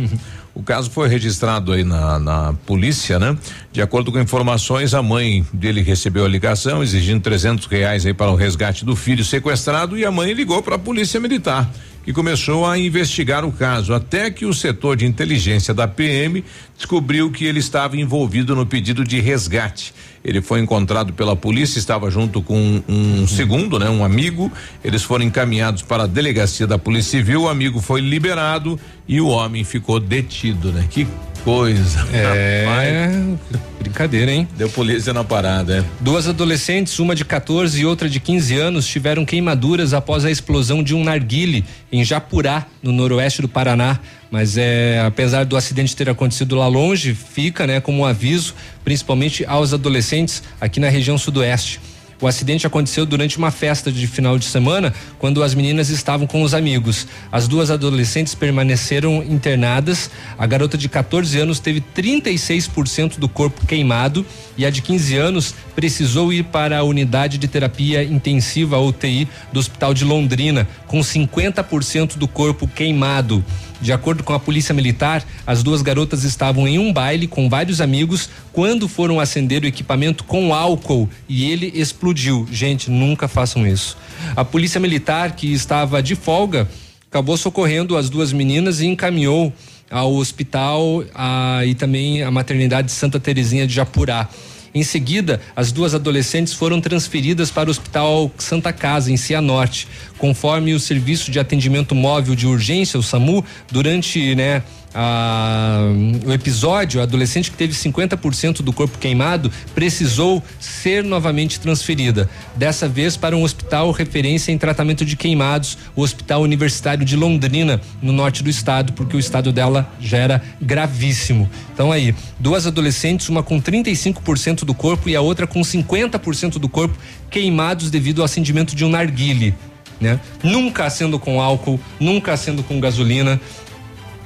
O 0.55 0.63
caso 0.63 0.91
foi 0.91 1.09
registrado 1.09 1.73
aí 1.73 1.85
na, 1.85 2.19
na 2.19 2.53
polícia, 2.67 3.19
né? 3.19 3.35
De 3.73 3.81
acordo 3.81 4.13
com 4.13 4.19
informações, 4.19 4.93
a 4.93 5.01
mãe 5.01 5.47
dele 5.55 5.81
recebeu 5.81 6.27
a 6.27 6.29
ligação 6.29 6.83
exigindo 6.83 7.23
300 7.23 7.65
reais 7.67 8.05
aí 8.05 8.13
para 8.13 8.31
o 8.31 8.35
resgate 8.35 8.85
do 8.85 8.95
filho 8.95 9.25
sequestrado 9.25 9.97
e 9.97 10.05
a 10.05 10.11
mãe 10.11 10.35
ligou 10.35 10.63
para 10.63 10.75
a 10.75 10.79
polícia 10.79 11.19
militar 11.19 11.71
que 12.09 12.12
começou 12.14 12.64
a 12.64 12.78
investigar 12.78 13.44
o 13.44 13.52
caso, 13.52 13.93
até 13.93 14.30
que 14.30 14.47
o 14.47 14.55
setor 14.55 14.97
de 14.97 15.05
inteligência 15.05 15.74
da 15.74 15.86
PM 15.86 16.43
descobriu 16.74 17.30
que 17.30 17.44
ele 17.44 17.59
estava 17.59 17.98
envolvido 17.98 18.56
no 18.56 18.64
pedido 18.64 19.05
de 19.05 19.20
resgate. 19.20 19.93
Ele 20.24 20.40
foi 20.40 20.60
encontrado 20.60 21.12
pela 21.12 21.36
polícia, 21.36 21.78
estava 21.78 22.10
junto 22.10 22.40
com 22.40 22.56
um, 22.59 22.82
um 22.89 23.26
segundo, 23.28 23.78
né, 23.78 23.90
um 23.90 24.02
amigo. 24.02 24.51
Eles 24.82 25.02
foram 25.02 25.22
encaminhados 25.22 25.82
para 25.82 26.05
a 26.05 26.06
delegacia 26.06 26.66
da 26.66 26.78
Polícia 26.78 27.18
Civil. 27.18 27.43
O 27.43 27.48
amigo 27.51 27.78
foi 27.78 28.01
liberado 28.01 28.80
e 29.06 29.20
o 29.20 29.28
homem 29.28 29.62
ficou 29.62 30.01
detido, 30.01 30.72
né? 30.72 30.86
Que 30.89 31.06
coisa. 31.44 32.06
É. 32.12 32.65
Rapaz. 32.66 33.59
Brincadeira, 33.81 34.32
hein? 34.32 34.48
Deu 34.56 34.69
polícia 34.69 35.12
na 35.12 35.24
parada, 35.24 35.78
é. 35.78 35.85
Duas 36.01 36.28
adolescentes, 36.28 36.98
uma 36.98 37.15
de 37.15 37.24
14 37.24 37.81
e 37.81 37.86
outra 37.86 38.09
de 38.09 38.20
15 38.20 38.56
anos, 38.56 38.86
tiveram 38.86 39.24
queimaduras 39.24 39.94
após 39.94 40.24
a 40.24 40.31
explosão 40.31 40.82
de 40.82 40.94
um 40.94 41.02
narguile 41.02 41.65
em 41.90 42.05
Japurá, 42.05 42.66
no 42.82 42.93
noroeste 42.93 43.40
do 43.40 43.48
Paraná. 43.48 43.98
Mas 44.31 44.59
é, 44.59 45.02
apesar 45.06 45.44
do 45.44 45.56
acidente 45.56 45.97
ter 45.97 46.10
acontecido 46.10 46.55
lá 46.55 46.66
longe, 46.66 47.15
fica, 47.15 47.66
né, 47.66 47.81
como 47.81 48.02
um 48.02 48.05
aviso, 48.05 48.55
principalmente 48.85 49.44
aos 49.47 49.73
adolescentes 49.73 50.43
aqui 50.60 50.78
na 50.78 50.89
região 50.89 51.16
sudoeste. 51.16 51.81
O 52.20 52.27
acidente 52.27 52.66
aconteceu 52.66 53.07
durante 53.07 53.39
uma 53.39 53.53
festa 53.53 53.93
de 53.93 54.07
final 54.09 54.39
de 54.39 54.45
semana, 54.45 54.93
quando 55.19 55.43
as 55.43 55.55
meninas 55.55 55.89
estavam 55.89 56.27
com 56.27 56.43
os 56.43 56.53
amigos. 56.53 57.07
As 57.31 57.47
duas 57.47 57.70
adolescentes 57.70 58.35
permaneceram 58.35 59.23
internadas. 59.23 60.11
A 60.36 60.45
garota 60.45 60.77
de 60.77 60.89
14 60.89 61.39
anos 61.39 61.61
teve 61.61 61.81
36% 61.81 63.19
do 63.19 63.28
corpo 63.28 63.65
queimado 63.65 64.27
e 64.57 64.66
a 64.66 64.70
de 64.70 64.82
15 64.82 65.16
anos 65.16 65.55
precisou 65.77 66.32
ir 66.32 66.43
para 66.45 66.78
a 66.78 66.82
unidade 66.82 67.39
de 67.39 67.47
terapia 67.47 68.03
intensiva 68.03 68.78
UTI 68.78 69.28
do 69.53 69.61
Hospital 69.61 69.95
de 69.95 70.05
Londrina, 70.05 70.66
com 70.89 70.99
50% 70.99 72.16
do 72.16 72.27
corpo 72.27 72.66
queimado. 72.66 73.45
De 73.81 73.93
acordo 73.93 74.25
com 74.25 74.33
a 74.33 74.41
polícia 74.41 74.75
militar, 74.75 75.25
as 75.47 75.63
duas 75.63 75.83
garotas 75.83 76.25
estavam 76.25 76.67
em 76.67 76.79
um 76.79 76.93
baile 76.93 77.27
com 77.27 77.49
vários 77.49 77.81
amigos 77.81 78.29
quando 78.53 78.89
foram 78.89 79.21
acender 79.21 79.63
o 79.63 79.67
equipamento 79.67 80.25
com 80.25 80.53
álcool 80.53 81.09
e 81.29 81.51
ele 81.51 81.73
explodiu. 81.75 82.47
Gente, 82.51 82.91
nunca 82.91 83.29
façam 83.29 83.67
isso. 83.67 83.97
A 84.35 84.45
polícia 84.45 84.81
militar, 84.81 85.37
que 85.37 85.53
estava 85.53 86.03
de 86.03 86.17
folga, 86.17 86.69
acabou 87.09 87.37
socorrendo 87.37 87.97
as 87.97 88.11
duas 88.11 88.33
meninas 88.33 88.81
e 88.81 88.87
encaminhou 88.87 89.53
ao 89.91 90.15
hospital 90.15 91.05
a, 91.15 91.63
e 91.65 91.75
também 91.75 92.23
a 92.23 92.31
maternidade 92.31 92.91
Santa 92.93 93.19
Terezinha 93.19 93.67
de 93.67 93.75
Japurá. 93.75 94.29
Em 94.74 94.82
seguida, 94.82 95.40
as 95.57 95.73
duas 95.73 95.95
adolescentes 95.95 96.53
foram 96.53 96.81
transferidas 96.81 97.51
para 97.51 97.69
o 97.69 97.70
Hospital 97.70 98.31
Santa 98.39 98.73
Casa, 98.73 99.11
em 99.11 99.16
Cianorte. 99.16 99.89
Conforme 100.19 100.74
o 100.74 100.81
Serviço 100.81 101.31
de 101.31 101.39
Atendimento 101.39 101.95
Móvel 101.95 102.35
de 102.35 102.47
Urgência, 102.47 102.99
o 102.99 103.03
SAMU, 103.03 103.45
durante 103.70 104.35
né, 104.35 104.62
a, 104.94 105.81
o 106.27 106.32
episódio, 106.32 107.01
a 107.01 107.05
adolescente 107.05 107.51
que 107.51 107.56
teve 107.56 107.74
50% 107.74 108.62
do 108.62 108.73
corpo 108.73 108.98
queimado 108.98 109.51
precisou 109.74 110.43
ser 110.59 111.05
novamente 111.05 111.60
transferida. 111.60 112.28
Dessa 112.56 112.89
vez 112.89 113.16
para 113.16 113.36
um 113.36 113.43
hospital 113.43 113.90
referência 113.90 114.51
em 114.51 114.59
tratamento 114.59 115.05
de 115.05 115.16
queimados, 115.16 115.77
o 115.94 116.02
Hospital 116.02 116.43
Universitário 116.43 117.05
de 117.05 117.16
Londrina, 117.16 117.81
no 118.01 118.12
norte 118.12 118.43
do 118.43 118.51
estado, 118.51 118.93
porque 118.93 119.16
o 119.16 119.20
estado 119.20 119.52
dela 119.52 119.93
já 120.01 120.19
era 120.19 120.43
gravíssimo. 120.60 121.48
Então 121.73 121.93
aí, 121.93 122.15
duas 122.39 122.66
adolescentes, 122.66 123.28
uma 123.28 123.43
com 123.43 123.60
35% 123.60 124.65
do 124.65 124.74
corpo 124.74 125.09
e 125.09 125.16
a 125.16 125.20
outra 125.20 125.47
com 125.47 125.60
50% 125.60 126.59
do 126.59 126.69
corpo 126.69 126.97
queimados 127.31 127.90
devido 127.90 128.20
ao 128.20 128.24
acendimento 128.24 128.74
de 128.74 128.85
um 128.85 128.89
narguile. 128.89 129.55
Né? 130.01 130.20
Nunca 130.43 130.85
acendo 130.85 131.19
com 131.19 131.40
álcool, 131.40 131.81
nunca 131.98 132.32
acendo 132.32 132.62
com 132.62 132.78
gasolina 132.78 133.40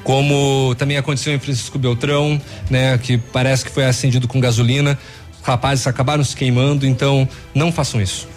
como 0.05 0.74
também 0.77 0.97
aconteceu 0.97 1.35
em 1.35 1.39
Francisco 1.39 1.79
Beltrão, 1.79 2.41
né, 2.70 2.99
que 2.99 3.19
parece 3.19 3.65
que 3.65 3.70
foi 3.70 3.85
acendido 3.85 4.27
com 4.27 4.41
gasolina. 4.41 4.99
Rapazes 5.43 5.87
acabaram 5.87 6.23
se 6.23 6.37
queimando, 6.37 6.87
então 6.87 7.29
não 7.55 7.73
façam 7.73 8.01
isso. 8.01 8.29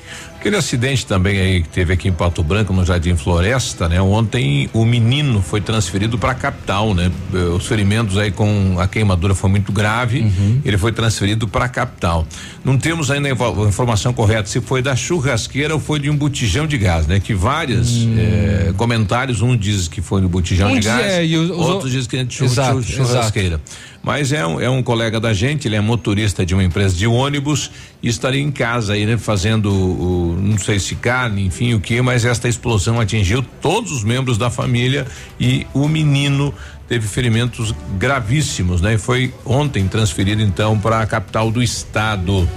Aquele 0.45 0.57
acidente 0.57 1.07
também 1.07 1.39
aí 1.39 1.63
que 1.63 1.69
teve 1.69 1.91
aqui 1.91 2.07
em 2.07 2.11
Pato 2.13 2.43
Branco, 2.43 2.71
no 2.71 2.85
Jardim 2.85 3.15
Floresta, 3.15 3.89
né? 3.89 3.99
Ontem 3.99 4.69
o 4.73 4.85
menino 4.85 5.41
foi 5.41 5.59
transferido 5.59 6.19
para 6.19 6.33
a 6.33 6.35
capital, 6.35 6.93
né? 6.93 7.11
Os 7.57 7.65
ferimentos 7.65 8.15
aí 8.15 8.29
com 8.29 8.75
a 8.79 8.87
queimadura 8.87 9.33
foi 9.33 9.49
muito 9.49 9.71
grave, 9.71 10.19
Uhum. 10.19 10.61
ele 10.63 10.77
foi 10.77 10.91
transferido 10.91 11.47
para 11.47 11.65
a 11.65 11.67
capital. 11.67 12.27
Não 12.63 12.77
temos 12.77 13.09
ainda 13.09 13.27
a 13.27 13.31
info- 13.31 13.63
a 13.65 13.67
informação 13.67 14.13
correta 14.13 14.47
se 14.47 14.61
foi 14.61 14.83
da 14.83 14.95
churrasqueira 14.95 15.73
ou 15.73 15.79
foi 15.79 15.99
de 15.99 16.11
um 16.11 16.15
botijão 16.15 16.67
de 16.67 16.77
gás, 16.77 17.07
né? 17.07 17.19
Que 17.19 17.33
vários 17.33 18.05
eh, 18.15 18.71
comentários, 18.77 19.41
um 19.41 19.57
diz 19.57 19.87
que 19.87 19.99
foi 19.99 20.21
no 20.21 20.29
botijão 20.29 20.69
Hum. 20.69 20.73
Um 20.75 20.79
de 20.79 20.85
gás, 20.85 21.05
é, 21.07 21.25
e 21.25 21.35
os- 21.37 21.49
os 21.49 21.57
outros 21.57 21.91
o- 21.91 21.97
diz 21.97 22.05
que 22.05 22.17
é 22.17 22.23
de 22.23 22.31
chu- 22.35 22.45
Exato, 22.45 22.83
churrasqueira. 22.83 23.59
Mas 24.05 24.31
é 24.31 24.45
um, 24.45 24.61
é 24.61 24.69
um 24.69 24.83
colega 24.83 25.19
da 25.19 25.33
gente, 25.33 25.67
ele 25.67 25.75
é 25.75 25.81
motorista 25.81 26.45
de 26.45 26.53
uma 26.53 26.63
empresa 26.63 26.95
de 26.95 27.07
ônibus 27.07 27.71
e 28.03 28.07
estaria 28.07 28.39
em 28.39 28.51
casa 28.51 28.93
aí, 28.93 29.03
né? 29.03 29.17
Fazendo 29.17 29.73
o, 29.73 30.37
não 30.39 30.59
sei 30.59 30.77
se 30.77 30.93
carne, 30.93 31.43
enfim, 31.43 31.73
o 31.73 31.79
que, 31.79 31.99
mas 32.03 32.23
esta 32.23 32.47
explosão 32.47 32.99
atingiu 32.99 33.41
todos 33.41 33.91
os 33.91 34.03
membros 34.03 34.37
da 34.37 34.51
família 34.51 35.07
e 35.39 35.65
o 35.73 35.87
menino 35.87 36.53
teve 36.87 37.07
ferimentos 37.07 37.73
gravíssimos, 37.97 38.79
né? 38.79 38.93
E 38.93 38.97
foi 38.99 39.33
ontem 39.43 39.87
transferido 39.87 40.43
então 40.43 40.77
para 40.77 40.99
a 40.99 41.07
capital 41.07 41.49
do 41.49 41.63
estado. 41.63 42.47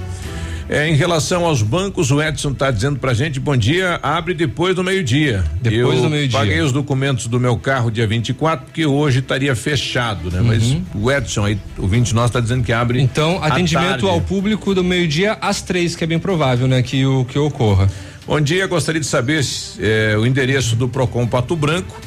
É, 0.69 0.86
em 0.86 0.95
relação 0.95 1.47
aos 1.47 1.62
bancos, 1.62 2.11
o 2.11 2.20
Edson 2.20 2.51
está 2.51 2.70
dizendo 2.70 2.99
pra 2.99 3.15
gente, 3.15 3.40
bom 3.40 3.57
dia, 3.57 3.99
abre 4.03 4.35
depois 4.35 4.77
do 4.77 4.85
meio-dia. 4.85 5.43
Depois 5.62 5.97
Eu 5.97 6.03
do 6.03 6.11
meio-dia. 6.11 6.39
Paguei 6.39 6.61
os 6.61 6.73
documentos 6.73 7.27
do 7.27 7.40
meu 7.40 7.57
carro 7.57 7.90
dia 7.90 8.07
24, 8.07 8.66
porque 8.66 8.85
hoje 8.85 9.20
estaria 9.20 9.57
fechado, 9.57 10.31
né? 10.31 10.43
Mas 10.45 10.77
o 10.95 11.11
Edson 11.11 11.47
aí, 11.47 11.59
o 11.78 11.86
20 11.86 12.15
nosso 12.15 12.35
tá 12.35 12.40
dizendo 12.40 12.62
que 12.62 12.73
abre. 12.73 12.99
Uhum. 12.99 13.05
Então, 13.05 13.43
atendimento 13.43 14.07
ao 14.07 14.20
público 14.20 14.74
do 14.74 14.85
meio-dia 14.85 15.39
às 15.40 15.62
três, 15.62 15.97
que 15.97 16.05
é 16.05 16.07
bem 16.07 16.19
provável, 16.19 16.69
né, 16.69 16.82
que 16.82 17.07
o 17.07 17.24
que 17.24 17.39
ocorra. 17.39 17.89
Bom 18.27 18.39
dia, 18.39 18.66
gostaria 18.66 19.01
de 19.01 19.07
saber 19.07 19.43
eh, 19.78 20.15
o 20.19 20.27
endereço 20.27 20.77
do 20.77 20.86
Procon 20.86 21.27
Pato 21.27 21.57
Branco 21.57 21.99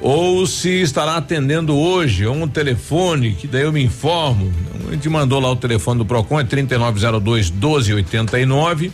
ou 0.00 0.46
se 0.46 0.80
estará 0.80 1.16
atendendo 1.16 1.76
hoje 1.76 2.26
um 2.26 2.48
telefone, 2.48 3.34
que 3.34 3.46
daí 3.46 3.62
eu 3.62 3.72
me 3.72 3.82
informo. 3.82 4.52
A 4.88 4.92
gente 4.92 5.08
mandou 5.08 5.38
lá 5.40 5.50
o 5.50 5.56
telefone 5.56 5.98
do 5.98 6.06
Procon, 6.06 6.40
é 6.40 6.44
3902 6.44 7.50
1289. 7.50 8.90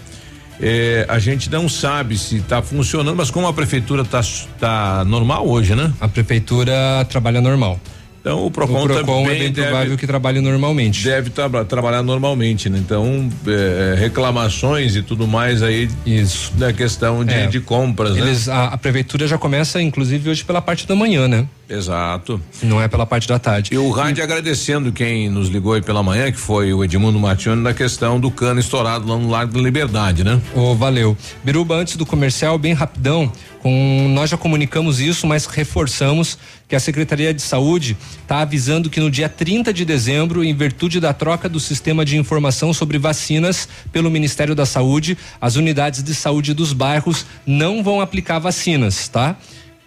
Eh, 0.60 1.04
a 1.08 1.18
gente 1.18 1.50
não 1.50 1.68
sabe 1.68 2.16
se 2.16 2.36
está 2.36 2.62
funcionando, 2.62 3.16
mas 3.16 3.30
como 3.30 3.46
a 3.46 3.52
prefeitura 3.52 4.02
está 4.02 4.20
tá 4.58 5.04
normal 5.04 5.46
hoje, 5.46 5.74
né? 5.74 5.92
A 6.00 6.08
prefeitura 6.08 7.04
trabalha 7.08 7.40
normal. 7.40 7.78
Então 8.26 8.44
o 8.44 8.50
Procon, 8.50 8.82
o 8.82 8.86
Procon 8.88 9.22
também 9.22 9.36
é 9.36 9.38
bem 9.38 9.52
deve- 9.52 9.68
provável 9.68 9.96
que 9.96 10.04
trabalhe 10.04 10.40
normalmente. 10.40 11.04
Deve 11.04 11.30
tra- 11.30 11.64
trabalhar 11.64 12.02
normalmente, 12.02 12.68
né? 12.68 12.76
Então, 12.84 13.28
eh, 13.46 13.94
reclamações 13.96 14.96
e 14.96 15.02
tudo 15.02 15.28
mais 15.28 15.62
aí. 15.62 15.88
Isso. 16.04 16.52
Da 16.56 16.72
questão 16.72 17.24
de, 17.24 17.32
É. 17.32 17.46
de 17.46 17.60
compras, 17.60 18.16
Eles, 18.16 18.48
né? 18.48 18.52
a, 18.52 18.64
a 18.74 18.76
prefeitura 18.78 19.28
já 19.28 19.38
começa, 19.38 19.80
inclusive, 19.80 20.28
hoje 20.28 20.42
pela 20.44 20.60
parte 20.60 20.88
da 20.88 20.96
manhã, 20.96 21.28
né? 21.28 21.46
Exato. 21.68 22.40
Não 22.62 22.80
é 22.80 22.86
pela 22.86 23.04
parte 23.04 23.26
da 23.26 23.38
tarde. 23.38 23.70
E 23.72 23.78
o 23.78 23.90
rádio 23.90 24.22
agradecendo 24.22 24.92
quem 24.92 25.28
nos 25.28 25.48
ligou 25.48 25.72
aí 25.72 25.82
pela 25.82 26.02
manhã, 26.02 26.30
que 26.30 26.38
foi 26.38 26.72
o 26.72 26.84
Edmundo 26.84 27.18
Martione, 27.18 27.60
na 27.60 27.74
questão 27.74 28.20
do 28.20 28.30
cano 28.30 28.60
estourado 28.60 29.08
lá 29.08 29.18
no 29.18 29.28
Largo 29.28 29.52
da 29.52 29.60
Liberdade, 29.60 30.22
né? 30.22 30.40
Ô, 30.54 30.74
valeu. 30.74 31.16
Biruba, 31.42 31.74
antes 31.74 31.96
do 31.96 32.06
comercial, 32.06 32.56
bem 32.56 32.72
rapidão, 32.72 33.30
com, 33.60 34.08
nós 34.14 34.30
já 34.30 34.36
comunicamos 34.36 35.00
isso, 35.00 35.26
mas 35.26 35.46
reforçamos 35.46 36.38
que 36.68 36.76
a 36.76 36.80
Secretaria 36.80 37.34
de 37.34 37.42
Saúde 37.42 37.96
está 38.22 38.40
avisando 38.40 38.88
que 38.88 39.00
no 39.00 39.10
dia 39.10 39.28
30 39.28 39.72
de 39.72 39.84
dezembro, 39.84 40.44
em 40.44 40.54
virtude 40.54 41.00
da 41.00 41.12
troca 41.12 41.48
do 41.48 41.58
sistema 41.58 42.04
de 42.04 42.16
informação 42.16 42.72
sobre 42.72 42.96
vacinas 42.96 43.68
pelo 43.92 44.10
Ministério 44.10 44.54
da 44.54 44.66
Saúde, 44.66 45.18
as 45.40 45.56
unidades 45.56 46.02
de 46.02 46.14
saúde 46.14 46.54
dos 46.54 46.72
bairros 46.72 47.26
não 47.44 47.82
vão 47.82 48.00
aplicar 48.00 48.38
vacinas, 48.38 49.08
tá? 49.08 49.36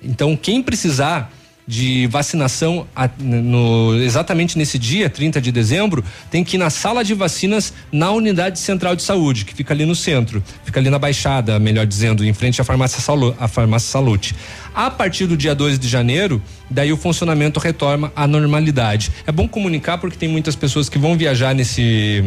Então, 0.01 0.35
quem 0.35 0.61
precisar 0.63 1.31
de 1.69 2.07
vacinação 2.07 2.87
a- 2.95 3.07
no- 3.19 3.95
exatamente 4.01 4.57
nesse 4.57 4.79
dia, 4.79 5.07
30 5.07 5.39
de 5.39 5.51
dezembro, 5.51 6.03
tem 6.31 6.43
que 6.43 6.55
ir 6.55 6.57
na 6.57 6.71
sala 6.71 7.03
de 7.03 7.13
vacinas 7.13 7.71
na 7.91 8.09
unidade 8.09 8.57
central 8.57 8.95
de 8.95 9.03
saúde, 9.03 9.45
que 9.45 9.53
fica 9.53 9.71
ali 9.71 9.85
no 9.85 9.93
centro, 9.95 10.43
fica 10.65 10.79
ali 10.79 10.89
na 10.89 10.97
Baixada, 10.97 11.59
melhor 11.59 11.85
dizendo, 11.85 12.25
em 12.25 12.33
frente 12.33 12.59
à 12.59 12.63
farmácia, 12.63 12.99
Salu, 12.99 13.35
à 13.39 13.47
farmácia 13.47 13.87
Salute. 13.91 14.33
A 14.73 14.89
partir 14.89 15.27
do 15.27 15.37
dia 15.37 15.53
2 15.53 15.77
de 15.77 15.87
janeiro, 15.87 16.41
daí 16.71 16.91
o 16.91 16.97
funcionamento 16.97 17.59
retorna 17.59 18.11
à 18.15 18.25
normalidade. 18.25 19.11
É 19.27 19.31
bom 19.31 19.47
comunicar 19.47 19.99
porque 19.99 20.17
tem 20.17 20.27
muitas 20.27 20.55
pessoas 20.55 20.89
que 20.89 20.97
vão 20.97 21.15
viajar 21.15 21.53
nesse 21.53 22.23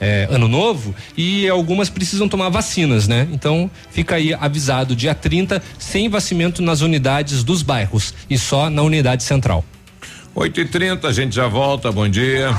é, 0.00 0.26
ano 0.30 0.48
novo 0.48 0.94
e 1.16 1.48
algumas 1.48 1.90
precisam 1.90 2.28
tomar 2.28 2.48
vacinas, 2.48 3.06
né? 3.06 3.28
Então 3.32 3.70
fica 3.90 4.16
aí 4.16 4.32
avisado 4.34 4.96
dia 4.96 5.14
30 5.14 5.62
sem 5.78 6.08
vacinamento 6.08 6.62
nas 6.62 6.80
unidades 6.80 7.44
dos 7.44 7.62
bairros 7.62 8.14
e 8.28 8.38
só 8.38 8.70
na 8.70 8.82
unidade 8.82 9.22
central. 9.22 9.64
8 10.34 10.60
e 10.60 10.64
30 10.64 11.08
a 11.08 11.12
gente 11.12 11.34
já 11.34 11.48
volta. 11.48 11.90
Bom 11.90 12.08
dia. 12.08 12.50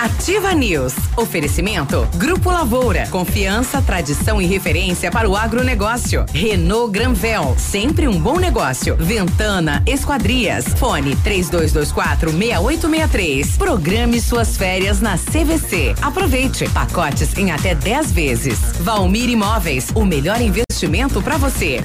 Ativa 0.00 0.54
News. 0.54 0.94
Oferecimento. 1.16 2.08
Grupo 2.14 2.50
Lavoura. 2.50 3.06
Confiança, 3.08 3.82
tradição 3.82 4.40
e 4.40 4.46
referência 4.46 5.10
para 5.10 5.28
o 5.28 5.36
agronegócio. 5.36 6.24
Renault 6.32 6.90
Granvel. 6.90 7.54
Sempre 7.58 8.08
um 8.08 8.18
bom 8.18 8.38
negócio. 8.38 8.96
Ventana 8.96 9.82
Esquadrias. 9.86 10.64
Fone 10.78 11.16
3224 11.16 12.30
6863. 12.30 13.58
Programe 13.58 14.20
suas 14.22 14.56
férias 14.56 15.02
na 15.02 15.18
CVC. 15.18 15.94
Aproveite. 16.00 16.66
Pacotes 16.70 17.36
em 17.36 17.50
até 17.50 17.74
10 17.74 18.12
vezes. 18.12 18.58
Valmir 18.80 19.28
Imóveis. 19.28 19.90
O 19.94 20.06
melhor 20.06 20.40
investimento 20.40 21.20
para 21.20 21.36
você. 21.36 21.84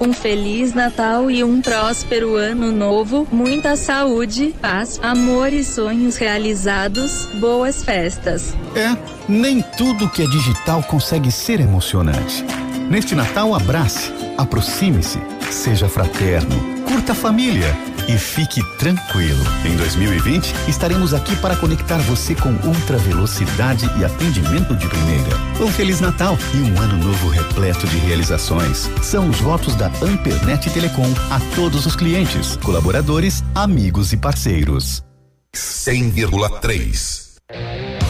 Um 0.00 0.12
feliz 0.12 0.74
Natal 0.74 1.30
e 1.30 1.42
um 1.42 1.60
próspero 1.60 2.36
ano 2.36 2.70
novo, 2.70 3.26
muita 3.32 3.76
saúde, 3.76 4.54
paz, 4.60 5.00
amor 5.02 5.52
e 5.52 5.64
sonhos 5.64 6.16
realizados. 6.16 7.26
Boas 7.40 7.82
festas. 7.82 8.54
É, 8.74 8.96
nem 9.28 9.62
tudo 9.76 10.08
que 10.08 10.22
é 10.22 10.26
digital 10.26 10.82
consegue 10.82 11.32
ser 11.32 11.60
emocionante. 11.60 12.44
Neste 12.90 13.14
Natal, 13.14 13.54
abrace, 13.54 14.12
aproxime-se, 14.36 15.18
seja 15.50 15.88
fraterno, 15.88 16.56
curta 16.86 17.12
a 17.12 17.14
família 17.14 17.74
e 18.08 18.18
fique 18.18 18.62
tranquilo. 18.78 19.42
Em 19.64 19.76
2020, 19.76 20.54
estaremos 20.68 21.14
aqui 21.14 21.36
para 21.36 21.56
conectar 21.56 21.98
você 21.98 22.34
com 22.34 22.50
ultra 22.66 22.98
velocidade 22.98 23.86
e 23.98 24.04
atendimento 24.04 24.74
de 24.74 24.88
primeira. 24.88 25.36
Um 25.60 25.68
Feliz 25.68 26.00
Natal 26.00 26.36
e 26.54 26.58
um 26.58 26.80
ano 26.80 27.04
novo 27.04 27.28
repleto 27.28 27.86
de 27.86 27.96
realizações. 27.98 28.90
São 29.02 29.28
os 29.28 29.40
votos 29.40 29.74
da 29.74 29.86
Ampernet 30.02 30.70
Telecom 30.70 31.12
a 31.30 31.40
todos 31.54 31.86
os 31.86 31.96
clientes, 31.96 32.56
colaboradores, 32.62 33.42
amigos 33.54 34.12
e 34.12 34.16
parceiros. 34.16 35.04
100,3. 35.54 37.95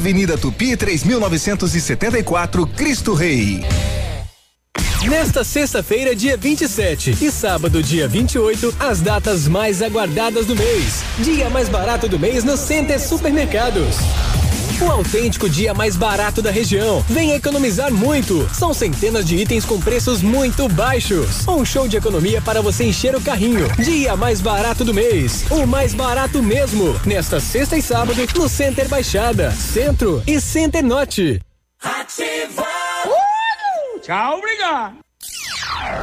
Avenida 0.00 0.38
Tupi 0.38 0.78
3974, 0.78 2.66
Cristo 2.68 3.12
Rei. 3.12 3.62
Nesta 5.06 5.44
sexta-feira, 5.44 6.16
dia 6.16 6.38
27 6.38 7.18
e 7.20 7.30
sábado, 7.30 7.82
dia 7.82 8.08
28, 8.08 8.76
as 8.80 9.02
datas 9.02 9.46
mais 9.46 9.82
aguardadas 9.82 10.46
do 10.46 10.56
mês. 10.56 11.02
Dia 11.18 11.50
mais 11.50 11.68
barato 11.68 12.08
do 12.08 12.18
mês 12.18 12.44
no 12.44 12.56
Center 12.56 12.98
Supermercados. 12.98 13.96
O 14.82 14.90
autêntico 14.90 15.46
dia 15.46 15.74
mais 15.74 15.94
barato 15.94 16.40
da 16.40 16.50
região. 16.50 17.04
Venha 17.06 17.36
economizar 17.36 17.92
muito. 17.92 18.48
São 18.54 18.72
centenas 18.72 19.26
de 19.26 19.36
itens 19.36 19.66
com 19.66 19.78
preços 19.78 20.22
muito 20.22 20.66
baixos. 20.70 21.46
Um 21.46 21.66
show 21.66 21.86
de 21.86 21.98
economia 21.98 22.40
para 22.40 22.62
você 22.62 22.84
encher 22.84 23.14
o 23.14 23.20
carrinho. 23.20 23.68
Dia 23.76 24.16
mais 24.16 24.40
barato 24.40 24.82
do 24.82 24.94
mês. 24.94 25.44
O 25.50 25.66
mais 25.66 25.92
barato 25.92 26.42
mesmo. 26.42 26.98
Nesta 27.04 27.38
sexta 27.38 27.76
e 27.76 27.82
sábado, 27.82 28.22
no 28.34 28.48
Center 28.48 28.88
Baixada, 28.88 29.50
Centro 29.50 30.22
e 30.26 30.40
Center 30.40 30.82
Norte. 30.82 31.40
Ativa! 31.82 32.66
Tchau, 34.00 34.38
obrigado. 34.38 34.96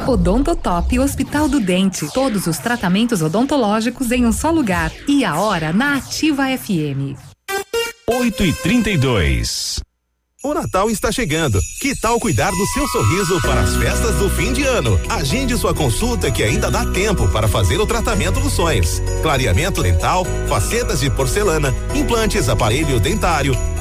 Odontotop 0.06 1.00
Hospital 1.00 1.48
do 1.48 1.58
Dente. 1.58 2.06
Todos 2.14 2.46
os 2.46 2.58
tratamentos 2.58 3.22
odontológicos 3.22 4.12
em 4.12 4.24
um 4.24 4.30
só 4.30 4.52
lugar. 4.52 4.92
E 5.08 5.24
a 5.24 5.40
hora 5.40 5.72
na 5.72 5.96
Ativa 5.96 6.44
FM. 6.56 7.27
8 8.10 8.42
e 8.42 8.52
32 8.54 9.82
O 10.42 10.54
Natal 10.54 10.88
está 10.88 11.12
chegando. 11.12 11.60
Que 11.78 11.94
tal 11.94 12.18
cuidar 12.18 12.50
do 12.50 12.66
seu 12.68 12.88
sorriso 12.88 13.38
para 13.42 13.60
as 13.60 13.76
festas 13.76 14.14
do 14.14 14.30
fim 14.30 14.50
de 14.54 14.62
ano? 14.62 14.98
Agende 15.10 15.54
sua 15.58 15.74
consulta 15.74 16.30
que 16.30 16.42
ainda 16.42 16.70
dá 16.70 16.86
tempo 16.86 17.28
para 17.28 17.46
fazer 17.46 17.78
o 17.78 17.86
tratamento 17.86 18.40
dos 18.40 18.54
sonhos. 18.54 19.02
Clareamento 19.20 19.82
dental, 19.82 20.24
facetas 20.48 21.00
de 21.00 21.10
porcelana, 21.10 21.74
implantes, 21.94 22.48
aparelho 22.48 22.98
dentário 22.98 23.54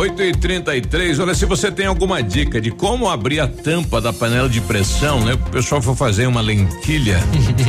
8 0.00 0.22
e 0.22 0.32
33 0.32 1.18
olha, 1.18 1.34
se 1.34 1.44
você 1.44 1.70
tem 1.70 1.84
alguma 1.84 2.22
dica 2.22 2.58
de 2.58 2.70
como 2.70 3.06
abrir 3.06 3.38
a 3.38 3.46
tampa 3.46 4.00
da 4.00 4.14
panela 4.14 4.48
de 4.48 4.58
pressão, 4.62 5.22
né? 5.22 5.34
O 5.34 5.50
pessoal 5.50 5.82
foi 5.82 5.94
fazer 5.94 6.26
uma 6.26 6.40
lentilha 6.40 7.20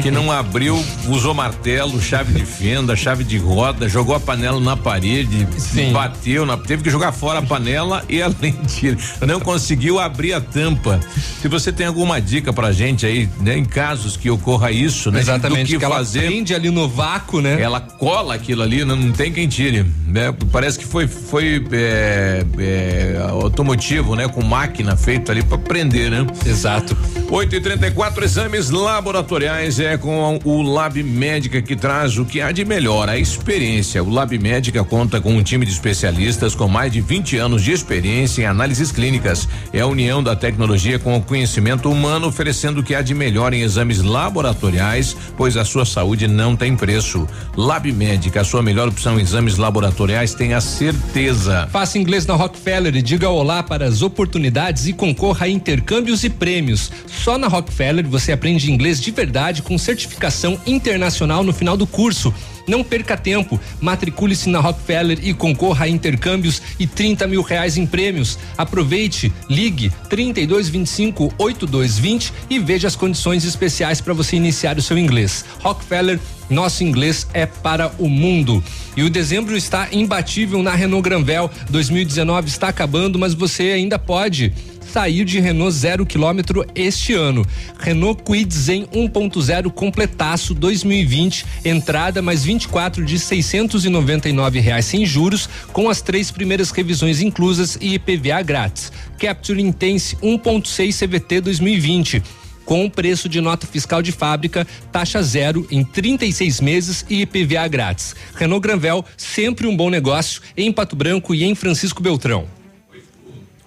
que 0.01 0.09
não 0.09 0.31
abriu, 0.31 0.81
usou 1.09 1.33
martelo, 1.33 2.01
chave 2.01 2.31
de 2.33 2.45
fenda, 2.45 2.95
chave 2.95 3.25
de 3.25 3.37
roda, 3.37 3.89
jogou 3.89 4.15
a 4.15 4.19
panela 4.19 4.61
na 4.61 4.77
parede, 4.77 5.45
bateu, 5.91 6.45
na, 6.45 6.55
teve 6.55 6.83
que 6.83 6.89
jogar 6.89 7.11
fora 7.11 7.39
a 7.39 7.41
panela 7.41 8.01
e 8.07 8.21
a 8.21 8.31
lentilha. 8.41 8.97
Não 9.27 9.41
conseguiu 9.41 9.99
abrir 9.99 10.31
a 10.31 10.39
tampa. 10.39 11.01
Se 11.41 11.49
você 11.49 11.69
tem 11.69 11.85
alguma 11.85 12.21
dica 12.21 12.53
pra 12.53 12.71
gente 12.71 13.05
aí, 13.05 13.27
né? 13.41 13.57
Em 13.57 13.65
casos 13.65 14.15
que 14.15 14.29
ocorra 14.29 14.71
isso, 14.71 15.11
né? 15.11 15.19
Exatamente, 15.19 15.63
Do 15.63 15.67
que, 15.73 15.77
que 15.79 15.83
ela 15.83 15.97
fazer. 15.97 16.27
prende 16.27 16.55
ali 16.55 16.69
no 16.69 16.87
vácuo, 16.87 17.41
né? 17.41 17.61
Ela 17.61 17.81
cola 17.81 18.35
aquilo 18.35 18.61
ali, 18.63 18.85
não, 18.85 18.95
não 18.95 19.11
tem 19.11 19.33
quem 19.33 19.49
tire. 19.49 19.85
né? 20.07 20.33
Parece 20.49 20.79
que 20.79 20.85
foi, 20.85 21.07
foi 21.07 21.61
é, 21.73 22.20
é, 22.21 22.45
é, 22.59 23.17
automotivo, 23.29 24.15
né? 24.15 24.27
Com 24.27 24.43
máquina 24.43 24.95
feito 24.95 25.31
ali 25.31 25.41
para 25.43 25.57
prender, 25.57 26.11
né? 26.11 26.25
Exato. 26.45 26.95
8 27.29 27.55
e 27.55 27.61
34 27.61 28.23
exames 28.25 28.69
laboratoriais 28.69 29.79
é 29.79 29.97
com 29.97 30.37
o 30.43 30.61
Lab 30.61 31.01
Médica 31.01 31.61
que 31.61 31.75
traz 31.75 32.17
o 32.17 32.25
que 32.25 32.41
há 32.41 32.51
de 32.51 32.65
melhor, 32.65 33.07
a 33.07 33.17
experiência. 33.17 34.03
O 34.03 34.09
Lab 34.09 34.37
Médica 34.37 34.83
conta 34.83 35.21
com 35.21 35.33
um 35.33 35.41
time 35.41 35.65
de 35.65 35.71
especialistas 35.71 36.53
com 36.53 36.67
mais 36.67 36.91
de 36.91 36.99
20 36.99 37.37
anos 37.37 37.63
de 37.63 37.71
experiência 37.71 38.41
em 38.41 38.45
análises 38.45 38.91
clínicas. 38.91 39.47
É 39.71 39.79
a 39.79 39.87
união 39.87 40.21
da 40.21 40.35
tecnologia 40.35 40.99
com 40.99 41.15
o 41.15 41.21
conhecimento 41.21 41.89
humano, 41.89 42.27
oferecendo 42.27 42.81
o 42.81 42.83
que 42.83 42.93
há 42.93 43.01
de 43.01 43.13
melhor 43.13 43.53
em 43.53 43.61
exames 43.61 44.01
laboratoriais, 44.01 45.15
pois 45.37 45.55
a 45.55 45.63
sua 45.63 45.85
saúde 45.85 46.27
não 46.27 46.55
tem 46.55 46.75
preço. 46.75 47.25
Lab 47.55 47.89
Médica, 47.93 48.41
a 48.41 48.43
sua 48.43 48.61
melhor 48.61 48.89
opção 48.89 49.17
em 49.17 49.21
exames 49.21 49.57
laboratoriais, 49.57 50.33
tenha 50.33 50.59
certeza. 50.59 51.69
Faça 51.71 51.97
inglês 51.97 52.10
na 52.11 52.35
Rockefeller 52.35 52.93
e 52.93 53.01
diga 53.01 53.29
olá 53.29 53.63
para 53.63 53.85
as 53.85 54.01
oportunidades 54.01 54.85
e 54.85 54.91
concorra 54.91 55.45
a 55.45 55.49
intercâmbios 55.49 56.25
e 56.25 56.29
prêmios. 56.29 56.91
Só 57.07 57.37
na 57.37 57.47
Rockefeller 57.47 58.05
você 58.05 58.33
aprende 58.33 58.69
inglês 58.69 58.99
de 58.99 59.11
verdade 59.11 59.61
com 59.61 59.77
certificação 59.77 60.59
internacional 60.67 61.41
no 61.41 61.53
final 61.53 61.77
do 61.77 61.87
curso. 61.87 62.33
Não 62.67 62.83
perca 62.83 63.17
tempo, 63.17 63.59
matricule-se 63.79 64.49
na 64.49 64.59
Rockefeller 64.59 65.19
e 65.21 65.33
concorra 65.33 65.85
a 65.85 65.89
intercâmbios 65.89 66.61
e 66.79 66.87
30 66.87 67.27
mil 67.27 67.41
reais 67.41 67.77
em 67.77 67.85
prêmios. 67.85 68.37
Aproveite, 68.57 69.31
ligue 69.49 69.91
3225 70.09 71.33
8220 71.37 72.33
e 72.49 72.59
veja 72.59 72.87
as 72.87 72.95
condições 72.95 73.45
especiais 73.45 74.01
para 74.01 74.13
você 74.13 74.35
iniciar 74.35 74.77
o 74.77 74.81
seu 74.81 74.97
inglês. 74.97 75.45
Rockefeller 75.61 76.19
nosso 76.51 76.83
inglês 76.83 77.25
é 77.33 77.45
para 77.45 77.91
o 77.97 78.09
mundo. 78.09 78.61
E 78.95 79.03
o 79.03 79.09
dezembro 79.09 79.55
está 79.55 79.87
imbatível 79.91 80.61
na 80.61 80.75
Renault 80.75 81.01
Granvel. 81.01 81.49
2019 81.69 82.49
está 82.49 82.67
acabando, 82.67 83.17
mas 83.17 83.33
você 83.33 83.71
ainda 83.71 83.97
pode 83.97 84.53
sair 84.81 85.23
de 85.25 85.39
Renault 85.39 85.71
zero 85.75 86.05
quilômetro 86.05 86.65
este 86.75 87.13
ano. 87.13 87.45
Renault 87.79 88.23
Kwid 88.23 88.53
Zen 88.53 88.85
1.0 88.85 89.71
completaço 89.71 90.53
2020, 90.53 91.45
entrada 91.63 92.21
mais 92.21 92.43
24 92.43 93.03
de 93.05 93.19
699 93.19 94.59
reais 94.59 94.85
sem 94.85 95.05
juros, 95.05 95.49
com 95.71 95.89
as 95.89 96.01
três 96.01 96.31
primeiras 96.31 96.71
revisões 96.71 97.21
inclusas 97.21 97.77
e 97.79 97.95
IPVA 97.95 98.41
grátis. 98.41 98.91
Capture 99.17 99.61
Intense 99.61 100.15
1.6 100.17 100.97
CVT 100.97 101.41
2020 101.41 102.23
com 102.71 102.89
preço 102.89 103.27
de 103.27 103.41
nota 103.41 103.67
fiscal 103.67 104.01
de 104.01 104.13
fábrica, 104.13 104.65
taxa 104.93 105.21
zero 105.21 105.67
em 105.69 105.83
36 105.83 106.61
meses 106.61 107.05
e 107.09 107.21
IPVA 107.21 107.67
grátis. 107.67 108.15
Renault 108.33 108.61
Granvel, 108.65 109.03
sempre 109.17 109.67
um 109.67 109.75
bom 109.75 109.89
negócio 109.89 110.41
em 110.55 110.71
Pato 110.71 110.95
Branco 110.95 111.35
e 111.35 111.43
em 111.43 111.53
Francisco 111.53 112.01
Beltrão. 112.01 112.60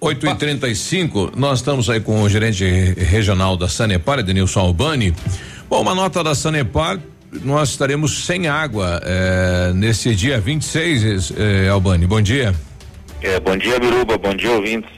8 0.05 0.27
e 0.27 0.35
35 0.35 1.33
nós 1.35 1.61
estamos 1.61 1.89
aí 1.89 1.99
com 1.99 2.21
o 2.21 2.29
gerente 2.29 2.63
regional 2.99 3.57
da 3.57 3.69
Sanepar, 3.69 4.23
Denilson 4.23 4.61
Albani. 4.61 5.15
Bom, 5.67 5.81
uma 5.81 5.95
nota 5.95 6.23
da 6.23 6.35
Sanepar, 6.35 7.01
nós 7.43 7.71
estaremos 7.71 8.27
sem 8.27 8.47
água 8.47 9.01
eh, 9.03 9.73
nesse 9.75 10.15
dia 10.15 10.39
26, 10.39 11.33
eh, 11.39 11.69
Albani. 11.71 12.07
Bom 12.07 12.21
dia. 12.21 12.55
É, 13.23 13.41
bom 13.41 13.57
dia, 13.57 13.81
Biruba. 13.81 14.19
Bom 14.19 14.35
dia, 14.35 14.51
ouvintes. 14.51 14.91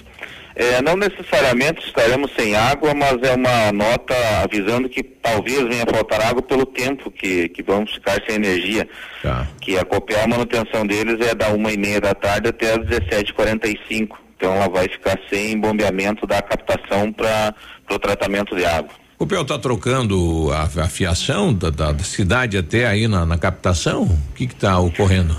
É, 0.56 0.82
não 0.82 0.96
necessariamente 0.96 1.86
estaremos 1.86 2.32
sem 2.36 2.56
água, 2.56 2.92
mas 2.92 3.16
é 3.22 3.34
uma 3.34 3.70
nota 3.70 4.14
avisando 4.42 4.88
que 4.88 5.04
talvez 5.04 5.68
venha 5.68 5.84
faltar 5.88 6.20
água 6.20 6.42
pelo 6.42 6.66
tempo 6.66 7.12
que, 7.12 7.48
que 7.50 7.62
vamos 7.62 7.92
ficar 7.94 8.20
sem 8.26 8.34
energia. 8.34 8.88
Tá. 9.22 9.46
Que 9.60 9.78
a 9.78 9.84
Copel, 9.84 10.20
a 10.20 10.26
manutenção 10.26 10.84
deles 10.84 11.24
é 11.24 11.32
da 11.32 11.50
uma 11.50 11.70
e 11.70 11.76
meia 11.76 12.00
da 12.00 12.12
tarde 12.12 12.48
até 12.48 12.72
as 12.72 12.78
17h45. 12.78 14.25
Então 14.36 14.52
ela 14.54 14.68
vai 14.68 14.88
ficar 14.88 15.18
sem 15.30 15.58
bombeamento 15.58 16.26
da 16.26 16.42
captação 16.42 17.12
para 17.12 17.54
o 17.90 17.98
tratamento 17.98 18.54
de 18.54 18.64
água. 18.64 18.90
O 19.18 19.26
PEL 19.26 19.42
está 19.42 19.58
trocando 19.58 20.50
a, 20.52 20.64
a 20.64 20.88
fiação 20.88 21.52
da, 21.54 21.70
da- 21.70 21.92
da 21.92 22.04
cidade 22.04 22.58
até 22.58 22.86
aí 22.86 23.08
na, 23.08 23.24
na 23.24 23.38
captação? 23.38 24.02
O 24.02 24.34
que 24.34 24.44
está 24.44 24.78
ocorrendo? 24.78 25.34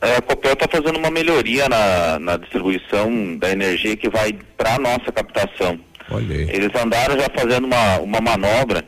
É, 0.00 0.16
a 0.16 0.22
Copel 0.22 0.52
está 0.52 0.68
fazendo 0.68 0.98
uma 0.98 1.10
melhoria 1.10 1.68
na, 1.68 2.18
na 2.20 2.36
distribuição 2.36 3.36
da 3.36 3.50
energia 3.50 3.96
que 3.96 4.08
vai 4.10 4.32
para 4.56 4.74
a 4.74 4.78
nossa 4.78 5.10
captação. 5.10 5.80
Olha 6.10 6.36
aí. 6.36 6.42
Eles 6.50 6.70
andaram 6.80 7.18
já 7.18 7.28
fazendo 7.34 7.64
uma, 7.66 7.98
uma 7.98 8.20
manobra. 8.20 8.84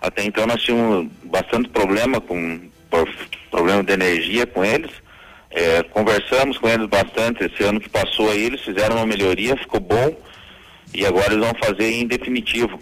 Até 0.00 0.24
então 0.24 0.46
nós 0.46 0.60
tínhamos 0.62 1.08
bastante 1.24 1.68
problema 1.68 2.20
com 2.20 2.60
por 2.90 3.08
problema 3.50 3.82
de 3.84 3.92
energia 3.92 4.46
com 4.46 4.64
eles. 4.64 4.90
É, 5.50 5.82
conversamos 5.82 6.58
com 6.58 6.68
eles 6.68 6.86
bastante 6.86 7.44
esse 7.44 7.62
ano 7.64 7.80
que 7.80 7.88
passou 7.88 8.30
aí, 8.30 8.44
eles 8.44 8.60
fizeram 8.60 8.96
uma 8.96 9.06
melhoria, 9.06 9.56
ficou 9.56 9.80
bom. 9.80 10.16
E 10.94 11.04
agora 11.06 11.32
eles 11.32 11.44
vão 11.44 11.54
fazer 11.62 11.90
em 11.90 12.06
definitivo 12.06 12.78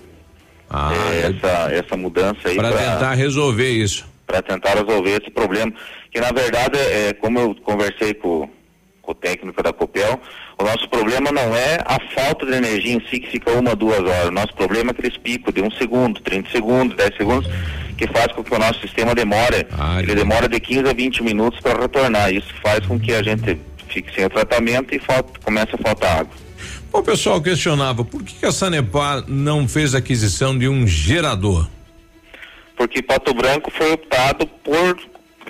é, 0.70 1.30
essa, 1.30 1.72
essa 1.72 1.96
mudança 1.96 2.48
aí 2.48 2.56
Para 2.56 2.72
tentar 2.72 3.14
resolver 3.14 3.70
isso. 3.70 4.06
para 4.26 4.42
tentar 4.42 4.74
resolver 4.74 5.20
esse 5.20 5.30
problema. 5.30 5.72
Que 6.10 6.20
na 6.20 6.30
verdade, 6.30 6.78
é, 6.78 7.12
como 7.14 7.38
eu 7.38 7.54
conversei 7.56 8.14
com, 8.14 8.48
com 9.00 9.12
o 9.12 9.14
técnico 9.14 9.62
da 9.62 9.72
Copel, 9.72 10.20
o 10.58 10.64
nosso 10.64 10.88
problema 10.88 11.30
não 11.32 11.54
é 11.56 11.78
a 11.84 11.98
falta 12.14 12.44
de 12.44 12.52
energia 12.52 12.94
em 12.94 13.00
si 13.08 13.20
que 13.20 13.30
fica 13.30 13.50
uma, 13.52 13.74
duas 13.74 14.00
horas. 14.00 14.28
O 14.28 14.32
nosso 14.32 14.54
problema 14.54 14.90
é 14.90 14.92
aqueles 14.92 15.16
picos 15.16 15.54
de 15.54 15.62
um 15.62 15.70
segundo, 15.70 16.20
30 16.20 16.50
segundos, 16.50 16.96
10 16.96 17.16
segundos, 17.16 17.50
que 17.98 18.06
faz 18.06 18.32
com 18.32 18.42
que 18.44 18.54
o 18.54 18.58
nosso 18.58 18.80
sistema 18.80 19.14
demore. 19.14 19.66
ele 20.00 20.14
demora 20.14 20.48
de 20.48 20.58
15 20.60 20.88
a 20.88 20.92
20 20.94 21.22
minutos 21.22 21.60
para 21.60 21.78
retornar. 21.80 22.32
Isso 22.32 22.54
faz 22.62 22.86
com 22.86 22.98
que 22.98 23.12
a 23.12 23.22
gente 23.22 23.58
fique 23.88 24.14
sem 24.14 24.24
o 24.24 24.30
tratamento 24.30 24.94
e 24.94 24.98
falta, 25.00 25.38
comece 25.44 25.74
a 25.74 25.78
faltar 25.78 26.20
água. 26.20 26.32
O 26.92 27.02
pessoal 27.02 27.40
questionava 27.42 28.04
por 28.04 28.22
que, 28.22 28.46
a 28.46 28.52
Sanepar 28.52 29.24
não 29.28 29.66
fez 29.68 29.94
aquisição 29.94 30.56
de 30.56 30.68
um 30.68 30.86
gerador? 30.86 31.68
porque 32.76 33.02
Pato 33.02 33.34
Branco 33.34 33.72
foi 33.76 33.90
optado 33.92 34.46
por 34.62 34.96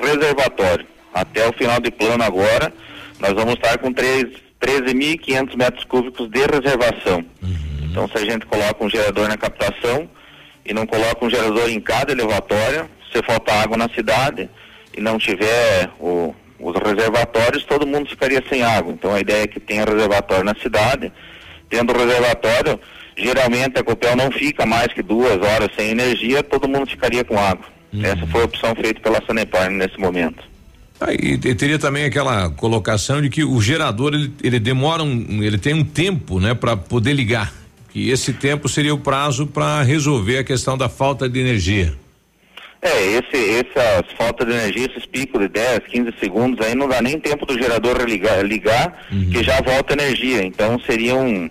reservatório. 0.02 0.86
Até 1.12 1.46
o 1.46 1.52
final 1.52 1.78
de 1.78 1.90
plano 1.90 2.24
agora, 2.24 2.72
nós 3.20 3.34
vamos 3.34 3.52
estar 3.52 3.76
com 3.76 3.92
três- 3.92 4.28
13.500 4.58 5.54
metros 5.54 5.84
cúbicos 5.84 6.30
de 6.30 6.38
reservação. 6.40 7.22
Então, 7.82 8.08
se 8.08 8.16
a 8.16 8.24
gente 8.24 8.46
coloca 8.46 8.82
um 8.82 8.88
gerador 8.88 9.28
na 9.28 9.36
captação 9.36 10.08
e 10.68 10.74
não 10.74 10.86
coloca 10.86 11.24
um 11.24 11.30
gerador 11.30 11.68
em 11.70 11.80
cada 11.80 12.12
elevatório, 12.12 12.86
se 13.12 13.22
faltar 13.22 13.64
água 13.64 13.76
na 13.76 13.88
cidade 13.88 14.48
e 14.96 15.00
não 15.00 15.18
tiver 15.18 15.88
o- 15.98 16.34
os 16.60 16.74
reservatórios, 16.76 17.64
todo 17.64 17.86
mundo 17.86 18.10
ficaria 18.10 18.42
sem 18.48 18.62
água. 18.62 18.92
Então, 18.92 19.14
a 19.14 19.20
ideia 19.20 19.44
é 19.44 19.46
que 19.46 19.58
tenha 19.60 19.84
reservatório 19.84 20.44
na 20.44 20.54
cidade. 20.56 21.10
Tendo 21.70 21.92
reservatório, 21.92 22.78
geralmente 23.16 23.78
a 23.78 23.82
Copel 23.84 24.14
não 24.16 24.30
fica 24.30 24.66
mais 24.66 24.92
que 24.92 25.02
duas 25.02 25.40
horas 25.40 25.70
sem 25.76 25.90
energia, 25.90 26.42
todo 26.42 26.68
mundo 26.68 26.90
ficaria 26.90 27.24
com 27.24 27.38
água. 27.38 27.64
Essa 28.02 28.26
foi 28.26 28.42
a 28.42 28.44
opção 28.44 28.74
feita 28.74 29.00
pela 29.00 29.24
Sanepar 29.24 29.70
nesse 29.70 29.98
momento. 29.98 30.42
Aí 31.00 31.16
e 31.44 31.54
teria 31.54 31.78
também 31.78 32.04
aquela 32.04 32.50
colocação 32.50 33.22
de 33.22 33.30
que 33.30 33.44
o 33.44 33.60
gerador 33.62 34.12
ele, 34.12 34.32
ele 34.42 34.58
demora 34.58 35.02
um, 35.02 35.42
ele 35.42 35.56
tem 35.56 35.72
um 35.72 35.84
tempo, 35.84 36.40
né, 36.40 36.54
para 36.54 36.76
poder 36.76 37.12
ligar. 37.14 37.52
Que 37.90 38.10
esse 38.10 38.32
tempo 38.32 38.68
seria 38.68 38.94
o 38.94 38.98
prazo 38.98 39.46
para 39.46 39.82
resolver 39.82 40.38
a 40.38 40.44
questão 40.44 40.76
da 40.76 40.88
falta 40.88 41.28
de 41.28 41.40
energia. 41.40 41.94
É, 42.80 43.06
esse, 43.06 43.58
essas 43.58 44.12
falta 44.16 44.44
de 44.44 44.52
energia, 44.52 44.86
esses 44.86 45.04
picos 45.04 45.40
de 45.40 45.48
10, 45.48 45.80
15 45.88 46.14
segundos, 46.20 46.64
aí 46.64 46.76
não 46.76 46.88
dá 46.88 47.02
nem 47.02 47.18
tempo 47.18 47.44
do 47.44 47.54
gerador 47.60 48.00
ligar, 48.04 48.44
ligar 48.44 49.06
que 49.32 49.42
já 49.42 49.60
volta 49.60 49.94
energia. 49.94 50.44
Então 50.44 50.78
seria 50.86 51.16
um. 51.16 51.50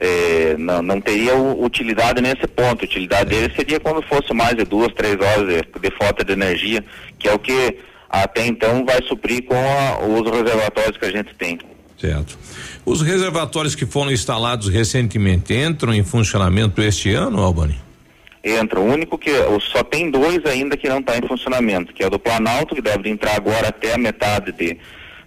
é, 0.00 0.56
não, 0.56 0.80
não 0.80 1.00
teria 1.02 1.36
utilidade 1.36 2.22
nesse 2.22 2.46
ponto. 2.46 2.82
A 2.82 2.84
utilidade 2.86 3.28
dele 3.28 3.52
seria 3.54 3.78
quando 3.78 4.00
fosse 4.02 4.32
mais 4.32 4.54
de 4.56 4.64
duas, 4.64 4.92
três 4.94 5.16
horas 5.20 5.46
de, 5.46 5.80
de 5.80 5.96
falta 5.98 6.24
de 6.24 6.32
energia, 6.32 6.82
que 7.18 7.28
é 7.28 7.34
o 7.34 7.38
que 7.38 7.76
até 8.08 8.46
então 8.46 8.86
vai 8.86 9.02
suprir 9.02 9.44
com 9.44 9.54
a- 9.56 9.98
os 10.06 10.30
reservatórios 10.30 10.96
que 10.96 11.04
a 11.04 11.10
gente 11.10 11.34
tem. 11.34 11.58
Certo. 11.98 12.38
Os 12.86 13.00
reservatórios 13.00 13.74
que 13.74 13.86
foram 13.86 14.12
instalados 14.12 14.68
recentemente 14.68 15.54
entram 15.54 15.94
em 15.94 16.04
funcionamento 16.04 16.82
este 16.82 17.14
ano, 17.14 17.40
Albani? 17.40 17.76
Entra. 18.44 18.78
O 18.78 18.84
único 18.84 19.16
que 19.16 19.30
só 19.72 19.82
tem 19.82 20.10
dois 20.10 20.44
ainda 20.44 20.76
que 20.76 20.86
não 20.86 20.98
está 20.98 21.16
em 21.16 21.26
funcionamento, 21.26 21.94
que 21.94 22.02
é 22.02 22.06
o 22.06 22.10
do 22.10 22.18
Planalto, 22.18 22.74
que 22.74 22.82
deve 22.82 23.08
entrar 23.08 23.36
agora 23.36 23.68
até 23.68 23.94
a 23.94 23.98
metade 23.98 24.52
de, 24.52 24.76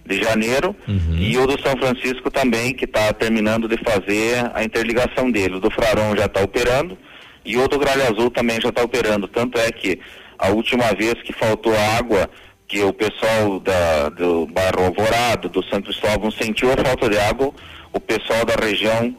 de 0.06 0.22
janeiro, 0.22 0.74
e 1.18 1.36
o 1.36 1.44
do 1.44 1.60
São 1.60 1.76
Francisco 1.76 2.30
também, 2.30 2.72
que 2.72 2.84
está 2.84 3.12
terminando 3.12 3.66
de 3.66 3.76
fazer 3.78 4.48
a 4.54 4.62
interligação 4.62 5.28
dele. 5.28 5.56
O 5.56 5.60
do 5.60 5.70
Fraron 5.70 6.14
já 6.16 6.26
está 6.26 6.40
operando 6.40 6.96
e 7.44 7.56
o 7.56 7.66
do 7.66 7.76
Gralha 7.76 8.08
Azul 8.08 8.30
também 8.30 8.60
já 8.60 8.68
está 8.68 8.84
operando. 8.84 9.26
Tanto 9.26 9.58
é 9.58 9.72
que 9.72 9.98
a 10.38 10.50
última 10.50 10.94
vez 10.94 11.14
que 11.14 11.32
faltou 11.32 11.76
água, 11.98 12.30
que 12.68 12.82
o 12.82 12.92
pessoal 12.92 13.58
da, 13.58 14.10
do 14.10 14.46
bairro 14.46 14.84
Alvorado, 14.84 15.48
do 15.48 15.64
São 15.64 15.80
Cristóvão 15.80 16.30
sentiu 16.30 16.70
a 16.70 16.76
falta 16.76 17.08
de 17.08 17.18
água, 17.18 17.50
o 17.92 17.98
pessoal 17.98 18.44
da 18.44 18.54
região 18.54 19.16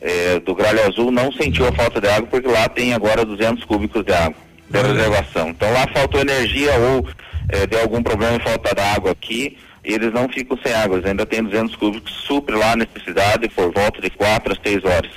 eh, 0.00 0.40
do 0.40 0.54
Gralha 0.54 0.86
Azul 0.86 1.10
não 1.10 1.30
sentiu 1.30 1.68
a 1.68 1.72
falta 1.72 2.00
de 2.00 2.08
água 2.08 2.26
porque 2.28 2.48
lá 2.48 2.68
tem 2.68 2.94
agora 2.94 3.24
200 3.24 3.64
cúbicos 3.64 4.04
de 4.04 4.12
água 4.12 4.36
de 4.70 4.78
reservação. 4.78 5.50
Então 5.50 5.70
lá 5.72 5.86
faltou 5.92 6.20
energia 6.20 6.72
ou 6.78 7.06
eh, 7.50 7.66
deu 7.66 7.82
algum 7.82 8.02
problema 8.02 8.36
em 8.36 8.40
falta 8.40 8.74
de 8.74 8.80
água 8.80 9.12
aqui 9.12 9.58
eles 9.88 10.12
não 10.12 10.28
ficam 10.28 10.58
sem 10.62 10.72
água, 10.74 10.96
eles 10.96 11.08
ainda 11.08 11.24
tem 11.24 11.42
200 11.42 11.74
cúbicos, 11.76 12.12
supre 12.26 12.54
lá 12.54 12.72
a 12.72 12.76
necessidade 12.76 13.48
por 13.48 13.72
volta 13.72 14.00
de 14.02 14.10
4 14.10 14.52
a 14.52 14.56
6 14.62 14.84
horas. 14.84 15.10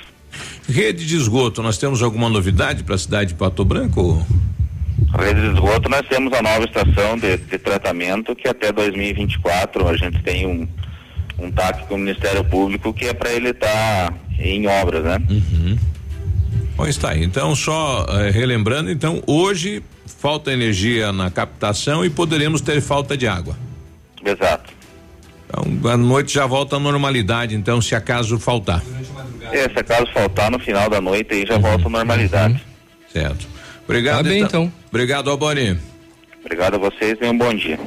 Rede 0.66 1.06
de 1.06 1.16
esgoto, 1.16 1.62
nós 1.62 1.76
temos 1.76 2.02
alguma 2.02 2.30
novidade 2.30 2.82
para 2.82 2.94
a 2.94 2.98
cidade 2.98 3.30
de 3.30 3.34
Pato 3.34 3.64
Branco? 3.64 4.24
Rede 5.18 5.40
de 5.40 5.54
esgoto, 5.54 5.88
nós 5.88 6.02
temos 6.08 6.32
a 6.32 6.42
nova 6.42 6.64
estação 6.64 7.18
de, 7.18 7.36
de 7.36 7.58
tratamento 7.58 8.34
que 8.34 8.48
até 8.48 8.72
2024 8.72 9.88
a 9.88 9.96
gente 9.96 10.22
tem 10.22 10.46
um, 10.46 10.66
um 11.38 11.50
TAC 11.50 11.86
com 11.86 11.96
o 11.96 11.98
Ministério 11.98 12.42
Público 12.44 12.92
que 12.94 13.06
é 13.06 13.12
para 13.12 13.30
ele 13.30 13.50
estar 13.50 14.14
em 14.38 14.66
obras, 14.66 15.04
né? 15.04 15.18
Uhum. 15.28 15.78
Bom, 16.76 16.86
está 16.86 17.10
aí. 17.10 17.22
Então, 17.22 17.54
só 17.54 18.06
eh, 18.08 18.30
relembrando, 18.30 18.90
então, 18.90 19.22
hoje 19.26 19.82
falta 20.06 20.52
energia 20.52 21.12
na 21.12 21.30
captação 21.30 22.04
e 22.04 22.10
poderemos 22.10 22.60
ter 22.60 22.80
falta 22.80 23.16
de 23.16 23.26
água. 23.26 23.56
Exato. 24.24 24.72
Então, 25.46 25.90
à 25.90 25.96
noite 25.96 26.32
já 26.32 26.46
volta 26.46 26.76
à 26.76 26.78
normalidade, 26.80 27.54
então, 27.54 27.82
se 27.82 27.94
acaso 27.94 28.38
faltar. 28.38 28.82
É, 29.50 29.68
se 29.68 29.78
acaso 29.78 30.06
faltar 30.12 30.50
no 30.50 30.58
final 30.58 30.88
da 30.88 31.00
noite 31.00 31.34
aí 31.34 31.46
já 31.46 31.58
volta 31.58 31.86
à 31.86 31.90
normalidade. 31.90 32.62
Certo. 33.12 33.46
Obrigado. 33.84 34.24
Tá 34.24 34.30
bem, 34.30 34.42
então. 34.42 34.72
Obrigado, 34.88 35.30
Albani. 35.30 35.78
Obrigado 36.44 36.74
a 36.74 36.78
vocês 36.78 37.16
e 37.20 37.26
um 37.26 37.36
bom 37.36 37.54
dia. 37.54 37.78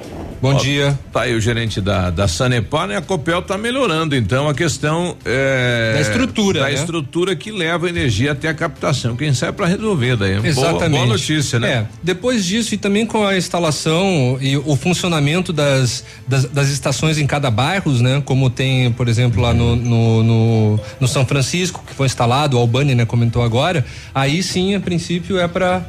Bom 0.41 0.53
Ó, 0.53 0.59
dia. 0.59 0.97
Tá 1.11 1.21
aí 1.21 1.33
o 1.35 1.41
gerente 1.41 1.79
da, 1.81 2.09
da 2.09 2.27
Sanepar, 2.27 2.87
né? 2.87 2.97
A 2.97 3.01
Copel 3.01 3.41
tá 3.41 3.57
melhorando, 3.57 4.15
então, 4.15 4.47
a 4.47 4.53
questão 4.53 5.15
é, 5.25 5.93
Da 5.95 6.01
estrutura, 6.01 6.59
Da 6.61 6.65
né? 6.67 6.73
estrutura 6.73 7.35
que 7.35 7.51
leva 7.51 7.87
a 7.87 7.89
energia 7.89 8.33
até 8.33 8.47
a 8.49 8.53
captação. 8.53 9.15
Quem 9.15 9.33
sabe 9.33 9.53
para 9.57 9.65
resolver 9.67 10.15
daí. 10.17 10.35
Boa- 10.35 10.47
Exatamente. 10.47 10.91
Boa, 10.91 11.05
notícia, 11.05 11.59
né? 11.59 11.71
É, 11.71 11.85
depois 12.03 12.45
disso 12.45 12.73
e 12.73 12.77
também 12.77 13.05
com 13.05 13.25
a 13.25 13.37
instalação 13.37 14.37
e 14.41 14.57
o 14.57 14.75
funcionamento 14.75 15.51
das, 15.53 16.03
das, 16.27 16.45
das 16.45 16.69
estações 16.69 17.17
em 17.17 17.25
cada 17.25 17.49
bairro, 17.49 17.91
né? 17.93 18.21
Como 18.25 18.49
tem, 18.49 18.91
por 18.91 19.07
exemplo, 19.07 19.41
lá 19.41 19.53
no, 19.53 19.75
no, 19.75 20.23
no, 20.23 20.79
no 20.99 21.07
São 21.07 21.25
Francisco, 21.25 21.83
que 21.87 21.93
foi 21.93 22.05
instalado, 22.05 22.57
o 22.57 22.59
Albani, 22.59 22.93
né, 22.93 23.05
comentou 23.05 23.41
agora, 23.43 23.85
aí 24.13 24.43
sim, 24.43 24.75
a 24.75 24.79
princípio, 24.79 25.39
é 25.39 25.47
para 25.47 25.83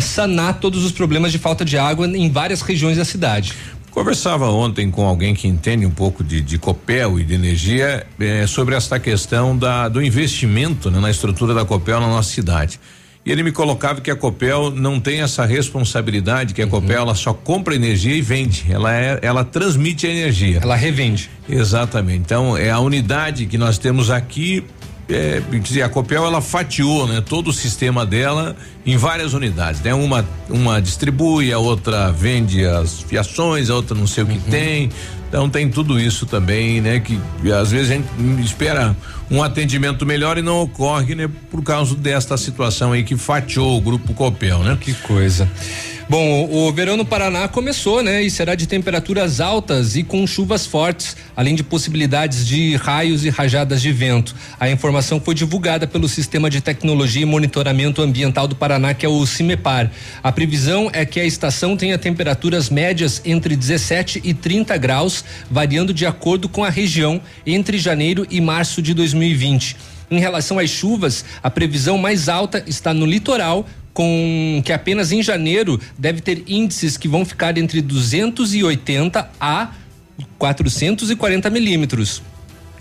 sanar 0.00 0.60
todos 0.60 0.84
os 0.84 0.92
problemas 0.92 1.30
de 1.30 1.38
falta 1.38 1.64
de 1.64 1.76
água 1.76 2.06
em 2.06 2.30
várias 2.30 2.62
regiões 2.62 2.96
da 2.96 3.04
cidade. 3.04 3.52
Conversava 3.94 4.50
ontem 4.50 4.90
com 4.90 5.06
alguém 5.06 5.34
que 5.34 5.46
entende 5.46 5.86
um 5.86 5.90
pouco 5.90 6.24
de, 6.24 6.40
de 6.40 6.58
Copel 6.58 7.20
e 7.20 7.22
de 7.22 7.32
energia 7.32 8.04
eh, 8.18 8.44
sobre 8.44 8.74
esta 8.74 8.98
questão 8.98 9.56
da, 9.56 9.88
do 9.88 10.02
investimento 10.02 10.90
né, 10.90 10.98
na 10.98 11.12
estrutura 11.12 11.54
da 11.54 11.64
Copel 11.64 12.00
na 12.00 12.08
nossa 12.08 12.28
cidade. 12.28 12.80
E 13.24 13.30
ele 13.30 13.44
me 13.44 13.52
colocava 13.52 14.00
que 14.00 14.10
a 14.10 14.16
Copel 14.16 14.72
não 14.72 14.98
tem 14.98 15.22
essa 15.22 15.46
responsabilidade, 15.46 16.54
que 16.54 16.60
a 16.60 16.66
Copel 16.66 16.98
ela 16.98 17.14
só 17.14 17.32
compra 17.32 17.76
energia 17.76 18.16
e 18.16 18.20
vende. 18.20 18.66
Ela 18.68 18.92
é, 18.92 19.20
ela 19.22 19.44
transmite 19.44 20.08
a 20.08 20.10
energia. 20.10 20.58
Ela 20.60 20.74
revende. 20.74 21.30
Exatamente. 21.48 22.18
Então 22.18 22.56
é 22.56 22.70
a 22.70 22.80
unidade 22.80 23.46
que 23.46 23.56
nós 23.56 23.78
temos 23.78 24.10
aqui. 24.10 24.64
É, 25.08 25.40
dizer, 25.62 25.82
a 25.82 25.88
Copel 25.88 26.24
ela 26.24 26.40
fatiou, 26.40 27.06
né, 27.06 27.20
todo 27.20 27.48
o 27.48 27.52
sistema 27.52 28.06
dela 28.06 28.56
em 28.86 28.96
várias 28.96 29.34
unidades, 29.34 29.82
né? 29.82 29.92
Uma 29.92 30.24
uma 30.48 30.80
distribui, 30.80 31.52
a 31.52 31.58
outra 31.58 32.10
vende 32.10 32.64
as 32.64 33.00
fiações, 33.02 33.68
a 33.68 33.74
outra 33.74 33.94
não 33.94 34.06
sei 34.06 34.24
o 34.24 34.26
que 34.26 34.38
tem. 34.50 34.90
Então 35.28 35.50
tem 35.50 35.68
tudo 35.68 35.98
isso 35.98 36.26
também, 36.26 36.80
né? 36.80 37.00
Que 37.00 37.20
às 37.52 37.70
vezes 37.70 37.90
a 37.90 37.94
gente 37.94 38.06
espera 38.42 38.96
um 39.30 39.42
atendimento 39.42 40.06
melhor 40.06 40.38
e 40.38 40.42
não 40.42 40.62
ocorre, 40.62 41.14
né? 41.14 41.28
Por 41.50 41.62
causa 41.62 41.94
desta 41.94 42.36
situação 42.36 42.92
aí 42.92 43.02
que 43.02 43.16
fatiou 43.16 43.76
o 43.76 43.80
grupo 43.80 44.14
Copel, 44.14 44.60
né? 44.60 44.78
Que 44.80 44.94
coisa. 44.94 45.50
Bom, 46.06 46.46
o, 46.50 46.70
verão 46.70 46.98
no 46.98 47.04
Paraná 47.04 47.48
começou, 47.48 48.02
né? 48.02 48.22
E 48.22 48.30
será 48.30 48.54
de 48.54 48.66
temperaturas 48.66 49.40
altas 49.40 49.96
e 49.96 50.02
com 50.02 50.26
chuvas 50.26 50.66
fortes, 50.66 51.16
além 51.34 51.54
de 51.54 51.62
possibilidades 51.62 52.46
de 52.46 52.76
raios 52.76 53.24
e 53.24 53.30
rajadas 53.30 53.80
de 53.80 53.90
vento. 53.90 54.36
A 54.60 54.68
informação 54.68 55.18
foi 55.18 55.34
divulgada 55.34 55.86
pelo 55.86 56.06
Sistema 56.06 56.50
de 56.50 56.60
Tecnologia 56.60 57.22
e 57.22 57.24
Monitoramento 57.24 58.02
Ambiental 58.02 58.46
do 58.46 58.54
Paraná, 58.54 58.92
que 58.92 59.06
é 59.06 59.08
o 59.08 59.24
CIMEPAR. 59.24 59.90
A 60.22 60.30
previsão 60.30 60.90
é 60.92 61.06
que 61.06 61.18
a 61.18 61.24
estação 61.24 61.74
tenha 61.74 61.96
temperaturas 61.96 62.68
médias 62.68 63.22
entre 63.24 63.56
17 63.56 64.20
e 64.22 64.34
30 64.34 64.76
graus, 64.76 65.24
variando 65.50 65.94
de 65.94 66.04
acordo 66.04 66.50
com 66.50 66.62
a 66.62 66.68
região 66.68 67.18
entre 67.46 67.78
janeiro 67.78 68.26
e 68.30 68.42
março 68.42 68.82
de 68.82 68.92
2020. 68.92 69.94
Em 70.10 70.20
relação 70.20 70.58
às 70.58 70.68
chuvas, 70.68 71.24
a 71.42 71.50
previsão 71.50 71.96
mais 71.96 72.28
alta 72.28 72.62
está 72.66 72.92
no 72.92 73.06
litoral, 73.06 73.66
com 73.94 74.60
que 74.64 74.72
apenas 74.72 75.12
em 75.12 75.22
janeiro 75.22 75.80
deve 75.96 76.20
ter 76.20 76.42
índices 76.48 76.96
que 76.96 77.08
vão 77.08 77.24
ficar 77.24 77.56
entre 77.56 77.80
280 77.80 79.30
a 79.40 79.70
440 80.38 81.48
milímetros. 81.48 82.20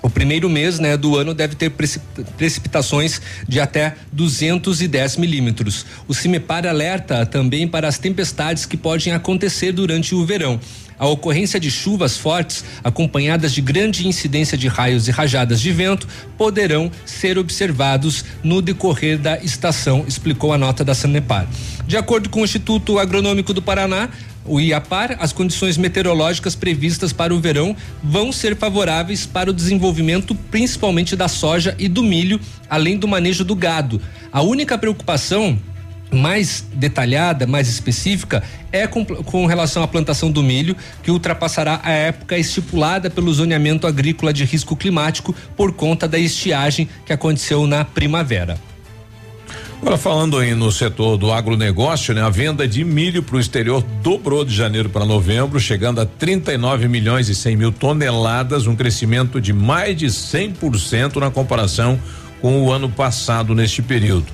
O 0.03 0.09
primeiro 0.09 0.49
mês 0.49 0.79
né, 0.79 0.97
do 0.97 1.17
ano 1.17 1.33
deve 1.33 1.55
ter 1.55 1.69
preci- 1.69 2.01
precipitações 2.37 3.21
de 3.47 3.61
até 3.61 3.95
210 4.11 5.15
milímetros. 5.15 5.85
O 6.09 6.13
CIMEPAR 6.13 6.67
alerta 6.67 7.25
também 7.25 7.65
para 7.65 7.87
as 7.87 7.97
tempestades 7.97 8.65
que 8.65 8.75
podem 8.75 9.13
acontecer 9.13 9.71
durante 9.71 10.13
o 10.13 10.25
verão. 10.25 10.59
A 10.99 11.07
ocorrência 11.07 11.57
de 11.59 11.71
chuvas 11.71 12.17
fortes, 12.17 12.65
acompanhadas 12.83 13.53
de 13.53 13.61
grande 13.61 14.05
incidência 14.05 14.57
de 14.57 14.67
raios 14.67 15.07
e 15.07 15.11
rajadas 15.11 15.59
de 15.61 15.71
vento, 15.71 16.07
poderão 16.37 16.91
ser 17.05 17.37
observados 17.37 18.25
no 18.43 18.61
decorrer 18.61 19.17
da 19.17 19.37
estação, 19.41 20.03
explicou 20.05 20.51
a 20.51 20.57
nota 20.57 20.83
da 20.83 20.93
Sanepar. 20.93 21.47
De 21.87 21.97
acordo 21.97 22.29
com 22.29 22.41
o 22.41 22.43
Instituto 22.43 22.99
Agronômico 22.99 23.53
do 23.53 23.61
Paraná, 23.61 24.09
o 24.45 24.59
IAPAR, 24.59 25.17
as 25.19 25.31
condições 25.31 25.77
meteorológicas 25.77 26.55
previstas 26.55 27.13
para 27.13 27.33
o 27.33 27.39
verão 27.39 27.75
vão 28.03 28.31
ser 28.31 28.55
favoráveis 28.55 29.25
para 29.25 29.49
o 29.49 29.53
desenvolvimento 29.53 30.35
principalmente 30.51 31.15
da 31.15 31.27
soja 31.27 31.75
e 31.79 31.87
do 31.87 32.03
milho, 32.03 32.39
além 32.69 32.97
do 32.97 33.07
manejo 33.07 33.43
do 33.43 33.55
gado. 33.55 34.01
A 34.31 34.41
única 34.41 34.77
preocupação 34.77 35.57
mais 36.11 36.65
detalhada, 36.73 37.47
mais 37.47 37.67
específica, 37.67 38.43
é 38.71 38.85
com, 38.85 39.03
com 39.03 39.45
relação 39.45 39.81
à 39.81 39.87
plantação 39.87 40.31
do 40.31 40.43
milho, 40.43 40.75
que 41.01 41.09
ultrapassará 41.09 41.79
a 41.83 41.91
época 41.91 42.37
estipulada 42.37 43.09
pelo 43.09 43.33
zoneamento 43.33 43.87
agrícola 43.87 44.31
de 44.31 44.45
risco 44.45 44.75
climático 44.75 45.33
por 45.55 45.73
conta 45.73 46.07
da 46.07 46.19
estiagem 46.19 46.87
que 47.05 47.13
aconteceu 47.13 47.65
na 47.65 47.83
primavera. 47.83 48.57
Agora 49.83 49.97
falando 49.97 50.37
aí 50.37 50.55
no 50.55 50.71
setor 50.71 51.17
do 51.17 51.29
agronegócio, 51.29 52.13
né? 52.13 52.21
A 52.21 52.29
venda 52.29 52.65
de 52.65 52.85
milho 52.85 53.21
para 53.21 53.35
o 53.35 53.39
exterior 53.39 53.83
dobrou 54.01 54.45
de 54.45 54.55
janeiro 54.55 54.87
para 54.87 55.03
novembro, 55.03 55.59
chegando 55.59 55.99
a 55.99 56.05
39 56.05 56.87
milhões 56.87 57.27
e 57.27 57.35
100 57.35 57.57
mil 57.57 57.69
toneladas, 57.69 58.65
um 58.65 58.77
crescimento 58.77 59.41
de 59.41 59.51
mais 59.51 59.97
de 59.97 60.05
100% 60.05 61.17
na 61.17 61.29
comparação 61.29 61.99
com 62.41 62.61
o 62.61 62.71
ano 62.71 62.89
passado 62.89 63.53
neste 63.53 63.81
período. 63.81 64.25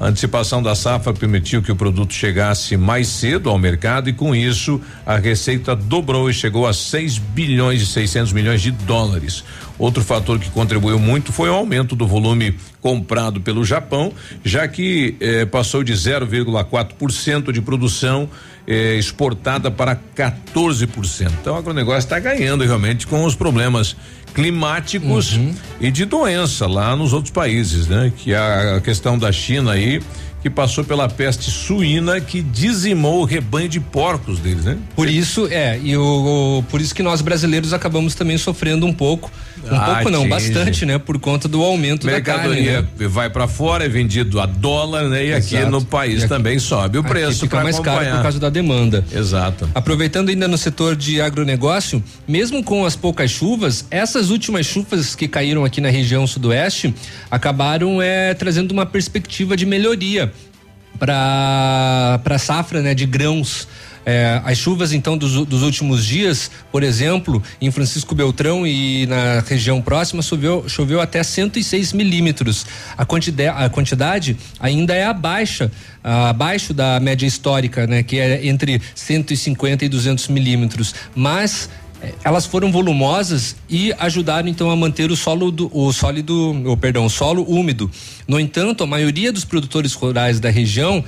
A 0.00 0.08
antecipação 0.08 0.60
da 0.60 0.74
safra 0.74 1.12
permitiu 1.12 1.62
que 1.62 1.70
o 1.70 1.76
produto 1.76 2.12
chegasse 2.12 2.76
mais 2.76 3.06
cedo 3.06 3.50
ao 3.50 3.58
mercado 3.58 4.08
e 4.08 4.12
com 4.12 4.34
isso 4.34 4.80
a 5.06 5.16
receita 5.16 5.76
dobrou 5.76 6.28
e 6.28 6.34
chegou 6.34 6.66
a 6.66 6.72
6 6.72 7.18
bilhões 7.18 7.82
e 7.82 7.86
600 7.86 8.32
milhões 8.32 8.62
de 8.62 8.72
dólares. 8.72 9.44
Outro 9.78 10.02
fator 10.02 10.38
que 10.40 10.50
contribuiu 10.50 10.98
muito 10.98 11.32
foi 11.32 11.48
o 11.48 11.54
aumento 11.54 11.94
do 11.94 12.06
volume 12.06 12.54
comprado 12.80 13.40
pelo 13.40 13.64
Japão, 13.64 14.12
já 14.44 14.66
que 14.66 15.14
eh, 15.20 15.44
passou 15.46 15.84
de 15.84 15.92
0,4% 15.92 17.52
de 17.52 17.60
produção 17.60 18.28
eh, 18.66 18.96
exportada 18.96 19.70
para 19.70 19.96
14%. 20.16 21.30
Então 21.40 21.54
o 21.54 21.58
agronegócio 21.58 21.98
está 22.00 22.18
ganhando 22.18 22.64
realmente 22.64 23.06
com 23.06 23.24
os 23.24 23.34
problemas 23.34 23.96
climáticos 24.34 25.38
e 25.80 25.90
de 25.90 26.04
doença 26.04 26.66
lá 26.66 26.94
nos 26.96 27.12
outros 27.12 27.30
países, 27.32 27.86
né? 27.86 28.12
Que 28.16 28.34
a, 28.34 28.76
a 28.76 28.80
questão 28.80 29.18
da 29.18 29.30
China 29.32 29.72
aí 29.72 30.00
que 30.40 30.48
passou 30.48 30.84
pela 30.84 31.08
peste 31.08 31.50
suína 31.50 32.20
que 32.20 32.40
dizimou 32.40 33.22
o 33.22 33.24
rebanho 33.24 33.68
de 33.68 33.80
porcos 33.80 34.38
deles, 34.38 34.64
né? 34.64 34.78
Por 34.94 35.08
isso, 35.08 35.48
é, 35.50 35.76
e 35.82 35.96
o, 35.96 36.58
o- 36.58 36.62
por 36.70 36.80
isso 36.80 36.94
que 36.94 37.02
nós 37.02 37.20
brasileiros 37.20 37.72
acabamos 37.72 38.14
também 38.14 38.38
sofrendo 38.38 38.86
um 38.86 38.92
pouco, 38.92 39.32
um 39.72 39.76
Ah, 39.76 39.94
pouco 39.96 40.10
não, 40.10 40.20
atinge. 40.24 40.30
bastante, 40.52 40.86
né, 40.86 40.98
por 40.98 41.18
conta 41.18 41.46
do 41.48 41.62
aumento 41.62 42.06
da 42.06 42.20
carne, 42.20 42.48
Mercadoria 42.54 42.82
né? 42.98 43.08
vai 43.08 43.28
para 43.30 43.46
fora, 43.48 43.84
é 43.84 43.88
vendido 43.88 44.40
a 44.40 44.46
dólar, 44.46 45.04
né? 45.08 45.26
E 45.26 45.32
aqui 45.34 45.56
Exato. 45.56 45.70
no 45.70 45.84
país 45.84 46.20
aqui- 46.20 46.28
também 46.28 46.58
sobe 46.58 46.98
o 46.98 47.00
Aqui 47.00 47.08
preço 47.10 47.40
fica 47.40 47.62
mais 47.62 47.78
caro 47.78 47.90
acompanhar. 47.98 48.16
por 48.16 48.22
causa 48.22 48.38
da 48.40 48.48
demanda. 48.50 49.04
Exato. 49.12 49.68
Aproveitando 49.74 50.28
ainda 50.28 50.46
no 50.48 50.56
setor 50.58 50.94
de 50.96 51.20
agronegócio, 51.20 52.02
mesmo 52.26 52.62
com 52.62 52.84
as 52.84 52.96
poucas 52.96 53.30
chuvas, 53.30 53.84
essas 53.90 54.30
últimas 54.30 54.66
chuvas 54.66 55.14
que 55.14 55.26
caíram 55.28 55.64
aqui 55.64 55.80
na 55.80 55.90
região 55.90 56.26
sudoeste 56.26 56.94
acabaram 57.30 58.00
é, 58.02 58.34
trazendo 58.34 58.72
uma 58.72 58.86
perspectiva 58.86 59.56
de 59.56 59.64
melhoria 59.66 60.32
para 60.98 62.20
para 62.24 62.38
safra 62.38 62.82
né, 62.82 62.94
de 62.94 63.06
grãos. 63.06 63.68
É, 64.10 64.40
as 64.42 64.56
chuvas 64.56 64.94
então 64.94 65.18
dos, 65.18 65.44
dos 65.44 65.62
últimos 65.62 66.02
dias, 66.02 66.50
por 66.72 66.82
exemplo, 66.82 67.42
em 67.60 67.70
Francisco 67.70 68.14
Beltrão 68.14 68.66
e 68.66 69.04
na 69.04 69.40
região 69.46 69.82
próxima 69.82 70.22
choveu, 70.22 70.66
choveu 70.66 70.98
até 70.98 71.22
106 71.22 71.92
milímetros. 71.92 72.64
A 72.96 73.04
quantidade, 73.04 73.62
a 73.62 73.68
quantidade 73.68 74.34
ainda 74.58 74.94
é 74.94 75.04
abaixa, 75.04 75.70
abaixo 76.02 76.72
da 76.72 76.98
média 76.98 77.26
histórica, 77.26 77.86
né, 77.86 78.02
que 78.02 78.18
é 78.18 78.46
entre 78.46 78.80
150 78.94 79.84
e 79.84 79.90
200 79.90 80.28
milímetros, 80.28 80.94
mas 81.14 81.68
eh, 82.00 82.14
elas 82.24 82.46
foram 82.46 82.72
volumosas 82.72 83.56
e 83.68 83.92
ajudaram 83.98 84.48
então 84.48 84.70
a 84.70 84.76
manter 84.76 85.10
o 85.10 85.16
solo 85.16 85.50
do, 85.50 85.70
o 85.70 85.92
sólido, 85.92 86.62
ou 86.66 86.78
perdão, 86.78 87.04
o 87.04 87.10
solo 87.10 87.42
úmido. 87.42 87.90
No 88.26 88.40
entanto, 88.40 88.82
a 88.82 88.86
maioria 88.86 89.30
dos 89.30 89.44
produtores 89.44 89.92
rurais 89.92 90.40
da 90.40 90.48
região 90.48 91.04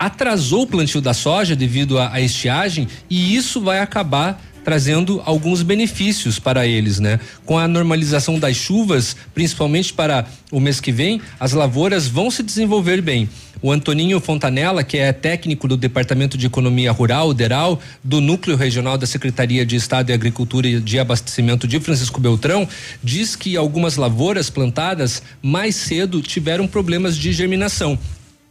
atrasou 0.00 0.62
o 0.62 0.66
plantio 0.66 1.02
da 1.02 1.12
soja 1.12 1.54
devido 1.54 1.98
à, 1.98 2.18
estiagem 2.18 2.88
e 3.10 3.36
isso 3.36 3.60
vai 3.60 3.80
acabar 3.80 4.42
trazendo 4.64 5.22
alguns 5.24 5.62
benefícios 5.62 6.38
para 6.38 6.66
eles, 6.66 6.98
né? 6.98 7.18
Com 7.44 7.58
a 7.58 7.66
normalização 7.66 8.38
das 8.38 8.56
chuvas, 8.56 9.16
principalmente 9.34 9.92
para 9.92 10.26
o 10.50 10.60
mês 10.60 10.80
que 10.80 10.92
vem, 10.92 11.20
as 11.38 11.52
lavouras 11.52 12.06
vão 12.06 12.30
se 12.30 12.42
desenvolver 12.42 13.00
bem. 13.00 13.28
O 13.62 13.72
Antoninho 13.72 14.20
Fontanella, 14.20 14.84
que 14.84 14.98
é 14.98 15.12
técnico 15.12 15.66
do 15.66 15.76
Departamento 15.76 16.36
de 16.36 16.46
Economia 16.46 16.92
Rural, 16.92 17.32
DERAL, 17.34 17.80
do 18.04 18.20
Núcleo 18.20 18.56
Regional 18.56 18.96
da 18.96 19.06
Secretaria 19.06 19.64
de 19.64 19.76
Estado 19.76 20.06
de 20.06 20.12
Agricultura 20.12 20.68
e 20.68 20.80
de 20.80 20.98
Abastecimento 20.98 21.66
de 21.66 21.80
Francisco 21.80 22.20
Beltrão, 22.20 22.68
diz 23.02 23.36
que 23.36 23.56
algumas 23.56 23.96
lavouras 23.96 24.48
plantadas 24.48 25.22
mais 25.42 25.74
cedo 25.74 26.22
tiveram 26.22 26.66
problemas 26.66 27.16
de 27.16 27.32
germinação 27.32 27.98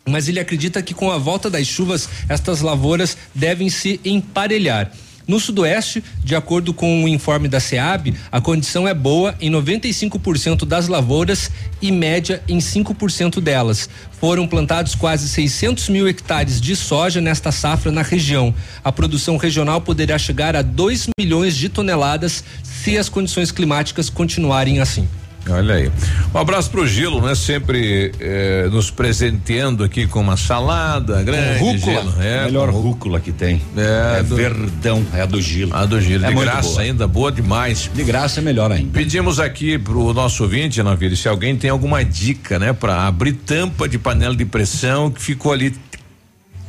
mas 0.09 0.27
ele 0.27 0.39
acredita 0.39 0.81
que 0.81 0.93
com 0.93 1.11
a 1.11 1.17
volta 1.17 1.49
das 1.49 1.67
chuvas, 1.67 2.09
estas 2.27 2.61
lavouras 2.61 3.15
devem 3.35 3.69
se 3.69 3.99
emparelhar. 4.03 4.91
No 5.29 5.39
Sudoeste, 5.39 6.03
de 6.23 6.35
acordo 6.35 6.73
com 6.73 7.03
o 7.03 7.07
informe 7.07 7.47
da 7.47 7.59
SEAB, 7.59 8.15
a 8.31 8.41
condição 8.41 8.87
é 8.87 8.95
boa 8.95 9.35
em 9.39 9.51
95% 9.51 10.65
das 10.65 10.87
lavouras 10.87 11.51
e 11.79 11.91
média 11.91 12.41
em 12.47 12.57
5% 12.57 13.39
delas. 13.39 13.87
Foram 14.19 14.47
plantados 14.47 14.95
quase 14.95 15.29
600 15.29 15.87
mil 15.89 16.07
hectares 16.07 16.59
de 16.59 16.75
soja 16.75 17.21
nesta 17.21 17.51
safra 17.51 17.91
na 17.91 18.01
região. 18.01 18.51
A 18.83 18.91
produção 18.91 19.37
regional 19.37 19.79
poderá 19.81 20.17
chegar 20.17 20.55
a 20.55 20.63
2 20.63 21.09
milhões 21.19 21.55
de 21.55 21.69
toneladas 21.69 22.43
se 22.63 22.97
as 22.97 23.07
condições 23.07 23.51
climáticas 23.51 24.09
continuarem 24.09 24.79
assim. 24.79 25.07
Olha 25.47 25.75
aí. 25.75 25.91
Um 26.33 26.37
abraço 26.37 26.69
pro 26.69 26.85
Gilo, 26.87 27.21
né? 27.25 27.33
Sempre 27.33 28.11
eh, 28.19 28.67
nos 28.71 28.91
presenteando 28.91 29.83
aqui 29.83 30.05
com 30.05 30.19
uma 30.19 30.37
salada 30.37 31.23
grande. 31.23 31.59
Rúcula. 31.59 32.01
Gilo. 32.01 32.13
É, 32.21 32.45
Melhor 32.45 32.71
com- 32.71 32.79
rúcula 32.79 33.19
que 33.19 33.31
tem. 33.31 33.59
É, 33.75 34.19
É 34.19 34.23
do- 34.23 34.35
verdão, 34.35 35.03
é 35.13 35.21
a 35.21 35.25
do 35.25 35.41
Gilo. 35.41 35.75
A 35.75 35.85
do 35.85 35.99
Gilo, 35.99 36.25
É 36.25 36.27
de 36.29 36.35
graça 36.35 36.69
boa. 36.69 36.81
ainda, 36.81 37.07
boa 37.07 37.31
demais. 37.31 37.89
De 37.93 38.03
graça 38.03 38.39
é 38.39 38.43
melhor 38.43 38.71
ainda. 38.71 38.91
Pedimos 38.93 39.39
aqui 39.39 39.79
pro 39.79 40.13
nosso 40.13 40.43
ouvinte, 40.43 40.83
Navire, 40.83 41.15
se 41.17 41.27
alguém 41.27 41.55
tem 41.55 41.69
alguma 41.69 42.03
dica, 42.05 42.59
né? 42.59 42.71
Pra 42.73 43.07
abrir 43.07 43.33
tampa 43.33 43.87
de 43.89 43.97
panela 43.97 44.35
de 44.35 44.45
pressão 44.45 45.09
que 45.09 45.21
ficou 45.21 45.51
ali, 45.51 45.73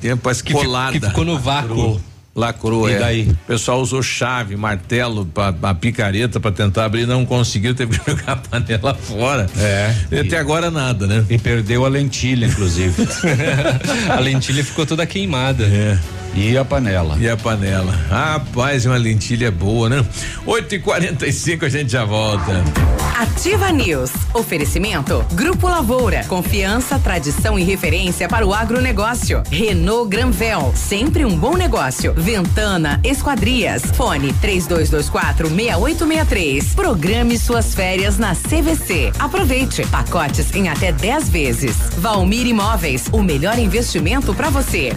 tem, 0.01 0.17
parece 0.17 0.43
Que 0.43 0.53
colada. 0.55 0.99
que 0.99 1.07
ficou 1.07 1.25
no 1.25 1.39
vácuo. 1.39 2.01
Lacrou, 2.41 2.89
E 2.89 2.95
é. 2.95 2.99
daí? 2.99 3.23
O 3.31 3.47
pessoal 3.47 3.81
usou 3.81 4.03
chave, 4.03 4.57
martelo, 4.57 5.27
pra, 5.27 5.55
a 5.63 5.75
picareta 5.75 6.41
pra 6.41 6.51
tentar 6.51 6.87
abrir, 6.87 7.07
não 7.07 7.25
conseguiu, 7.27 7.75
teve 7.75 7.99
que 7.99 8.05
jogar 8.11 8.33
a 8.33 8.37
panela 8.37 8.95
fora. 8.95 9.47
É. 9.59 9.95
E 10.11 10.19
até 10.21 10.39
agora 10.39 10.71
nada, 10.71 11.07
né? 11.07 11.25
E 11.29 11.39
perdeu 11.39 11.85
a 11.85 11.89
lentilha, 11.89 12.47
inclusive. 12.47 13.07
a 14.09 14.19
lentilha 14.21 14.65
ficou 14.65 14.87
toda 14.87 15.05
queimada. 15.07 15.65
É. 15.65 15.99
E 16.35 16.57
a 16.57 16.65
panela. 16.65 17.17
E 17.19 17.29
a 17.29 17.37
panela. 17.37 17.93
Rapaz, 18.09 18.87
uma 18.87 18.97
lentilha 18.97 19.51
boa, 19.51 19.89
né? 19.89 20.05
8 20.47 20.75
e 20.77 20.79
45 20.79 21.65
a 21.65 21.69
gente 21.69 21.91
já 21.91 22.05
volta. 22.05 22.63
Ativa 23.21 23.71
News. 23.71 24.11
Oferecimento. 24.33 25.25
Grupo 25.33 25.69
Lavoura. 25.69 26.25
Confiança, 26.25 26.99
tradição 26.99 27.59
e 27.59 27.63
referência 27.63 28.29
para 28.29 28.47
o 28.47 28.55
agronegócio. 28.55 29.43
Renault 29.51 30.09
Granvel. 30.09 30.73
Sempre 30.75 31.25
um 31.25 31.37
bom 31.37 31.57
negócio. 31.57 32.15
Ventana 32.15 33.01
Esquadrias. 33.05 33.83
Fone 33.95 34.33
3224 34.35 35.49
6863. 35.49 36.75
Programe 36.75 37.37
suas 37.37 37.75
férias 37.75 38.17
na 38.17 38.35
CVC. 38.35 39.13
Aproveite. 39.19 39.87
Pacotes 39.89 40.55
em 40.55 40.69
até 40.69 40.93
10 40.93 41.29
vezes. 41.29 41.77
Valmir 41.99 42.47
Imóveis. 42.47 43.05
O 43.13 43.23
melhor 43.23 43.59
investimento 43.59 44.33
para 44.33 44.49
você. 44.49 44.97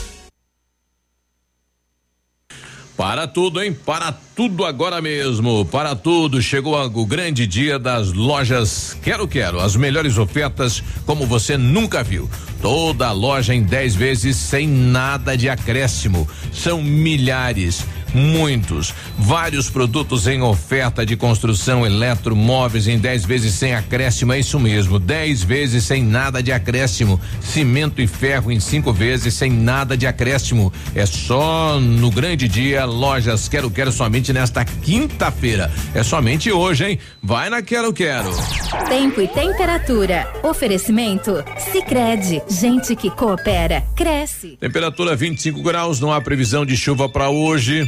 Para 3.01 3.25
tudo, 3.25 3.63
hein? 3.63 3.73
Para 3.73 4.11
tudo 4.35 4.63
agora 4.63 5.01
mesmo. 5.01 5.65
Para 5.65 5.95
tudo. 5.95 6.39
Chegou 6.39 6.79
o 6.79 7.03
grande 7.03 7.47
dia 7.47 7.79
das 7.79 8.13
lojas 8.13 8.95
Quero 9.01 9.27
Quero. 9.27 9.59
As 9.59 9.75
melhores 9.75 10.19
ofertas 10.19 10.83
como 11.03 11.25
você 11.25 11.57
nunca 11.57 12.03
viu. 12.03 12.29
Toda 12.61 13.07
a 13.07 13.11
loja 13.11 13.55
em 13.55 13.63
10 13.63 13.95
vezes 13.95 14.37
sem 14.37 14.67
nada 14.67 15.35
de 15.35 15.49
acréscimo. 15.49 16.29
São 16.53 16.79
milhares. 16.79 17.83
Muitos, 18.13 18.93
vários 19.17 19.69
produtos 19.69 20.27
em 20.27 20.41
oferta 20.41 21.05
de 21.05 21.15
construção, 21.15 21.85
eletromóveis 21.85 22.87
em 22.87 22.97
10 22.97 23.25
vezes 23.25 23.53
sem 23.53 23.73
acréscimo, 23.73 24.33
é 24.33 24.39
isso 24.39 24.59
mesmo, 24.59 24.99
10 24.99 25.43
vezes 25.43 25.83
sem 25.83 26.03
nada 26.03 26.43
de 26.43 26.51
acréscimo, 26.51 27.19
cimento 27.39 28.01
e 28.01 28.07
ferro 28.07 28.51
em 28.51 28.59
cinco 28.59 28.91
vezes 28.91 29.33
sem 29.33 29.51
nada 29.51 29.95
de 29.95 30.05
acréscimo. 30.05 30.71
É 30.93 31.05
só 31.05 31.79
no 31.79 32.11
grande 32.11 32.47
dia, 32.47 32.85
lojas 32.85 33.47
Quero 33.47 33.71
Quero 33.71 33.91
somente 33.91 34.33
nesta 34.33 34.65
quinta-feira. 34.65 35.71
É 35.93 36.03
somente 36.03 36.51
hoje, 36.51 36.85
hein? 36.85 36.99
Vai 37.21 37.49
na 37.49 37.61
Quero 37.61 37.93
Quero. 37.93 38.31
Tempo 38.87 39.21
e 39.21 39.27
temperatura. 39.27 40.27
Oferecimento? 40.43 41.43
Sicredi 41.71 42.41
Gente 42.49 42.95
que 42.95 43.09
coopera, 43.09 43.83
cresce. 43.95 44.57
Temperatura 44.59 45.15
25 45.15 45.61
graus, 45.61 45.99
não 45.99 46.11
há 46.11 46.21
previsão 46.21 46.65
de 46.65 46.75
chuva 46.75 47.07
para 47.07 47.29
hoje. 47.29 47.87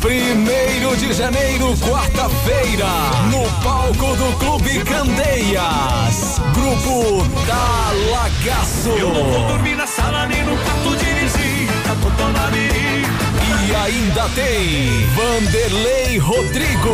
Primeiro 0.00 0.94
de 0.98 1.12
janeiro, 1.14 1.74
quarta-feira, 1.78 2.86
no 3.30 3.62
palco 3.62 4.14
do 4.14 4.38
Clube 4.38 4.84
Candeias, 4.84 6.38
Grupo 6.52 7.26
Talagaço. 7.46 8.90
Eu 8.90 9.08
não 9.08 9.24
vou 9.24 9.48
dormir 9.48 9.76
na 9.76 9.86
sala 9.86 10.26
nem 10.26 10.42
no 10.44 10.54
quarto 10.58 10.96
de 10.96 11.04
visita, 11.04 11.96
tô 12.02 12.10
tomando 12.10 12.56
E 12.58 13.74
ainda 13.74 14.28
tem 14.34 15.06
Vanderlei 15.14 16.18
Rodrigo. 16.18 16.92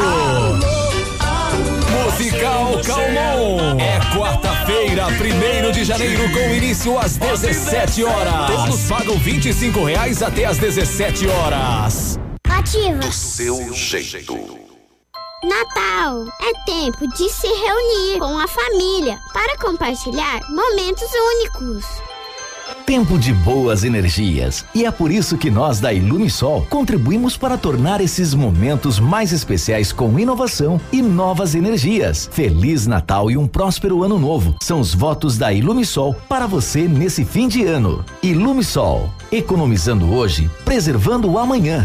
Musical 1.91 2.81
Calmon. 2.85 3.81
É 3.81 3.99
quarta-feira, 4.17 5.07
primeiro 5.19 5.73
de 5.73 5.85
janeiro, 5.85 6.23
com 6.33 6.55
início 6.55 6.97
às 6.99 7.17
17 7.17 8.05
horas. 8.05 8.47
Todos 8.47 8.81
pagam 8.83 9.19
25 9.19 9.85
reais 9.85 10.23
até 10.23 10.45
às 10.45 10.59
17 10.59 11.27
horas. 11.29 12.19
Ativa. 12.57 13.01
Do 13.01 13.13
seu 13.13 13.71
jeito. 13.75 14.35
Natal 15.45 16.27
é 16.41 16.65
tempo 16.65 17.07
de 17.09 17.29
se 17.29 17.47
reunir 17.47 18.19
com 18.19 18.39
a 18.39 18.49
família 18.49 19.19
para 19.35 19.59
compartilhar 19.59 20.41
momentos 20.51 21.07
únicos. 21.35 21.85
Tempo 22.87 23.19
de 23.19 23.35
boas 23.35 23.85
energias. 23.85 24.65
E 24.75 24.87
é 24.87 24.91
por 24.91 25.11
isso 25.11 25.37
que 25.37 25.51
nós 25.51 25.81
da 25.81 25.93
Ilumisol 25.93 26.67
contribuímos 26.71 27.37
para 27.37 27.59
tornar 27.59 28.01
esses 28.01 28.33
momentos 28.33 28.99
mais 28.99 29.33
especiais 29.33 29.93
com 29.93 30.19
inovação 30.19 30.81
e 30.91 31.03
novas 31.03 31.55
energias. 31.55 32.27
Feliz 32.33 32.87
Natal 32.87 33.31
e 33.31 33.37
um 33.37 33.47
próspero 33.47 34.03
ano 34.03 34.19
novo. 34.19 34.57
São 34.63 34.81
os 34.81 34.95
votos 34.95 35.37
da 35.37 35.53
Ilumisol 35.53 36.15
para 36.27 36.47
você 36.47 36.89
nesse 36.89 37.23
fim 37.23 37.49
de 37.49 37.67
ano. 37.67 38.03
Ilumisol, 38.23 39.11
economizando 39.31 40.11
hoje, 40.15 40.51
preservando 40.65 41.31
o 41.31 41.39
amanhã. 41.39 41.85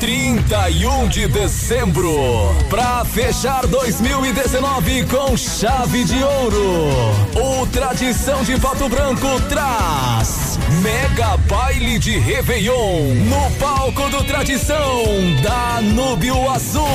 31 0.00 1.08
de 1.08 1.28
dezembro, 1.28 2.56
pra 2.70 3.04
fechar 3.04 3.66
2019 3.66 5.04
com 5.04 5.36
chave 5.36 6.04
de 6.04 6.24
ouro. 6.24 7.12
O 7.36 7.66
Tradição 7.66 8.42
de 8.42 8.58
Pato 8.58 8.88
Branco 8.88 9.28
traz 9.50 10.58
Mega 10.80 11.36
Baile 11.46 11.98
de 11.98 12.18
Réveillon 12.18 13.14
no 13.26 13.50
palco 13.58 14.08
do 14.08 14.24
Tradição 14.24 15.04
da 15.42 15.82
Núbio 15.82 16.50
Azul. 16.50 16.88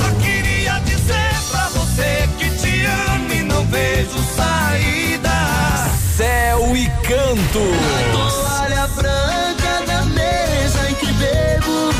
Só 0.00 0.14
queria 0.24 0.78
dizer 0.84 1.34
pra 1.50 1.68
você 1.70 2.28
que 2.38 2.50
te 2.50 2.84
amo 2.86 3.34
e 3.34 3.42
não 3.42 3.66
vejo 3.66 4.16
saída. 4.36 5.90
Céu 6.16 6.76
e 6.76 6.86
cantos. 7.02 7.74
Toalha 8.12 8.86
branca 8.94 9.23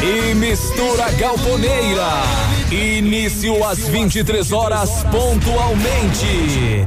E 0.04 0.34
mistura 0.34 1.10
galponeira. 1.12 2.08
Início 2.70 3.64
às 3.64 3.88
23 3.88 4.52
horas 4.52 5.02
pontualmente. 5.04 6.86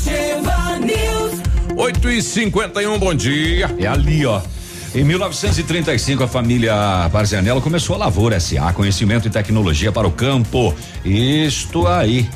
Ativa 0.00 0.78
News. 0.78 1.42
8 1.76 2.08
e 2.08 2.22
51 2.22 2.98
bom 2.98 3.14
dia. 3.14 3.70
É 3.78 3.86
ali, 3.86 4.24
ó. 4.24 4.40
Em 4.94 5.04
1935, 5.04 6.24
a 6.24 6.28
família 6.28 7.08
Barzianello 7.12 7.60
começou 7.60 7.94
a 7.94 7.98
Lavoura 7.98 8.40
SA, 8.40 8.72
conhecimento 8.72 9.28
e 9.28 9.30
tecnologia 9.30 9.92
para 9.92 10.08
o 10.08 10.10
campo. 10.10 10.74
Isto 11.04 11.86
aí. 11.86 12.28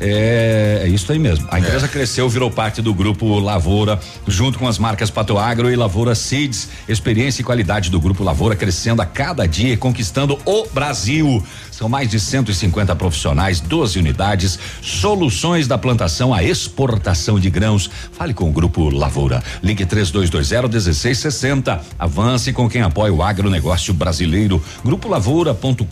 É, 0.00 0.82
é 0.84 0.88
isso 0.88 1.12
aí 1.12 1.18
mesmo. 1.18 1.46
A 1.50 1.58
empresa 1.60 1.86
cresceu, 1.86 2.28
virou 2.28 2.50
parte 2.50 2.80
do 2.80 2.94
grupo 2.94 3.38
Lavoura, 3.38 4.00
junto 4.26 4.58
com 4.58 4.66
as 4.66 4.78
marcas 4.78 5.10
Pato 5.10 5.36
Agro 5.38 5.70
e 5.70 5.76
Lavoura 5.76 6.14
Seeds. 6.14 6.68
Experiência 6.88 7.42
e 7.42 7.44
qualidade 7.44 7.90
do 7.90 8.00
grupo 8.00 8.24
Lavoura 8.24 8.56
crescendo 8.56 9.02
a 9.02 9.06
cada 9.06 9.46
dia 9.46 9.74
e 9.74 9.76
conquistando 9.76 10.38
o 10.44 10.66
Brasil. 10.72 11.44
São 11.70 11.88
mais 11.88 12.10
de 12.10 12.20
150 12.20 12.94
profissionais, 12.94 13.58
12 13.58 13.98
unidades, 13.98 14.58
soluções 14.82 15.66
da 15.66 15.78
plantação 15.78 16.34
à 16.34 16.42
exportação 16.42 17.40
de 17.40 17.48
grãos. 17.48 17.90
Fale 18.12 18.34
com 18.34 18.50
o 18.50 18.52
Grupo 18.52 18.90
Lavoura. 18.90 19.42
Ligue 19.62 19.86
3220-1660. 19.86 21.80
Avance 21.98 22.52
com 22.52 22.68
quem 22.68 22.82
apoia 22.82 23.12
o 23.12 23.22
agronegócio 23.22 23.94
brasileiro. 23.94 24.62
Grupolavoura.com.br. 24.84 25.84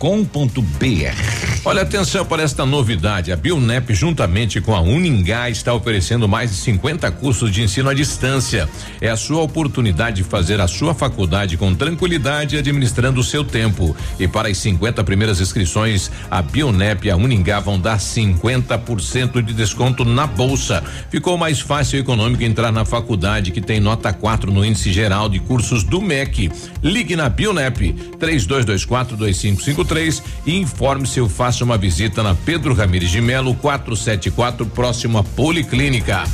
Olha 1.64 1.82
atenção 1.82 2.26
para 2.26 2.42
esta 2.42 2.66
novidade. 2.66 3.32
A 3.32 3.36
Bionep, 3.36 3.94
juntamente 3.98 4.60
com 4.60 4.76
a 4.76 4.80
Uningá, 4.80 5.50
está 5.50 5.74
oferecendo 5.74 6.28
mais 6.28 6.50
de 6.50 6.56
50 6.58 7.10
cursos 7.10 7.50
de 7.50 7.62
ensino 7.62 7.90
à 7.90 7.94
distância. 7.94 8.68
É 9.00 9.08
a 9.08 9.16
sua 9.16 9.42
oportunidade 9.42 10.18
de 10.18 10.22
fazer 10.22 10.60
a 10.60 10.68
sua 10.68 10.94
faculdade 10.94 11.56
com 11.56 11.74
tranquilidade, 11.74 12.56
administrando 12.56 13.20
o 13.20 13.24
seu 13.24 13.42
tempo. 13.42 13.96
E 14.20 14.28
para 14.28 14.48
as 14.48 14.58
50 14.58 15.02
primeiras 15.02 15.40
inscrições, 15.40 16.12
a 16.30 16.40
Bionep 16.40 17.08
e 17.08 17.10
a 17.10 17.16
Uningá 17.16 17.58
vão 17.58 17.80
dar 17.80 17.98
50% 17.98 19.42
de 19.42 19.52
desconto 19.52 20.04
na 20.04 20.28
bolsa. 20.28 20.80
Ficou 21.10 21.36
mais 21.36 21.58
fácil 21.58 21.96
e 21.96 22.00
econômico 22.00 22.44
entrar 22.44 22.70
na 22.70 22.84
faculdade 22.84 23.50
que 23.50 23.60
tem 23.60 23.80
nota 23.80 24.12
4 24.12 24.52
no 24.52 24.64
índice 24.64 24.92
geral 24.92 25.28
de 25.28 25.40
cursos 25.40 25.82
do 25.82 26.00
MEC. 26.00 26.52
Ligue 26.84 27.16
na 27.16 27.28
Bionep 27.28 27.92
32242553 28.20 30.22
e 30.46 30.56
informe-se 30.56 31.20
ou 31.20 31.28
faça 31.28 31.64
uma 31.64 31.76
visita 31.76 32.22
na 32.22 32.36
Pedro 32.36 32.74
Ramires 32.74 33.10
de 33.10 33.20
Melo 33.20 33.56
474, 33.96 34.66
próximo 34.66 35.18
à 35.18 35.24
Policlínica. 35.24 36.24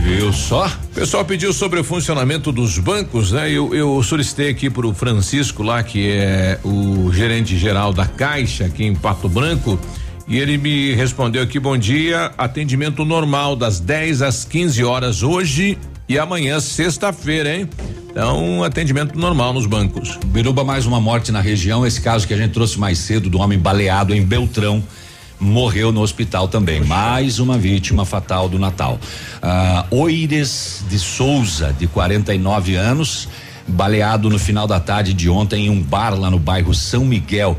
Viu 0.00 0.32
só? 0.32 0.66
O 0.66 0.94
pessoal 0.94 1.24
pediu 1.24 1.52
sobre 1.52 1.80
o 1.80 1.84
funcionamento 1.84 2.52
dos 2.52 2.78
bancos, 2.78 3.32
né? 3.32 3.50
Eu, 3.50 3.74
eu 3.74 4.02
solicitei 4.02 4.50
aqui 4.50 4.68
pro 4.70 4.92
Francisco 4.92 5.62
lá, 5.62 5.82
que 5.82 6.10
é 6.10 6.58
o 6.64 7.10
gerente 7.12 7.56
geral 7.56 7.92
da 7.92 8.06
Caixa 8.06 8.66
aqui 8.66 8.84
em 8.84 8.94
Pato 8.94 9.28
Branco. 9.28 9.78
E 10.26 10.38
ele 10.38 10.58
me 10.58 10.94
respondeu 10.94 11.42
aqui: 11.42 11.58
bom 11.58 11.76
dia, 11.76 12.32
atendimento 12.36 13.04
normal 13.04 13.56
das 13.56 13.80
10 13.80 14.22
às 14.22 14.44
15 14.44 14.84
horas 14.84 15.22
hoje 15.22 15.78
e 16.08 16.18
amanhã, 16.18 16.60
sexta-feira, 16.60 17.54
hein? 17.54 17.68
Então, 18.10 18.64
atendimento 18.64 19.18
normal 19.18 19.52
nos 19.52 19.66
bancos. 19.66 20.18
Biruba, 20.26 20.64
mais 20.64 20.86
uma 20.86 21.00
morte 21.00 21.30
na 21.30 21.40
região. 21.40 21.86
Esse 21.86 22.00
caso 22.00 22.26
que 22.26 22.34
a 22.34 22.36
gente 22.36 22.52
trouxe 22.52 22.78
mais 22.78 22.98
cedo 22.98 23.28
do 23.28 23.38
homem 23.38 23.58
baleado 23.58 24.14
em 24.14 24.22
Beltrão. 24.24 24.82
Morreu 25.40 25.92
no 25.92 26.00
hospital 26.00 26.48
também. 26.48 26.80
Mais 26.80 27.38
uma 27.38 27.56
vítima 27.56 28.04
fatal 28.04 28.48
do 28.48 28.58
Natal. 28.58 28.98
Ah, 29.40 29.86
Oires 29.90 30.84
de 30.88 30.98
Souza, 30.98 31.74
de 31.78 31.86
49 31.86 32.74
anos, 32.74 33.28
baleado 33.66 34.28
no 34.28 34.38
final 34.38 34.66
da 34.66 34.80
tarde 34.80 35.14
de 35.14 35.30
ontem 35.30 35.66
em 35.66 35.70
um 35.70 35.80
bar 35.80 36.18
lá 36.18 36.30
no 36.30 36.38
bairro 36.38 36.74
São 36.74 37.04
Miguel. 37.04 37.56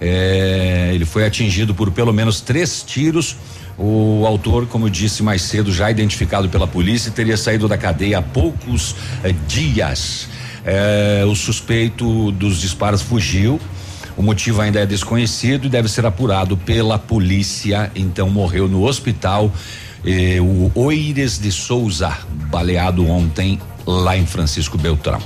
É, 0.00 0.90
ele 0.92 1.04
foi 1.04 1.24
atingido 1.24 1.74
por 1.74 1.90
pelo 1.90 2.12
menos 2.12 2.40
três 2.40 2.82
tiros. 2.82 3.36
O 3.78 4.26
autor, 4.26 4.66
como 4.66 4.86
eu 4.86 4.90
disse 4.90 5.22
mais 5.22 5.42
cedo, 5.42 5.72
já 5.72 5.90
identificado 5.90 6.48
pela 6.48 6.66
polícia, 6.66 7.10
teria 7.10 7.36
saído 7.36 7.66
da 7.66 7.78
cadeia 7.78 8.18
há 8.18 8.22
poucos 8.22 8.94
eh, 9.24 9.34
dias. 9.48 10.28
Eh, 10.64 11.24
o 11.26 11.34
suspeito 11.34 12.30
dos 12.32 12.60
disparos 12.60 13.00
fugiu. 13.00 13.58
O 14.16 14.22
motivo 14.22 14.60
ainda 14.60 14.80
é 14.80 14.86
desconhecido 14.86 15.66
e 15.66 15.70
deve 15.70 15.88
ser 15.88 16.04
apurado 16.04 16.56
pela 16.56 16.98
polícia. 16.98 17.90
Então 17.94 18.28
morreu 18.28 18.68
no 18.68 18.84
hospital 18.84 19.52
eh, 20.04 20.38
o 20.40 20.70
Oires 20.74 21.38
de 21.38 21.50
Souza, 21.50 22.16
baleado 22.50 23.06
ontem 23.06 23.58
lá 23.86 24.16
em 24.16 24.26
Francisco 24.26 24.76
Beltrão. 24.76 25.20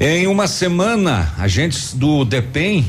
Em 0.00 0.26
uma 0.26 0.46
semana, 0.46 1.32
agentes 1.38 1.94
do 1.94 2.24
DEPEN, 2.24 2.84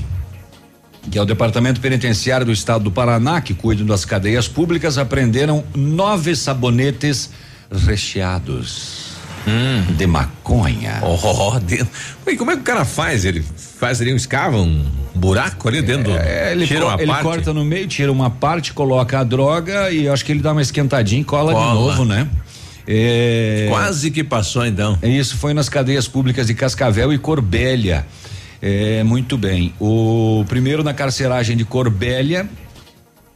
que 1.11 1.19
é 1.19 1.22
o 1.22 1.26
Departamento 1.26 1.80
Penitenciário 1.80 2.45
do 2.45 2.52
Estado 2.52 2.84
do 2.84 2.91
Paraná, 2.91 3.41
que 3.41 3.53
cuida 3.53 3.84
das 3.84 4.06
cadeias 4.06 4.48
públicas, 4.48 4.98
apreenderam 4.98 5.64
nove 5.76 6.36
sabonetes 6.36 7.30
recheados 7.69 9.15
de 9.96 10.08
maconha. 10.08 11.02
Oh, 11.04 11.60
dentro. 11.60 11.88
E 12.28 12.36
como 12.36 12.52
é 12.52 12.56
que 12.56 12.62
o 12.62 12.64
cara 12.64 12.86
faz? 12.86 13.26
Ele 13.26 13.44
faz 13.80 14.02
ali 14.02 14.12
um 14.14 14.16
escava, 14.16 14.58
um 14.58 14.86
buraco 15.14 15.68
ali 15.68 15.82
dentro 15.82 16.12
do. 16.12 16.18
É, 16.18 16.52
ele, 16.52 16.66
tira 16.66 16.86
uma 16.86 16.96
ele 16.96 17.08
parte. 17.08 17.24
corta 17.24 17.54
no 17.54 17.64
meio, 17.64 17.88
tira 17.88 18.12
uma 18.12 18.30
parte, 18.30 18.74
coloca 18.74 19.20
a 19.20 19.24
droga 19.24 19.92
e 19.92 20.08
acho 20.10 20.26
que 20.26 20.32
ele 20.32 20.42
dá 20.42 20.52
uma 20.52 20.62
esquentadinha 20.62 21.22
e 21.22 21.26
cola, 21.26 21.54
Cola. 21.54 21.68
de 21.68 21.74
novo, 21.74 22.06
né? 22.06 22.28
É, 22.88 23.66
Quase 23.70 24.12
que 24.12 24.24
passou 24.24 24.66
então. 24.66 24.98
Isso 25.02 25.38
foi 25.38 25.54
nas 25.54 25.70
cadeias 25.70 26.08
públicas 26.08 26.48
de 26.48 26.54
Cascavel 26.54 27.12
e 27.12 27.18
Corbélia. 27.18 28.06
É, 28.62 29.04
muito 29.04 29.38
bem. 29.38 29.74
O 29.80 30.46
primeiro 30.48 30.84
na 30.84 30.94
carceragem 30.94 31.58
de 31.58 31.66
Corbélia, 31.66 32.48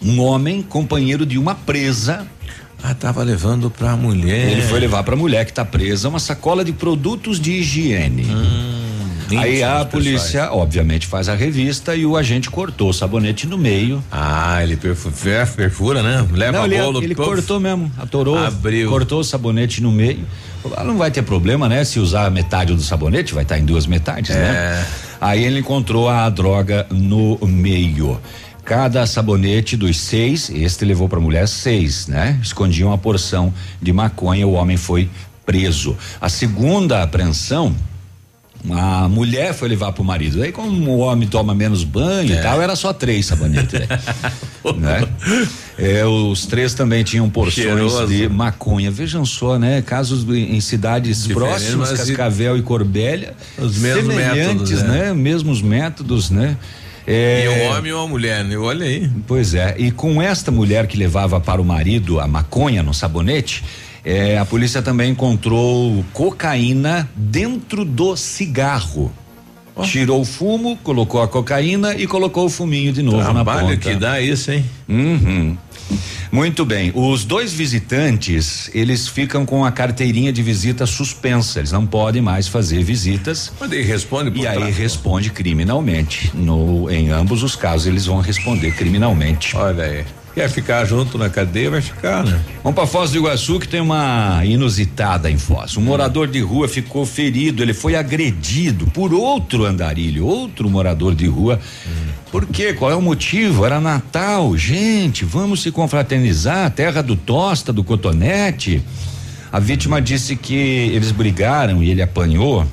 um 0.01 0.21
homem, 0.21 0.61
companheiro 0.61 1.25
de 1.25 1.37
uma 1.37 1.55
presa. 1.55 2.27
Ah, 2.81 2.93
tava 2.93 3.23
levando 3.23 3.69
pra 3.69 3.95
mulher. 3.95 4.51
Ele 4.51 4.61
foi 4.61 4.79
levar 4.79 5.03
pra 5.03 5.15
mulher 5.15 5.45
que 5.45 5.53
tá 5.53 5.65
presa 5.65 6.07
uma 6.09 6.19
sacola 6.19 6.63
de 6.63 6.71
produtos 6.71 7.39
de 7.39 7.51
higiene. 7.53 8.25
Aí 9.37 9.61
a 9.61 9.85
polícia, 9.85 10.51
obviamente, 10.51 11.05
faz 11.05 11.29
a 11.29 11.35
revista 11.35 11.95
e 11.95 12.03
o 12.03 12.17
agente 12.17 12.49
cortou 12.49 12.89
o 12.89 12.93
sabonete 12.93 13.45
no 13.45 13.59
meio. 13.59 14.03
Ah, 14.11 14.63
ele 14.63 14.75
perfu- 14.75 15.11
fer- 15.11 15.47
perfura, 15.53 16.01
né? 16.01 16.25
Leva 16.33 16.51
não, 16.53 16.63
a 16.63 16.65
ele, 16.65 16.77
bolo. 16.79 17.03
ele 17.03 17.13
puf. 17.13 17.27
cortou 17.27 17.59
mesmo, 17.59 17.91
atorou, 17.99 18.37
Abriu. 18.37 18.89
cortou 18.89 19.19
o 19.19 19.23
sabonete 19.23 19.83
no 19.83 19.91
meio. 19.91 20.21
Não 20.83 20.97
vai 20.97 21.11
ter 21.11 21.21
problema, 21.21 21.69
né? 21.69 21.83
Se 21.83 21.99
usar 21.99 22.31
metade 22.31 22.73
do 22.73 22.81
sabonete, 22.81 23.33
vai 23.35 23.43
estar 23.43 23.59
em 23.59 23.65
duas 23.65 23.85
metades, 23.85 24.31
É. 24.31 24.39
né? 24.39 24.85
Aí 25.21 25.43
ele 25.43 25.59
encontrou 25.59 26.09
a 26.09 26.27
droga 26.29 26.87
no 26.89 27.37
meio. 27.43 28.19
Cada 28.69 29.07
sabonete 29.07 29.75
dos 29.75 29.99
seis, 29.99 30.47
este 30.53 30.85
levou 30.85 31.09
pra 31.09 31.19
mulher 31.19 31.47
seis, 31.47 32.05
né? 32.05 32.39
Escondia 32.39 32.85
uma 32.85 32.99
porção 32.99 33.51
de 33.81 33.91
maconha, 33.91 34.45
o 34.45 34.51
homem 34.51 34.77
foi 34.77 35.09
preso. 35.43 35.97
A 36.21 36.29
segunda 36.29 37.01
apreensão, 37.01 37.75
a 38.69 39.09
mulher 39.09 39.55
foi 39.55 39.69
levar 39.69 39.91
pro 39.93 40.03
marido. 40.03 40.43
Aí, 40.43 40.51
como 40.51 40.91
o 40.91 40.99
homem 40.99 41.27
toma 41.27 41.55
menos 41.55 41.83
banho 41.83 42.31
É. 42.31 42.39
e 42.39 42.43
tal, 42.43 42.61
era 42.61 42.75
só 42.75 42.93
três 42.93 43.25
sabonetes, 43.25 43.73
né? 43.73 43.87
né? 44.77 45.07
É, 45.75 46.05
os 46.05 46.45
três 46.45 46.75
também 46.75 47.03
tinham 47.03 47.27
porções 47.27 47.65
Cheiroso. 47.65 48.05
de 48.07 48.29
maconha. 48.29 48.91
Vejam 48.91 49.25
só, 49.25 49.57
né? 49.57 49.81
Casos 49.81 50.23
em 50.29 50.61
cidades 50.61 51.25
próximas, 51.25 51.89
mas 51.89 52.01
Cascavel 52.01 52.55
e 52.55 52.61
Corbélia, 52.61 53.33
Os 53.57 53.79
mesmos 53.79 54.13
semelhantes, 54.13 54.69
métodos, 54.69 54.83
né? 54.83 55.05
né? 55.07 55.13
Mesmos 55.15 55.59
métodos, 55.59 56.29
né? 56.29 56.55
É, 57.11 57.43
E 57.43 57.49
um 57.49 57.71
homem 57.71 57.89
e 57.89 57.93
uma 57.93 58.07
mulher, 58.07 58.43
né? 58.43 58.55
Olha 58.55 58.85
aí. 58.85 59.09
Pois 59.25 59.55
é, 59.55 59.73
e 59.79 59.89
com 59.89 60.21
esta 60.21 60.51
mulher 60.51 60.85
que 60.85 60.95
levava 60.95 61.41
para 61.41 61.59
o 61.59 61.65
marido 61.65 62.19
a 62.19 62.27
maconha 62.27 62.83
no 62.83 62.93
sabonete, 62.93 63.63
eh, 64.05 64.37
a 64.37 64.45
polícia 64.45 64.79
também 64.79 65.11
encontrou 65.11 66.05
cocaína 66.13 67.09
dentro 67.15 67.83
do 67.83 68.15
cigarro. 68.15 69.11
Tirou 69.83 70.21
o 70.21 70.25
fumo, 70.25 70.77
colocou 70.83 71.21
a 71.21 71.27
cocaína 71.27 71.95
e 71.95 72.05
colocou 72.05 72.45
o 72.45 72.49
fuminho 72.49 72.91
de 72.91 73.01
novo 73.01 73.17
na 73.17 73.33
Trabalho 73.33 73.67
ponta. 73.69 73.77
que 73.77 73.95
dá 73.95 74.19
isso, 74.21 74.51
hein? 74.51 74.65
Uhum. 74.87 75.57
Muito 76.31 76.63
bem. 76.63 76.91
Os 76.93 77.23
dois 77.25 77.51
visitantes, 77.51 78.69
eles 78.73 79.07
ficam 79.07 79.45
com 79.45 79.65
a 79.65 79.71
carteirinha 79.71 80.31
de 80.31 80.43
visita 80.43 80.85
suspensa. 80.85 81.59
Eles 81.59 81.71
não 81.71 81.87
podem 81.87 82.21
mais 82.21 82.47
fazer 82.47 82.83
visitas. 82.83 83.51
Mas 83.59 83.71
ele 83.71 83.83
responde 83.83 84.29
por 84.29 84.39
E 84.39 84.47
aí 84.47 84.71
responde 84.71 85.31
criminalmente. 85.31 86.31
No, 86.35 86.89
em 86.91 87.09
ambos 87.09 87.41
os 87.41 87.55
casos, 87.55 87.87
eles 87.87 88.05
vão 88.05 88.19
responder 88.21 88.71
criminalmente. 88.73 89.55
Olha 89.55 89.83
aí. 89.83 90.05
Quer 90.39 90.49
ficar 90.49 90.85
junto 90.85 91.17
na 91.17 91.29
cadeia, 91.29 91.69
vai 91.69 91.81
ficar, 91.81 92.23
né? 92.23 92.41
Vamos 92.63 92.73
para 92.73 92.87
Foz 92.87 93.11
do 93.11 93.17
Iguaçu 93.17 93.59
que 93.59 93.67
tem 93.67 93.81
uma 93.81 94.39
inusitada 94.45 95.29
em 95.29 95.37
Foz. 95.37 95.75
Um 95.75 95.81
morador 95.81 96.29
de 96.29 96.39
rua 96.39 96.65
ficou 96.69 97.05
ferido, 97.05 97.61
ele 97.61 97.73
foi 97.73 97.93
agredido 97.93 98.87
por 98.87 99.13
outro 99.13 99.65
andarilho, 99.65 100.25
outro 100.25 100.69
morador 100.69 101.13
de 101.13 101.27
rua. 101.27 101.59
Por 102.31 102.45
quê? 102.45 102.73
Qual 102.73 102.89
é 102.89 102.95
o 102.95 103.01
motivo? 103.01 103.65
Era 103.65 103.81
Natal, 103.81 104.55
gente, 104.55 105.25
vamos 105.25 105.61
se 105.61 105.73
confraternizar, 105.73 106.71
terra 106.71 107.01
do 107.01 107.17
tosta, 107.17 107.73
do 107.73 107.83
cotonete. 107.83 108.81
A 109.51 109.59
vítima 109.59 110.01
disse 110.01 110.37
que 110.37 110.55
eles 110.55 111.11
brigaram 111.11 111.83
e 111.83 111.89
ele 111.89 112.01
apanhou 112.01 112.65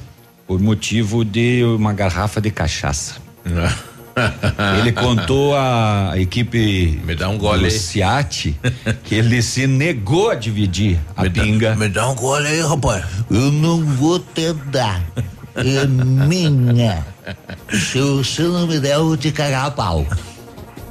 por 0.47 0.61
motivo 0.61 1.25
de 1.25 1.65
uma 1.65 1.93
garrafa 1.93 2.41
de 2.41 2.53
cachaça. 2.53 3.17
Ele 4.81 4.93
contou 4.93 5.55
à 5.55 6.13
equipe 6.17 7.01
Me 7.05 7.15
dá 7.15 7.29
um 7.29 7.37
gole. 7.37 7.71
Ciate 7.71 8.59
que 9.05 9.15
ele 9.15 9.43
se 9.43 9.67
negou 9.67 10.31
a 10.31 10.35
dividir 10.35 10.99
a 11.15 11.29
pinga. 11.29 11.75
Me 11.77 11.89
dá 11.89 12.09
um 12.09 12.15
gole 12.15 12.47
aí, 12.47 12.61
rapaz. 12.61 13.05
Eu 13.31 13.53
não 13.53 13.85
vou 13.85 14.19
te 14.19 14.53
dar. 14.71 15.03
É 15.55 15.87
minha. 15.87 17.07
Se 17.71 18.01
você 18.01 18.43
não 18.43 18.67
me 18.67 18.81
der, 18.81 18.95
eu 18.95 19.07
vou 19.07 19.17
te 19.17 19.31
cagar 19.31 19.67
a 19.67 19.71
pau. 19.71 20.07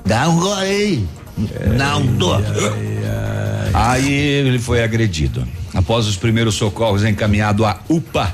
Dá 0.06 0.30
um 0.30 0.40
gole 0.40 0.62
aí. 0.62 1.08
Não 1.78 2.06
dou. 2.06 2.38
Aí 3.74 4.14
ele 4.14 4.60
foi 4.60 4.84
agredido. 4.84 5.46
Após 5.74 6.08
os 6.08 6.16
primeiros 6.16 6.56
socorros, 6.56 7.04
encaminhado 7.04 7.66
à 7.66 7.80
UPA 7.90 8.32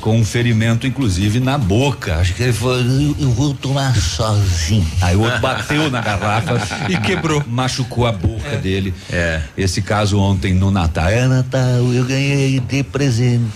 com 0.00 0.18
um 0.18 0.24
ferimento, 0.24 0.86
inclusive, 0.86 1.40
na 1.40 1.58
boca. 1.58 2.16
Acho 2.16 2.34
que 2.34 2.42
ele 2.42 2.52
falou, 2.52 2.78
eu, 2.78 3.16
eu 3.18 3.30
vou 3.30 3.54
tomar 3.54 3.94
sozinho. 3.96 4.86
Aí 5.00 5.14
o 5.14 5.20
outro 5.20 5.40
bateu 5.40 5.90
na 5.90 6.00
garrafa 6.00 6.60
e 6.88 6.96
quebrou, 6.96 7.42
machucou 7.46 8.06
a 8.06 8.12
boca 8.12 8.56
dele. 8.56 8.94
É. 9.12 9.40
Esse 9.56 9.82
caso 9.82 10.18
ontem 10.18 10.54
no 10.54 10.70
Natal. 10.70 11.08
É 11.08 11.26
Natal, 11.26 11.92
eu 11.92 12.04
ganhei 12.04 12.60
de 12.60 12.82
presente. 12.82 13.50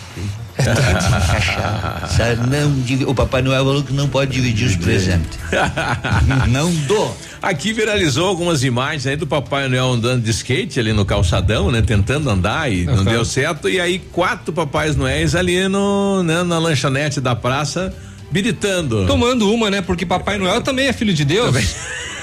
Não, 2.48 3.10
o 3.10 3.14
Papai 3.14 3.42
Noel 3.42 3.64
falou 3.64 3.82
que 3.82 3.92
não 3.92 4.08
pode 4.08 4.30
dividir 4.30 4.68
os 4.68 4.76
presentes. 4.76 5.38
Não 6.48 6.72
dou. 6.86 7.16
Aqui 7.44 7.74
viralizou 7.74 8.26
algumas 8.26 8.64
imagens 8.64 9.06
aí 9.06 9.16
do 9.16 9.26
Papai 9.26 9.68
Noel 9.68 9.92
andando 9.92 10.22
de 10.22 10.30
skate 10.30 10.80
ali 10.80 10.94
no 10.94 11.04
calçadão, 11.04 11.70
né? 11.70 11.82
Tentando 11.82 12.30
andar 12.30 12.72
e 12.72 12.84
não 12.84 12.94
Aham. 12.94 13.04
deu 13.04 13.24
certo. 13.24 13.68
E 13.68 13.78
aí 13.78 13.98
quatro 13.98 14.50
Papais 14.50 14.96
Noéis 14.96 15.34
ali 15.34 15.68
no, 15.68 16.22
né, 16.22 16.42
na 16.42 16.58
lanchonete 16.58 17.20
da 17.20 17.36
praça, 17.36 17.94
biritando. 18.30 19.06
Tomando 19.06 19.52
uma, 19.52 19.70
né? 19.70 19.82
Porque 19.82 20.06
Papai 20.06 20.38
Noel 20.38 20.62
também 20.62 20.86
é 20.86 20.92
filho 20.94 21.12
de 21.12 21.22
Deus. 21.22 21.54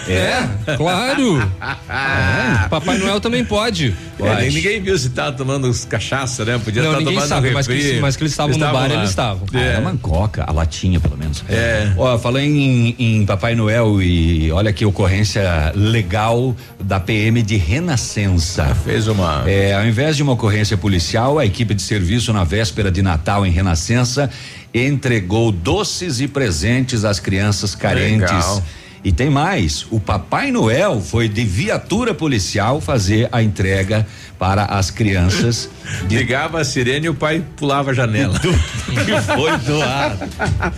É, 0.08 0.76
claro. 0.78 1.52
É, 1.94 2.68
Papai 2.70 2.98
Noel 2.98 3.20
também 3.20 3.44
pode. 3.44 3.94
É, 4.20 4.36
nem 4.42 4.52
ninguém 4.52 4.82
viu 4.82 4.98
se 4.98 5.10
tava 5.10 5.34
tomando 5.34 5.68
os 5.70 5.84
cachaça, 5.86 6.46
né? 6.46 6.58
Podia 6.64 6.82
estar 6.82 6.98
ninguém 6.98 7.14
tomando 7.16 7.28
sabe, 7.30 7.52
mas 7.52 7.68
que- 7.68 8.00
mas 8.00 8.16
que 8.16 8.24
eles 8.24 8.32
estavam 8.34 8.58
no 8.58 8.66
bar, 8.66 8.88
lá. 8.88 8.94
eles 8.96 9.10
estavam. 9.10 9.46
Ah, 9.54 9.60
É. 9.60 9.78
uma 9.80 9.96
coca, 9.98 10.44
a 10.48 10.52
latinha 10.52 11.00
pelo 11.00 11.18
menos. 11.18 11.44
É. 11.50 11.92
Ó, 11.98 12.18
falei 12.18 12.46
em, 12.46 12.96
em 12.98 13.26
Papai 13.26 13.56
Noel 13.56 14.02
e 14.02 14.52
olha 14.52 14.72
que 14.72 14.86
ocorrência 14.86 15.72
legal 15.76 16.56
da 16.80 17.00
PM 17.00 17.42
de 17.42 17.58
Renascença. 17.58 18.74
Fez 18.86 19.08
uma. 19.08 19.44
É, 19.48 19.74
ao 19.76 19.86
invés 19.86 20.16
de 20.16 20.24
uma 20.24 20.32
ocorrência 20.34 20.78
policial, 20.78 21.38
a 21.40 21.46
equipe 21.46 21.74
de 21.74 21.82
serviço 21.82 22.32
na 22.32 22.44
véspera 22.44 22.90
de 22.92 23.02
Natal 23.02 23.46
em 23.46 23.52
Renascença 23.52 24.30
entregou 24.74 25.52
doces 25.52 26.22
e 26.22 26.28
presentes 26.28 27.04
às 27.06 27.20
crianças 27.20 27.76
carentes. 27.76 28.22
Legal. 28.32 28.64
E 29.04 29.12
tem 29.12 29.32
mais, 29.32 29.86
o 29.90 30.00
Papai 30.00 30.52
Noel 30.52 31.02
foi 31.02 31.28
de 31.28 31.44
viatura 31.44 32.14
policial 32.14 32.80
fazer 32.80 33.28
a 33.32 33.42
entrega 33.42 34.06
para 34.38 34.66
as 34.66 34.92
crianças. 34.92 35.70
de 36.08 36.18
Ligava 36.22 36.62
a 36.62 36.64
sirene 36.64 37.08
e 37.08 37.10
o 37.10 37.16
pai 37.16 37.44
pulava 37.56 37.92
a 37.92 37.94
janela. 37.96 38.40
que 38.40 38.52
foi 39.36 39.58
doado. 39.58 40.20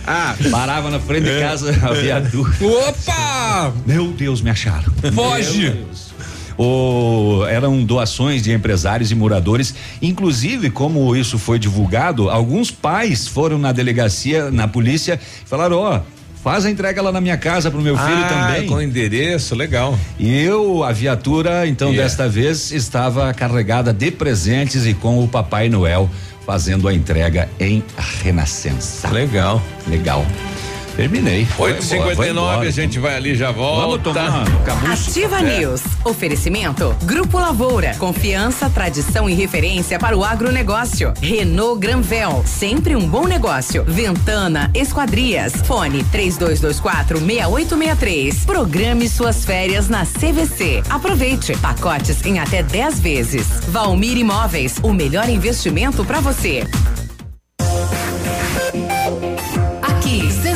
Parava 0.50 0.90
na 0.90 0.98
frente 0.98 1.24
de 1.24 1.38
casa 1.38 1.70
a 1.82 1.92
viatura. 1.92 2.50
Opa! 2.62 3.72
Meu 3.86 4.08
Deus, 4.08 4.40
me 4.40 4.48
acharam. 4.48 4.90
Foge! 5.12 5.60
Meu 5.60 5.72
Deus. 5.72 6.14
O, 6.56 7.44
eram 7.48 7.84
doações 7.84 8.42
de 8.42 8.52
empresários 8.52 9.10
e 9.10 9.14
moradores. 9.14 9.74
Inclusive, 10.00 10.70
como 10.70 11.14
isso 11.14 11.38
foi 11.38 11.58
divulgado, 11.58 12.30
alguns 12.30 12.70
pais 12.70 13.26
foram 13.26 13.58
na 13.58 13.72
delegacia, 13.72 14.50
na 14.50 14.66
polícia, 14.68 15.20
e 15.44 15.48
falaram: 15.48 15.78
ó. 15.78 16.00
Faz 16.44 16.66
a 16.66 16.70
entrega 16.70 17.00
lá 17.00 17.10
na 17.10 17.22
minha 17.22 17.38
casa 17.38 17.70
pro 17.70 17.80
meu 17.80 17.96
filho 17.96 18.22
ah, 18.22 18.28
também. 18.28 18.68
Com 18.68 18.80
endereço, 18.80 19.54
legal. 19.54 19.98
E 20.18 20.42
eu, 20.42 20.84
a 20.84 20.92
viatura, 20.92 21.66
então, 21.66 21.88
Yeah. 21.88 22.04
desta 22.04 22.28
vez, 22.28 22.70
estava 22.70 23.32
carregada 23.32 23.94
de 23.94 24.10
presentes 24.10 24.84
e 24.84 24.92
com 24.92 25.24
o 25.24 25.26
Papai 25.26 25.70
Noel 25.70 26.10
fazendo 26.44 26.86
a 26.86 26.92
entrega 26.92 27.48
em 27.58 27.82
Renascença. 28.22 29.08
Legal. 29.08 29.62
Legal. 29.88 30.26
Terminei. 30.96 31.46
8h59, 31.58 32.66
a 32.66 32.70
gente 32.70 32.98
vai 32.98 33.16
ali 33.16 33.34
já 33.34 33.50
volta. 33.50 33.80
Vamos 33.86 34.02
tomar. 34.02 34.44
Ativa 34.92 35.40
É. 35.40 35.58
News. 35.58 35.82
Oferecimento. 36.04 36.94
Grupo 37.02 37.38
Lavoura. 37.38 37.94
Confiança, 37.98 38.70
tradição 38.70 39.28
e 39.28 39.34
referência 39.34 39.98
para 39.98 40.16
o 40.16 40.24
agronegócio. 40.24 41.12
Renault 41.20 41.80
Granvel. 41.80 42.44
Sempre 42.46 42.94
um 42.94 43.08
bom 43.08 43.26
negócio. 43.26 43.84
Ventana 43.84 44.70
Esquadrias. 44.74 45.52
Fone 45.66 46.04
3224 46.04 47.18
6863. 47.18 48.44
Programe 48.44 49.08
suas 49.08 49.44
férias 49.44 49.88
na 49.88 50.04
CVC. 50.06 50.82
Aproveite. 50.88 51.56
Pacotes 51.58 52.24
em 52.24 52.38
até 52.38 52.62
10 52.62 53.00
vezes. 53.00 53.46
Valmir 53.68 54.16
Imóveis. 54.16 54.76
O 54.82 54.92
melhor 54.92 55.28
investimento 55.28 56.04
para 56.04 56.20
você. 56.20 56.64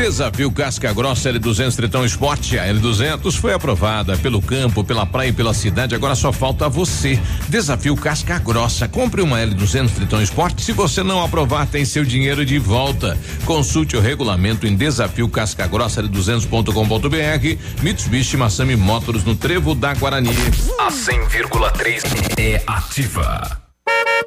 Desafio 0.00 0.50
Casca 0.50 0.94
Grossa 0.94 1.30
L200 1.30 1.76
Tritão 1.76 2.06
Esporte. 2.06 2.58
A 2.58 2.66
L200 2.68 3.36
foi 3.36 3.52
aprovada 3.52 4.16
pelo 4.16 4.40
campo, 4.40 4.82
pela 4.82 5.04
praia 5.04 5.28
e 5.28 5.32
pela 5.32 5.52
cidade. 5.52 5.94
Agora 5.94 6.14
só 6.14 6.32
falta 6.32 6.70
você. 6.70 7.20
Desafio 7.50 7.94
Casca 7.94 8.38
Grossa. 8.38 8.88
Compre 8.88 9.20
uma 9.20 9.36
L200 9.40 9.90
Tritão 9.90 10.22
Esporte. 10.22 10.62
Se 10.62 10.72
você 10.72 11.02
não 11.02 11.22
aprovar, 11.22 11.66
tem 11.66 11.84
seu 11.84 12.02
dinheiro 12.02 12.46
de 12.46 12.58
volta. 12.58 13.18
Consulte 13.44 13.94
o 13.94 14.00
regulamento 14.00 14.66
em 14.66 14.74
desafio 14.74 15.28
casca 15.28 15.66
grossa 15.66 16.02
L200.com.br. 16.02 17.82
Mitsubishi 17.82 18.38
Massami 18.38 18.76
Motors 18.76 19.22
no 19.22 19.36
Trevo 19.36 19.74
da 19.74 19.92
Guarani. 19.92 20.30
A 20.78 20.88
100,3 20.88 22.38
é 22.38 22.62
ativa. 22.66 23.69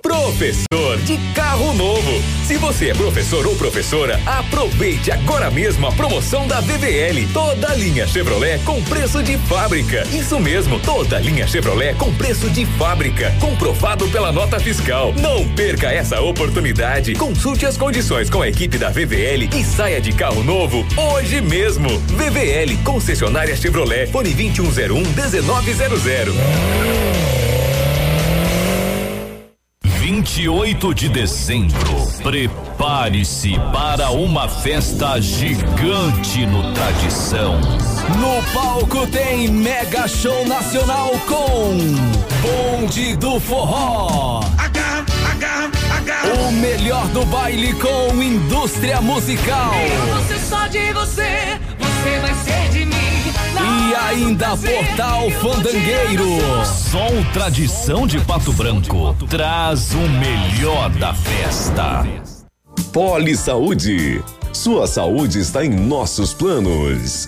Professor 0.01 0.97
de 1.05 1.17
carro 1.33 1.73
novo. 1.73 2.21
Se 2.45 2.57
você 2.57 2.89
é 2.89 2.93
professor 2.93 3.47
ou 3.47 3.55
professora, 3.55 4.19
aproveite 4.25 5.11
agora 5.11 5.49
mesmo 5.49 5.87
a 5.87 5.91
promoção 5.91 6.45
da 6.47 6.59
VVL. 6.59 7.27
Toda 7.33 7.73
linha 7.75 8.05
Chevrolet 8.05 8.59
com 8.65 8.81
preço 8.83 9.23
de 9.23 9.37
fábrica. 9.37 10.05
Isso 10.11 10.39
mesmo, 10.39 10.79
toda 10.79 11.19
linha 11.19 11.47
Chevrolet 11.47 11.95
com 11.95 12.13
preço 12.15 12.49
de 12.49 12.65
fábrica, 12.65 13.33
comprovado 13.39 14.07
pela 14.09 14.31
nota 14.31 14.59
fiscal. 14.59 15.13
Não 15.13 15.47
perca 15.49 15.91
essa 15.91 16.21
oportunidade. 16.21 17.15
Consulte 17.15 17.65
as 17.65 17.77
condições 17.77 18.29
com 18.29 18.41
a 18.41 18.49
equipe 18.49 18.77
da 18.77 18.89
VVL 18.89 19.49
e 19.55 19.63
saia 19.63 20.01
de 20.01 20.11
carro 20.11 20.43
novo 20.43 20.85
hoje 20.97 21.41
mesmo. 21.41 21.89
VVL, 22.09 22.77
concessionária 22.83 23.55
Chevrolet, 23.55 24.07
fone 24.07 24.33
2101 24.33 25.01
1900. 25.01 27.52
28 30.13 30.93
de 30.93 31.09
dezembro. 31.09 32.07
Prepare-se 32.21 33.59
para 33.71 34.11
uma 34.11 34.47
festa 34.47 35.19
gigante 35.19 36.45
no 36.45 36.71
Tradição. 36.71 37.59
No 38.19 38.43
palco 38.53 39.07
tem 39.07 39.47
Mega 39.47 40.07
Show 40.07 40.45
Nacional 40.45 41.09
com 41.27 41.77
Bonde 42.43 43.15
do 43.15 43.39
Forró. 43.39 44.41
O 46.47 46.51
melhor 46.51 47.07
do 47.07 47.25
baile 47.25 47.73
com 47.73 48.21
indústria 48.21 49.01
musical. 49.01 49.73
Eu 49.73 50.13
vou 50.13 50.23
ser 50.25 50.39
só 50.39 50.67
de 50.67 50.93
você, 50.93 51.59
você 51.79 52.19
vai 52.19 52.35
ser. 52.35 52.62
E 53.63 53.95
ainda 53.95 54.57
Portal 54.57 55.29
Fandangueiro. 55.41 56.27
O 56.27 57.33
Tradição 57.33 58.05
de 58.05 58.19
Pato 58.19 58.51
Branco 58.53 59.15
traz 59.29 59.93
o 59.93 60.09
melhor 60.09 60.89
da 60.91 61.13
festa. 61.13 62.05
Poli 62.91 63.35
Saúde. 63.35 64.23
Sua 64.51 64.85
saúde 64.85 65.39
está 65.39 65.65
em 65.65 65.69
nossos 65.69 66.33
planos. 66.33 67.27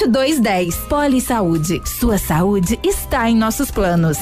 2210. 0.07 0.75
Poli 0.89 1.21
Saúde. 1.21 1.81
Sua 1.85 2.17
saúde 2.17 2.79
está 2.83 3.29
em 3.29 3.35
nossos 3.35 3.71
planos. 3.71 4.17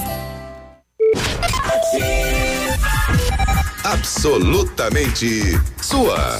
Absolutamente 3.83 5.59
sua. 5.81 6.39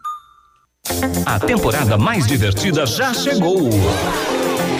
A 1.25 1.39
temporada 1.39 1.97
mais 1.97 2.25
divertida 2.25 2.85
já 2.85 3.13
chegou. 3.13 3.69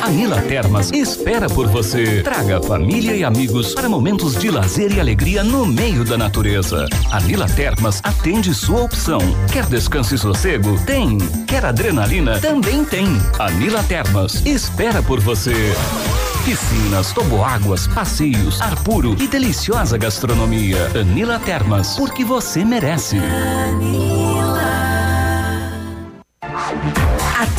A 0.01 0.09
Nila 0.09 0.41
Termas 0.41 0.91
espera 0.91 1.47
por 1.47 1.67
você. 1.67 2.21
Traga 2.23 2.61
família 2.61 3.15
e 3.15 3.23
amigos 3.23 3.73
para 3.73 3.87
momentos 3.87 4.35
de 4.35 4.49
lazer 4.49 4.91
e 4.91 4.99
alegria 4.99 5.43
no 5.43 5.65
meio 5.65 6.03
da 6.03 6.17
natureza. 6.17 6.87
A 7.11 7.19
Nila 7.21 7.47
Termas 7.47 8.01
atende 8.03 8.53
sua 8.53 8.81
opção. 8.81 9.19
Quer 9.51 9.65
descanso 9.67 10.15
e 10.15 10.17
sossego? 10.17 10.77
Tem. 10.85 11.17
Quer 11.47 11.65
adrenalina? 11.65 12.39
Também 12.39 12.83
tem. 12.83 13.05
A 13.37 13.51
Nila 13.51 13.83
Termas 13.83 14.43
espera 14.45 15.03
por 15.03 15.19
você. 15.19 15.53
Piscinas, 16.43 17.13
toboáguas, 17.13 17.85
passeios, 17.85 18.59
ar 18.59 18.75
puro 18.83 19.15
e 19.19 19.27
deliciosa 19.27 19.95
gastronomia. 19.95 20.89
Anila 20.99 21.39
Termas, 21.39 21.95
porque 21.95 22.25
você 22.25 22.65
merece. 22.65 23.17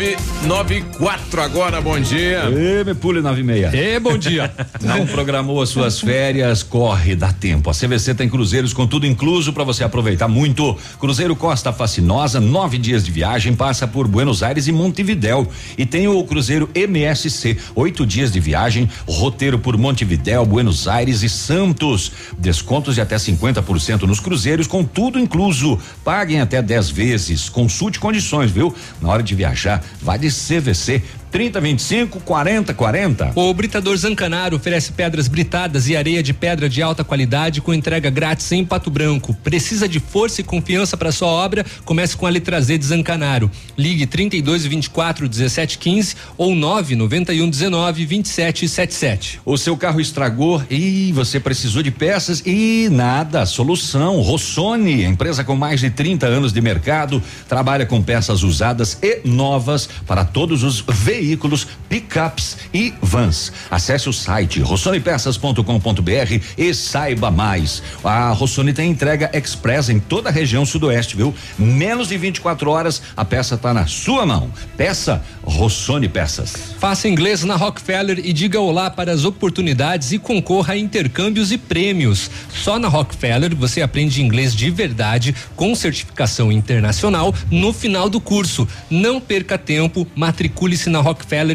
994 0.00 1.42
agora, 1.42 1.78
bom 1.78 2.00
dia. 2.00 2.44
Ê, 2.56 2.82
me 2.82 2.94
pule 2.94 3.20
96. 3.20 3.74
Ê, 3.74 4.00
bom 4.00 4.16
dia. 4.16 4.50
Não 4.80 5.06
programou 5.06 5.60
as 5.60 5.68
suas 5.68 6.00
férias? 6.00 6.62
Corre, 6.62 7.14
dá 7.14 7.30
tempo. 7.34 7.68
A 7.68 7.74
CVC 7.74 8.14
tem 8.14 8.26
cruzeiros 8.26 8.72
com 8.72 8.86
tudo 8.86 9.06
incluso 9.06 9.52
para 9.52 9.62
você 9.62 9.84
aproveitar 9.84 10.26
muito. 10.26 10.74
Cruzeiro 10.98 11.36
Costa 11.36 11.70
Fascinosa, 11.70 12.40
nove 12.40 12.78
dias 12.78 13.04
de 13.04 13.10
viagem, 13.10 13.54
passa 13.54 13.86
por 13.86 14.08
Buenos 14.08 14.42
Aires 14.42 14.66
e 14.66 14.72
Montevidéu. 14.72 15.46
E 15.76 15.84
tem 15.84 16.08
o 16.08 16.24
Cruzeiro 16.24 16.70
MSC, 16.74 17.58
oito 17.74 18.06
dias 18.06 18.32
de 18.32 18.40
viagem, 18.40 18.88
roteiro 19.06 19.58
por 19.58 19.76
Montevidéu, 19.76 20.46
Buenos 20.46 20.88
Aires 20.88 21.22
e 21.22 21.28
Santos. 21.28 22.10
Descontos 22.38 22.94
de 22.94 23.02
até 23.02 23.16
50% 23.16 24.04
nos 24.04 24.18
cruzeiros 24.18 24.66
com 24.66 24.82
tudo 24.82 25.18
incluso. 25.18 25.78
Paguem 26.02 26.40
até 26.40 26.62
10 26.62 26.88
vezes. 26.88 27.50
Consulte 27.50 28.00
condições, 28.00 28.50
viu? 28.50 28.74
Na 29.02 29.10
hora 29.10 29.22
de 29.22 29.34
viajar, 29.34 29.84
vá 30.00 30.16
de 30.16 30.28
CVC 30.28 31.02
3025 31.30 32.20
4040. 32.20 33.32
O 33.34 33.54
Britador 33.54 33.96
Zancanaro 33.96 34.56
oferece 34.56 34.92
pedras 34.92 35.28
britadas 35.28 35.88
e 35.88 35.96
areia 35.96 36.22
de 36.22 36.32
pedra 36.32 36.68
de 36.68 36.82
alta 36.82 37.04
qualidade 37.04 37.60
com 37.60 37.72
entrega 37.72 38.10
grátis 38.10 38.50
em 38.52 38.64
Pato 38.64 38.90
Branco. 38.90 39.34
Precisa 39.34 39.88
de 39.88 40.00
força 40.00 40.40
e 40.40 40.44
confiança 40.44 40.96
para 40.96 41.12
sua 41.12 41.28
obra? 41.28 41.64
Comece 41.84 42.16
com 42.16 42.26
a 42.26 42.30
letra 42.30 42.60
Z 42.60 42.78
de 42.78 42.84
Zancanaro. 42.86 43.50
Ligue 43.76 44.06
32 44.06 44.66
24 44.66 45.28
17 45.28 45.78
15 45.78 46.16
ou 46.36 46.54
991 46.54 47.48
19 47.48 48.06
27 48.06 48.68
77. 48.68 49.40
O 49.44 49.56
seu 49.56 49.76
carro 49.76 50.00
estragou 50.00 50.62
e 50.70 51.12
você 51.12 51.38
precisou 51.38 51.82
de 51.82 51.90
peças 51.90 52.42
e 52.44 52.88
nada. 52.90 53.46
Solução. 53.46 54.20
Rossoni, 54.20 55.04
empresa 55.04 55.44
com 55.44 55.56
mais 55.56 55.80
de 55.80 55.90
30 55.90 56.26
anos 56.26 56.52
de 56.52 56.60
mercado, 56.60 57.22
trabalha 57.48 57.86
com 57.86 58.02
peças 58.02 58.42
usadas 58.42 58.98
e 59.02 59.20
novas 59.24 59.88
para 60.06 60.24
todos 60.24 60.62
os 60.62 60.84
veículos, 61.20 61.66
picapes 61.88 62.56
e 62.72 62.94
vans. 63.02 63.52
Acesse 63.70 64.08
o 64.08 64.12
site 64.12 64.60
rossonepeças.com.br 64.60 66.44
e 66.56 66.74
saiba 66.74 67.30
mais. 67.30 67.82
A 68.02 68.30
Rossoni 68.30 68.72
tem 68.72 68.90
entrega 68.90 69.30
express 69.34 69.90
em 69.90 70.00
toda 70.00 70.30
a 70.30 70.32
região 70.32 70.64
sudoeste, 70.64 71.16
viu? 71.16 71.34
Menos 71.58 72.08
de 72.08 72.16
24 72.16 72.70
horas, 72.70 73.02
a 73.16 73.24
peça 73.24 73.54
está 73.54 73.74
na 73.74 73.86
sua 73.86 74.24
mão. 74.24 74.50
Peça 74.76 75.22
Rossoni 75.42 76.08
Peças. 76.08 76.54
Faça 76.78 77.08
inglês 77.08 77.44
na 77.44 77.56
Rockefeller 77.56 78.20
e 78.24 78.32
diga 78.32 78.58
olá 78.58 78.90
para 78.90 79.12
as 79.12 79.24
oportunidades 79.24 80.12
e 80.12 80.18
concorra 80.18 80.74
a 80.74 80.78
intercâmbios 80.78 81.52
e 81.52 81.58
prêmios. 81.58 82.30
Só 82.54 82.78
na 82.78 82.88
Rockefeller 82.88 83.54
você 83.54 83.82
aprende 83.82 84.22
inglês 84.22 84.54
de 84.54 84.70
verdade 84.70 85.34
com 85.54 85.74
certificação 85.74 86.50
internacional 86.50 87.34
no 87.50 87.72
final 87.72 88.08
do 88.08 88.20
curso. 88.20 88.66
Não 88.88 89.20
perca 89.20 89.58
tempo, 89.58 90.06
matricule-se 90.14 90.88
na 90.88 91.00
Rockefeller 91.00 91.09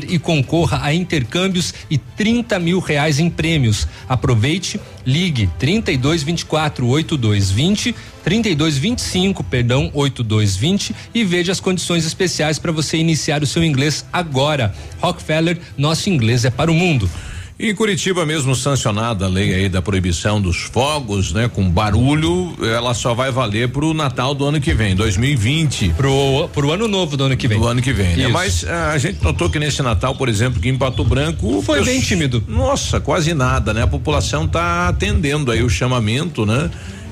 e 0.09 0.19
concorra 0.19 0.79
a 0.81 0.93
intercâmbios 0.93 1.73
e 1.89 1.97
30 1.97 2.59
mil 2.59 2.79
reais 2.79 3.19
em 3.19 3.29
prêmios. 3.29 3.87
Aproveite, 4.07 4.79
ligue 5.05 5.49
32 5.59 6.23
24 6.23 6.87
8220 6.87 7.95
3225, 8.23 9.43
perdão, 9.43 9.91
8220 9.93 10.95
e 11.13 11.23
veja 11.23 11.51
as 11.51 11.59
condições 11.59 12.05
especiais 12.05 12.57
para 12.57 12.71
você 12.71 12.97
iniciar 12.97 13.43
o 13.43 13.47
seu 13.47 13.63
inglês 13.63 14.03
agora. 14.11 14.73
Rockefeller, 14.99 15.59
nosso 15.77 16.09
inglês 16.09 16.43
é 16.43 16.49
para 16.49 16.71
o 16.71 16.73
mundo. 16.73 17.09
Em 17.57 17.73
Curitiba 17.73 18.25
mesmo 18.25 18.53
sancionada 18.53 19.23
a 19.25 19.29
lei 19.29 19.53
aí 19.53 19.69
da 19.69 19.81
proibição 19.81 20.41
dos 20.41 20.57
fogos, 20.57 21.31
né, 21.31 21.47
com 21.47 21.69
barulho, 21.69 22.53
ela 22.61 22.93
só 22.93 23.13
vai 23.13 23.31
valer 23.31 23.69
pro 23.69 23.93
Natal 23.93 24.35
do 24.35 24.43
ano 24.43 24.59
que 24.59 24.73
vem, 24.73 24.93
2020. 24.93 25.93
Pro 25.95 26.49
pro 26.53 26.71
ano 26.73 26.85
novo 26.85 27.15
do 27.15 27.23
ano 27.23 27.37
que 27.37 27.47
vem. 27.47 27.57
Do 27.57 27.65
ano 27.65 27.81
que 27.81 27.93
vem, 27.93 28.17
né? 28.17 28.27
Mas 28.27 28.65
ah, 28.67 28.91
a 28.91 28.97
gente 28.97 29.23
notou 29.23 29.49
que 29.49 29.57
nesse 29.57 29.81
Natal, 29.81 30.13
por 30.15 30.27
exemplo, 30.27 30.59
que 30.61 30.67
em 30.67 30.77
Pato 30.77 31.01
Branco 31.05 31.61
Foi 31.61 31.77
pes- 31.77 31.87
bem 31.87 32.01
tímido. 32.01 32.43
Nossa, 32.45 32.99
quase 32.99 33.33
nada, 33.33 33.73
né? 33.73 33.83
A 33.83 33.87
população 33.87 34.45
tá 34.45 34.89
atendendo 34.89 35.49
aí 35.49 35.63
o 35.63 35.69
chamamento, 35.69 36.45
né? 36.45 36.69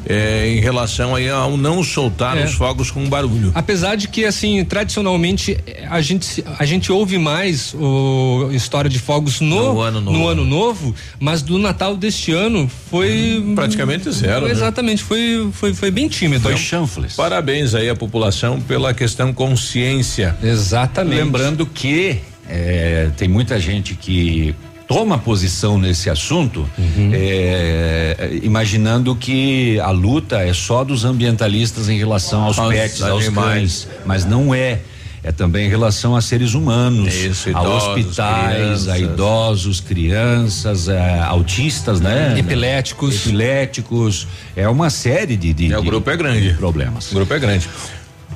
É, 0.08 0.48
em 0.50 0.60
relação 0.60 1.16
aí 1.16 1.30
ao 1.30 1.56
não 1.58 1.84
soltar 1.84 2.38
É. 2.38 2.44
os 2.46 2.54
fogos 2.54 2.92
com 2.92 3.08
barulho. 3.08 3.52
Apesar 3.56 3.96
de 3.96 4.08
que, 4.08 4.26
assim, 4.26 4.64
tradicionalmente 4.66 5.58
a 5.90 6.02
gente, 6.02 6.44
a 6.60 6.66
gente 6.66 6.92
ouve 6.92 7.18
mais 7.18 7.74
o 7.74 8.50
história 8.52 8.90
de 8.90 9.00
fogos 9.00 9.40
no, 9.40 9.74
No 9.74 9.80
ano 9.82 10.02
novo. 10.02 10.18
no 10.18 10.28
ano 10.28 10.46
novo, 10.46 10.96
mas 11.20 11.42
do 11.42 11.58
Natal 11.58 11.96
deste 11.96 12.32
ano 12.32 12.70
foi. 12.90 13.44
Praticamente 13.56 14.10
zero, 14.12 14.46
né? 14.46 14.52
Exatamente, 14.52 15.02
foi, 15.04 15.50
foi, 15.54 15.74
foi 15.74 15.92
bem 15.92 16.08
tímido. 16.08 16.42
Foi 16.44 16.58
chanfles. 16.58 17.14
Parabéns 17.16 17.74
aí 17.76 17.90
à 17.90 17.96
população 17.96 18.60
pela 18.62 18.94
questão 18.94 19.34
consciência. 19.34 20.36
Exatamente. 20.44 21.20
Lembrando 21.22 21.66
que 21.66 22.18
eh, 22.50 23.10
tem 23.18 23.28
muita 23.28 23.60
gente 23.60 23.96
que 23.96 24.54
toma 24.94 25.18
posição 25.18 25.78
nesse 25.78 26.10
assunto, 26.10 26.68
Uhum. 26.78 27.12
eh, 27.14 28.40
imaginando 28.44 29.16
que 29.16 29.80
a 29.80 29.90
luta 29.92 30.38
é 30.40 30.54
só 30.54 30.84
dos 30.84 31.04
ambientalistas 31.06 31.90
em 31.90 31.98
relação 31.98 32.44
aos 32.44 32.58
Aos 32.60 32.74
pets, 32.74 33.02
aos 33.02 33.26
animais. 33.26 33.86
cães, 33.86 33.88
mas 34.06 34.26
não 34.26 34.54
é. 34.54 34.80
É 35.26 35.32
também 35.32 35.68
em 35.68 35.70
relação 35.70 36.18
a 36.18 36.22
seres 36.22 36.54
humanos, 36.54 37.14
Isso, 37.16 37.48
a 37.48 37.52
idosos, 37.52 37.88
hospitais, 37.88 38.56
crianças. 38.58 38.88
a 38.90 39.00
idosos, 39.00 39.80
crianças, 39.80 40.88
eh, 40.90 41.20
autistas, 41.26 42.02
né? 42.02 42.36
Epiléticos. 42.38 43.26
Epiléticos. 43.26 44.28
É 44.54 44.68
uma 44.68 44.90
série 44.90 45.38
de, 45.38 45.54
de, 45.54 45.72
É, 45.72 45.78
o 45.78 45.82
de 45.82 45.88
grupo 45.88 46.10
é 46.10 46.18
grande. 46.18 46.54
problemas. 46.56 47.10
O 47.10 47.16
grupo 47.16 47.34
é 47.34 47.40
grande. 47.40 47.70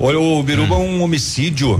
Olha, 0.00 0.18
o 0.18 0.42
Biruba, 0.42 0.76
um 0.76 1.02
homicídio. 1.02 1.78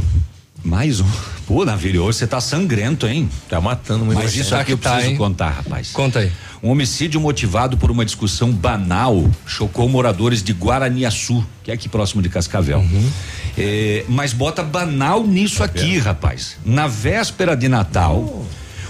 Mais 0.64 1.00
um. 1.00 1.06
Pô, 1.46 1.64
Navírio, 1.64 2.02
hoje 2.02 2.18
você 2.18 2.26
tá 2.26 2.40
sangrento, 2.40 3.06
hein? 3.06 3.28
Tá 3.48 3.60
matando 3.60 4.04
muita 4.04 4.22
Mas 4.22 4.36
isso 4.36 4.54
aqui 4.54 4.72
eu 4.72 4.78
Tá, 4.78 4.96
preciso 4.96 5.16
contar, 5.16 5.50
rapaz. 5.50 5.90
Conta 5.92 6.18
aí. 6.18 6.32
Um 6.62 6.70
homicídio 6.70 7.20
motivado 7.20 7.76
por 7.76 7.90
uma 7.90 8.04
discussão 8.04 8.50
banal 8.50 9.30
chocou 9.46 9.88
moradores 9.88 10.42
de 10.42 10.52
Guaraniaçu, 10.52 11.46
que 11.62 11.70
é 11.70 11.74
aqui 11.74 11.88
próximo 11.88 12.20
de 12.20 12.28
Cascavel. 12.28 12.80
Uhum. 12.80 13.10
É, 13.56 14.04
mas 14.08 14.32
bota 14.32 14.62
banal 14.62 15.24
nisso 15.24 15.62
aqui, 15.62 15.98
rapaz. 15.98 16.56
Na 16.64 16.88
véspera 16.88 17.56
de 17.56 17.68
Natal, 17.68 18.44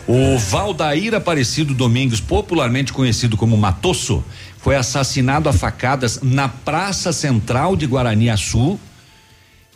o 0.07 0.39
Valdair 0.39 1.15
Aparecido 1.15 1.75
Domingos, 1.75 2.21
popularmente 2.21 2.93
conhecido 2.93 3.37
como 3.37 3.57
Matosso, 3.57 4.25
foi 4.57 4.75
assassinado 4.75 5.49
a 5.49 5.53
facadas 5.53 6.21
na 6.23 6.49
Praça 6.49 7.13
Central 7.13 7.77
de 7.77 7.85
Guaraniaçu. 7.85 8.81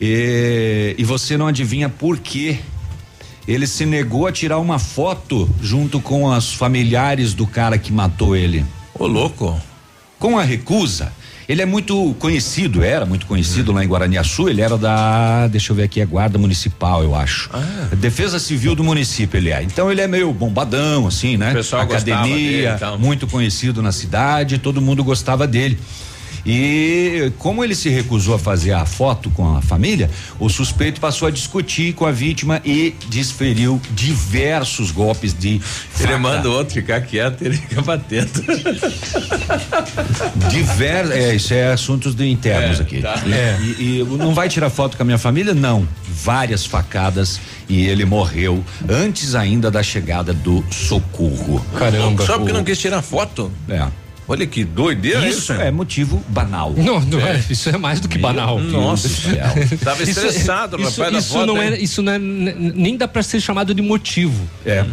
E, 0.01 0.95
e 0.99 1.05
você 1.05 1.37
não 1.37 1.47
adivinha 1.47 1.89
por 1.89 2.19
quê? 2.19 2.59
Ele 3.47 3.67
se 3.67 3.85
negou 3.85 4.27
a 4.27 4.33
tirar 4.33 4.59
uma 4.59 4.79
foto 4.79 5.49
junto 5.61 6.01
com 6.01 6.25
os 6.25 6.53
familiares 6.53 7.35
do 7.35 7.47
cara 7.47 7.77
que 7.77 7.93
matou 7.93 8.37
ele. 8.37 8.65
Ô, 8.95 9.07
louco. 9.07 9.61
Com 10.19 10.39
a 10.39 10.43
recusa, 10.45 11.13
ele 11.49 11.61
é 11.61 11.67
muito 11.67 12.15
conhecido, 12.19 12.83
era 12.83 13.05
muito 13.05 13.27
conhecido 13.27 13.73
lá 13.73 13.85
em 13.85 13.89
Guaraniaçu, 13.89 14.49
ele 14.49 14.61
era 14.61 14.79
da, 14.79 15.49
deixa 15.49 15.73
eu 15.73 15.77
ver 15.77 15.83
aqui, 15.83 16.01
é 16.01 16.07
guarda 16.07 16.39
municipal, 16.39 17.03
eu 17.03 17.15
acho. 17.15 17.51
Defesa 17.99 18.39
Civil 18.39 18.77
do 18.77 18.85
município 18.85 19.37
ele 19.37 19.51
é. 19.51 19.63
Então 19.63 19.91
ele 19.91 20.01
é 20.01 20.07
meio 20.07 20.33
bombadão 20.33 21.07
assim, 21.07 21.37
né? 21.37 21.51
O 21.51 21.55
pessoal 21.55 21.85
dele 21.85 22.13
Academia, 22.13 22.75
e 22.77 22.79
tal. 22.79 22.99
muito 22.99 23.27
conhecido 23.27 23.83
na 23.83 23.91
cidade, 23.91 24.59
todo 24.59 24.81
mundo 24.81 25.03
gostava 25.03 25.47
dele. 25.47 25.79
E 26.45 27.33
como 27.39 27.63
ele 27.63 27.75
se 27.75 27.89
recusou 27.89 28.35
a 28.35 28.39
fazer 28.39 28.73
a 28.73 28.85
foto 28.85 29.31
com 29.31 29.57
a 29.57 29.63
família, 29.63 30.11
o 30.41 30.49
suspeito 30.49 31.01
passou 31.01 31.29
a 31.29 31.31
discutir 31.31 31.93
com 31.95 32.05
a 32.05 32.11
vítima 32.11 32.61
e 32.65 32.95
desferiu 33.09 33.81
diversos 33.93 34.91
golpes 34.91 35.33
de 35.33 35.61
Ele 36.01 36.17
manda 36.17 36.49
o 36.49 36.53
outro 36.53 36.75
ficar 36.75 37.01
quieto, 37.03 37.43
ele 37.43 37.57
fica 37.57 37.81
batendo. 37.83 38.31
Diver, 40.51 41.11
é, 41.13 41.35
isso 41.35 41.55
é 41.55 41.73
assuntos 41.73 42.15
de 42.15 42.29
internos 42.29 42.81
É, 42.81 42.83
aqui. 42.83 43.01
tá. 43.01 43.23
É. 43.27 43.59
E, 43.61 44.01
e 44.01 44.05
não 44.19 44.35
vai 44.35 44.49
tirar 44.49 44.71
foto 44.71 44.97
com 44.97 45.03
a 45.03 45.07
minha 45.07 45.19
família? 45.19 45.55
Não. 45.55 45.87
Várias 46.25 46.67
facadas 46.67 47.41
e 47.69 47.87
ele 47.87 48.05
morreu 48.05 48.65
antes 48.89 49.35
ainda 49.35 49.71
da 49.71 49.83
chegada 49.83 50.33
do 50.33 50.65
socorro. 50.71 51.65
Caramba. 51.79 52.25
Só 52.27 52.39
porque 52.39 52.53
não 52.53 52.65
quis 52.65 52.79
tirar 52.79 53.03
foto. 53.03 53.51
É. 53.69 53.87
Olha 54.29 54.47
que 54.47 54.65
doideira 54.65 55.27
Isso 55.29 55.53
é 55.53 55.71
motivo 55.71 56.23
banal. 56.29 56.73
Não, 56.77 57.01
não 57.01 57.21
é. 57.21 57.43
Isso 57.51 57.69
é 57.69 57.77
mais 57.77 57.99
do 58.01 58.09
que 58.09 58.19
banal. 58.19 58.59
Nossa, 58.61 59.09
céu. 59.09 59.35
Tava 59.83 60.03
Isso- 60.03 60.11
estressado, 60.13 60.81
isso, 60.81 60.91
rapaz, 61.01 61.13
da 61.13 61.19
isso 61.19 61.33
foto, 61.33 61.47
não 61.47 61.57
é, 61.63 61.79
isso 61.79 62.03
não 62.03 62.13
é, 62.13 62.19
nem 62.19 62.97
dá 62.97 63.09
pra 63.09 63.23
ser 63.23 63.41
chamado 63.41 63.75
de 63.75 63.83
motivo. 63.83 64.49
É. 64.65 64.85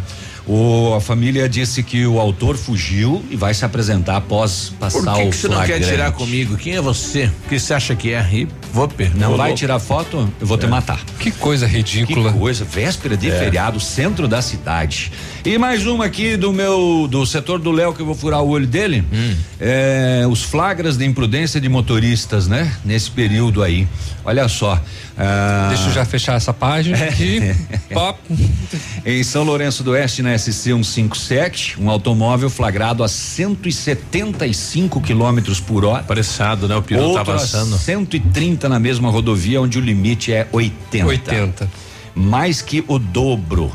O, 0.46 0.94
a 0.94 1.00
família 1.00 1.48
disse 1.48 1.80
que 1.82 2.04
o 2.06 2.18
autor 2.18 2.56
fugiu 2.56 3.22
e 3.30 3.36
vai 3.36 3.54
se 3.54 3.64
apresentar 3.64 4.16
após 4.16 4.72
passar 4.80 4.98
Por 4.98 5.14
que, 5.14 5.22
o 5.22 5.30
que 5.30 5.36
você 5.36 5.48
não 5.48 5.62
quer 5.64 5.80
tirar 5.80 6.10
comigo? 6.12 6.56
Quem 6.56 6.74
é 6.74 6.80
você? 6.80 7.26
O 7.44 7.48
que 7.48 7.58
você 7.58 7.72
acha 7.74 7.94
que 7.94 8.12
é? 8.12 8.26
E 8.32 8.48
vou 8.72 8.88
perder. 8.88 9.20
Não 9.20 9.36
vai 9.36 9.54
tirar 9.54 9.78
foto? 9.78 10.28
Eu 10.40 10.46
vou 10.46 10.58
te 10.58 10.66
matar. 10.66 10.98
Que 11.20 11.30
coisa 11.30 11.66
ridícula. 11.68 12.32
Que 12.32 12.38
coisa, 12.38 12.64
véspera 12.64 13.16
de 13.16 13.30
É. 13.30 13.38
feriado, 13.38 13.78
centro 13.78 14.26
da 14.26 14.42
cidade. 14.42 15.12
E 15.42 15.56
mais 15.56 15.86
uma 15.86 16.04
aqui 16.04 16.36
do 16.36 16.52
meu, 16.52 17.08
do 17.10 17.24
setor 17.24 17.58
do 17.58 17.70
Léo 17.72 17.94
que 17.94 18.00
eu 18.02 18.06
vou 18.06 18.14
furar 18.14 18.42
o 18.42 18.48
olho 18.48 18.66
dele. 18.66 19.02
Hum. 19.10 19.34
É, 19.58 20.24
os 20.28 20.42
flagras 20.42 20.98
de 20.98 21.06
imprudência 21.06 21.58
de 21.58 21.66
motoristas, 21.68 22.46
né? 22.46 22.70
Nesse 22.84 23.10
período 23.10 23.62
aí. 23.62 23.88
Olha 24.22 24.46
só. 24.48 24.78
ah, 25.16 25.68
Deixa 25.70 25.88
eu 25.88 25.92
já 25.94 26.04
fechar 26.04 26.34
essa 26.36 26.52
página 26.52 26.98
aqui. 27.04 27.40
Pop. 27.90 28.18
Em 29.04 29.22
São 29.24 29.42
Lourenço 29.42 29.82
do 29.82 29.92
Oeste, 29.92 30.20
na 30.20 30.36
SC 30.36 30.52
157, 30.52 31.80
um 31.80 31.88
automóvel 31.88 32.50
flagrado 32.50 33.02
a 33.02 33.08
175 33.08 35.00
quilômetros 35.00 35.58
por 35.58 35.86
hora. 35.86 36.00
Apressado, 36.00 36.68
né? 36.68 36.76
O 36.76 36.82
piloto 36.82 37.14
tá 37.14 37.20
a 37.20 37.22
avançando. 37.22 37.78
130 37.78 38.68
na 38.68 38.78
mesma 38.78 39.10
rodovia, 39.10 39.58
onde 39.60 39.78
o 39.78 39.80
limite 39.80 40.34
é 40.34 40.46
80. 40.52 41.06
80. 41.06 41.70
Mais 42.14 42.60
que 42.60 42.84
o 42.86 42.98
dobro. 42.98 43.72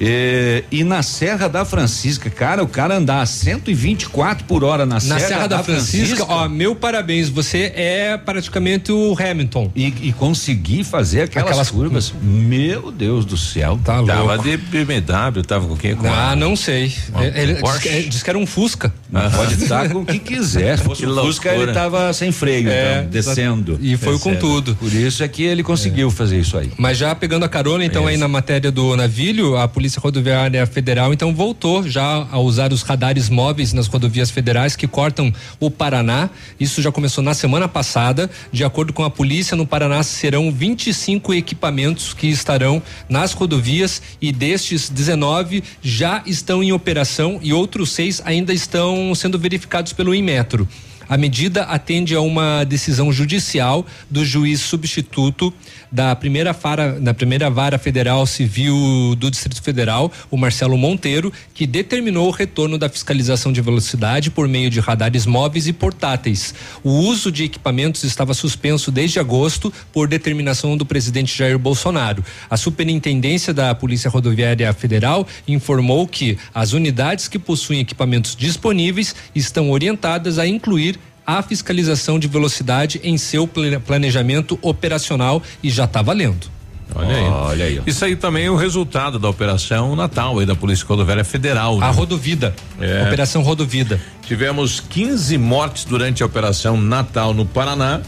É, 0.00 0.64
e 0.70 0.82
na 0.82 1.02
Serra 1.02 1.46
da 1.48 1.64
Francisca, 1.64 2.30
cara, 2.30 2.62
o 2.62 2.68
cara 2.68 2.96
andar 2.96 3.20
a 3.20 3.26
124 3.26 4.44
por 4.46 4.64
hora 4.64 4.86
na, 4.86 4.94
Na 4.94 5.00
Serra, 5.20 5.46
da, 5.46 5.62
Francisca, 5.62 6.24
ó, 6.26 6.48
meu 6.48 6.74
parabéns, 6.74 7.28
você 7.28 7.70
é 7.76 8.16
praticamente 8.16 8.90
o 8.90 9.14
Hamilton. 9.18 9.70
E, 9.76 9.86
e 10.08 10.12
conseguir 10.14 10.84
fazer 10.84 11.22
aquelas, 11.22 11.48
Aquelas- 11.50 11.70
curvas, 11.70 12.14
meu 12.22 12.90
Deus 12.90 13.24
do 13.26 13.36
céu. 13.36 13.78
Tá 13.84 14.02
Tava 14.02 14.34
louco. 14.36 14.42
de 14.44 14.56
BMW, 14.56 15.42
tava 15.46 15.68
com 15.68 15.76
quem? 15.76 15.94
Com 15.94 16.06
Ah, 16.06 16.30
a- 16.30 16.36
não 16.36 16.56
sei. 16.56 16.94
Ó, 17.12 17.22
Ele 17.22 17.54
disse 17.62 17.80
que- 17.80 18.08
disse 18.08 18.24
que 18.24 18.30
era 18.30 18.38
um 18.38 18.46
Fusca. 18.46 18.92
Mas 19.10 19.34
pode 19.34 19.54
estar 19.62 19.88
com 19.88 20.00
o 20.00 20.06
que 20.06 20.18
quiser. 20.18 20.78
Se 20.78 20.84
fosse 20.84 21.02
Que 21.02 21.08
um 21.08 21.14
Fusca, 21.16 21.52
ele 21.54 21.72
tava 21.72 22.12
sem 22.12 22.30
freio, 22.30 22.68
É, 22.70 22.98
então, 23.00 23.10
descendo. 23.10 23.78
E 23.82 23.96
foi 23.96 24.18
com 24.18 24.30
Descendo. 24.32 24.38
tudo. 24.40 24.76
Por 24.76 24.92
isso 24.92 25.22
é 25.22 25.28
que 25.28 25.42
ele 25.42 25.62
conseguiu 25.62 26.10
fazer 26.10 26.38
isso 26.38 26.56
aí. 26.56 26.70
Mas 26.76 26.96
já 26.98 27.14
pegando 27.14 27.44
a 27.44 27.48
carona, 27.48 27.84
então, 27.84 28.06
aí 28.06 28.16
na 28.16 28.28
matéria 28.28 28.70
do 28.70 28.94
navilho, 28.96 29.56
a 29.56 29.66
Polícia 29.66 30.00
Rodoviária 30.00 30.64
Federal, 30.66 31.12
então, 31.12 31.34
voltou 31.34 31.88
já 31.88 32.26
a 32.30 32.38
usar 32.38 32.72
os 32.72 32.82
radares 32.82 33.28
móveis 33.28 33.72
nas 33.72 33.86
rodovias 33.86 34.30
federais 34.30 34.76
que 34.76 34.86
cortam 34.86 35.32
o 35.58 35.70
Paraná. 35.70 36.30
Isso 36.58 36.80
já 36.80 36.92
começou 36.92 37.22
na 37.24 37.34
semana 37.34 37.66
passada. 37.66 38.30
De 38.52 38.62
acordo 38.64 38.92
com 38.92 39.02
a 39.04 39.10
polícia, 39.10 39.56
no 39.56 39.66
Paraná 39.66 40.02
serão 40.02 40.52
25 40.52 41.34
equipamentos 41.34 42.14
que 42.14 42.28
estarão 42.28 42.82
nas 43.08 43.32
rodovias 43.32 44.00
e 44.20 44.30
destes 44.32 44.88
19 44.88 45.62
já 45.82 46.22
estão 46.26 46.62
em 46.62 46.72
operação 46.72 47.40
e 47.42 47.52
outros 47.52 47.90
seis 47.90 48.20
ainda 48.24 48.52
estão 48.52 48.99
sendo 49.14 49.38
verificados 49.38 49.92
pelo 49.92 50.14
Inmetro. 50.14 50.68
A 51.10 51.16
medida 51.16 51.64
atende 51.64 52.14
a 52.14 52.20
uma 52.20 52.62
decisão 52.62 53.12
judicial 53.12 53.84
do 54.08 54.24
juiz 54.24 54.60
substituto 54.60 55.52
da 55.90 56.14
primeira 56.14 56.52
vara, 56.52 57.00
da 57.00 57.12
primeira 57.12 57.50
vara 57.50 57.78
federal 57.78 58.24
civil 58.26 59.16
do 59.16 59.28
Distrito 59.28 59.60
Federal, 59.60 60.12
o 60.30 60.36
Marcelo 60.36 60.78
Monteiro, 60.78 61.32
que 61.52 61.66
determinou 61.66 62.28
o 62.28 62.30
retorno 62.30 62.78
da 62.78 62.88
fiscalização 62.88 63.52
de 63.52 63.60
velocidade 63.60 64.30
por 64.30 64.46
meio 64.46 64.70
de 64.70 64.78
radares 64.78 65.26
móveis 65.26 65.66
e 65.66 65.72
portáteis. 65.72 66.54
O 66.84 66.90
uso 66.90 67.32
de 67.32 67.42
equipamentos 67.42 68.04
estava 68.04 68.32
suspenso 68.32 68.92
desde 68.92 69.18
agosto 69.18 69.72
por 69.92 70.06
determinação 70.06 70.76
do 70.76 70.86
presidente 70.86 71.36
Jair 71.36 71.58
Bolsonaro. 71.58 72.24
A 72.48 72.56
Superintendência 72.56 73.52
da 73.52 73.74
Polícia 73.74 74.08
Rodoviária 74.08 74.72
Federal 74.72 75.26
informou 75.48 76.06
que 76.06 76.38
as 76.54 76.72
unidades 76.72 77.26
que 77.26 77.36
possuem 77.36 77.80
equipamentos 77.80 78.36
disponíveis 78.36 79.12
estão 79.34 79.72
orientadas 79.72 80.38
a 80.38 80.46
incluir 80.46 80.99
a 81.38 81.42
fiscalização 81.42 82.18
de 82.18 82.26
velocidade 82.28 83.00
em 83.04 83.16
seu 83.18 83.46
plane- 83.46 83.78
planejamento 83.78 84.58
operacional 84.62 85.42
e 85.62 85.70
já 85.70 85.84
está 85.84 86.02
valendo. 86.02 86.46
Olha 86.94 87.14
aí. 87.16 87.22
Olha 87.24 87.64
aí. 87.66 87.82
Isso 87.86 88.04
aí 88.04 88.16
também 88.16 88.46
é 88.46 88.50
o 88.50 88.56
resultado 88.56 89.16
da 89.18 89.28
Operação 89.28 89.94
Natal 89.94 90.38
aí 90.40 90.46
da 90.46 90.56
Polícia 90.56 90.84
Rodoviária 90.84 91.22
Federal. 91.24 91.78
né? 91.78 91.86
A 91.86 91.90
Rodovida, 91.90 92.52
É. 92.80 93.04
Operação 93.06 93.42
Rodovida. 93.42 94.00
Tivemos 94.26 94.80
15 94.80 95.38
mortes 95.38 95.84
durante 95.84 96.22
a 96.22 96.26
Operação 96.26 96.76
Natal 96.80 97.32
no 97.32 97.46
Paraná. 97.46 98.00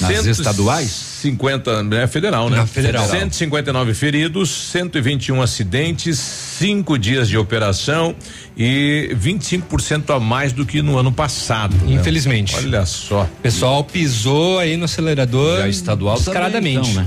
Nas 0.00 0.10
150 0.10 0.30
estaduais? 0.30 0.90
50, 0.90 1.70
é 1.96 2.06
federal, 2.06 2.48
né? 2.50 2.58
Na 2.58 2.66
federal. 2.66 3.06
159 3.08 3.94
feridos, 3.94 4.48
121 4.50 5.42
acidentes, 5.42 6.18
cinco 6.18 6.98
dias 6.98 7.28
de 7.28 7.36
operação 7.36 8.14
e 8.58 9.14
25% 9.14 10.10
a 10.14 10.18
mais 10.18 10.52
do 10.52 10.66
que 10.66 10.82
no 10.82 10.98
ano 10.98 11.12
passado. 11.12 11.76
né? 11.76 11.92
Infelizmente. 11.94 12.56
Olha 12.56 12.84
só. 12.84 13.22
O 13.22 13.42
pessoal 13.42 13.84
pisou 13.84 14.58
aí 14.58 14.76
no 14.76 14.84
acelerador 14.86 15.60
E 15.60 15.62
a 15.62 15.68
estadual 15.68 16.16
também, 16.16 16.24
descaradamente. 16.24 16.90
então, 16.90 17.02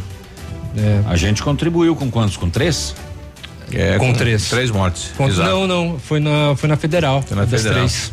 né? 0.75 1.03
A 1.07 1.17
gente 1.17 1.43
contribuiu 1.43 1.93
com 1.95 2.09
quantos? 2.09 2.37
Com 2.37 2.49
três? 2.49 2.95
É, 3.73 3.97
Com 3.97 4.13
três. 4.13 4.49
Três 4.49 4.71
mortes. 4.71 5.11
Exato. 5.19 5.49
não, 5.49 5.67
não, 5.67 5.99
foi 5.99 6.19
na, 6.19 6.55
foi 6.55 6.69
na 6.69 6.77
federal. 6.77 7.21
Foi 7.21 7.35
na 7.35 7.43
das 7.45 7.61
federal. 7.61 7.79
três. 7.79 8.11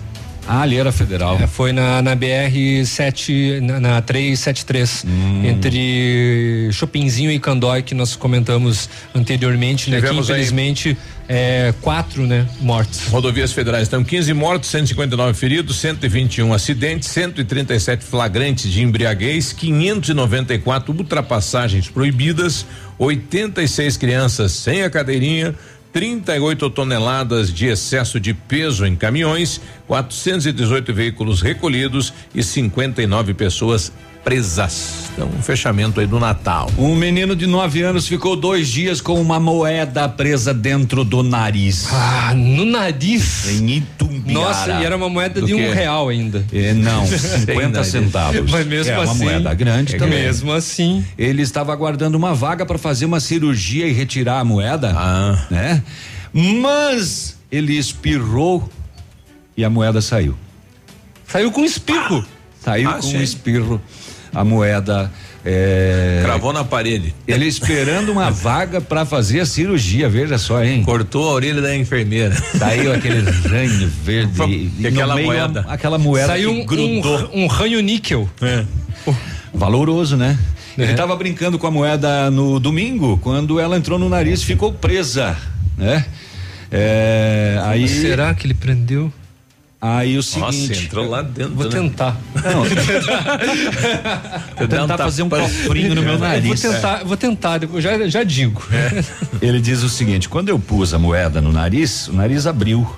Ah, 0.48 0.62
ali 0.62 0.76
era 0.76 0.90
federal. 0.90 1.38
É, 1.40 1.46
foi 1.46 1.72
na, 1.72 2.00
na 2.00 2.14
BR 2.14 2.82
7, 2.84 3.60
na, 3.60 3.78
na 3.78 4.02
373, 4.02 5.04
Hum. 5.06 5.44
entre 5.44 6.70
Chopinzinho 6.72 7.30
e 7.30 7.38
Candói, 7.38 7.82
que 7.82 7.94
nós 7.94 8.16
comentamos 8.16 8.88
anteriormente, 9.14 9.90
né? 9.90 10.00
Que 10.00 10.14
infelizmente 10.14 10.96
é, 11.28 11.74
quatro, 11.82 12.26
né, 12.26 12.46
mortes. 12.60 13.06
Rodovias 13.08 13.52
federais 13.52 13.82
estão 13.82 14.02
15 14.02 14.32
mortos, 14.32 14.70
159 14.70 15.34
feridos, 15.34 15.76
121 15.76 16.54
acidentes, 16.54 17.08
137 17.10 18.02
flagrantes 18.02 18.72
de 18.72 18.82
embriaguez, 18.82 19.52
594 19.52 20.94
ultrapassagens 20.96 21.88
proibidas, 21.88 22.64
86 22.98 23.96
crianças 23.98 24.52
sem 24.52 24.82
a 24.82 24.88
cadeirinha, 24.90 25.54
38 25.92 26.70
toneladas 26.70 27.52
de 27.52 27.66
excesso 27.66 28.20
de 28.20 28.34
peso 28.34 28.86
em 28.86 28.94
caminhões, 28.94 29.60
418 29.86 30.92
veículos 30.92 31.40
recolhidos 31.40 32.12
e 32.34 32.42
59 32.42 33.34
pessoas 33.34 33.92
presas. 34.32 35.08
Então, 35.14 35.26
um 35.36 35.42
fechamento 35.42 35.98
aí 36.00 36.06
do 36.06 36.20
Natal. 36.20 36.70
Um 36.76 36.94
menino 36.94 37.34
de 37.34 37.46
9 37.46 37.80
anos 37.82 38.06
ficou 38.06 38.36
dois 38.36 38.68
dias 38.68 39.00
com 39.00 39.18
uma 39.18 39.40
moeda 39.40 40.06
presa 40.06 40.52
dentro 40.52 41.02
do 41.02 41.22
nariz. 41.22 41.88
Ah, 41.90 42.34
no 42.36 42.66
nariz. 42.66 43.48
Em 43.48 43.78
Itumbiara. 43.78 44.32
Nossa, 44.48 44.70
e 44.80 44.84
era 44.84 44.94
uma 44.98 45.08
moeda 45.08 45.40
Do 45.40 45.46
de 45.46 45.54
um 45.54 45.56
quê? 45.56 45.72
real 45.72 46.10
ainda. 46.10 46.44
É, 46.52 46.74
não, 46.74 47.06
50 47.08 47.68
nariz. 47.70 47.86
centavos. 47.90 48.50
Mas 48.50 48.66
mesmo 48.66 48.92
é 48.92 48.98
uma 48.98 49.10
assim- 49.12 49.24
moeda 49.24 49.54
grande 49.54 49.94
É 49.96 49.98
também. 49.98 50.20
Mesmo 50.22 50.52
assim. 50.52 51.02
Ele 51.16 51.40
estava 51.40 51.72
aguardando 51.72 52.18
uma 52.18 52.34
vaga 52.34 52.66
para 52.66 52.76
fazer 52.76 53.06
uma 53.06 53.18
cirurgia 53.18 53.86
e 53.88 53.92
retirar 53.92 54.40
a 54.40 54.44
moeda, 54.44 54.92
Ah. 54.94 55.46
né? 55.50 55.82
Mas 56.34 57.38
ele 57.50 57.78
espirrou 57.78 58.68
e 59.56 59.64
a 59.64 59.70
moeda 59.70 60.02
saiu. 60.02 60.36
Saiu 61.26 61.50
com 61.50 61.64
espirro. 61.64 62.22
Saiu 62.62 62.90
Ah, 62.90 62.94
com 62.94 63.02
sim. 63.02 63.16
um 63.16 63.22
espirro. 63.22 63.80
A 64.34 64.44
moeda. 64.44 65.10
É, 65.44 66.20
Cravou 66.24 66.52
na 66.52 66.64
parede. 66.64 67.14
ele 67.26 67.46
esperando 67.46 68.10
uma 68.12 68.28
vaga 68.30 68.80
para 68.80 69.06
fazer 69.06 69.40
a 69.40 69.46
cirurgia, 69.46 70.08
veja 70.08 70.36
só, 70.36 70.62
hein? 70.62 70.82
Cortou 70.82 71.28
a 71.28 71.32
orelha 71.32 71.62
da 71.62 71.74
enfermeira. 71.74 72.34
Saiu 72.58 72.92
aquele 72.92 73.20
ranho 73.30 73.88
verde. 74.04 74.42
E 74.42 74.72
e 74.80 74.86
aquela 74.86 75.16
moeda. 75.16 75.64
Aquela 75.68 75.98
moeda 75.98 76.26
Saiu 76.26 76.52
que 76.52 76.60
um, 76.60 76.66
grudou. 76.66 77.30
um, 77.32 77.44
um 77.44 77.46
ranho 77.46 77.80
níquel. 77.80 78.28
Valoroso, 79.54 80.16
né? 80.16 80.38
É. 80.76 80.82
Ele 80.82 80.90
estava 80.92 81.16
brincando 81.16 81.58
com 81.58 81.66
a 81.66 81.70
moeda 81.70 82.30
no 82.30 82.60
domingo, 82.60 83.18
quando 83.18 83.58
ela 83.58 83.76
entrou 83.76 83.98
no 83.98 84.08
nariz, 84.08 84.42
ficou 84.42 84.72
presa, 84.72 85.36
né? 85.76 86.04
É, 86.70 87.58
aí, 87.64 87.88
Será 87.88 88.34
que 88.34 88.46
ele 88.46 88.54
prendeu? 88.54 89.12
Aí 89.80 90.14
o 90.14 90.16
Nossa, 90.16 90.52
seguinte, 90.52 90.84
entrou 90.86 91.08
lá 91.08 91.22
dentro. 91.22 91.54
Vou 91.54 91.64
né? 91.64 91.70
tentar. 91.70 92.16
não, 92.34 92.64
vou 94.58 94.66
Dá 94.66 94.76
um 94.84 94.88
tentar 94.88 94.98
fazer 94.98 95.22
um 95.22 95.28
cofrinho 95.28 95.94
no 95.94 96.02
meu 96.02 96.12
Eu 96.14 96.18
Vou 96.18 96.28
nariz. 96.28 96.60
tentar, 96.60 97.04
vou 97.04 97.16
tentar, 97.16 97.60
já, 97.78 98.08
já 98.08 98.22
digo. 98.24 98.62
Ele 99.40 99.60
diz 99.60 99.82
o 99.82 99.88
seguinte: 99.88 100.28
quando 100.28 100.48
eu 100.48 100.58
pus 100.58 100.92
a 100.92 100.98
moeda 100.98 101.40
no 101.40 101.52
nariz, 101.52 102.08
o 102.08 102.12
nariz 102.12 102.46
abriu. 102.46 102.88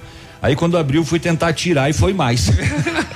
Aí 0.43 0.57
quando 0.57 0.77
abriu, 0.79 1.05
fui 1.05 1.19
tentar 1.19 1.53
tirar 1.53 1.91
e 1.91 1.93
foi 1.93 2.13
mais. 2.13 2.51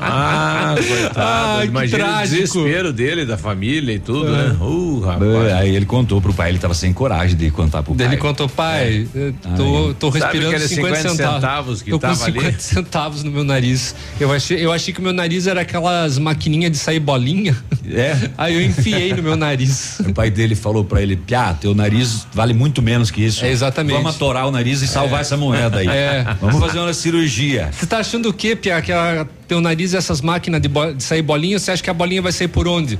Ah, 0.00 0.74
coitado. 0.76 1.16
Ah, 1.16 1.64
Imagina 1.64 2.18
o 2.18 2.22
desespero 2.22 2.92
dele, 2.92 3.24
da 3.24 3.36
família 3.36 3.92
e 3.92 3.98
tudo, 3.98 4.30
né? 4.30 4.56
Uh, 4.60 5.00
rapaz. 5.00 5.52
Aí 5.54 5.74
ele 5.74 5.86
contou 5.86 6.20
pro 6.20 6.32
pai, 6.32 6.50
ele 6.50 6.58
tava 6.58 6.74
sem 6.74 6.92
coragem 6.92 7.36
de 7.36 7.50
contar 7.50 7.82
pro 7.82 7.94
pai. 7.94 8.06
Ele 8.06 8.16
contou, 8.16 8.48
pai, 8.48 9.08
eu 9.14 9.34
tô, 9.56 9.94
tô 9.94 10.08
respirando 10.10 10.48
aqueles 10.50 10.68
50, 10.68 10.96
50 10.96 11.08
centavos. 11.08 11.34
centavos 11.34 11.82
que 11.82 11.90
tô 11.90 11.98
com 11.98 12.06
tava 12.06 12.24
ali? 12.24 12.38
50 12.38 12.58
centavos 12.60 13.22
no 13.24 13.30
meu 13.32 13.42
nariz. 13.42 13.94
Eu 14.20 14.32
achei, 14.32 14.64
eu 14.64 14.72
achei 14.72 14.94
que 14.94 15.00
o 15.00 15.02
meu 15.02 15.12
nariz 15.12 15.46
era 15.46 15.62
aquelas 15.62 16.18
maquininhas 16.18 16.70
de 16.70 16.78
sair 16.78 17.00
bolinha. 17.00 17.56
É. 17.90 18.16
Aí 18.38 18.54
eu 18.54 18.62
enfiei 18.62 19.12
no 19.12 19.22
meu 19.22 19.36
nariz. 19.36 19.98
O 20.00 20.12
pai 20.14 20.30
dele 20.30 20.54
falou 20.54 20.84
pra 20.84 21.02
ele, 21.02 21.16
Piá, 21.16 21.52
teu 21.54 21.74
nariz 21.74 22.26
vale 22.32 22.54
muito 22.54 22.80
menos 22.80 23.10
que 23.10 23.24
isso. 23.24 23.44
É, 23.44 23.50
exatamente. 23.50 23.96
Vamos 23.96 24.14
atorar 24.14 24.46
o 24.46 24.50
nariz 24.50 24.82
e 24.82 24.86
salvar 24.86 25.22
essa 25.22 25.36
moeda 25.36 25.78
aí. 25.78 25.88
É. 25.88 26.35
Vamos 26.40 26.60
fazer 26.60 26.78
uma 26.78 26.92
cirurgia. 26.94 27.70
Você 27.72 27.86
tá 27.86 27.98
achando 27.98 28.28
o 28.28 28.32
quê, 28.32 28.54
Pia? 28.56 28.80
Que 28.82 28.92
a, 28.92 29.26
teu 29.48 29.60
nariz 29.60 29.92
e 29.92 29.96
essas 29.96 30.20
máquinas 30.20 30.60
de, 30.60 30.68
bo- 30.68 30.92
de 30.92 31.02
sair 31.02 31.22
bolinha, 31.22 31.58
você 31.58 31.70
acha 31.70 31.82
que 31.82 31.90
a 31.90 31.94
bolinha 31.94 32.22
vai 32.22 32.32
sair 32.32 32.48
por 32.48 32.66
onde? 32.68 32.98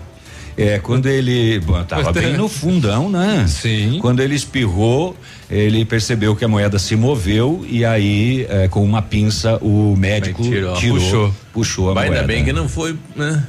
É, 0.59 0.79
quando 0.79 1.05
ele 1.07 1.61
bom, 1.61 1.83
tava 1.85 2.11
bem 2.13 2.33
no 2.35 2.49
fundão, 2.49 3.11
né? 3.11 3.45
Sim. 3.47 3.99
Quando 4.01 4.21
ele 4.21 4.35
espirrou, 4.35 5.15
ele 5.51 5.85
percebeu 5.85 6.35
que 6.35 6.47
a 6.47 6.49
moeda 6.49 6.79
se 6.79 6.97
moveu 6.97 7.63
e 7.69 7.85
aí, 7.85 8.47
é, 8.49 8.67
com 8.67 8.83
uma 8.83 9.03
pinça, 9.03 9.59
o 9.61 9.95
médico 9.95 10.43
tirou. 10.43 10.75
tirou, 10.77 10.97
Puxou. 10.99 11.35
puxou, 11.53 11.91
a 11.91 11.95
Mas 11.95 12.07
moeda. 12.07 12.23
ainda 12.23 12.33
bem 12.33 12.43
que 12.43 12.55
não 12.55 12.71
foi, 12.71 12.97
né? 13.15 13.45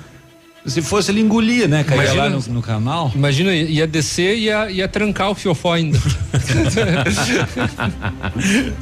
Se 0.68 0.82
fosse, 0.82 1.12
ele 1.12 1.22
engolia, 1.22 1.68
né? 1.68 1.84
Caía 1.84 2.04
Imagina- 2.04 2.24
lá 2.24 2.30
no, 2.30 2.40
no 2.54 2.62
canal. 2.62 3.12
Imagina, 3.16 3.54
ia 3.54 3.88
descer 3.88 4.36
e 4.38 4.46
ia, 4.46 4.70
ia 4.70 4.88
trancar 4.88 5.32
o 5.32 5.36
fiofó 5.36 5.74
ainda. 5.74 5.98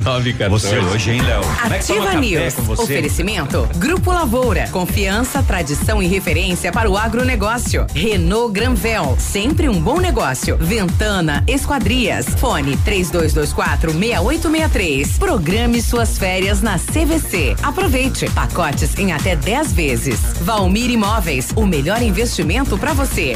Nove 0.04 0.34
Você 0.50 0.78
hoje, 0.80 1.12
hein, 1.12 1.22
Léo? 1.22 1.42
É 1.72 1.76
Ativa 1.78 2.06
café 2.06 2.20
News. 2.20 2.58
Oferecimento. 2.80 3.68
Grupo 3.78 4.12
Lavoura. 4.12 4.68
Confiança, 4.72 5.42
tradição 5.44 6.02
e 6.02 6.08
referência 6.08 6.72
para 6.72 6.90
o 6.90 6.98
agronegócio. 6.98 7.86
Renault 7.94 8.52
Granvel. 8.54 9.16
Sempre 9.20 9.70
um 9.70 9.80
bom 9.80 10.00
negócio. 10.00 10.58
Ventana 10.58 11.44
Esquadrias. 11.48 12.26
Fone 12.40 12.78
3224 12.78 13.92
6863. 13.92 15.18
Programe 15.18 15.82
suas 15.82 16.18
férias 16.18 16.62
na 16.62 16.78
CVC. 16.80 17.56
Aproveite. 17.62 18.30
Pacotes 18.32 18.98
em 18.98 19.12
até 19.14 19.36
10 19.36 19.74
vezes. 19.74 20.20
Valmir 20.42 20.90
Imóveis. 20.90 21.50
O 21.56 21.66
melhor 21.76 22.02
investimento 22.02 22.78
para 22.78 22.94
você. 22.94 23.36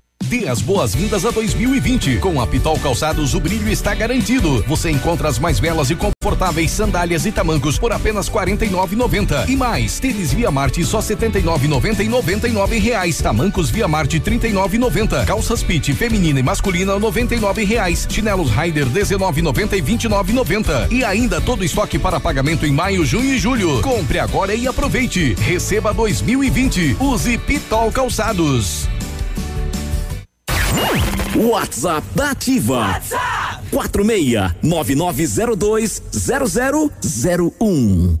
Dê 0.31 0.47
as 0.47 0.61
boas-vindas 0.61 1.25
a 1.25 1.29
2020. 1.29 2.19
Com 2.19 2.39
a 2.39 2.47
Pitol 2.47 2.79
Calçados, 2.79 3.33
o 3.33 3.39
brilho 3.41 3.67
está 3.67 3.93
garantido. 3.93 4.63
Você 4.65 4.89
encontra 4.89 5.27
as 5.27 5.37
mais 5.37 5.59
belas 5.59 5.89
e 5.89 5.95
confortáveis 5.95 6.71
sandálias 6.71 7.25
e 7.25 7.33
tamancos 7.33 7.77
por 7.77 7.91
apenas 7.91 8.29
R$ 8.29 8.35
49,90. 8.35 9.49
E 9.49 9.57
mais, 9.57 9.99
tênis 9.99 10.31
Via 10.31 10.49
Marte 10.49 10.85
só 10.85 11.01
R$ 11.01 11.15
79,90 11.17 11.99
e 11.99 12.07
99 12.07 12.79
reais. 12.79 13.19
Tamancos 13.19 13.69
Via 13.69 13.89
Marte 13.89 14.19
R$ 14.19 14.37
39,90. 14.37 15.25
Calças 15.25 15.63
Pit 15.63 15.93
feminina 15.93 16.39
e 16.39 16.43
masculina 16.43 16.97
99 16.97 17.65
reais. 17.65 18.07
Chinelos 18.09 18.51
Rider 18.51 18.87
R$ 18.87 19.01
19,90 19.01 19.73
e 19.73 19.81
R$ 19.81 19.81
29,90. 19.81 20.91
E 20.93 21.03
ainda 21.03 21.41
todo 21.41 21.65
estoque 21.65 21.99
para 21.99 22.21
pagamento 22.21 22.65
em 22.65 22.71
maio, 22.71 23.05
junho 23.05 23.33
e 23.33 23.37
julho. 23.37 23.81
Compre 23.81 24.19
agora 24.19 24.55
e 24.55 24.65
aproveite. 24.65 25.35
Receba 25.41 25.93
2020. 25.93 26.95
Use 27.01 27.37
Pitol 27.37 27.91
Calçados. 27.91 28.87
WhatsApp 31.35 32.03
da 32.15 32.31
Ativa. 32.31 33.01
46 33.71 34.55
9902 34.61 36.01
0001. 37.59 38.20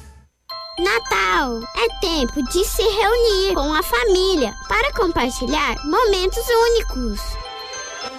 Natal 0.79 1.59
é 1.75 1.99
tempo 1.99 2.41
de 2.43 2.63
se 2.63 2.81
reunir 2.81 3.53
com 3.53 3.73
a 3.73 3.83
família 3.83 4.53
para 4.69 4.93
compartilhar 4.93 5.75
momentos 5.85 6.43
únicos. 6.47 7.19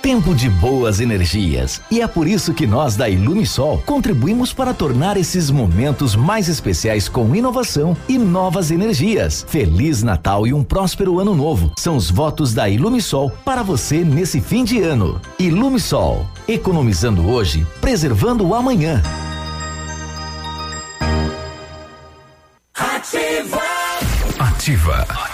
Tempo 0.03 0.35
de 0.35 0.51
boas 0.51 1.01
energias. 1.01 1.81
E 1.91 2.03
é 2.03 2.07
por 2.07 2.27
isso 2.27 2.53
que 2.53 2.67
nós 2.67 2.95
da 2.95 3.09
Ilumisol 3.09 3.83
contribuímos 3.87 4.53
para 4.53 4.75
tornar 4.75 5.17
esses 5.17 5.51
momentos 5.51 6.15
mais 6.15 6.47
especiais 6.47 7.09
com 7.09 7.35
inovação 7.35 7.97
e 8.07 8.19
novas 8.19 8.71
energias. 8.71 9.47
Feliz 9.49 10.03
Natal 10.03 10.47
e 10.47 10.53
um 10.53 10.63
próspero 10.63 11.19
ano 11.19 11.35
novo. 11.35 11.73
São 11.79 11.97
os 11.97 12.11
votos 12.11 12.53
da 12.53 12.69
Ilumisol 12.69 13.31
para 13.45 13.63
você 13.63 14.05
nesse 14.05 14.43
fim 14.43 14.63
de 14.63 14.83
ano. 14.83 15.19
Ilumisol, 15.39 16.27
economizando 16.47 17.29
hoje, 17.31 17.67
preservando 17.81 18.47
o 18.47 18.55
amanhã. 18.55 19.03
Ativa. 24.63 25.32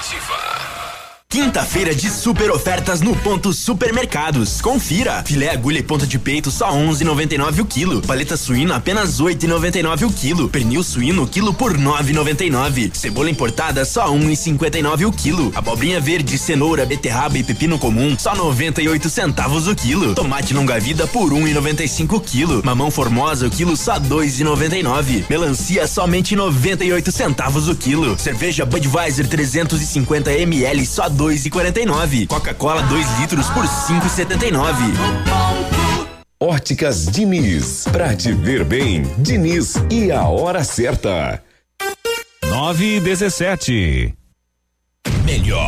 Quinta-feira 1.39 1.95
de 1.95 2.11
super 2.11 2.51
ofertas 2.51 3.01
no 3.01 3.15
Ponto 3.15 3.53
Supermercados. 3.53 4.61
Confira. 4.61 5.23
Filé 5.25 5.49
agulha 5.51 5.79
e 5.79 5.83
ponta 5.85 6.05
de 6.05 6.19
peito 6.19 6.51
só 6.51 6.73
11,99 6.73 7.61
o 7.61 7.65
quilo. 7.65 8.03
Paleta 8.03 8.37
suína 8.37 8.75
apenas 8.75 9.21
8,99 9.21 10.09
o 10.09 10.13
quilo. 10.13 10.49
Pernil 10.49 10.83
suíno 10.83 11.29
quilo 11.29 11.55
por 11.55 11.79
9,99. 11.79 12.93
Cebola 12.93 13.31
importada 13.31 13.85
só 13.85 14.13
1,59 14.13 15.07
o 15.07 15.13
quilo. 15.13 15.53
Abobrinha 15.55 16.01
verde, 16.01 16.37
cenoura, 16.37 16.85
beterraba 16.85 17.39
e 17.39 17.45
pepino 17.45 17.79
comum 17.79 18.19
só 18.19 18.35
98 18.35 19.09
centavos 19.09 19.69
o 19.69 19.77
quilo. 19.77 20.17
Tomate 20.17 20.53
longa 20.53 20.81
vida 20.81 21.07
por 21.07 21.31
1,95 21.31 22.17
o 22.17 22.21
quilo. 22.21 22.63
Mamão 22.65 22.91
formosa 22.91 23.47
o 23.47 23.51
quilo 23.51 23.77
só 23.77 24.01
2,99. 24.01 25.27
Melancia 25.31 25.87
somente 25.87 26.35
98 26.35 27.13
centavos 27.13 27.69
o 27.69 27.77
quilo. 27.77 28.19
Cerveja 28.19 28.67
Budweiser 28.67 29.29
350 29.29 30.33
ml 30.33 30.85
só 30.85 31.09
2,49. 31.29 32.27
Coca-Cola 32.27 32.83
2 32.83 33.21
litros 33.21 33.47
por 33.51 33.65
5,79. 33.65 34.73
Óticas 36.41 37.07
Diniz. 37.07 37.85
Pra 37.93 38.17
te 38.17 38.33
ver 38.33 38.65
bem, 38.65 39.03
Diniz 39.19 39.75
e 39.91 40.11
a 40.11 40.27
hora 40.27 40.65
certa. 40.65 41.43
9 42.47 42.97
e 42.97 43.01
17. 43.01 44.15
Melhor 45.25 45.68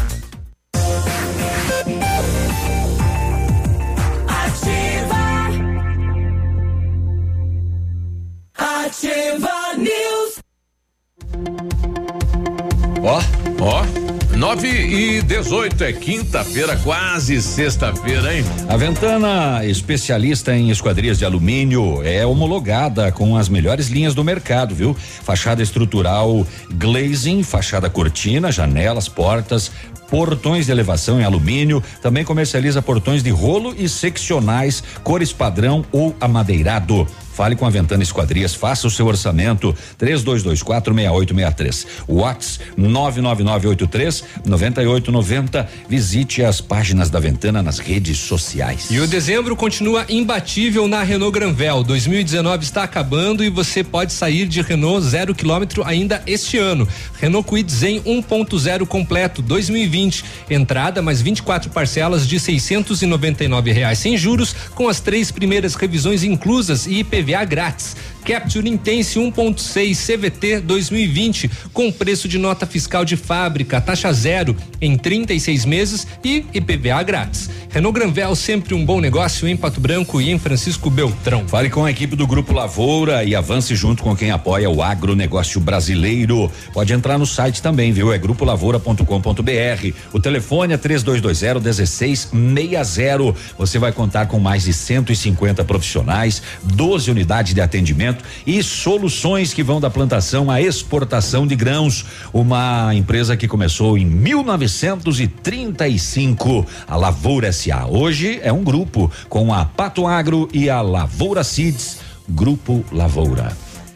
Ó, 13.03 13.19
ó. 13.59 14.11
9 14.37 14.67
e 14.67 15.21
18 15.21 15.83
é 15.83 15.91
quinta-feira, 15.91 16.77
quase 16.77 17.41
sexta-feira, 17.41 18.33
hein? 18.35 18.45
A 18.69 18.77
Ventana, 18.77 19.65
especialista 19.65 20.55
em 20.55 20.69
esquadrias 20.69 21.17
de 21.17 21.25
alumínio, 21.25 22.01
é 22.03 22.25
homologada 22.25 23.11
com 23.11 23.35
as 23.35 23.49
melhores 23.49 23.87
linhas 23.87 24.15
do 24.15 24.23
mercado, 24.23 24.73
viu? 24.73 24.95
Fachada 24.95 25.61
estrutural 25.61 26.45
glazing, 26.73 27.43
fachada 27.43 27.89
cortina, 27.89 28.51
janelas, 28.51 29.09
portas, 29.09 29.71
portões 30.09 30.67
de 30.67 30.71
elevação 30.71 31.19
em 31.19 31.23
alumínio, 31.23 31.83
também 32.01 32.23
comercializa 32.23 32.81
portões 32.81 33.23
de 33.23 33.31
rolo 33.31 33.73
e 33.77 33.89
seccionais, 33.89 34.83
cores 35.03 35.33
padrão 35.33 35.83
ou 35.91 36.15
amadeirado. 36.19 37.07
Fale 37.41 37.55
com 37.55 37.65
a 37.65 37.71
Ventana 37.71 38.03
Esquadrias, 38.03 38.53
faça 38.53 38.85
o 38.85 38.91
seu 38.91 39.07
orçamento. 39.07 39.75
32246863. 39.99 41.87
Whats 42.07 42.59
99983 42.77 44.23
9890. 44.45 45.67
Visite 45.89 46.43
as 46.43 46.61
páginas 46.61 47.09
da 47.09 47.19
Ventana 47.19 47.63
nas 47.63 47.79
redes 47.79 48.19
sociais. 48.19 48.91
E 48.91 48.99
o 48.99 49.07
dezembro 49.07 49.55
continua 49.55 50.05
imbatível 50.07 50.87
na 50.87 51.01
Renault 51.01 51.33
Granvel. 51.33 51.81
2019 51.81 52.63
está 52.63 52.83
acabando 52.83 53.43
e 53.43 53.49
você 53.49 53.83
pode 53.83 54.13
sair 54.13 54.47
de 54.47 54.61
Renault 54.61 55.03
zero 55.03 55.33
quilômetro 55.33 55.83
ainda 55.83 56.21
este 56.27 56.59
ano. 56.59 56.87
Renault 57.19 57.49
Kwid 57.49 57.71
Zen 57.71 58.01
1.0 58.01 58.85
completo 58.85 59.41
2020. 59.41 60.23
Entrada 60.47 61.01
mais 61.01 61.23
24 61.23 61.71
parcelas 61.71 62.27
de 62.27 62.39
699 62.39 63.71
reais 63.71 63.97
sem 63.97 64.15
juros, 64.15 64.55
com 64.75 64.87
as 64.87 64.99
três 64.99 65.31
primeiras 65.31 65.73
revisões 65.73 66.23
inclusas 66.23 66.85
e 66.85 67.03
IPVA 67.31 67.45
grátis. 67.45 67.95
Capture 68.23 68.67
Intense 68.67 69.19
1.6 69.19 69.95
CVT 69.95 70.61
2020 70.61 71.49
com 71.73 71.91
preço 71.91 72.27
de 72.27 72.37
nota 72.37 72.65
fiscal 72.65 73.03
de 73.03 73.17
fábrica, 73.17 73.81
taxa 73.81 74.11
zero 74.13 74.55
em 74.79 74.97
36 74.97 75.65
meses 75.65 76.07
e 76.23 76.45
IPVA 76.53 77.03
grátis. 77.03 77.49
Renault 77.69 77.97
Granvel 77.97 78.35
sempre 78.35 78.73
um 78.73 78.85
bom 78.85 78.99
negócio 78.99 79.47
em 79.47 79.55
Pato 79.55 79.79
Branco 79.79 80.19
e 80.19 80.29
em 80.29 80.37
Francisco 80.37 80.89
Beltrão. 80.89 81.47
Fale 81.47 81.69
com 81.69 81.85
a 81.85 81.91
equipe 81.91 82.17
do 82.17 82.27
Grupo 82.27 82.53
Lavoura 82.53 83.23
e 83.23 83.33
avance 83.33 83.73
junto 83.75 84.03
com 84.03 84.13
quem 84.13 84.29
apoia 84.29 84.69
o 84.69 84.83
agronegócio 84.83 85.61
brasileiro. 85.61 86.51
Pode 86.73 86.91
entrar 86.91 87.17
no 87.17 87.25
site 87.25 87.61
também, 87.61 87.93
viu? 87.93 88.11
É 88.11 88.17
grupolavoura.com.br. 88.17 89.95
O 90.11 90.19
telefone 90.19 90.73
é 90.73 90.77
3220 90.77 91.61
1660. 91.61 93.33
Você 93.57 93.79
vai 93.79 93.93
contar 93.93 94.25
com 94.25 94.37
mais 94.37 94.63
de 94.63 94.73
150 94.73 95.63
profissionais, 95.63 96.41
12 96.63 97.09
unidades 97.09 97.53
de 97.53 97.61
atendimento 97.61 98.10
e 98.45 98.61
soluções 98.63 99.53
que 99.53 99.63
vão 99.63 99.79
da 99.81 99.89
plantação 99.89 100.49
à 100.51 100.61
exportação 100.61 101.47
de 101.47 101.55
grãos. 101.55 102.05
Uma 102.33 102.93
empresa 102.93 103.37
que 103.37 103.47
começou 103.47 103.97
em 103.97 104.05
1935, 104.05 106.65
a 106.87 106.95
Lavoura 106.95 107.51
SA. 107.51 107.85
Hoje 107.87 108.39
é 108.43 108.51
um 108.51 108.63
grupo 108.63 109.11
com 109.29 109.53
a 109.53 109.65
Pato 109.65 110.07
Agro 110.07 110.49
e 110.53 110.69
a 110.69 110.81
Lavoura 110.81 111.43
Seeds, 111.43 111.97
Grupo 112.29 112.83
Lavoura. 112.91 113.51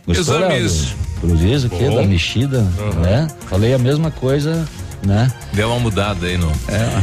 Gostou, 0.05 0.35
Exames. 0.37 0.93
Visto 1.23 1.67
aqui, 1.67 1.85
Bom. 1.85 1.95
da 1.95 2.03
mexida, 2.03 2.59
Uhum. 2.77 2.99
né? 3.01 3.27
Falei 3.49 3.73
a 3.73 3.79
mesma 3.79 4.11
coisa, 4.11 4.67
né? 5.05 5.31
Deu 5.53 5.69
uma 5.69 5.79
mudada 5.79 6.25
aí 6.25 6.37
no. 6.37 6.51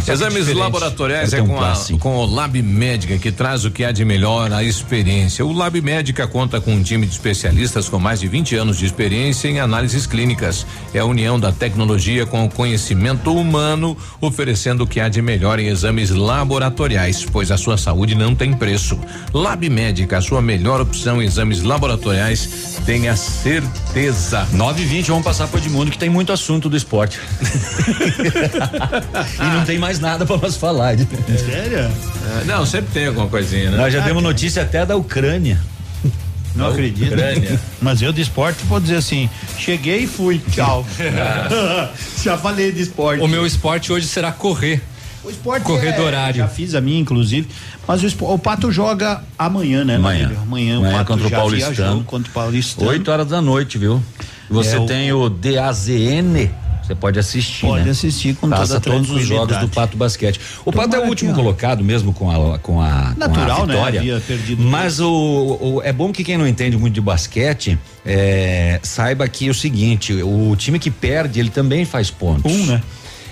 só 0.04 0.12
Exames 0.12 0.34
diferente. 0.34 0.58
laboratoriais 0.58 1.32
é 1.32 1.42
um 1.42 1.46
com, 1.46 1.60
a, 1.60 1.74
com 1.98 2.16
o 2.16 2.26
Lab 2.26 2.60
Médica, 2.62 3.18
que 3.18 3.30
traz 3.30 3.64
o 3.64 3.70
que 3.70 3.84
há 3.84 3.92
de 3.92 4.04
melhor, 4.04 4.52
a 4.52 4.62
experiência. 4.62 5.44
O 5.44 5.52
Lab 5.52 5.80
Médica 5.80 6.26
conta 6.26 6.60
com 6.60 6.74
um 6.74 6.82
time 6.82 7.06
de 7.06 7.12
especialistas 7.12 7.88
com 7.88 7.98
mais 7.98 8.20
de 8.20 8.28
20 8.28 8.56
anos 8.56 8.78
de 8.78 8.86
experiência 8.86 9.48
em 9.48 9.60
análises 9.60 10.06
clínicas. 10.06 10.66
É 10.92 10.98
a 10.98 11.04
união 11.04 11.38
da 11.38 11.52
tecnologia 11.52 12.26
com 12.26 12.44
o 12.44 12.50
conhecimento 12.50 13.34
humano, 13.34 13.96
oferecendo 14.20 14.84
o 14.84 14.86
que 14.86 15.00
há 15.00 15.08
de 15.08 15.22
melhor 15.22 15.58
em 15.58 15.68
exames 15.68 16.10
laboratoriais, 16.10 17.24
pois 17.24 17.50
a 17.50 17.56
sua 17.56 17.76
saúde 17.76 18.14
não 18.14 18.34
tem 18.34 18.52
preço. 18.52 18.98
Lab 19.32 19.68
Médica, 19.68 20.18
a 20.18 20.20
sua 20.20 20.42
melhor 20.42 20.80
opção 20.80 21.22
em 21.22 21.26
exames 21.26 21.62
laboratoriais, 21.62 22.78
tenha 22.84 23.16
certeza. 23.16 24.46
9 24.52 24.82
e 24.82 24.86
20 24.86 25.08
vamos 25.08 25.24
passar 25.24 25.46
pro 25.46 25.58
Edmundo 25.58 25.90
que 25.90 25.98
tem 25.98 26.10
muito 26.10 26.32
assunto 26.32 26.68
do 26.68 26.76
esporte. 26.76 27.20
e 29.38 29.56
não 29.56 29.64
tem 29.64 29.78
mais 29.78 29.98
nada 30.00 30.24
para 30.26 30.36
nós 30.36 30.56
falar. 30.56 30.96
Sério? 30.98 31.78
É, 32.40 32.44
não, 32.46 32.64
sempre 32.66 32.90
tem 32.92 33.06
alguma 33.06 33.28
coisinha, 33.28 33.70
né? 33.70 33.76
Nós 33.76 33.92
já 33.92 34.02
temos 34.02 34.22
notícia 34.22 34.62
até 34.62 34.84
da 34.86 34.96
Ucrânia. 34.96 35.60
Não 36.54 36.66
Da 36.66 36.72
acredito. 36.72 37.12
Ucrânia. 37.12 37.60
Mas 37.80 38.02
eu 38.02 38.12
de 38.12 38.20
esporte 38.20 38.64
vou 38.66 38.78
dizer 38.78 38.96
assim: 38.96 39.28
cheguei 39.58 40.00
e 40.00 40.06
fui. 40.06 40.40
Tchau. 40.52 40.86
já 42.22 42.36
falei 42.36 42.70
de 42.72 42.82
esporte. 42.82 43.22
O 43.22 43.28
meu 43.28 43.46
esporte 43.46 43.92
hoje 43.92 44.06
será 44.06 44.30
correr. 44.32 44.82
O 45.24 45.30
esporte 45.30 45.62
Correr 45.62 45.90
é, 45.90 45.92
do 45.92 46.02
horário. 46.02 46.38
Já 46.38 46.48
fiz 46.48 46.74
a 46.74 46.80
minha, 46.80 46.98
inclusive. 47.00 47.46
Mas 47.86 48.02
o, 48.02 48.24
o 48.24 48.38
Pato 48.38 48.72
joga 48.72 49.22
amanhã, 49.38 49.84
né? 49.84 49.94
Amanhã. 49.94 50.32
Amanhã, 50.42 50.78
Amanhã 50.78 50.80
o 50.80 50.92
Pato 50.92 51.04
contra 51.12 51.26
o 51.26 51.30
já 51.30 51.36
Paulistano. 51.36 51.74
viajou 51.76 52.02
contra 52.04 52.28
o 52.30 52.34
Paulistano. 52.34 52.90
8 52.90 53.10
horas 53.10 53.26
da 53.28 53.40
noite, 53.40 53.78
viu? 53.78 54.02
Você 54.50 54.74
É, 54.74 54.80
o- 54.80 54.86
tem 54.86 55.12
o 55.12 55.28
DAZN. 55.30 56.50
Você 56.82 56.94
pode 56.96 57.18
assistir, 57.18 57.60
Pode 57.66 57.84
né? 57.84 57.90
assistir 57.92 58.34
com 58.34 58.48
Passa 58.50 58.80
toda 58.80 58.96
a 58.96 58.98
todos 58.98 59.10
os 59.10 59.24
jogos 59.26 59.56
do 59.58 59.68
Pato 59.68 59.96
Basquete. 59.96 60.40
O 60.64 60.72
Pato 60.72 60.88
é 60.88 60.90
Tomara 60.90 61.06
o 61.06 61.08
último 61.08 61.32
colocado 61.32 61.84
mesmo 61.84 62.12
com 62.12 62.28
a 62.30 62.58
com 62.58 62.80
a, 62.80 63.14
Natural, 63.16 63.56
com 63.58 63.62
a 63.62 63.66
né? 63.66 63.74
vitória. 63.74 64.00
Havia 64.00 64.20
perdido 64.20 64.62
Mas 64.62 64.98
o, 65.00 65.08
o- 65.08 65.82
é 65.84 65.92
bom 65.92 66.12
que 66.12 66.24
quem 66.24 66.36
não 66.36 66.46
entende 66.46 66.76
muito 66.76 66.94
de 66.94 67.00
basquete 67.00 67.78
é, 68.04 68.80
saiba 68.82 69.28
que 69.28 69.46
é 69.46 69.50
o 69.50 69.54
seguinte, 69.54 70.12
o 70.22 70.54
time 70.56 70.78
que 70.78 70.90
perde 70.90 71.38
ele 71.38 71.50
também 71.50 71.84
faz 71.84 72.10
pontos. 72.10 72.50
Um, 72.52 72.66
né? 72.66 72.82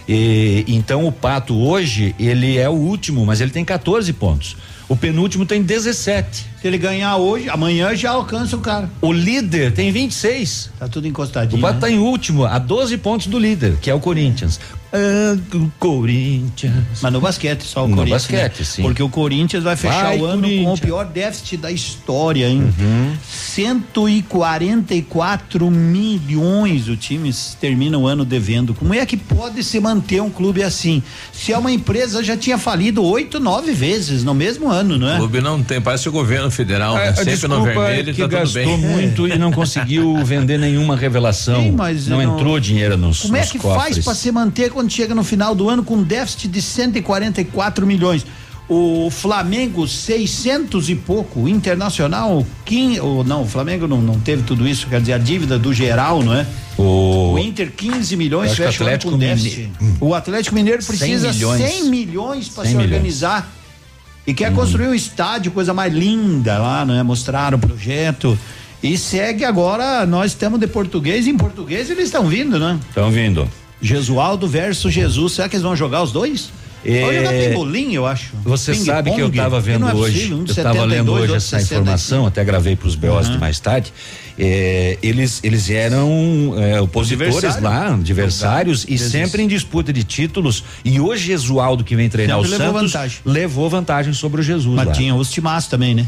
E, 0.08 0.64
então 0.68 1.06
o 1.06 1.12
Pato 1.12 1.56
hoje 1.56 2.14
ele 2.18 2.56
é 2.56 2.68
o 2.68 2.72
último, 2.72 3.24
mas 3.26 3.40
ele 3.40 3.50
tem 3.50 3.64
14 3.64 4.12
pontos. 4.12 4.56
O 4.88 4.96
penúltimo 4.96 5.44
tem 5.46 5.62
17. 5.62 6.46
Se 6.60 6.66
ele 6.68 6.76
ganhar 6.76 7.16
hoje, 7.16 7.48
amanhã 7.48 7.94
já 7.96 8.10
alcança 8.10 8.54
o 8.54 8.60
cara. 8.60 8.90
O 9.00 9.10
líder 9.12 9.72
tem 9.72 9.90
26. 9.90 10.70
Tá 10.78 10.86
tudo 10.88 11.04
O 11.04 11.08
encostadinho. 11.08 11.60
Pato 11.62 11.74
né? 11.74 11.80
tá 11.80 11.90
em 11.90 11.98
último, 11.98 12.44
a 12.44 12.58
12 12.58 12.98
pontos 12.98 13.28
do 13.28 13.38
líder, 13.38 13.78
que 13.80 13.88
é 13.88 13.94
o 13.94 14.00
Corinthians. 14.00 14.60
Ah, 14.92 15.38
o 15.54 15.70
Corinthians. 15.78 16.74
Mas 17.00 17.12
no 17.12 17.20
basquete, 17.20 17.62
só 17.62 17.84
o 17.84 17.88
No 17.88 17.96
Corinthians. 17.96 18.22
basquete, 18.22 18.58
né? 18.58 18.64
sim. 18.64 18.82
Porque 18.82 19.02
o 19.02 19.08
Corinthians 19.08 19.62
vai 19.62 19.76
fechar 19.76 20.02
Vai, 20.08 20.18
o 20.18 20.24
ano 20.24 20.48
com 20.48 20.72
o 20.74 20.78
pior 20.78 21.04
déficit 21.06 21.56
da 21.58 21.70
história, 21.70 22.48
hein? 22.48 22.72
Uhum. 22.78 23.14
144 23.24 25.70
milhões 25.70 26.88
o 26.88 26.96
time 26.96 27.32
termina 27.60 27.96
o 27.98 28.06
ano 28.06 28.24
devendo. 28.24 28.74
Como 28.74 28.92
é 28.92 29.06
que 29.06 29.16
pode 29.16 29.62
se 29.62 29.78
manter 29.78 30.20
um 30.20 30.30
clube 30.30 30.62
assim? 30.62 31.02
Se 31.32 31.52
é 31.52 31.58
uma 31.58 31.70
empresa 31.70 32.22
já 32.22 32.36
tinha 32.36 32.58
falido 32.58 33.02
oito, 33.04 33.38
nove 33.38 33.72
vezes 33.72 34.24
no 34.24 34.34
mesmo 34.34 34.68
ano, 34.68 34.98
não 34.98 35.06
O 35.06 35.10
é? 35.10 35.16
clube 35.18 35.40
não 35.40 35.62
tem, 35.62 35.80
parece 35.80 36.08
o 36.08 36.12
governo 36.12 36.49
federal, 36.50 36.94
né? 36.94 37.08
A- 37.08 37.10
a 37.10 37.14
Sempre 37.16 37.24
no 37.24 37.30
desculpa 37.36 37.56
é 37.70 37.74
vermelho 37.74 38.14
que 38.14 38.20
tá 38.20 38.28
tudo 38.28 38.38
gastou 38.38 38.64
bem. 38.64 38.78
muito 38.78 39.28
e 39.28 39.38
não 39.38 39.50
conseguiu 39.52 40.16
vender 40.24 40.58
nenhuma 40.58 40.96
revelação. 40.96 41.62
Sim, 41.62 41.72
mas 41.72 42.06
não, 42.06 42.22
não- 42.22 42.34
entrou 42.36 42.58
dinheiro 42.60 42.96
nos, 42.96 43.22
Como 43.22 43.36
é 43.36 43.42
que 43.46 43.58
cofres. 43.58 43.82
faz 43.94 44.04
para 44.04 44.14
se 44.14 44.30
manter 44.32 44.70
quando 44.70 44.90
chega 44.90 45.14
no 45.14 45.22
final 45.24 45.54
do 45.54 45.68
ano 45.68 45.82
com 45.84 45.94
um 45.96 46.02
déficit 46.02 46.48
de 46.48 46.60
144 46.62 47.86
milhões? 47.86 48.24
O 48.72 49.10
Flamengo 49.10 49.88
600 49.88 50.88
e 50.90 50.94
pouco, 50.94 51.40
o 51.40 51.48
Internacional 51.48 52.46
15, 52.64 53.00
ou 53.00 53.24
não, 53.24 53.42
o 53.42 53.46
Flamengo 53.46 53.88
não, 53.88 54.00
não 54.00 54.14
teve 54.20 54.44
tudo 54.44 54.66
isso, 54.68 54.86
quer 54.86 55.00
dizer, 55.00 55.14
a 55.14 55.18
dívida 55.18 55.58
do 55.58 55.74
geral, 55.74 56.22
não 56.22 56.32
é? 56.34 56.46
O, 56.78 57.32
O 57.32 57.38
Inter 57.40 57.72
15 57.76 58.16
milhões 58.16 58.52
fecha 58.54 58.82
o 58.84 58.86
Atlético 58.86 59.10
com 59.12 59.18
déficit. 59.18 59.70
Mineiro- 59.80 59.96
O 60.00 60.14
Atlético 60.14 60.54
Mineiro 60.54 60.80
100 60.82 60.96
precisa 60.96 61.32
100 61.32 61.34
milhões. 61.34 61.84
milhões, 61.88 62.48
para 62.48 62.62
100 62.62 62.70
se 62.70 62.76
milhões. 62.76 62.92
organizar 62.94 63.52
e 64.26 64.34
quer 64.34 64.52
construir 64.52 64.88
um 64.88 64.94
estádio, 64.94 65.52
coisa 65.52 65.72
mais 65.72 65.92
linda 65.92 66.58
lá, 66.58 66.84
né? 66.84 67.02
Mostrar 67.02 67.54
o 67.54 67.58
projeto 67.58 68.38
e 68.82 68.96
segue 68.96 69.44
agora, 69.44 70.06
nós 70.06 70.32
estamos 70.32 70.58
de 70.58 70.66
português, 70.66 71.26
em 71.26 71.36
português 71.36 71.90
eles 71.90 72.04
estão 72.04 72.26
vindo, 72.26 72.58
né? 72.58 72.78
Estão 72.88 73.10
vindo. 73.10 73.48
Jesualdo 73.80 74.46
versus 74.46 74.92
Jesus. 74.92 75.34
Será 75.34 75.48
que 75.48 75.56
eles 75.56 75.62
vão 75.62 75.76
jogar 75.76 76.02
os 76.02 76.12
dois? 76.12 76.50
É, 76.84 77.00
Pode 77.02 77.16
jogar 77.18 77.30
pebolim, 77.30 77.92
eu 77.92 78.06
acho. 78.06 78.30
Você 78.42 78.72
Ping 78.72 78.84
sabe 78.84 79.10
que 79.10 79.20
eu 79.20 79.26
pong, 79.26 79.36
estava 79.36 79.60
vendo 79.60 79.88
é 79.88 79.94
hoje, 79.94 80.32
um 80.32 80.38
eu 80.38 80.44
estava 80.44 80.74
72, 80.74 80.90
lendo 80.90 81.12
hoje 81.12 81.34
essa 81.34 81.58
65. 81.58 81.80
informação, 81.82 82.26
até 82.26 82.42
gravei 82.42 82.74
para 82.76 82.88
os 82.88 82.94
BOs 82.94 83.26
de 83.26 83.32
Uhum. 83.34 83.38
mais 83.38 83.60
tarde. 83.60 83.92
É, 84.38 84.96
eles 85.02 85.40
eles 85.42 85.68
eram 85.68 86.54
é, 86.56 86.80
opositores 86.80 87.60
lá, 87.60 87.92
adversários 87.92 88.86
e 88.88 88.96
sempre 88.96 89.42
em 89.42 89.46
disputa 89.46 89.92
de 89.92 90.02
títulos. 90.04 90.64
E 90.82 90.98
o 90.98 91.14
Gesualdo 91.14 91.84
que 91.84 91.94
vem 91.94 92.08
treinar 92.08 92.38
Sempre 92.38 92.48
o 92.54 92.58
levou 92.58 92.72
Santos 92.78 92.92
vantagem. 92.92 93.18
levou 93.26 93.68
vantagem 93.68 94.12
sobre 94.14 94.40
o 94.40 94.44
Jesus 94.44 94.74
Mas 94.74 94.86
lá. 94.86 94.92
tinha 94.92 95.14
os 95.14 95.30
timaços 95.30 95.68
também, 95.68 95.94
né? 95.94 96.06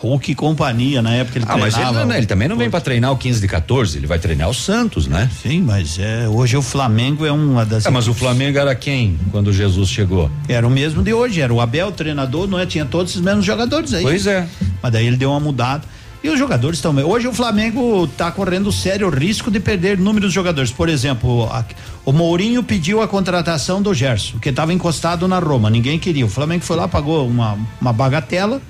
Hulk 0.00 0.30
e 0.30 0.34
companhia, 0.36 1.02
na 1.02 1.12
época 1.12 1.38
ele 1.38 1.44
Ah, 1.48 1.56
mas 1.56 1.74
ele, 1.74 1.82
treinava. 1.84 2.04
não- 2.06 2.14
ele 2.14 2.26
também 2.26 2.46
não 2.48 2.56
vem 2.56 2.70
para 2.70 2.80
treinar 2.80 3.10
o 3.10 3.16
15 3.16 3.40
de 3.40 3.48
14, 3.48 3.98
ele 3.98 4.06
vai 4.06 4.18
treinar 4.18 4.48
o 4.48 4.54
Santos, 4.54 5.08
né? 5.08 5.28
Sim, 5.42 5.60
mas 5.62 5.98
é, 5.98 6.28
hoje 6.28 6.56
o 6.56 6.62
Flamengo 6.62 7.26
é 7.26 7.32
uma 7.32 7.66
das. 7.66 7.84
É, 7.84 7.90
mas 7.90 8.06
o 8.06 8.14
Flamengo 8.14 8.56
era 8.58 8.72
quem 8.76 9.18
quando 9.32 9.52
Jesus 9.52 9.88
chegou? 9.88 10.30
Era 10.48 10.64
o 10.66 10.70
mesmo 10.70 11.02
de 11.02 11.12
hoje, 11.12 11.40
era 11.40 11.52
o 11.52 11.60
Abel, 11.60 11.88
o 11.88 11.92
treinador, 11.92 12.46
não 12.46 12.58
é? 12.60 12.64
Tinha 12.64 12.84
todos 12.84 13.16
os 13.16 13.20
mesmos 13.20 13.44
jogadores 13.44 13.92
aí. 13.92 14.02
Pois 14.04 14.24
é. 14.26 14.46
Mas 14.80 14.92
daí 14.92 15.04
ele 15.06 15.16
deu 15.16 15.30
uma 15.30 15.40
mudada. 15.40 15.82
E 16.22 16.28
os 16.28 16.38
jogadores 16.38 16.80
também. 16.80 17.04
Hoje 17.04 17.28
o 17.28 17.32
Flamengo 17.32 18.04
está 18.04 18.30
correndo 18.32 18.72
sério 18.72 19.08
risco 19.08 19.50
de 19.52 19.60
perder 19.60 19.96
números 19.98 20.30
de 20.30 20.34
jogadores. 20.34 20.70
Por 20.72 20.88
exemplo, 20.88 21.44
a- 21.44 21.64
o 22.04 22.12
Mourinho 22.12 22.60
pediu 22.62 23.00
a 23.00 23.06
contratação 23.06 23.80
do 23.80 23.94
Gerson, 23.94 24.38
que 24.40 24.48
estava 24.48 24.72
encostado 24.72 25.28
na 25.28 25.38
Roma. 25.38 25.70
Ninguém 25.70 25.96
queria. 25.98 26.26
O 26.26 26.28
Flamengo 26.28 26.64
foi 26.64 26.76
lá, 26.76 26.88
pagou 26.88 27.26
uma, 27.26 27.56
uma 27.80 27.92
bagatela 27.92 28.60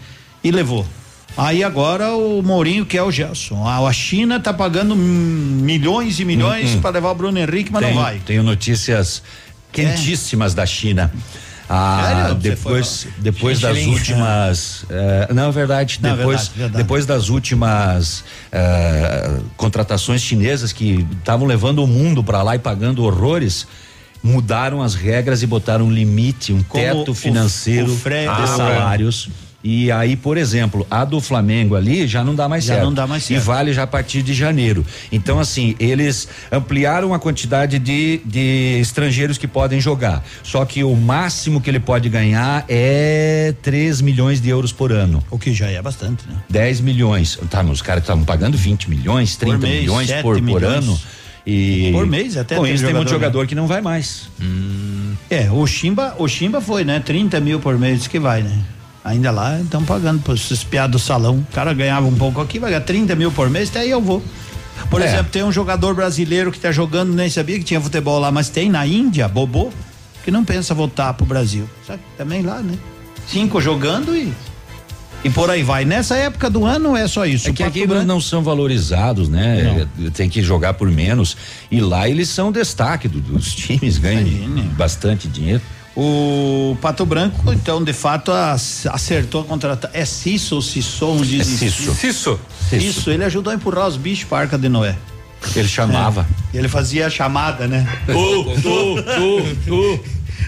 e 0.45 0.51
levou. 0.51 0.87
Aí 1.39 1.63
agora 1.63 2.11
o 2.17 2.43
Mourinho 2.43 2.85
quer 2.85 3.03
o 3.03 3.13
Gerson. 3.13 3.65
A, 3.67 3.79
a 3.87 3.93
China 3.93 4.37
está 4.37 4.53
pagando 4.53 4.97
milhões 4.97 6.19
e 6.19 6.25
milhões 6.25 6.75
Hum, 6.75 6.81
para 6.81 6.91
levar 6.91 7.13
o 7.13 7.15
Bruno 7.15 7.39
Henrique, 7.39 7.71
mas 7.73 7.83
tenho, 7.85 7.95
não 7.95 8.03
vai. 8.03 8.19
Tenho 8.27 8.43
notícias 8.43 9.23
quentíssimas 9.73 10.53
da 10.53 10.67
China. 10.67 11.13
Ah, 11.71 12.15
Sério? 12.25 12.35
Depois, 12.37 13.07
depois 13.19 13.61
das 13.61 13.77
últimas, 13.87 14.85
eh, 14.91 15.29
não 15.35 15.49
é 15.49 15.53
verdade, 15.53 15.99
Não, 16.03 16.17
depois, 16.17 16.39
verdade, 16.49 16.59
verdade. 16.59 16.83
depois 16.83 17.07
das 17.07 17.29
últimas 17.29 18.25
eh, 18.51 19.39
contratações 19.57 20.23
chinesas 20.23 20.73
que 20.73 21.07
estavam 21.19 21.47
levando 21.47 21.85
o 21.85 21.87
mundo 21.87 22.25
para 22.25 22.43
lá 22.43 22.57
e 22.57 22.59
pagando 22.59 23.05
horrores, 23.05 23.67
mudaram 24.23 24.83
as 24.83 24.95
regras 24.95 25.43
e 25.43 25.47
botaram 25.47 25.85
um 25.87 25.93
limite, 25.93 26.53
um 26.55 26.63
Como 26.63 26.83
teto 26.83 27.11
o- 27.13 27.15
financeiro 27.15 27.93
o 27.93 27.97
Fre- 27.97 28.27
de 28.27 28.49
salários. 28.49 29.29
E 29.71 29.93
aí, 29.93 30.17
por 30.17 30.39
exemplo, 30.39 30.87
a 30.91 31.05
do 31.05 31.21
Flamengo 31.21 31.77
ali 31.77 32.07
já 32.07 32.25
não 32.25 32.35
dá 32.35 32.49
mais 32.49 32.65
Já 32.65 32.73
certo. 32.73 32.87
não 32.87 32.95
dá 32.95 33.07
mais 33.07 33.23
certo. 33.25 33.39
E 33.39 33.45
vale 33.45 33.71
já 33.75 33.83
a 33.83 33.87
partir 33.87 34.23
de 34.23 34.33
janeiro. 34.33 34.83
Então, 35.13 35.39
assim, 35.39 35.77
eles 35.79 36.27
ampliaram 36.51 37.13
a 37.13 37.19
quantidade 37.19 37.79
de, 37.79 38.23
de 38.25 38.79
estrangeiros 38.81 39.37
que 39.37 39.47
podem 39.47 39.79
jogar. 39.79 40.25
Só 40.43 40.65
que 40.65 40.83
o 40.83 40.97
máximo 40.97 41.61
que 41.61 41.69
ele 41.69 41.81
pode 41.81 42.09
ganhar 42.09 42.65
é 42.67 43.53
3 43.61 44.01
milhões 44.01 44.41
de 44.41 44.49
euros 44.49 44.73
por 44.73 44.91
ano. 44.91 45.23
O 45.31 45.39
que 45.39 45.53
já 45.53 45.67
é 45.69 45.83
bastante, 45.83 46.27
né? 46.27 46.37
10 46.49 46.81
milhões. 46.81 47.39
Tá, 47.51 47.63
os 47.63 47.83
caras 47.83 48.03
estavam 48.05 48.25
pagando 48.25 48.57
20 48.57 48.89
milhões, 48.89 49.37
30 49.37 49.59
mês, 49.59 49.81
milhões 49.83 50.11
por, 50.23 50.23
por 50.23 50.41
milhões. 50.41 50.65
ano. 50.65 50.99
E 51.47 51.91
Por 51.93 52.07
mês, 52.07 52.39
até 52.39 52.57
Com 52.57 52.63
tem 52.65 52.73
isso 52.73 52.85
tem 52.85 52.95
muito 52.95 53.11
jogador, 53.11 53.33
jogador 53.33 53.47
que 53.47 53.55
não 53.55 53.67
vai 53.67 53.83
mais. 53.83 54.31
É, 55.29 55.51
o 55.51 55.67
Chimba, 55.67 56.15
o 56.19 56.27
Chimba 56.27 56.63
foi, 56.63 56.85
né? 56.85 57.01
30 57.01 57.39
mil 57.41 57.61
por 57.61 57.79
mês 57.79 58.07
que 58.07 58.19
vai, 58.19 58.43
né? 58.43 58.59
Ainda 59.09 59.31
lá 59.31 59.61
estão 59.61 59.85
pagando 59.85 60.21
para 60.23 60.35
esses 60.35 60.63
piados 60.63 61.01
do 61.01 61.05
salão. 61.05 61.39
O 61.51 61.55
cara 61.55 61.73
ganhava 61.73 62.07
um 62.07 62.15
pouco 62.15 62.41
aqui, 62.41 62.59
vai 62.59 62.71
ganhar 62.71 62.83
30 62.83 63.15
mil 63.17 63.33
por 63.33 63.49
mês, 63.51 63.69
até 63.71 63.81
aí 63.81 63.91
eu 63.91 64.01
vou. 64.01 64.23
Por 64.91 65.01
É. 65.03 65.07
exemplo, 65.07 65.27
tem 65.33 65.43
um 65.43 65.51
jogador 65.53 65.95
brasileiro 65.95 66.53
que 66.53 66.61
tá 66.61 66.71
jogando, 66.71 67.13
nem 67.13 67.29
sabia 67.29 67.59
que 67.59 67.65
tinha 67.65 67.81
futebol 67.81 68.19
lá, 68.19 68.31
mas 68.31 68.49
tem 68.49 68.71
na 68.71 68.87
Índia, 68.87 69.27
Bobô, 69.27 69.71
que 70.25 70.31
não 70.31 70.45
pensa 70.45 70.75
voltar 70.75 71.13
pro 71.15 71.27
Brasil. 71.27 71.69
Sabe? 71.87 72.01
Também 72.17 72.43
lá, 72.43 72.61
né? 72.61 72.75
Cinco 73.27 73.61
jogando 73.61 74.15
e. 74.15 74.33
E 75.25 75.31
por 75.31 75.51
aí 75.51 75.65
vai. 75.65 75.85
Nessa 75.85 76.17
época 76.17 76.49
do 76.49 76.65
ano 76.65 76.97
é 76.97 77.09
só 77.09 77.27
isso. 77.27 77.49
É 77.49 77.53
que 77.53 77.65
aqui 77.65 77.85
não 77.89 78.21
são 78.21 78.41
valorizados, 78.41 79.29
né? 79.29 79.89
Tem 80.15 80.29
que 80.31 80.41
jogar 80.43 80.75
por 80.75 80.89
menos. 80.93 81.37
E 81.73 81.81
lá 81.81 82.09
eles 82.09 82.29
são 82.29 82.53
destaque 82.53 83.09
do- 83.09 83.21
dos 83.21 83.53
times, 83.53 83.99
ganham 83.99 84.25
bastante 84.77 85.27
dinheiro. 85.27 85.61
O 86.01 86.77
Pato 86.81 87.05
Branco, 87.05 87.53
então, 87.53 87.83
de 87.83 87.93
fato, 87.93 88.31
acertou 88.31 89.41
a 89.41 89.45
contratar. 89.45 89.91
É 89.93 90.05
Cisso 90.05 90.55
ou 91.01 91.25
dizem 91.25 91.41
É 91.41 91.71
Cisso. 91.71 91.93
Cisso. 91.93 92.41
Isso, 92.71 93.11
ele 93.11 93.25
ajudou 93.25 93.53
a 93.53 93.57
empurrar 93.57 93.89
os 93.89 93.97
bichos 93.97 94.23
para 94.23 94.39
a 94.39 94.41
Arca 94.43 94.57
de 94.57 94.69
Noé. 94.69 94.95
Ele 95.57 95.67
chamava. 95.67 96.25
É. 96.55 96.59
Ele 96.59 96.69
fazia 96.69 97.09
a 97.09 97.11
chamada, 97.11 97.67
né? 97.67 97.85
Tu, 98.07 98.45
tu, 98.63 99.03
tu, 99.03 99.57
tu. 99.67 100.01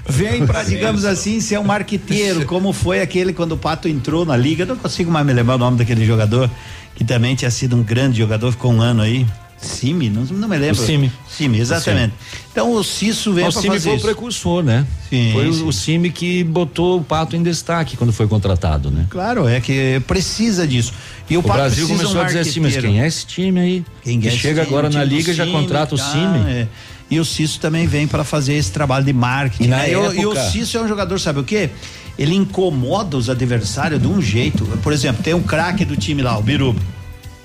Vem 0.09 0.47
pra, 0.47 0.62
digamos 0.62 1.05
assim, 1.05 1.41
ser 1.41 1.59
um 1.59 1.65
marqueteiro, 1.65 2.47
como 2.47 2.73
foi 2.73 3.01
aquele 3.01 3.33
quando 3.33 3.53
o 3.53 3.57
Pato 3.57 3.89
entrou 3.89 4.25
na 4.25 4.37
liga. 4.37 4.65
Não 4.65 4.77
consigo 4.77 5.11
mais 5.11 5.27
me 5.27 5.33
lembrar 5.33 5.57
o 5.57 5.59
nome 5.59 5.79
daquele 5.79 6.07
jogador, 6.07 6.49
que 6.95 7.03
também 7.03 7.35
tinha 7.35 7.51
sido 7.51 7.75
um 7.75 7.83
grande 7.83 8.19
jogador, 8.19 8.53
ficou 8.53 8.73
um 8.73 8.81
ano 8.81 9.03
aí. 9.03 9.27
Cime, 9.60 10.08
não, 10.08 10.24
não 10.24 10.48
me 10.48 10.56
lembro. 10.56 10.82
O 10.82 10.86
Cime. 10.86 11.12
Cime, 11.28 11.58
exatamente. 11.60 12.14
Então 12.50 12.72
o 12.72 12.82
Cisso 12.82 13.32
veio 13.32 13.48
o 13.48 13.52
pra 13.52 13.60
Cime 13.60 13.74
fazer 13.74 13.90
foi 13.90 13.98
o 13.98 14.00
precursor, 14.00 14.62
né? 14.62 14.86
Sim, 15.10 15.30
foi 15.32 15.48
o- 15.48 15.52
sim. 15.52 15.68
o 15.68 15.72
Cime 15.72 16.10
que 16.10 16.42
botou 16.44 16.98
o 16.98 17.05
Pato 17.05 17.36
em 17.36 17.42
destaque 17.42 17.97
quando 17.97 18.12
foi 18.12 18.26
contratado, 18.26 18.90
né? 18.90 19.06
Claro, 19.10 19.47
é 19.47 19.60
que 19.60 20.00
precisa 20.06 20.66
disso. 20.66 20.92
E 21.28 21.36
o, 21.36 21.40
O 21.40 21.42
Pato 21.42 21.58
Brasil 21.58 21.86
começou 21.89 22.16
um 22.16 22.20
a 22.20 22.24
dizer 22.24 22.40
assim, 22.40 22.60
mas 22.60 22.76
quem 22.76 23.00
é 23.02 23.06
esse 23.06 23.26
time 23.26 23.60
aí? 23.60 23.84
Quem 24.02 24.18
que 24.20 24.28
é 24.28 24.30
esse 24.30 24.39
chega 24.40 24.62
time? 24.62 24.66
agora 24.74 24.89
O 24.89 24.92
na 24.92 25.05
liga 25.05 25.32
já 25.34 25.44
Cime, 25.44 25.56
contrata 25.56 25.94
o 25.94 25.98
Cime. 25.98 26.39
é. 26.48 26.66
E 27.10 27.18
o 27.18 27.24
Cício 27.24 27.60
também 27.60 27.86
vem 27.89 28.06
para 28.06 28.22
fazer 28.22 28.55
esse 28.55 28.70
trabalho 28.70 29.05
de 29.05 29.12
marketing. 29.12 29.64
E 29.64 29.66
né? 29.68 29.97
O- 29.97 30.12
e 30.14 30.26
o 30.26 30.30
época- 30.32 30.50
Cício 30.50 30.78
é 30.78 30.82
um 30.84 30.89
jogador, 30.89 31.18
sabe 31.18 31.40
o 31.40 31.44
quê? 31.44 31.68
Ele 32.18 32.34
incomoda 32.34 33.16
os 33.16 33.28
adversários 33.28 34.00
de 34.00 34.06
um 34.06 34.22
jeito. 34.22 34.64
Por 34.82 34.92
exemplo, 34.92 35.22
tem 35.22 35.34
um 35.34 35.42
craque 35.42 35.84
do 35.84 35.97
time 35.97 36.22
lá, 36.22 36.39
o 36.39 36.42
Biruba. 36.42 36.80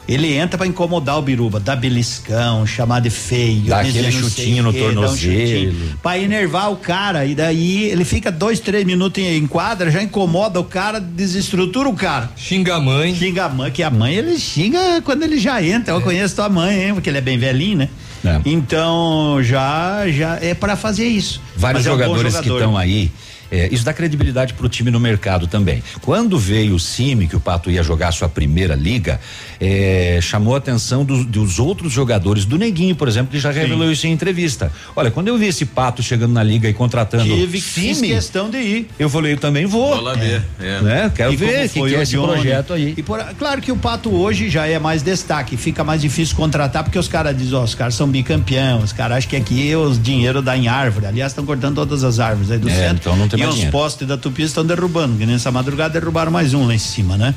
Ele 0.07 0.33
entra 0.33 0.55
para 0.57 0.67
incomodar 0.67 1.17
o 1.17 1.21
Biruba, 1.23 1.59
dá 1.59 1.75
beliscão, 1.75 2.65
chamar 2.67 2.99
de 3.01 3.09
feio, 3.09 3.63
Dá 3.63 3.81
dizer 3.81 4.01
aquele 4.01 4.11
chutinho 4.11 4.59
o 4.59 4.63
no 4.63 4.69
um 4.69 4.73
tornozelo. 4.73 5.17
chutinho, 5.17 5.97
Pra 6.01 6.19
enervar 6.19 6.71
o 6.71 6.75
cara. 6.75 7.25
E 7.25 7.33
daí 7.33 7.85
ele 7.85 8.05
fica 8.05 8.31
dois, 8.31 8.59
três 8.59 8.85
minutos 8.85 9.23
em, 9.23 9.35
em 9.37 9.47
quadra, 9.47 9.89
já 9.89 10.03
incomoda 10.03 10.59
o 10.59 10.63
cara, 10.63 10.99
desestrutura 10.99 11.89
o 11.89 11.95
cara. 11.95 12.29
Xinga 12.37 12.75
a 12.75 12.79
mãe. 12.79 13.15
Xinga 13.15 13.45
a 13.45 13.49
mãe, 13.49 13.71
que 13.71 13.81
a 13.81 13.89
mãe 13.89 14.13
ele 14.15 14.37
xinga 14.37 15.01
quando 15.03 15.23
ele 15.23 15.39
já 15.39 15.63
entra. 15.63 15.93
Eu 15.93 16.01
conheço 16.01 16.35
tua 16.35 16.49
mãe, 16.49 16.83
hein? 16.85 16.93
Porque 16.93 17.09
ele 17.09 17.17
é 17.17 17.21
bem 17.21 17.37
velhinho, 17.39 17.77
né? 17.79 17.89
É. 18.23 18.41
Então 18.45 19.39
já 19.43 20.03
já 20.09 20.37
é 20.41 20.53
para 20.53 20.75
fazer 20.75 21.07
isso. 21.07 21.41
Vários 21.55 21.83
Mas 21.83 21.87
é 21.87 21.89
um 21.89 21.93
jogadores 21.93 22.33
que 22.37 22.43
jogador. 22.47 22.57
estão 22.57 22.77
aí. 22.77 23.11
é, 23.51 23.69
isso 23.71 23.85
dá 23.85 23.93
credibilidade 23.93 24.53
pro 24.55 24.67
time 24.67 24.89
no 24.89 24.99
mercado 24.99 25.45
também. 25.45 25.83
Quando 26.01 26.37
veio 26.39 26.73
o 26.73 26.79
Cime, 26.79 27.27
que 27.27 27.35
o 27.35 27.39
Pato 27.39 27.69
ia 27.69 27.83
jogar 27.83 28.11
sua 28.11 28.27
primeira 28.27 28.73
liga, 28.73 29.19
é, 29.59 30.19
chamou 30.21 30.55
a 30.55 30.57
atenção 30.57 31.03
dos, 31.05 31.25
dos 31.25 31.59
outros 31.59 31.91
jogadores, 31.91 32.45
do 32.45 32.57
Neguinho, 32.57 32.95
por 32.95 33.07
exemplo, 33.07 33.31
que 33.31 33.39
já 33.39 33.51
revelou 33.51 33.91
isso 33.91 34.05
em 34.07 34.11
entrevista. 34.11 34.71
Olha, 34.95 35.09
quando 35.11 35.27
eu 35.27 35.37
vi 35.37 35.47
esse 35.47 35.65
Pato 35.65 36.01
chegando 36.03 36.33
na 36.33 36.43
liga 36.43 36.67
e 36.69 36.73
contratando 36.73 37.23
Tive 37.23 37.59
fiz 37.61 38.01
questão 38.01 38.49
de 38.49 38.57
ir. 38.57 38.87
eu 38.99 39.09
falei, 39.09 39.33
eu 39.33 39.37
também 39.37 39.65
vou. 39.65 39.89
Vou 39.95 40.01
lá 40.01 40.13
ver. 40.13 40.41
É. 40.59 40.81
Né? 40.81 41.11
Quero 41.15 41.33
E 41.33 41.35
ver 41.35 41.69
que, 41.69 41.79
foi 41.79 41.89
que 41.89 41.95
é 41.95 41.99
o 41.99 42.01
esse 42.01 42.17
projeto 42.17 42.73
aí. 42.73 42.93
E 42.97 43.03
por- 43.03 43.23
claro 43.37 43.61
que 43.61 43.71
o 43.71 43.77
Pato 43.77 44.09
hoje 44.13 44.49
já 44.49 44.67
é 44.67 44.77
mais 44.79 45.01
destaque, 45.03 45.55
fica 45.57 45.83
mais 45.83 46.01
difícil 46.01 46.35
contratar 46.35 46.83
porque 46.83 46.99
os 46.99 47.07
caras 47.07 47.37
dizem, 47.37 47.53
ó, 47.57 47.63
os 47.63 47.75
caras 47.75 47.95
são 47.95 48.07
bicampeão, 48.07 48.79
os 48.79 48.91
caras 48.93 49.17
acham 49.17 49.29
que 49.29 49.35
aqui 49.35 49.75
os 49.75 50.01
dinheiro 50.01 50.41
dá 50.41 50.57
em 50.57 50.67
árvore. 50.67 51.05
Aliás, 51.05 51.31
estão 51.31 51.45
cortando 51.45 51.75
todas 51.75 52.03
as 52.03 52.19
árvores 52.19 52.51
aí 52.51 52.57
do 52.57 52.69
É, 52.69 52.73
centro. 52.73 52.95
então 52.97 53.15
não 53.15 53.27
tem 53.27 53.39
e 53.39 53.43
mais 53.43 53.49
os 53.49 53.55
dinheiro. 53.55 53.71
postes 53.71 54.07
da 54.07 54.17
Tupi 54.17 54.43
estão 54.43 54.65
derrubando, 54.65 55.17
que 55.17 55.25
nessa 55.25 55.51
madrugada 55.51 55.97
derrubaram 55.99 56.31
mais 56.31 56.53
um 56.53 56.67
lá 56.67 56.73
em 56.75 56.79
cima, 56.79 57.17
né? 57.17 57.33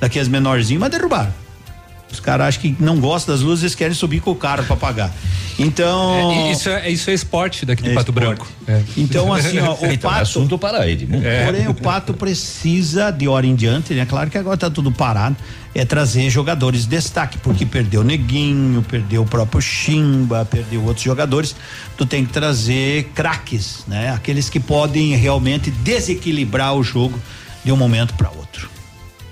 Daqueles 0.00 0.28
menorzinhos, 0.28 0.80
mas 0.80 0.90
derrubaram. 0.90 1.32
Os 2.12 2.20
caras 2.20 2.48
acham 2.48 2.60
que 2.60 2.76
não 2.78 3.00
gostam 3.00 3.34
das 3.34 3.42
luzes, 3.42 3.62
eles 3.64 3.74
querem 3.74 3.94
subir 3.94 4.20
com 4.20 4.30
o 4.30 4.36
carro 4.36 4.64
pra 4.64 4.76
pagar. 4.76 5.10
Então. 5.58 6.30
É, 6.30 6.52
isso, 6.52 6.68
é, 6.68 6.90
isso 6.90 7.10
é 7.10 7.14
esporte 7.14 7.64
daqui 7.66 7.82
de 7.82 7.90
É 7.90 7.94
Pato 7.94 8.10
esporte. 8.10 8.26
Branco. 8.26 8.48
É. 8.66 8.82
Então, 8.96 9.32
assim, 9.32 9.58
ó, 9.58 9.72
o 9.74 9.76
Então, 9.86 9.88
é 9.90 9.96
Pato. 10.14 10.22
assunto 10.22 10.58
para 10.58 10.86
ele. 10.86 11.06
né? 11.06 11.44
Porém, 11.46 11.68
o 11.68 11.74
Pato 11.74 12.14
precisa, 12.14 13.10
de 13.10 13.26
hora 13.28 13.46
em 13.46 13.54
diante, 13.54 13.94
né? 13.94 14.06
Claro 14.06 14.30
que 14.30 14.38
agora 14.38 14.56
tá 14.56 14.70
tudo 14.70 14.90
parado, 14.92 15.36
é 15.74 15.84
trazer 15.84 16.28
jogadores 16.30 16.82
de 16.82 16.88
destaque, 16.88 17.38
porque 17.38 17.64
perdeu 17.64 18.02
o 18.02 18.04
Neguinho, 18.04 18.82
perdeu 18.82 19.22
o 19.22 19.26
próprio 19.26 19.60
Chimba, 19.60 20.44
perdeu 20.44 20.82
outros 20.84 21.04
jogadores. 21.04 21.54
Tu 21.96 22.04
tem 22.06 22.24
que 22.26 22.32
trazer 22.32 23.04
craques, 23.14 23.84
né? 23.86 24.10
Aqueles 24.12 24.48
que 24.50 24.60
podem 24.60 25.16
realmente 25.16 25.70
desequilibrar 25.70 26.74
o 26.74 26.82
jogo 26.82 27.18
de 27.64 27.72
um 27.72 27.76
momento 27.76 28.14
para 28.14 28.28
outro. 28.30 28.68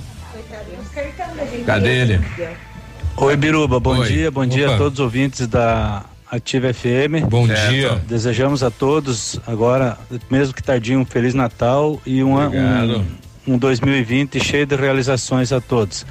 Cadê 1.66 1.88
ele? 2.02 2.20
Oi, 3.16 3.36
Biruba, 3.36 3.78
bom 3.78 3.98
Oi. 3.98 4.08
dia, 4.08 4.30
bom 4.30 4.44
dia 4.46 4.66
Opa. 4.66 4.74
a 4.74 4.78
todos 4.78 4.98
os 4.98 5.04
ouvintes 5.04 5.46
da 5.46 6.04
Ativa 6.30 6.72
FM. 6.72 7.26
Bom 7.28 7.46
Certo. 7.46 7.70
dia. 7.70 8.02
Desejamos 8.08 8.62
a 8.62 8.70
todos 8.70 9.38
agora, 9.46 9.98
mesmo 10.30 10.54
que 10.54 10.62
tardinho, 10.62 11.00
um 11.00 11.04
Feliz 11.04 11.34
Natal 11.34 12.00
e 12.06 12.22
um, 12.24 12.34
um, 12.38 13.04
um 13.46 13.58
2020 13.58 14.40
cheio 14.42 14.66
de 14.66 14.74
realizações 14.74 15.52
a 15.52 15.60
todos. 15.60 16.04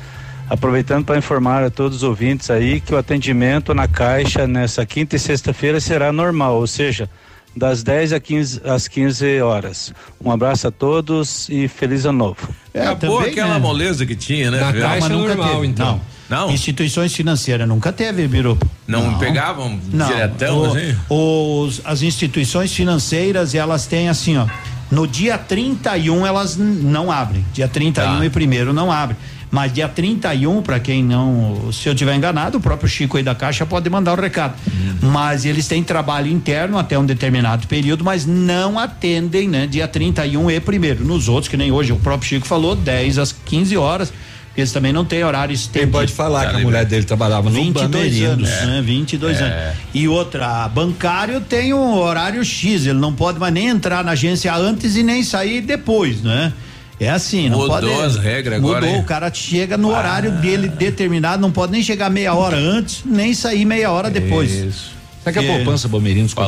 Aproveitando 0.49 1.05
para 1.05 1.17
informar 1.17 1.63
a 1.63 1.69
todos 1.69 1.97
os 1.97 2.03
ouvintes 2.03 2.49
aí 2.49 2.79
que 2.79 2.93
o 2.93 2.97
atendimento 2.97 3.73
na 3.73 3.87
Caixa 3.87 4.45
nessa 4.47 4.85
quinta 4.85 5.15
e 5.15 5.19
sexta-feira 5.19 5.79
será 5.79 6.11
normal, 6.11 6.55
ou 6.57 6.67
seja, 6.67 7.09
das 7.55 7.83
10 7.83 8.13
às 8.13 8.19
15, 8.21 8.61
às 8.65 8.87
15 8.87 9.41
horas. 9.41 9.93
Um 10.23 10.29
abraço 10.31 10.67
a 10.67 10.71
todos 10.71 11.49
e 11.49 11.67
feliz 11.67 12.05
ano 12.05 12.17
novo. 12.17 12.49
É, 12.73 12.83
Acabou 12.87 13.17
também, 13.17 13.31
aquela 13.31 13.53
né? 13.55 13.59
moleza 13.59 14.05
que 14.05 14.15
tinha, 14.15 14.51
né? 14.51 14.59
Na? 14.59 14.71
Caixa 14.73 14.87
Mas 14.87 15.09
nunca 15.09 15.35
normal, 15.35 15.55
teve. 15.55 15.67
então. 15.67 15.85
Não. 15.93 16.20
Não? 16.31 16.49
Instituições 16.49 17.13
financeiras 17.13 17.67
nunca 17.67 17.91
teve, 17.91 18.25
Birupa. 18.27 18.65
Não, 18.87 19.19
pegavam 19.19 19.77
Não. 19.91 20.07
diretão, 20.07 20.61
O- 20.61 20.65
assim? 20.65 20.95
os, 21.09 21.81
as 21.83 22.01
instituições 22.01 22.73
financeiras, 22.73 23.53
elas 23.53 23.85
têm 23.85 24.07
assim, 24.07 24.37
ó. 24.37 24.47
No 24.89 25.05
dia 25.05 25.37
31 25.37 26.25
elas 26.25 26.55
não 26.57 27.11
abrem. 27.11 27.45
Dia 27.53 27.67
31 27.67 28.19
Tá. 28.19 28.25
e 28.25 28.29
primeiro 28.29 28.71
não 28.73 28.89
abre. 28.91 29.15
Mas 29.49 29.73
dia 29.73 29.89
31, 29.89 30.61
para 30.61 30.79
quem 30.79 31.03
não, 31.03 31.69
se 31.73 31.87
eu 31.89 31.93
tiver 31.93 32.15
enganado, 32.15 32.57
o 32.57 32.61
próprio 32.61 32.87
Chico 32.87 33.17
aí 33.17 33.23
da 33.23 33.35
Caixa 33.35 33.65
pode 33.65 33.89
mandar 33.89 34.17
o 34.17 34.21
recado. 34.21 34.53
Uhum. 34.65 35.09
Mas 35.11 35.43
eles 35.43 35.67
têm 35.67 35.83
trabalho 35.83 36.31
interno 36.31 36.77
até 36.77 36.97
um 36.97 37.05
determinado 37.05 37.67
período, 37.67 38.01
mas 38.05 38.25
não 38.25 38.79
atendem, 38.79 39.49
né? 39.49 39.67
Dia 39.67 39.89
31 39.89 40.49
e 40.49 40.59
primeiro. 40.61 41.03
Nos 41.03 41.27
outros, 41.27 41.49
que 41.49 41.57
nem 41.57 41.69
hoje 41.69 41.91
o 41.91 41.97
próprio 41.97 42.29
Chico 42.29 42.47
falou, 42.47 42.77
10 42.77 43.17
às 43.17 43.33
15 43.33 43.75
horas. 43.75 44.13
Eles 44.55 44.71
também 44.73 44.91
não 44.91 45.05
têm 45.05 45.23
horário 45.23 45.47
Quem 45.55 45.55
estendido. 45.55 45.91
pode 45.93 46.11
falar 46.11 46.49
que 46.49 46.57
a 46.57 46.59
mulher 46.59 46.83
dele 46.85 47.05
trabalhava 47.05 47.49
no 47.49 47.55
22 47.55 47.89
Bamerindos. 47.89 48.49
anos, 48.49 48.67
né? 48.67 48.81
22 48.83 49.39
É. 49.39 49.43
anos. 49.43 49.77
E 49.93 50.07
outra, 50.09 50.67
bancário 50.67 51.39
tem 51.39 51.73
um 51.73 51.93
horário 51.97 52.43
X, 52.43 52.85
ele 52.85 52.99
não 52.99 53.13
pode 53.13 53.39
mais 53.39 53.53
nem 53.53 53.67
entrar 53.67 54.03
na 54.03 54.11
agência 54.11 54.53
antes 54.53 54.95
e 54.97 55.03
nem 55.03 55.23
sair 55.23 55.61
depois, 55.61 56.21
né? 56.21 56.51
É 56.99 57.09
assim, 57.09 57.49
não 57.49 57.59
Mudou 57.59 57.79
pode. 57.79 57.91
as 58.03 58.17
regras 58.17 58.61
mudou, 58.61 58.75
agora, 58.75 58.91
hein? 58.91 58.99
o 58.99 59.03
cara 59.03 59.33
chega 59.33 59.75
no 59.77 59.89
horário 59.89 60.33
dele 60.33 60.67
determinado, 60.67 61.41
não 61.41 61.51
pode 61.51 61.71
nem 61.71 61.81
chegar 61.81 62.09
meia 62.11 62.33
hora 62.35 62.57
antes, 62.57 63.01
nem 63.05 63.33
sair 63.33 63.65
meia 63.65 63.89
hora 63.89 64.09
depois. 64.09 64.51
Isso. 64.51 64.91
Será 65.23 65.33
que 65.33 65.39
a 65.39 65.55
poupança 65.55 65.87
Falou. 65.87 66.01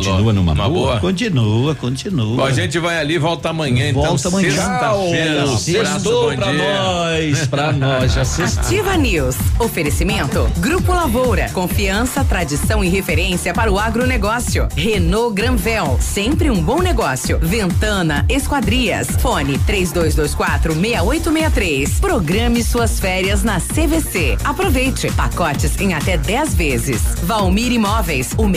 continua 0.04 0.34
numa 0.34 0.54
Uma 0.54 0.70
boa? 0.70 0.88
boa. 0.88 1.00
Continua, 1.00 1.76
continua. 1.76 2.38
Bom, 2.38 2.46
a 2.46 2.52
gente 2.52 2.80
vai 2.80 3.00
ali, 3.00 3.18
volta 3.18 3.50
amanhã, 3.50 3.90
então. 3.90 4.04
Volta 4.04 4.28
amanhã. 4.30 4.50
Sexta-feira. 4.52 5.58
Sextou 5.58 6.34
pra 6.36 6.52
dia. 6.52 6.82
nós, 6.82 7.48
pra 7.48 7.72
nós, 7.72 8.14
já 8.14 8.26
sextou. 8.26 8.64
Ativa 8.64 8.98
News. 8.98 9.36
Oferecimento. 9.60 10.50
Grupo 10.58 10.92
Lavoura. 10.92 11.50
Confiança, 11.54 12.24
tradição 12.24 12.84
e 12.84 12.90
referência 12.90 13.54
para 13.54 13.72
o 13.72 13.78
agronegócio. 13.78 14.68
Renault 14.76 15.36
Granvel. 15.36 15.98
Sempre 16.02 16.50
um 16.50 16.62
bom 16.62 16.82
negócio. 16.82 17.38
Ventana 17.40 18.26
Esquadrias. 18.28 19.08
Fone 19.20 19.58
3224 19.60 20.74
6863. 20.74 22.00
Programe 22.00 22.64
suas 22.64 23.00
férias 23.00 23.44
na 23.44 23.60
CVC. 23.60 24.38
Aproveite. 24.44 25.12
Pacotes 25.12 25.80
em 25.80 25.94
até 25.94 26.18
10 26.18 26.56
vezes. 26.56 27.02
Valmir 27.24 27.72
Imóveis. 27.72 28.32
O 28.38 28.48